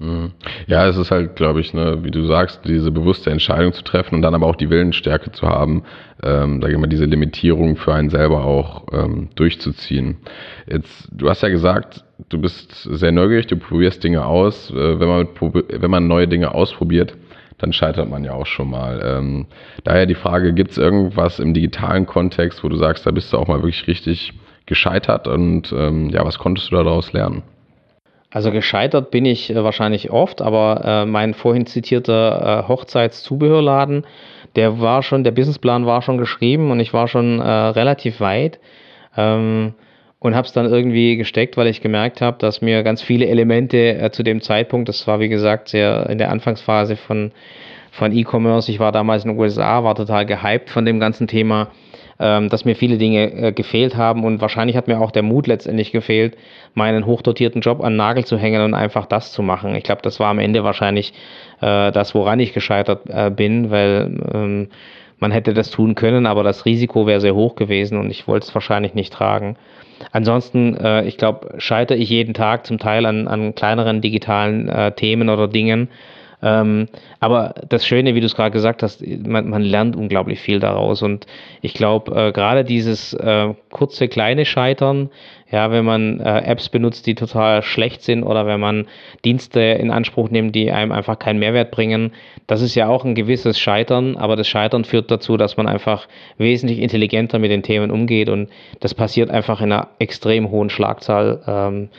Mhm. 0.00 0.32
Ja, 0.66 0.88
es 0.88 0.96
ist 0.96 1.10
halt, 1.10 1.36
glaube 1.36 1.60
ich, 1.60 1.74
ne, 1.74 1.98
wie 2.02 2.10
du 2.10 2.24
sagst, 2.24 2.62
diese 2.64 2.90
bewusste 2.90 3.30
Entscheidung 3.30 3.74
zu 3.74 3.84
treffen 3.84 4.14
und 4.14 4.22
dann 4.22 4.34
aber 4.34 4.46
auch 4.46 4.56
die 4.56 4.70
Willensstärke 4.70 5.30
zu 5.30 5.46
haben, 5.46 5.82
ähm, 6.22 6.62
sage 6.62 6.72
ich 6.72 6.78
mal, 6.78 6.86
diese 6.86 7.04
Limitierung 7.04 7.76
für 7.76 7.92
einen 7.92 8.08
selber 8.08 8.44
auch 8.44 8.86
ähm, 8.92 9.28
durchzuziehen. 9.34 10.16
Jetzt, 10.66 11.08
du 11.12 11.28
hast 11.28 11.42
ja 11.42 11.50
gesagt, 11.50 12.02
du 12.30 12.40
bist 12.40 12.72
sehr 12.84 13.12
neugierig, 13.12 13.46
du 13.46 13.56
probierst 13.56 14.02
Dinge 14.02 14.24
aus. 14.24 14.70
Äh, 14.70 14.98
wenn, 15.00 15.08
man 15.08 15.28
mit, 15.40 15.82
wenn 15.82 15.90
man 15.90 16.08
neue 16.08 16.26
Dinge 16.26 16.54
ausprobiert, 16.54 17.14
dann 17.60 17.72
scheitert 17.72 18.08
man 18.08 18.24
ja 18.24 18.32
auch 18.32 18.46
schon 18.46 18.70
mal. 18.70 19.00
Ähm, 19.04 19.46
daher 19.84 20.06
die 20.06 20.14
Frage, 20.14 20.52
gibt 20.52 20.72
es 20.72 20.78
irgendwas 20.78 21.38
im 21.38 21.54
digitalen 21.54 22.06
Kontext, 22.06 22.64
wo 22.64 22.68
du 22.68 22.76
sagst, 22.76 23.06
da 23.06 23.10
bist 23.10 23.32
du 23.32 23.38
auch 23.38 23.48
mal 23.48 23.58
wirklich 23.58 23.86
richtig 23.86 24.32
gescheitert 24.66 25.26
und 25.26 25.72
ähm, 25.72 26.10
ja, 26.10 26.24
was 26.24 26.38
konntest 26.38 26.70
du 26.70 26.76
daraus 26.76 27.12
lernen? 27.12 27.42
Also 28.30 28.52
gescheitert 28.52 29.10
bin 29.10 29.24
ich 29.24 29.50
äh, 29.50 29.64
wahrscheinlich 29.64 30.10
oft, 30.10 30.40
aber 30.40 30.82
äh, 30.84 31.06
mein 31.06 31.34
vorhin 31.34 31.66
zitierter 31.66 32.64
äh, 32.64 32.68
Hochzeitszubehörladen, 32.68 34.06
der 34.56 34.80
war 34.80 35.02
schon, 35.02 35.24
der 35.24 35.32
Businessplan 35.32 35.86
war 35.86 36.02
schon 36.02 36.18
geschrieben 36.18 36.70
und 36.70 36.80
ich 36.80 36.92
war 36.92 37.08
schon 37.08 37.40
äh, 37.40 37.44
relativ 37.44 38.20
weit. 38.20 38.60
Ähm, 39.16 39.74
und 40.20 40.36
habe 40.36 40.46
es 40.46 40.52
dann 40.52 40.66
irgendwie 40.66 41.16
gesteckt, 41.16 41.56
weil 41.56 41.66
ich 41.66 41.80
gemerkt 41.80 42.20
habe, 42.20 42.38
dass 42.38 42.60
mir 42.60 42.82
ganz 42.82 43.02
viele 43.02 43.26
Elemente 43.26 43.98
äh, 43.98 44.10
zu 44.10 44.22
dem 44.22 44.42
Zeitpunkt, 44.42 44.88
das 44.88 45.06
war 45.06 45.18
wie 45.18 45.30
gesagt 45.30 45.68
sehr 45.68 46.08
in 46.08 46.18
der 46.18 46.30
Anfangsphase 46.30 46.96
von, 46.96 47.32
von 47.90 48.12
E-Commerce, 48.12 48.70
ich 48.70 48.78
war 48.78 48.92
damals 48.92 49.24
in 49.24 49.30
den 49.30 49.40
USA, 49.40 49.82
war 49.82 49.94
total 49.94 50.26
gehypt 50.26 50.68
von 50.68 50.84
dem 50.84 51.00
ganzen 51.00 51.26
Thema, 51.26 51.68
ähm, 52.18 52.50
dass 52.50 52.66
mir 52.66 52.76
viele 52.76 52.98
Dinge 52.98 53.32
äh, 53.32 53.52
gefehlt 53.52 53.96
haben 53.96 54.24
und 54.24 54.42
wahrscheinlich 54.42 54.76
hat 54.76 54.88
mir 54.88 55.00
auch 55.00 55.10
der 55.10 55.22
Mut 55.22 55.46
letztendlich 55.46 55.90
gefehlt, 55.90 56.36
meinen 56.74 57.06
hochdotierten 57.06 57.62
Job 57.62 57.80
an 57.80 57.94
den 57.94 57.96
Nagel 57.96 58.26
zu 58.26 58.36
hängen 58.36 58.60
und 58.60 58.74
einfach 58.74 59.06
das 59.06 59.32
zu 59.32 59.42
machen. 59.42 59.74
Ich 59.74 59.84
glaube, 59.84 60.02
das 60.02 60.20
war 60.20 60.28
am 60.28 60.38
Ende 60.38 60.64
wahrscheinlich 60.64 61.14
äh, 61.62 61.90
das, 61.92 62.14
woran 62.14 62.40
ich 62.40 62.52
gescheitert 62.52 63.08
äh, 63.08 63.30
bin, 63.30 63.70
weil 63.70 64.20
ähm, 64.34 64.68
man 65.18 65.32
hätte 65.32 65.54
das 65.54 65.70
tun 65.70 65.94
können, 65.94 66.26
aber 66.26 66.42
das 66.42 66.66
Risiko 66.66 67.06
wäre 67.06 67.22
sehr 67.22 67.34
hoch 67.34 67.54
gewesen 67.54 67.98
und 67.98 68.10
ich 68.10 68.28
wollte 68.28 68.46
es 68.46 68.54
wahrscheinlich 68.54 68.92
nicht 68.92 69.14
tragen. 69.14 69.56
Ansonsten, 70.12 70.76
äh, 70.76 71.04
ich 71.04 71.16
glaube, 71.16 71.54
scheitere 71.58 71.98
ich 71.98 72.08
jeden 72.08 72.34
Tag 72.34 72.66
zum 72.66 72.78
Teil 72.78 73.06
an, 73.06 73.28
an 73.28 73.54
kleineren 73.54 74.00
digitalen 74.00 74.68
äh, 74.68 74.92
Themen 74.92 75.28
oder 75.28 75.48
Dingen. 75.48 75.88
Ähm, 76.42 76.88
aber 77.18 77.54
das 77.68 77.86
Schöne, 77.86 78.14
wie 78.14 78.20
du 78.20 78.26
es 78.26 78.34
gerade 78.34 78.50
gesagt 78.50 78.82
hast, 78.82 79.06
man, 79.06 79.48
man, 79.50 79.62
lernt 79.62 79.94
unglaublich 79.94 80.40
viel 80.40 80.58
daraus. 80.58 81.02
Und 81.02 81.26
ich 81.60 81.74
glaube, 81.74 82.12
äh, 82.12 82.32
gerade 82.32 82.64
dieses 82.64 83.12
äh, 83.12 83.52
kurze, 83.70 84.08
kleine 84.08 84.46
Scheitern, 84.46 85.10
ja, 85.50 85.70
wenn 85.70 85.84
man 85.84 86.20
äh, 86.20 86.40
Apps 86.40 86.70
benutzt, 86.70 87.06
die 87.06 87.14
total 87.14 87.62
schlecht 87.62 88.02
sind 88.02 88.22
oder 88.22 88.46
wenn 88.46 88.60
man 88.60 88.86
Dienste 89.24 89.60
in 89.60 89.90
Anspruch 89.90 90.30
nimmt, 90.30 90.54
die 90.54 90.70
einem 90.70 90.92
einfach 90.92 91.18
keinen 91.18 91.40
Mehrwert 91.40 91.72
bringen, 91.72 92.12
das 92.50 92.62
ist 92.62 92.74
ja 92.74 92.88
auch 92.88 93.04
ein 93.04 93.14
gewisses 93.14 93.60
Scheitern, 93.60 94.16
aber 94.16 94.34
das 94.34 94.48
Scheitern 94.48 94.84
führt 94.84 95.08
dazu, 95.08 95.36
dass 95.36 95.56
man 95.56 95.68
einfach 95.68 96.08
wesentlich 96.36 96.80
intelligenter 96.80 97.38
mit 97.38 97.52
den 97.52 97.62
Themen 97.62 97.92
umgeht 97.92 98.28
und 98.28 98.50
das 98.80 98.92
passiert 98.92 99.30
einfach 99.30 99.60
in 99.60 99.70
einer 99.70 99.86
extrem 100.00 100.50
hohen 100.50 100.68
Schlagzahl 100.68 101.42
ähm, 101.46 101.90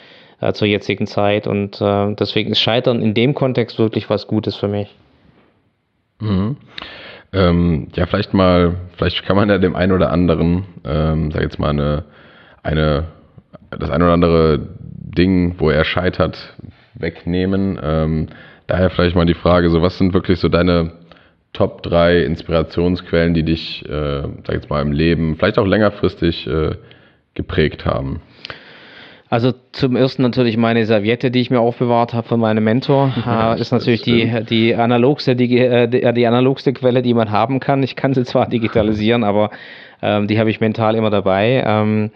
äh, 0.41 0.51
zur 0.51 0.67
jetzigen 0.67 1.07
Zeit 1.07 1.47
und 1.47 1.79
äh, 1.79 2.15
deswegen 2.15 2.51
ist 2.51 2.59
Scheitern 2.59 3.01
in 3.01 3.13
dem 3.13 3.33
Kontext 3.33 3.79
wirklich 3.79 4.09
was 4.09 4.27
Gutes 4.27 4.57
für 4.57 4.67
mich. 4.67 4.93
Mhm. 6.19 6.57
Ähm, 7.31 7.87
ja, 7.95 8.05
vielleicht 8.05 8.33
mal, 8.33 8.75
vielleicht 8.97 9.23
kann 9.23 9.37
man 9.37 9.47
ja 9.47 9.57
dem 9.57 9.77
einen 9.77 9.93
oder 9.93 10.11
anderen, 10.11 10.65
ähm, 10.83 11.31
sag 11.31 11.43
jetzt 11.43 11.59
mal 11.59 11.69
eine, 11.69 12.03
eine 12.61 13.05
das 13.69 13.89
ein 13.89 14.01
oder 14.01 14.11
andere 14.11 14.67
Ding, 14.81 15.55
wo 15.59 15.69
er 15.69 15.85
scheitert, 15.85 16.57
wegnehmen. 16.93 17.79
Ähm, 17.81 18.27
daher 18.67 18.89
vielleicht 18.89 19.15
mal 19.15 19.25
die 19.25 19.33
Frage, 19.33 19.69
so 19.69 19.81
was 19.81 19.97
sind 19.97 20.13
wirklich 20.13 20.39
so 20.39 20.49
deine 20.49 20.91
Top 21.53 21.83
3 21.83 22.23
Inspirationsquellen, 22.23 23.33
die 23.33 23.43
dich, 23.43 23.83
äh, 23.85 24.21
sag 24.45 24.55
jetzt 24.55 24.69
mal, 24.69 24.81
im 24.81 24.91
Leben, 24.91 25.35
vielleicht 25.35 25.59
auch 25.59 25.65
längerfristig 25.65 26.47
äh, 26.47 26.75
geprägt 27.33 27.85
haben? 27.85 28.21
Also 29.29 29.53
zum 29.71 29.95
ersten 29.95 30.23
natürlich 30.23 30.57
meine 30.57 30.85
Serviette, 30.85 31.31
die 31.31 31.39
ich 31.39 31.49
mir 31.49 31.61
aufbewahrt 31.61 32.13
habe 32.13 32.27
von 32.27 32.39
meinem 32.39 32.63
Mentor. 32.63 33.13
Ja, 33.25 33.55
äh, 33.55 33.61
ist 33.61 33.71
natürlich 33.71 34.01
die, 34.01 34.29
die, 34.49 34.75
analogste, 34.75 35.35
die, 35.35 35.57
äh, 35.57 36.13
die 36.13 36.27
analogste 36.27 36.73
Quelle, 36.73 37.01
die 37.01 37.13
man 37.13 37.31
haben 37.31 37.59
kann. 37.59 37.81
Ich 37.83 37.95
kann 37.95 38.13
sie 38.13 38.23
zwar 38.23 38.47
digitalisieren, 38.49 39.23
aber 39.23 39.51
ähm, 40.01 40.27
die 40.27 40.37
habe 40.39 40.49
ich 40.49 40.59
mental 40.59 40.95
immer 40.95 41.09
dabei. 41.09 41.63
Ähm, 41.65 42.11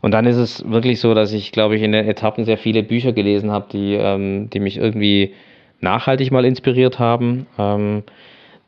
Und 0.00 0.12
dann 0.12 0.26
ist 0.26 0.36
es 0.36 0.70
wirklich 0.70 1.00
so, 1.00 1.14
dass 1.14 1.32
ich, 1.32 1.52
glaube 1.52 1.76
ich, 1.76 1.82
in 1.82 1.92
den 1.92 2.06
Etappen 2.06 2.44
sehr 2.44 2.58
viele 2.58 2.82
Bücher 2.82 3.12
gelesen 3.12 3.50
habe, 3.50 3.66
die, 3.72 3.94
ähm, 3.94 4.48
die 4.50 4.60
mich 4.60 4.76
irgendwie 4.76 5.34
nachhaltig 5.80 6.30
mal 6.30 6.44
inspiriert 6.44 6.98
haben. 6.98 7.46
Ähm, 7.58 8.02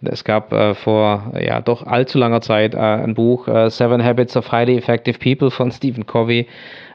es 0.02 0.24
gab 0.24 0.52
äh, 0.52 0.74
vor 0.74 1.32
ja 1.38 1.60
doch 1.60 1.86
allzu 1.86 2.18
langer 2.18 2.40
Zeit 2.40 2.74
äh, 2.74 2.78
ein 2.78 3.14
Buch 3.14 3.48
äh, 3.48 3.68
Seven 3.68 4.02
Habits 4.02 4.36
of 4.36 4.50
Highly 4.50 4.78
Effective 4.78 5.18
People 5.18 5.50
von 5.50 5.70
Stephen 5.70 6.06
Covey, 6.06 6.46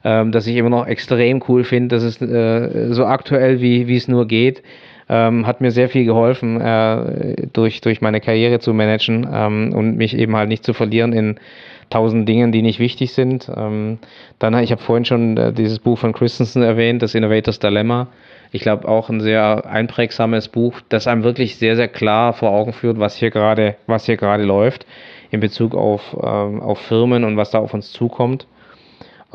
ähm, 0.03 0.32
das 0.32 0.47
ich 0.47 0.55
immer 0.55 0.72
noch 0.72 0.88
extrem 0.88 1.43
cool 1.47 1.63
finde. 1.63 1.95
Das 1.95 2.03
ist 2.03 2.22
äh, 2.22 2.93
so 2.93 3.05
aktuell 3.05 3.61
wie 3.61 3.88
wie 3.88 3.97
es 3.97 4.07
nur 4.07 4.28
geht. 4.28 4.63
Ähm, 5.07 5.45
hat 5.45 5.61
mir 5.61 5.70
sehr 5.70 5.88
viel 5.88 6.03
geholfen, 6.03 6.59
äh, 6.59 7.47
durch, 7.53 7.80
durch 7.82 8.01
meine 8.01 8.22
Karriere 8.22 8.57
zu 8.57 8.74
managen 8.74 9.28
ähm, 9.32 9.72
und 9.72 9.97
mich 9.97 10.18
eben 10.18 10.36
halt 10.36 10.49
nicht 10.49 10.63
zu 10.63 10.74
verlieren 10.74 11.13
in 11.13 11.36
tausend 11.91 12.28
Dingen, 12.28 12.51
die 12.51 12.63
nicht 12.63 12.80
wichtig 12.80 13.13
sind. 13.13 13.47
Ähm, 13.55 13.99
dann, 14.39 14.57
ich 14.63 14.72
habe 14.72 14.82
vorhin 14.82 15.05
schon 15.05 15.38
äh, 15.38 15.53
dieses 15.53 15.78
Buch 15.78 15.99
von 15.99 16.11
Christensen 16.11 16.63
erwähnt, 16.63 17.03
das 17.03 17.13
Innovators 17.13 17.59
Dilemma. 17.59 18.07
Ich 18.56 18.62
glaube 18.62 18.88
auch 18.88 19.10
ein 19.10 19.20
sehr 19.20 19.66
einprägsames 19.66 20.47
Buch, 20.47 20.80
das 20.88 21.08
einem 21.08 21.26
wirklich 21.26 21.58
sehr, 21.58 21.76
sehr 21.76 21.89
klar 21.89 22.32
vor 22.32 22.51
Augen 22.51 22.72
führt, 22.72 22.97
was 22.99 23.18
hier 23.18 23.30
gerade, 23.30 23.76
was 23.86 24.06
hier 24.06 24.16
gerade 24.16 24.45
läuft 24.45 24.86
in 25.30 25.41
Bezug 25.41 25.76
auf, 25.76 26.16
ähm, 26.24 26.62
auf 26.62 26.80
Firmen 26.80 27.26
und 27.26 27.36
was 27.36 27.51
da 27.51 27.60
auf 27.60 27.74
uns 27.74 27.91
zukommt. 27.91 28.47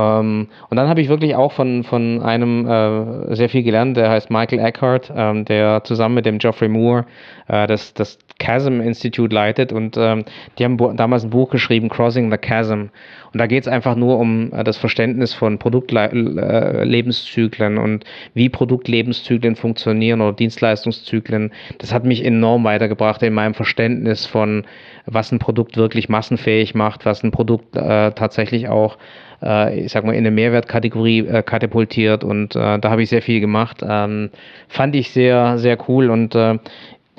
Ähm, 0.01 0.49
und 0.71 0.77
dann 0.77 0.89
habe 0.89 1.03
ich 1.03 1.09
wirklich 1.09 1.37
auch 1.37 1.53
von, 1.53 1.85
von 1.85 2.21
einem 2.23 2.67
äh, 2.67 3.35
sehr 3.35 3.51
viel 3.51 3.63
gelernt, 3.63 3.97
der 3.97 4.11
heißt 4.11 4.31
Michael 4.31 4.61
Eckhart, 4.61 5.13
ähm, 5.15 5.45
der 5.45 5.85
zusammen 5.85 6.15
mit 6.15 6.27
dem 6.27 6.39
Geoffrey 6.39 6.69
Moore 6.69 7.05
äh, 7.49 7.67
das, 7.67 7.93
das 7.93 8.19
Chasm 8.39 8.81
Institute 8.81 9.35
leitet 9.35 9.73
und 9.73 9.97
ähm, 9.99 10.25
die 10.59 10.65
haben 10.65 10.79
damals 10.97 11.25
ein 11.25 11.31
Buch 11.31 11.51
geschrieben, 11.51 11.91
Crossing 11.91 12.31
the 12.31 12.39
Chasm. 12.39 12.89
Und 13.33 13.39
da 13.39 13.47
geht 13.47 13.63
es 13.65 13.69
einfach 13.69 13.95
nur 13.95 14.19
um 14.19 14.51
äh, 14.53 14.65
das 14.65 14.79
Verständnis 14.79 15.35
von 15.35 15.59
Produktlebenszyklen 15.59 17.77
äh, 17.77 17.81
und 17.81 18.05
wie 18.33 18.49
Produktlebenszyklen 18.49 19.57
funktionieren 19.57 20.23
oder 20.23 20.33
Dienstleistungszyklen. 20.33 21.53
Das 21.79 21.93
hat 21.93 22.05
mich 22.05 22.25
enorm 22.25 22.65
weitergebracht 22.65 23.23
in 23.23 23.35
meinem 23.35 23.53
Verständnis 23.55 24.25
von, 24.25 24.65
was 25.05 25.31
ein 25.31 25.39
Produkt 25.39 25.77
wirklich 25.77 26.09
massenfähig 26.09 26.75
macht, 26.75 27.05
was 27.05 27.23
ein 27.23 27.33
Produkt 27.33 27.77
äh, 27.77 28.13
tatsächlich 28.13 28.69
auch 28.69 28.97
äh, 29.43 29.81
ich 29.81 29.93
sag 29.93 30.05
mal, 30.05 30.13
in 30.13 30.19
eine 30.19 30.31
Mehrwertkategorie 30.31 31.21
äh, 31.21 31.43
katapultiert 31.43 32.25
und 32.25 32.57
äh, 32.57 32.79
da 32.79 32.91
habe 32.91 33.03
ich 33.03 33.11
sehr 33.11 33.23
viel 33.23 33.41
gemacht. 33.41 33.85
Ähm, 33.87 34.31
fand 34.69 34.95
ich 34.95 35.11
sehr, 35.11 35.59
sehr 35.59 35.79
cool 35.89 36.11
und 36.11 36.35
äh, 36.35 36.59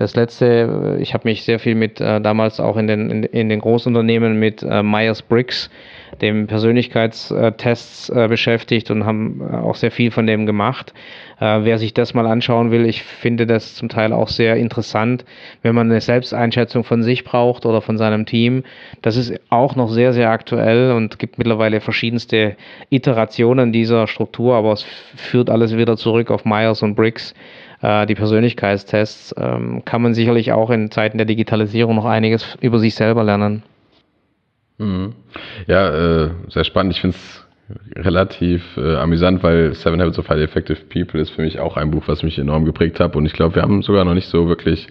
das 0.02 0.16
letzte, 0.16 0.98
ich 1.00 1.14
habe 1.14 1.28
mich 1.28 1.44
sehr 1.44 1.60
viel 1.60 1.76
mit 1.76 2.02
äh, 2.02 2.20
damals 2.20 2.60
auch 2.60 2.76
in 2.76 2.88
den, 2.88 3.10
in, 3.12 3.24
in 3.24 3.50
den 3.50 3.60
Großunternehmen 3.60 4.40
mit 4.40 4.64
äh, 4.64 4.82
Myers-Briggs 4.82 5.70
dem 6.22 6.48
Persönlichkeitstests 6.48 8.10
äh, 8.10 8.28
beschäftigt 8.28 8.92
und 8.92 9.06
haben 9.06 9.42
äh, 9.42 9.56
auch 9.58 9.76
sehr 9.76 9.92
viel 9.92 10.12
von 10.12 10.28
dem 10.28 10.46
gemacht. 10.46 10.94
Äh, 11.40 11.60
wer 11.64 11.78
sich 11.78 11.94
das 11.94 12.14
mal 12.14 12.26
anschauen 12.26 12.72
will, 12.72 12.86
ich 12.86 13.04
finde 13.04 13.46
das 13.46 13.76
zum 13.76 13.90
Teil 13.90 14.12
auch 14.12 14.28
sehr 14.28 14.56
interessant, 14.56 15.24
wenn 15.62 15.76
man 15.76 15.90
eine 15.90 16.02
Selbsteinschätzung 16.02 16.84
von 16.84 17.04
sich 17.04 17.24
braucht 17.24 17.66
oder 17.66 17.82
von 17.82 17.98
seinem 17.98 18.26
Team. 18.26 18.64
Das 19.02 19.16
ist 19.16 19.40
auch 19.50 19.76
noch 19.76 19.90
sehr, 19.90 20.14
sehr 20.14 20.32
aktuell 20.32 20.92
und 20.92 21.20
gibt 21.20 21.38
mittlerweile 21.38 21.80
verschiedenste 21.80 22.56
Iterationen 22.90 23.72
dieser 23.72 24.08
Struktur, 24.08 24.56
aber 24.56 24.74
es 24.74 24.84
führt 25.16 25.50
alles 25.50 25.78
wieder 25.78 25.96
zurück 25.96 26.32
auf 26.32 26.44
Myers 26.44 26.82
und 26.82 26.96
Briggs 26.96 27.34
die 27.82 28.16
Persönlichkeitstests, 28.16 29.34
ähm, 29.38 29.84
kann 29.86 30.04
man 30.04 30.14
sicherlich 30.14 30.52
auch 30.52 30.70
in 30.70 30.92
Zeiten 30.92 31.18
der 31.18 31.26
Digitalisierung 31.26 31.96
noch 31.96 32.06
einiges 32.06 32.56
über 32.62 32.78
sich 32.78 32.94
selber 32.94 33.24
lernen. 33.24 33.64
Mhm. 34.78 35.14
Ja, 35.68 35.90
äh, 35.90 36.30
sehr 36.50 36.64
spannend. 36.64 36.94
Ich 36.94 37.02
finde 37.02 37.16
es 37.16 37.48
relativ 37.96 38.78
äh, 38.78 38.96
amüsant, 38.96 39.44
weil 39.44 39.74
Seven 39.74 40.02
Habits 40.02 40.20
of 40.20 40.30
Highly 40.30 40.44
Effective 40.44 40.80
People 40.90 41.20
ist 41.22 41.32
für 41.32 41.42
mich 41.42 41.60
auch 41.60 41.78
ein 41.78 41.92
Buch, 41.92 42.04
was 42.08 42.24
mich 42.24 42.38
enorm 42.38 42.66
geprägt 42.66 43.00
hat. 43.00 43.16
Und 43.16 43.26
ich 43.26 43.34
glaube, 43.34 43.56
wir 43.56 43.62
haben 43.62 43.82
sogar 43.82 44.06
noch 44.06 44.14
nicht 44.14 44.28
so 44.28 44.48
wirklich 44.48 44.88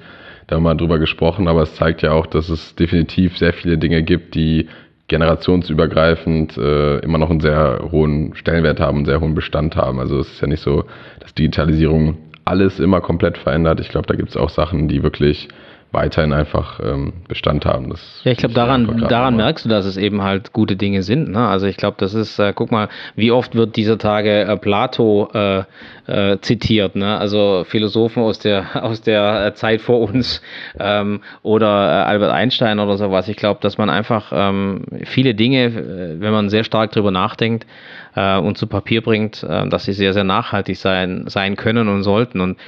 da 0.47 0.59
mal 0.59 0.75
drüber 0.75 0.99
gesprochen, 0.99 1.49
aber 1.49 1.63
es 1.63 1.75
zeigt 1.75 2.03
ja 2.03 2.13
auch, 2.13 2.27
dass 2.27 2.49
es 2.49 2.75
definitiv 2.75 3.39
sehr 3.39 3.53
viele 3.53 3.79
Dinge 3.79 4.03
gibt, 4.03 4.35
die 4.35 4.69
generationsübergreifend 5.09 6.57
äh, 6.57 6.99
immer 6.99 7.19
noch 7.19 7.31
einen 7.31 7.41
sehr 7.41 7.89
hohen 7.91 8.35
Stellenwert 8.37 8.81
haben, 8.81 8.99
einen 8.99 9.07
sehr 9.07 9.21
hohen 9.21 9.35
Bestand 9.35 9.77
haben. 9.77 9.99
Also 9.99 10.21
es 10.21 10.29
ist 10.29 10.41
ja 10.41 10.47
nicht 10.47 10.63
so, 10.63 10.85
dass 11.19 11.35
Digitalisierung 11.35 12.17
alles 12.51 12.81
immer 12.81 13.01
komplett 13.01 13.39
verändert. 13.39 13.81
Ich 13.81 13.89
glaube, 13.89 14.07
da 14.09 14.15
gibt 14.15 14.31
es 14.31 14.37
auch 14.37 14.51
Sachen, 14.51 14.89
die 14.89 15.03
wirklich 15.03 15.49
weiterhin 15.93 16.33
einfach 16.33 16.79
ähm, 16.81 17.13
Bestand 17.27 17.67
haben. 17.67 17.91
Das 17.91 18.21
ja, 18.23 18.33
ich 18.33 18.39
glaube, 18.39 18.55
daran, 18.55 19.07
daran 19.09 19.37
merkst 19.37 19.65
du, 19.65 19.69
dass 19.69 19.85
es 19.85 19.97
eben 19.97 20.23
halt 20.23 20.53
gute 20.53 20.77
Dinge 20.77 21.03
sind. 21.03 21.31
Ne? 21.31 21.49
Also 21.49 21.67
ich 21.67 21.77
glaube, 21.77 21.97
das 21.99 22.15
ist, 22.15 22.39
äh, 22.39 22.53
guck 22.55 22.71
mal, 22.71 22.89
wie 23.17 23.33
oft 23.33 23.57
wird 23.57 23.77
dieser 23.77 23.99
Tage 23.99 24.43
äh, 24.43 24.57
Plato 24.57 25.29
äh, 25.35 25.65
äh 26.07 26.39
zitiert, 26.41 26.95
ne? 26.95 27.19
also 27.19 27.65
Philosophen 27.67 28.23
aus 28.23 28.39
der, 28.39 28.85
aus 28.85 29.03
der 29.03 29.47
äh, 29.47 29.55
Zeit 29.55 29.81
vor 29.81 30.01
uns 30.01 30.41
ähm, 30.79 31.23
oder 31.43 31.67
äh, 31.67 32.05
Albert 32.05 32.33
Einstein 32.33 32.79
oder 32.79 32.97
sowas. 32.97 33.29
Ich 33.29 33.37
glaube, 33.37 33.61
dass 33.61 33.77
man 33.77 33.91
einfach 33.91 34.33
ähm, 34.33 34.85
viele 35.05 35.35
Dinge, 35.35 36.17
wenn 36.21 36.33
man 36.33 36.51
sehr 36.51 36.63
stark 36.65 36.93
drüber 36.93 37.11
nachdenkt, 37.11 37.67
und 38.15 38.59
zu 38.59 38.67
Papier 38.67 39.03
bringt, 39.03 39.43
dass 39.43 39.85
sie 39.85 39.93
sehr, 39.93 40.13
sehr 40.13 40.25
nachhaltig 40.25 40.77
sein, 40.77 41.25
sein 41.29 41.57
können 41.57 41.89
und 41.89 42.03
sollten. 42.03 42.41
Und 42.41 42.59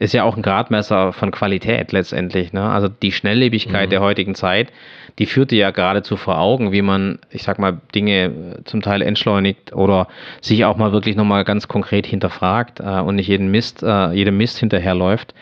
ist 0.00 0.14
ja 0.14 0.24
auch 0.24 0.34
ein 0.34 0.42
Gradmesser 0.42 1.12
von 1.12 1.30
Qualität 1.30 1.92
letztendlich. 1.92 2.54
Ne? 2.54 2.62
Also 2.62 2.88
die 2.88 3.12
Schnelllebigkeit 3.12 3.88
mhm. 3.88 3.90
der 3.90 4.00
heutigen 4.00 4.34
Zeit, 4.34 4.72
die 5.18 5.26
führt 5.26 5.50
dir 5.50 5.58
ja 5.58 5.70
geradezu 5.70 6.16
vor 6.16 6.38
Augen, 6.38 6.72
wie 6.72 6.80
man, 6.80 7.18
ich 7.30 7.42
sag 7.42 7.58
mal, 7.58 7.78
Dinge 7.94 8.24
äh, 8.24 8.30
zum 8.64 8.80
Teil 8.80 9.02
entschleunigt 9.02 9.74
oder 9.74 10.08
sich 10.40 10.64
auch 10.64 10.78
mal 10.78 10.92
wirklich 10.92 11.16
nochmal 11.16 11.44
ganz 11.44 11.68
konkret 11.68 12.06
hinterfragt 12.06 12.80
äh, 12.80 13.00
und 13.00 13.16
nicht 13.16 13.28
jeden 13.28 13.50
Mist, 13.50 13.82
äh, 13.82 14.12
jedem 14.12 14.38
Mist 14.38 14.58
hinterherläuft. 14.58 15.34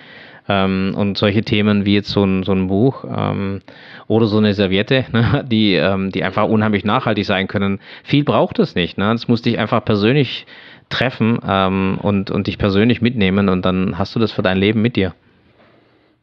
Ähm, 0.49 0.95
und 0.97 1.19
solche 1.19 1.43
Themen 1.43 1.85
wie 1.85 1.95
jetzt 1.95 2.11
so 2.11 2.25
ein, 2.25 2.43
so 2.43 2.53
ein 2.53 2.69
Buch 2.69 3.05
ähm, 3.05 3.61
oder 4.07 4.27
so 4.27 4.39
eine 4.39 4.55
Serviette, 4.55 5.05
ne, 5.13 5.45
die, 5.47 5.75
ähm, 5.75 6.11
die 6.11 6.25
einfach 6.25 6.49
unheimlich 6.49 6.85
nachhaltig 6.85 7.27
sein 7.27 7.49
können. 7.49 7.81
Viel 8.05 8.25
braucht 8.25 8.59
es 8.59 8.75
nicht. 8.75 8.97
Ne? 8.99 9.11
Das 9.13 9.29
muss 9.29 9.43
dich 9.43 9.59
einfach 9.59 9.85
persönlich 9.85 10.47
treffen 10.89 11.39
ähm, 11.47 11.99
und, 12.01 12.31
und 12.31 12.47
dich 12.47 12.59
persönlich 12.59 13.03
mitnehmen 13.03 13.49
und 13.49 13.65
dann 13.65 13.99
hast 13.99 14.15
du 14.17 14.21
das 14.21 14.33
für 14.33 14.43
dein 14.43 14.59
Leben 14.59 14.81
mit 14.81 14.97
dir. 14.97 15.15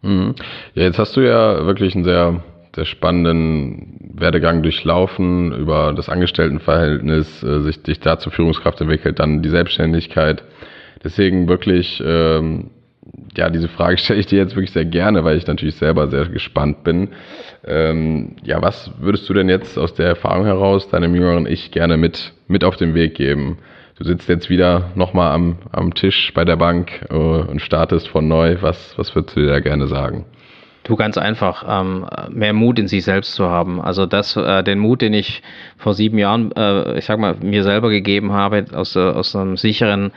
Mhm. 0.01 0.36
Ja, 0.73 0.84
jetzt 0.84 0.99
hast 0.99 1.15
du 1.15 1.21
ja 1.21 1.65
wirklich 1.65 1.95
einen 1.95 2.03
sehr, 2.03 2.43
sehr 2.76 2.86
spannenden 2.86 4.13
Werdegang 4.13 4.63
durchlaufen 4.63 5.51
über 5.53 5.93
das 5.93 6.09
Angestelltenverhältnis, 6.09 7.43
äh, 7.43 7.61
sich 7.61 7.82
dich 7.84 7.99
da 7.99 8.19
zur 8.19 8.32
Führungskraft 8.32 8.80
entwickelt, 8.82 9.19
dann 9.19 9.41
die 9.41 9.49
Selbstständigkeit. 9.49 10.43
Deswegen 11.03 11.47
wirklich, 11.47 12.01
ähm, 12.05 12.71
ja, 13.36 13.49
diese 13.49 13.68
Frage 13.68 13.97
stelle 13.99 14.20
ich 14.20 14.28
dir 14.28 14.39
jetzt 14.39 14.56
wirklich 14.56 14.72
sehr 14.72 14.86
gerne, 14.86 15.24
weil 15.24 15.38
ich 15.38 15.47
natürlich 15.47 15.76
selber 15.76 16.08
sehr 16.08 16.28
gespannt 16.28 16.84
bin. 16.84 17.10
Ähm, 17.66 18.36
ja, 18.43 18.62
was 18.62 18.91
würdest 18.99 19.28
du 19.30 19.34
denn 19.34 19.49
jetzt 19.49 19.78
aus 19.78 19.93
der 19.93 20.08
Erfahrung 20.08 20.45
heraus 20.45 20.89
deinem 20.89 21.16
jüngeren 21.16 21.45
Ich 21.45 21.72
gerne 21.72 21.97
mit, 21.97 22.34
mit 22.47 22.64
auf 22.64 22.78
den 22.78 22.93
Weg 22.93 23.16
geben? 23.16 23.58
du 23.97 24.03
sitzt 24.03 24.30
jetzt 24.30 24.49
wieder 24.49 24.91
nochmal 24.95 25.34
am, 25.34 25.58
am 25.72 25.93
Tisch 25.93 26.32
bei 26.34 26.45
der 26.45 26.58
Bank 26.58 27.06
äh, 27.10 27.16
und 27.16 27.62
startest 27.62 28.08
von 28.08 28.28
neu. 28.28 28.58
Was, 28.62 28.97
was 28.97 29.16
würdest 29.16 29.36
du 29.36 29.41
dir 29.41 29.47
da 29.47 29.60
gerne 29.60 29.88
sagen? 29.88 30.26
Du 30.84 30.95
ganz 30.95 31.18
einfach, 31.18 31.66
ähm, 31.68 32.06
mehr 32.30 32.53
Mut 32.53 32.78
in 32.78 32.88
sich 32.88 33.03
selbst 33.03 33.34
zu 33.34 33.49
haben. 33.49 33.82
Also 33.82 34.06
das, 34.06 34.36
äh, 34.36 34.64
den 34.64 34.78
Mut, 34.78 35.01
den 35.01 35.14
ich 35.14 35.41
vor 35.78 35.95
sieben 35.95 36.20
Jahren, 36.20 36.51
äh, 36.51 36.99
ich 36.99 37.06
sag 37.06 37.18
mal, 37.18 37.36
mir 37.41 37.64
selber 37.64 37.89
gegeben 37.89 38.34
habe, 38.34 38.66
aus, 38.72 38.95
äh, 38.95 38.99
aus 38.99 39.36
einem 39.36 39.58
sicheren, 39.58 40.12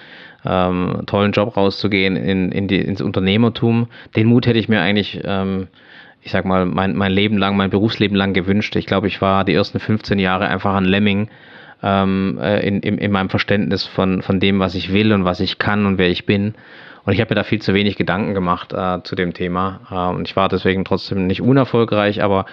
ähm, 0.44 1.02
tollen 1.06 1.32
Job 1.32 1.56
rauszugehen 1.56 2.16
in, 2.16 2.52
in 2.52 2.68
die, 2.68 2.80
ins 2.80 3.02
Unternehmertum, 3.02 3.88
den 4.16 4.26
Mut 4.26 4.46
hätte 4.46 4.58
ich 4.58 4.68
mir 4.68 4.80
eigentlich, 4.80 5.20
ähm, 5.24 5.68
ich 6.22 6.30
sag 6.30 6.44
mal, 6.44 6.66
mein, 6.66 6.96
mein 6.96 7.12
Leben 7.12 7.38
lang, 7.38 7.56
mein 7.56 7.70
Berufsleben 7.70 8.16
lang 8.16 8.34
gewünscht. 8.34 8.76
Ich 8.76 8.86
glaube, 8.86 9.08
ich 9.08 9.20
war 9.20 9.44
die 9.44 9.54
ersten 9.54 9.80
15 9.80 10.18
Jahre 10.18 10.48
einfach 10.48 10.74
ein 10.74 10.84
Lemming 10.84 11.28
ähm, 11.82 12.38
äh, 12.40 12.66
in, 12.66 12.80
in, 12.80 12.98
in 12.98 13.12
meinem 13.12 13.30
Verständnis 13.30 13.86
von, 13.86 14.22
von 14.22 14.40
dem, 14.40 14.58
was 14.58 14.74
ich 14.74 14.92
will 14.92 15.12
und 15.12 15.24
was 15.24 15.40
ich 15.40 15.58
kann 15.58 15.86
und 15.86 15.98
wer 15.98 16.08
ich 16.08 16.26
bin. 16.26 16.54
Und 17.04 17.14
ich 17.14 17.20
habe 17.20 17.30
mir 17.30 17.36
da 17.36 17.44
viel 17.44 17.62
zu 17.62 17.72
wenig 17.72 17.96
Gedanken 17.96 18.34
gemacht 18.34 18.72
äh, 18.72 19.02
zu 19.02 19.16
dem 19.16 19.32
Thema. 19.32 19.80
Äh, 19.90 20.14
und 20.14 20.28
ich 20.28 20.36
war 20.36 20.48
deswegen 20.48 20.84
trotzdem 20.84 21.26
nicht 21.26 21.40
unerfolgreich, 21.40 22.22
aber 22.22 22.46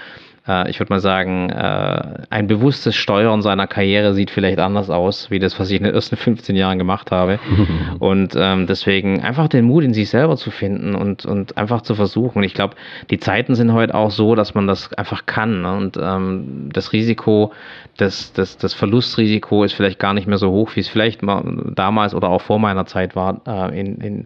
äh, 0.48 0.70
ich 0.70 0.80
würde 0.80 0.94
mal 0.94 1.00
sagen, 1.00 1.50
äh, 1.50 2.26
ein 2.30 2.48
bewusstes 2.48 2.96
Steuern 2.96 3.42
seiner 3.42 3.68
Karriere 3.68 4.14
sieht 4.14 4.30
vielleicht 4.30 4.60
anders 4.60 4.90
aus, 4.90 5.32
wie 5.32 5.40
das, 5.40 5.60
was 5.60 5.72
ich 5.72 5.78
in 5.78 5.84
den 5.84 5.94
ersten 5.94 6.16
15 6.16 6.56
Jahren 6.56 6.78
gemacht 6.78 7.12
habe. 7.12 7.40
und 8.00 8.36
ähm, 8.38 8.68
deswegen 8.68 9.22
einfach 9.22 9.48
den 9.48 9.66
Mut 9.66 9.84
in 9.84 9.94
sich 9.94 10.10
selber 10.10 10.38
zu 10.38 10.52
finden 10.52 10.96
und, 10.96 11.26
und 11.26 11.58
einfach 11.58 11.82
zu 11.82 11.96
versuchen. 11.96 12.40
Und 12.40 12.44
ich 12.44 12.54
glaube, 12.54 12.76
die 13.10 13.20
Zeiten 13.20 13.56
sind 13.56 13.74
heute 13.74 13.96
auch 13.96 14.12
so, 14.12 14.36
dass 14.36 14.54
man 14.54 14.68
das 14.68 14.94
einfach 14.94 15.26
kann. 15.26 15.62
Ne? 15.62 15.76
Und 15.76 15.98
ähm, 16.02 16.70
das 16.72 16.94
Risiko, 16.94 17.52
das, 17.98 18.34
das, 18.34 18.58
das 18.58 18.74
Verlustrisiko 18.74 19.64
ist 19.64 19.74
vielleicht 19.74 20.00
gar 20.00 20.14
nicht 20.14 20.28
mehr 20.28 20.38
so 20.38 20.52
hoch, 20.52 20.76
wie 20.76 20.82
es 20.82 20.88
vielleicht 20.88 21.24
mal 21.24 21.44
damals 21.76 22.14
oder 22.14 22.30
auch 22.30 22.42
vor 22.42 22.60
meiner 22.60 22.86
Zeit 22.86 23.16
war, 23.16 23.42
äh, 23.48 23.80
in, 23.80 23.98
in, 23.98 24.26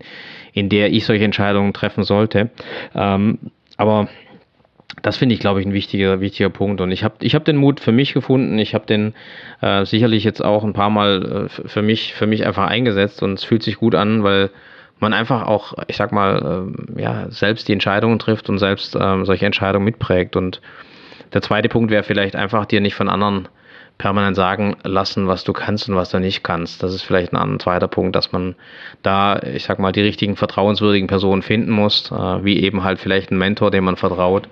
in 0.53 0.69
der 0.69 0.91
ich 0.91 1.05
solche 1.05 1.23
Entscheidungen 1.23 1.73
treffen 1.73 2.03
sollte. 2.03 2.49
Ähm, 2.95 3.37
aber 3.77 4.09
das 5.01 5.17
finde 5.17 5.33
ich, 5.35 5.39
glaube 5.39 5.61
ich, 5.61 5.67
ein 5.67 5.73
wichtiger, 5.73 6.19
wichtiger 6.19 6.49
Punkt. 6.49 6.81
Und 6.81 6.91
ich 6.91 7.03
habe 7.03 7.15
ich 7.21 7.35
hab 7.35 7.45
den 7.45 7.57
Mut 7.57 7.79
für 7.79 7.91
mich 7.91 8.13
gefunden. 8.13 8.57
Ich 8.57 8.73
habe 8.73 8.85
den 8.85 9.13
äh, 9.61 9.85
sicherlich 9.85 10.23
jetzt 10.23 10.43
auch 10.43 10.63
ein 10.63 10.73
paar 10.73 10.89
Mal 10.89 11.47
äh, 11.47 11.67
für, 11.67 11.81
mich, 11.81 12.13
für 12.13 12.27
mich 12.27 12.45
einfach 12.45 12.67
eingesetzt 12.67 13.23
und 13.23 13.33
es 13.33 13.43
fühlt 13.43 13.63
sich 13.63 13.77
gut 13.77 13.95
an, 13.95 14.23
weil 14.23 14.49
man 14.99 15.13
einfach 15.13 15.43
auch, 15.43 15.73
ich 15.87 15.95
sag 15.95 16.11
mal, 16.11 16.73
äh, 16.97 17.01
ja, 17.01 17.29
selbst 17.29 17.67
die 17.67 17.73
Entscheidungen 17.73 18.19
trifft 18.19 18.49
und 18.49 18.57
selbst 18.57 18.97
ähm, 18.99 19.25
solche 19.25 19.45
Entscheidungen 19.45 19.85
mitprägt. 19.85 20.35
Und 20.35 20.61
der 21.33 21.41
zweite 21.41 21.69
Punkt 21.69 21.91
wäre 21.91 22.03
vielleicht 22.03 22.35
einfach, 22.35 22.65
dir 22.65 22.81
nicht 22.81 22.95
von 22.95 23.09
anderen 23.09 23.47
permanent 23.99 24.37
sagen 24.37 24.77
lassen, 24.83 25.27
was 25.27 25.43
du 25.43 25.51
kannst 25.51 25.89
und 25.89 25.95
was 25.97 26.09
du 26.09 26.19
nicht 26.19 26.41
kannst. 26.41 26.81
Das 26.81 26.93
ist 26.93 27.03
vielleicht 27.03 27.33
ein 27.33 27.59
zweiter 27.59 27.89
Punkt, 27.89 28.15
dass 28.15 28.31
man 28.31 28.55
da, 29.03 29.41
ich 29.41 29.65
sag 29.65 29.77
mal, 29.77 29.91
die 29.91 30.01
richtigen 30.01 30.37
vertrauenswürdigen 30.37 31.07
Personen 31.07 31.41
finden 31.41 31.71
muss, 31.71 32.09
äh, 32.09 32.43
wie 32.43 32.63
eben 32.63 32.85
halt 32.85 32.99
vielleicht 32.99 33.29
ein 33.29 33.37
Mentor, 33.37 33.71
dem 33.71 33.83
man 33.83 33.97
vertraut, 33.97 34.47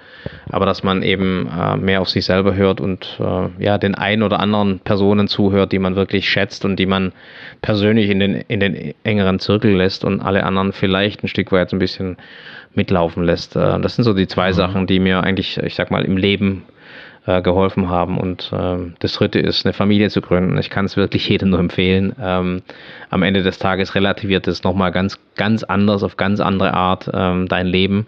aber 0.50 0.66
dass 0.66 0.84
man 0.84 1.02
eben 1.02 1.50
äh, 1.50 1.78
mehr 1.78 2.02
auf 2.02 2.10
sich 2.10 2.26
selber 2.26 2.56
hört 2.56 2.82
und 2.82 3.18
äh, 3.22 3.64
ja, 3.64 3.78
den 3.78 3.95
ein 3.95 4.22
oder 4.22 4.41
anderen 4.41 4.80
Personen 4.80 5.30
zuhört, 5.30 5.72
die 5.72 5.80
man 5.80 5.95
wirklich 5.95 6.30
schätzt 6.30 6.66
und 6.66 6.76
die 6.76 6.86
man 6.86 7.14
persönlich 7.62 8.10
in 8.10 8.20
den, 8.20 8.36
in 8.50 8.60
den 8.60 8.93
engeren 9.06 9.39
Zirkel 9.39 9.78
lässt 9.78 10.04
und 10.04 10.20
alle 10.20 10.43
anderen 10.43 10.74
vielleicht 10.74 11.24
ein 11.24 11.30
Stück 11.30 11.54
weit 11.54 11.72
ein 11.72 11.80
bisschen 11.80 12.18
mitlaufen 12.76 13.24
lässt. 13.24 13.56
Das 13.56 13.95
sind 13.95 14.04
so 14.04 14.14
die 14.14 14.28
zwei 14.28 14.50
mhm. 14.50 14.54
Sachen, 14.54 14.88
die 14.88 15.00
mir 15.00 15.24
eigentlich, 15.24 15.58
ich 15.58 15.74
sag 15.74 15.89
mal, 15.89 16.04
im 16.04 16.18
Leben 16.18 16.64
äh, 17.28 17.41
geholfen 17.41 17.89
haben. 17.89 18.17
Und 18.17 18.51
ähm, 18.53 18.95
das 18.99 19.13
dritte 19.13 19.39
ist, 19.39 19.65
eine 19.65 19.73
Familie 19.73 20.09
zu 20.09 20.21
gründen. 20.21 20.57
Ich 20.57 20.69
kann 20.69 20.86
es 20.86 20.97
wirklich 20.97 21.28
jedem 21.30 21.49
nur 21.51 21.59
empfehlen. 21.59 22.15
Ähm, 22.19 22.61
am 23.09 23.21
Ende 23.21 23.43
des 23.43 23.59
Tages 23.59 23.93
relativiert 23.95 24.47
es 24.47 24.63
nochmal 24.63 24.91
ganz, 24.91 25.19
ganz 25.36 25.63
anders, 25.63 26.03
auf 26.03 26.17
ganz 26.17 26.39
andere 26.39 26.73
Art 26.73 27.09
ähm, 27.13 27.47
dein 27.47 27.67
Leben. 27.67 28.07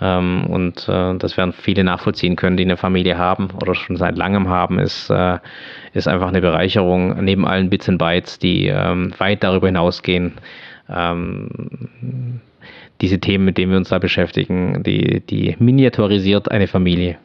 Ähm, 0.00 0.46
und 0.46 0.88
äh, 0.88 1.16
das 1.18 1.36
werden 1.36 1.52
viele 1.52 1.84
nachvollziehen 1.84 2.36
können, 2.36 2.56
die 2.56 2.64
eine 2.64 2.76
Familie 2.76 3.18
haben 3.18 3.48
oder 3.60 3.74
schon 3.74 3.96
seit 3.96 4.16
langem 4.16 4.48
haben, 4.48 4.78
ist, 4.78 5.10
äh, 5.10 5.38
ist 5.92 6.08
einfach 6.08 6.28
eine 6.28 6.40
Bereicherung 6.40 7.22
neben 7.22 7.46
allen 7.46 7.68
Bits 7.68 7.88
und 7.88 7.98
Bytes, 7.98 8.38
die 8.38 8.68
ähm, 8.68 9.12
weit 9.18 9.44
darüber 9.44 9.66
hinausgehen 9.66 10.32
ähm, 10.88 12.40
diese 13.00 13.18
Themen, 13.18 13.44
mit 13.44 13.58
denen 13.58 13.72
wir 13.72 13.78
uns 13.78 13.88
da 13.88 13.98
beschäftigen, 13.98 14.82
die, 14.82 15.20
die 15.20 15.56
miniaturisiert 15.58 16.50
eine 16.50 16.68
Familie. 16.68 17.18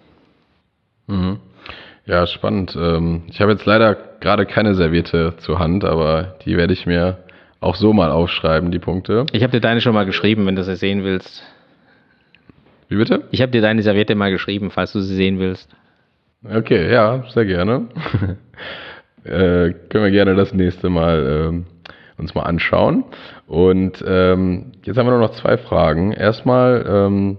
Mhm. 1.08 1.40
Ja, 2.06 2.26
spannend. 2.26 2.78
Ähm, 2.80 3.24
ich 3.28 3.42
habe 3.42 3.52
jetzt 3.52 3.66
leider 3.66 3.96
gerade 4.20 4.46
keine 4.46 4.76
Serviette 4.76 5.34
zur 5.38 5.60
Hand, 5.60 5.84
aber 5.84 6.36
die 6.46 6.56
werde 6.56 6.74
ich 6.74 6.86
mir 6.86 7.18
auch 7.60 7.76
so 7.76 7.92
mal 7.92 8.12
aufschreiben, 8.12 8.72
die 8.72 8.80
Punkte. 8.80 9.26
Ich 9.32 9.44
habe 9.44 9.52
dir 9.52 9.60
deine 9.60 9.82
schon 9.82 9.94
mal 9.94 10.06
geschrieben, 10.06 10.46
wenn 10.46 10.56
du 10.56 10.64
sie 10.64 10.76
sehen 10.76 11.04
willst. 11.04 11.44
Wie 12.88 12.96
bitte? 12.96 13.24
Ich 13.32 13.42
habe 13.42 13.52
dir 13.52 13.62
deine 13.62 13.82
Serviette 13.82 14.16
mal 14.16 14.32
geschrieben, 14.32 14.72
falls 14.72 14.94
du 14.94 15.02
sie 15.02 15.16
sehen 15.16 15.40
willst. 15.40 15.70
Okay, 16.50 16.92
ja, 16.92 17.24
sehr 17.34 17.46
gerne. 17.46 17.88
äh, 19.26 19.74
können 19.90 20.04
wir 20.04 20.12
gerne 20.12 20.36
das 20.36 20.54
nächste 20.54 20.90
Mal 20.90 21.48
ähm, 21.50 21.66
uns 22.18 22.34
mal 22.36 22.44
anschauen. 22.44 23.04
Und 23.48 24.04
ähm, 24.08 24.72
jetzt 24.84 24.98
haben 24.98 25.08
wir 25.08 25.12
nur 25.12 25.20
noch 25.20 25.32
zwei 25.34 25.58
Fragen. 25.58 26.14
Erstmal, 26.14 26.86
ähm, 26.88 27.38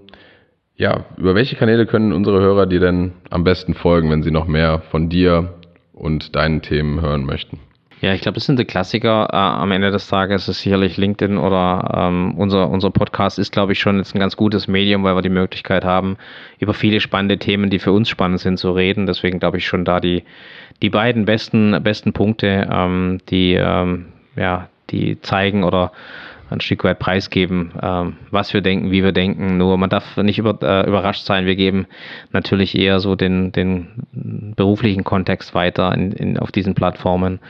ja, 0.78 1.04
über 1.16 1.34
welche 1.34 1.56
Kanäle 1.56 1.86
können 1.86 2.12
unsere 2.12 2.40
Hörer 2.40 2.66
dir 2.66 2.80
denn 2.80 3.12
am 3.30 3.44
besten 3.44 3.74
folgen, 3.74 4.10
wenn 4.10 4.22
sie 4.22 4.30
noch 4.30 4.46
mehr 4.46 4.80
von 4.90 5.08
dir 5.08 5.54
und 5.92 6.36
deinen 6.36 6.62
Themen 6.62 7.00
hören 7.00 7.24
möchten? 7.24 7.58
Ja, 8.00 8.14
ich 8.14 8.20
glaube, 8.20 8.36
das 8.36 8.44
sind 8.44 8.60
die 8.60 8.64
Klassiker. 8.64 9.28
Äh, 9.32 9.36
am 9.36 9.72
Ende 9.72 9.90
des 9.90 10.06
Tages 10.06 10.46
ist 10.46 10.60
sicherlich 10.60 10.96
LinkedIn 10.96 11.36
oder 11.36 11.94
ähm, 11.96 12.34
unser, 12.38 12.70
unser 12.70 12.92
Podcast 12.92 13.40
ist, 13.40 13.50
glaube 13.50 13.72
ich, 13.72 13.80
schon 13.80 13.98
jetzt 13.98 14.14
ein 14.14 14.20
ganz 14.20 14.36
gutes 14.36 14.68
Medium, 14.68 15.02
weil 15.02 15.16
wir 15.16 15.22
die 15.22 15.28
Möglichkeit 15.28 15.84
haben, 15.84 16.16
über 16.60 16.74
viele 16.74 17.00
spannende 17.00 17.38
Themen, 17.38 17.70
die 17.70 17.80
für 17.80 17.90
uns 17.90 18.08
spannend 18.08 18.38
sind, 18.38 18.56
zu 18.58 18.70
reden. 18.70 19.06
Deswegen 19.06 19.40
glaube 19.40 19.56
ich 19.56 19.66
schon 19.66 19.84
da 19.84 19.98
die, 19.98 20.22
die 20.80 20.90
beiden 20.90 21.24
besten, 21.24 21.82
besten 21.82 22.12
Punkte, 22.12 22.68
ähm, 22.70 23.18
die, 23.30 23.54
ähm, 23.54 24.06
ja, 24.36 24.68
die 24.90 25.20
zeigen 25.20 25.64
oder 25.64 25.90
ein 26.50 26.60
Stück 26.60 26.84
weit 26.84 26.98
preisgeben, 26.98 27.72
ähm, 27.82 28.16
was 28.30 28.54
wir 28.54 28.60
denken, 28.60 28.90
wie 28.90 29.02
wir 29.02 29.12
denken. 29.12 29.58
Nur 29.58 29.76
man 29.78 29.90
darf 29.90 30.16
nicht 30.16 30.38
über, 30.38 30.58
äh, 30.62 30.86
überrascht 30.88 31.24
sein. 31.24 31.46
Wir 31.46 31.56
geben 31.56 31.86
natürlich 32.32 32.76
eher 32.76 33.00
so 33.00 33.16
den, 33.16 33.52
den 33.52 34.54
beruflichen 34.56 35.04
Kontext 35.04 35.54
weiter 35.54 35.92
in, 35.94 36.12
in, 36.12 36.38
auf 36.38 36.52
diesen 36.52 36.74
Plattformen. 36.74 37.40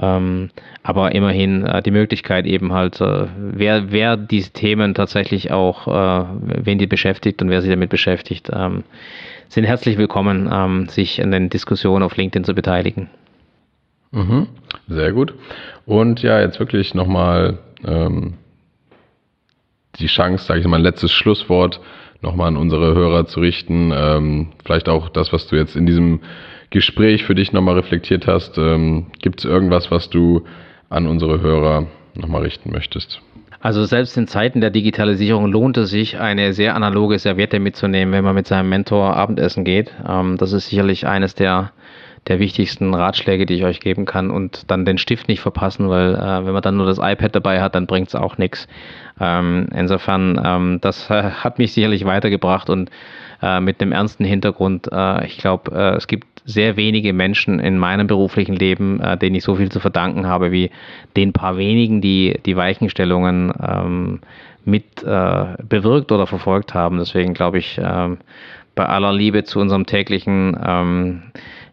Ähm, 0.00 0.50
aber 0.82 1.14
immerhin 1.14 1.66
äh, 1.66 1.82
die 1.82 1.90
Möglichkeit 1.90 2.46
eben 2.46 2.72
halt, 2.72 3.00
äh, 3.00 3.26
wer, 3.36 3.92
wer 3.92 4.16
diese 4.16 4.50
Themen 4.50 4.94
tatsächlich 4.94 5.50
auch, 5.50 5.86
äh, 5.86 6.24
wen 6.64 6.78
die 6.78 6.86
beschäftigt 6.86 7.42
und 7.42 7.50
wer 7.50 7.60
sich 7.60 7.70
damit 7.70 7.90
beschäftigt, 7.90 8.50
ähm, 8.52 8.84
sind 9.48 9.64
herzlich 9.64 9.98
willkommen, 9.98 10.48
ähm, 10.50 10.88
sich 10.88 11.22
an 11.22 11.30
den 11.30 11.50
Diskussionen 11.50 12.02
auf 12.02 12.16
LinkedIn 12.16 12.44
zu 12.44 12.54
beteiligen. 12.54 13.10
Mhm, 14.12 14.46
sehr 14.88 15.12
gut. 15.12 15.34
Und 15.84 16.22
ja, 16.22 16.40
jetzt 16.40 16.58
wirklich 16.58 16.94
nochmal 16.94 17.58
ähm, 17.84 18.34
die 19.98 20.06
Chance, 20.06 20.44
sage 20.44 20.60
ich 20.60 20.66
mal, 20.66 20.76
ein 20.76 20.82
letztes 20.82 21.12
Schlusswort 21.12 21.80
nochmal 22.20 22.48
an 22.48 22.56
unsere 22.56 22.94
Hörer 22.94 23.26
zu 23.26 23.40
richten. 23.40 23.92
Ähm, 23.94 24.48
vielleicht 24.64 24.88
auch 24.88 25.08
das, 25.08 25.32
was 25.32 25.46
du 25.48 25.56
jetzt 25.56 25.76
in 25.76 25.86
diesem 25.86 26.20
Gespräch 26.70 27.24
für 27.24 27.34
dich 27.34 27.52
nochmal 27.52 27.74
reflektiert 27.74 28.26
hast. 28.26 28.56
Ähm, 28.58 29.06
Gibt 29.20 29.40
es 29.40 29.44
irgendwas, 29.44 29.90
was 29.90 30.08
du 30.08 30.44
an 30.88 31.06
unsere 31.06 31.40
Hörer 31.40 31.86
nochmal 32.14 32.42
richten 32.42 32.70
möchtest? 32.70 33.20
Also 33.60 33.84
selbst 33.84 34.16
in 34.16 34.26
Zeiten 34.26 34.60
der 34.60 34.70
Digitalisierung 34.70 35.46
lohnt 35.46 35.76
es 35.76 35.90
sich, 35.90 36.18
eine 36.18 36.52
sehr 36.52 36.74
analoge 36.74 37.18
Serviette 37.18 37.60
mitzunehmen, 37.60 38.12
wenn 38.12 38.24
man 38.24 38.34
mit 38.34 38.48
seinem 38.48 38.68
Mentor 38.68 39.16
Abendessen 39.16 39.64
geht. 39.64 39.92
Ähm, 40.08 40.36
das 40.36 40.52
ist 40.52 40.68
sicherlich 40.68 41.06
eines 41.06 41.34
der 41.34 41.72
der 42.28 42.38
wichtigsten 42.38 42.94
Ratschläge, 42.94 43.46
die 43.46 43.54
ich 43.54 43.64
euch 43.64 43.80
geben 43.80 44.04
kann 44.04 44.30
und 44.30 44.70
dann 44.70 44.84
den 44.84 44.98
Stift 44.98 45.28
nicht 45.28 45.40
verpassen, 45.40 45.88
weil 45.88 46.14
äh, 46.14 46.46
wenn 46.46 46.52
man 46.52 46.62
dann 46.62 46.76
nur 46.76 46.86
das 46.86 46.98
iPad 46.98 47.34
dabei 47.34 47.60
hat, 47.60 47.74
dann 47.74 47.86
bringt 47.86 48.08
es 48.08 48.14
auch 48.14 48.38
nichts. 48.38 48.68
Ähm, 49.20 49.68
insofern, 49.74 50.40
ähm, 50.44 50.78
das 50.80 51.10
äh, 51.10 51.22
hat 51.22 51.58
mich 51.58 51.72
sicherlich 51.72 52.04
weitergebracht 52.04 52.70
und 52.70 52.90
äh, 53.42 53.60
mit 53.60 53.82
einem 53.82 53.92
ernsten 53.92 54.24
Hintergrund. 54.24 54.88
Äh, 54.92 55.26
ich 55.26 55.38
glaube, 55.38 55.72
äh, 55.72 55.96
es 55.96 56.06
gibt 56.06 56.28
sehr 56.44 56.76
wenige 56.76 57.12
Menschen 57.12 57.58
in 57.58 57.76
meinem 57.76 58.06
beruflichen 58.06 58.54
Leben, 58.54 59.00
äh, 59.00 59.16
denen 59.16 59.34
ich 59.34 59.44
so 59.44 59.56
viel 59.56 59.70
zu 59.70 59.80
verdanken 59.80 60.26
habe, 60.26 60.52
wie 60.52 60.70
den 61.16 61.32
paar 61.32 61.56
wenigen, 61.56 62.00
die 62.00 62.38
die 62.46 62.56
Weichenstellungen 62.56 63.52
ähm, 63.60 64.20
mit 64.64 65.04
bewirkt 65.04 66.12
oder 66.12 66.28
verfolgt 66.28 66.72
haben. 66.72 66.98
Deswegen 66.98 67.34
glaube 67.34 67.58
ich, 67.58 67.80
ähm, 67.82 68.18
bei 68.76 68.86
aller 68.86 69.12
Liebe 69.12 69.42
zu 69.42 69.58
unserem 69.58 69.86
täglichen 69.86 70.56
ähm, 70.64 71.22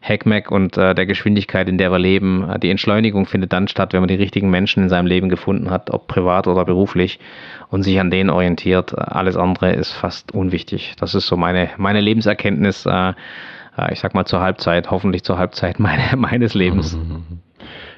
Hackmack 0.01 0.49
und 0.49 0.77
äh, 0.77 0.95
der 0.95 1.05
Geschwindigkeit, 1.05 1.67
in 1.67 1.77
der 1.77 1.91
wir 1.91 1.99
leben. 1.99 2.49
Äh, 2.49 2.59
die 2.59 2.69
Entschleunigung 2.69 3.25
findet 3.25 3.51
dann 3.51 3.67
statt, 3.67 3.93
wenn 3.93 3.99
man 3.99 4.07
die 4.07 4.15
richtigen 4.15 4.49
Menschen 4.49 4.83
in 4.83 4.89
seinem 4.89 5.07
Leben 5.07 5.29
gefunden 5.29 5.69
hat, 5.69 5.89
ob 5.91 6.07
privat 6.07 6.47
oder 6.47 6.65
beruflich, 6.65 7.19
und 7.69 7.83
sich 7.83 7.99
an 7.99 8.09
denen 8.09 8.29
orientiert. 8.29 8.97
Alles 8.97 9.37
andere 9.37 9.73
ist 9.73 9.91
fast 9.91 10.33
unwichtig. 10.33 10.93
Das 10.99 11.15
ist 11.15 11.27
so 11.27 11.37
meine, 11.37 11.69
meine 11.77 12.01
Lebenserkenntnis, 12.01 12.85
äh, 12.85 13.09
äh 13.09 13.93
ich 13.93 13.99
sag 13.99 14.15
mal 14.15 14.25
zur 14.25 14.39
Halbzeit, 14.39 14.89
hoffentlich 14.89 15.23
zur 15.23 15.37
Halbzeit 15.37 15.79
meine, 15.79 16.03
meines 16.17 16.53
Lebens. 16.53 16.97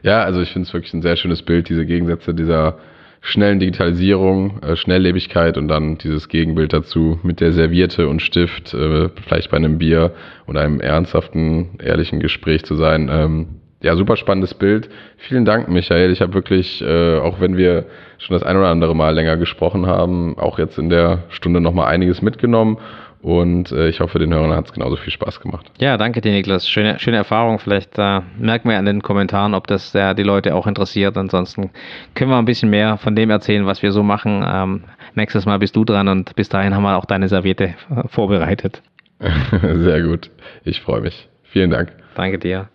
Ja, 0.03 0.23
also 0.23 0.41
ich 0.41 0.49
finde 0.49 0.67
es 0.67 0.73
wirklich 0.73 0.91
ein 0.95 1.03
sehr 1.03 1.15
schönes 1.15 1.43
Bild, 1.43 1.69
diese 1.69 1.85
Gegensätze 1.85 2.33
dieser 2.33 2.79
schnellen 3.21 3.59
Digitalisierung, 3.59 4.61
äh, 4.63 4.75
Schnelllebigkeit 4.75 5.57
und 5.57 5.67
dann 5.67 5.97
dieses 5.99 6.27
Gegenbild 6.27 6.73
dazu 6.73 7.19
mit 7.23 7.39
der 7.39 7.53
Serviette 7.53 8.07
und 8.07 8.21
Stift, 8.21 8.73
äh, 8.73 9.09
vielleicht 9.23 9.51
bei 9.51 9.57
einem 9.57 9.77
Bier 9.77 10.11
und 10.47 10.57
einem 10.57 10.81
ernsthaften, 10.81 11.77
ehrlichen 11.81 12.19
Gespräch 12.19 12.65
zu 12.65 12.75
sein. 12.75 13.09
Ähm, 13.11 13.47
ja, 13.83 13.95
super 13.95 14.15
spannendes 14.15 14.53
Bild. 14.53 14.89
Vielen 15.17 15.45
Dank, 15.45 15.67
Michael. 15.67 16.11
Ich 16.11 16.21
habe 16.21 16.33
wirklich, 16.33 16.81
äh, 16.81 17.17
auch 17.17 17.39
wenn 17.39 17.57
wir 17.57 17.85
schon 18.19 18.35
das 18.35 18.43
ein 18.43 18.57
oder 18.57 18.67
andere 18.67 18.95
Mal 18.95 19.13
länger 19.15 19.37
gesprochen 19.37 19.87
haben, 19.87 20.37
auch 20.37 20.59
jetzt 20.59 20.77
in 20.77 20.89
der 20.89 21.23
Stunde 21.29 21.61
nochmal 21.61 21.87
einiges 21.87 22.21
mitgenommen 22.21 22.77
und 23.21 23.71
äh, 23.71 23.89
ich 23.89 23.99
hoffe, 23.99 24.17
den 24.17 24.33
Hörern 24.33 24.51
hat 24.55 24.65
es 24.65 24.73
genauso 24.73 24.95
viel 24.95 25.13
Spaß 25.13 25.41
gemacht. 25.41 25.71
Ja, 25.79 25.97
danke 25.97 26.21
dir, 26.21 26.31
Niklas. 26.31 26.67
Schöne, 26.67 26.97
schöne 26.99 27.17
Erfahrung. 27.17 27.59
Vielleicht 27.59 27.97
äh, 27.99 28.21
merken 28.37 28.69
wir 28.69 28.77
an 28.77 28.85
den 28.85 29.03
Kommentaren, 29.03 29.53
ob 29.53 29.67
das 29.67 29.93
äh, 29.93 30.15
die 30.15 30.23
Leute 30.23 30.55
auch 30.55 30.65
interessiert. 30.65 31.17
Ansonsten 31.17 31.69
können 32.15 32.31
wir 32.31 32.37
ein 32.37 32.45
bisschen 32.45 32.71
mehr 32.71 32.97
von 32.97 33.15
dem 33.15 33.29
erzählen, 33.29 33.65
was 33.67 33.83
wir 33.83 33.91
so 33.91 34.01
machen. 34.01 34.43
Ähm, 34.45 34.83
nächstes 35.13 35.45
Mal 35.45 35.59
bist 35.59 35.75
du 35.75 35.85
dran 35.85 36.07
und 36.07 36.35
bis 36.35 36.49
dahin 36.49 36.73
haben 36.73 36.83
wir 36.83 36.97
auch 36.97 37.05
deine 37.05 37.27
Serviette 37.27 37.75
äh, 37.89 38.07
vorbereitet. 38.07 38.81
Sehr 39.61 40.01
gut. 40.01 40.31
Ich 40.63 40.81
freue 40.81 41.01
mich. 41.01 41.29
Vielen 41.43 41.69
Dank. 41.69 41.91
Danke 42.15 42.39
dir. 42.39 42.69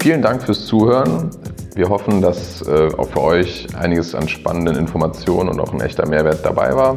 Vielen 0.00 0.20
Dank 0.20 0.42
fürs 0.42 0.66
Zuhören. 0.66 1.30
Wir 1.74 1.88
hoffen, 1.88 2.20
dass 2.20 2.66
äh, 2.66 2.90
auch 2.98 3.08
für 3.08 3.22
euch 3.22 3.66
einiges 3.76 4.14
an 4.14 4.28
spannenden 4.28 4.76
Informationen 4.76 5.48
und 5.48 5.60
auch 5.60 5.72
ein 5.72 5.80
echter 5.80 6.06
Mehrwert 6.06 6.44
dabei 6.44 6.74
war. 6.74 6.96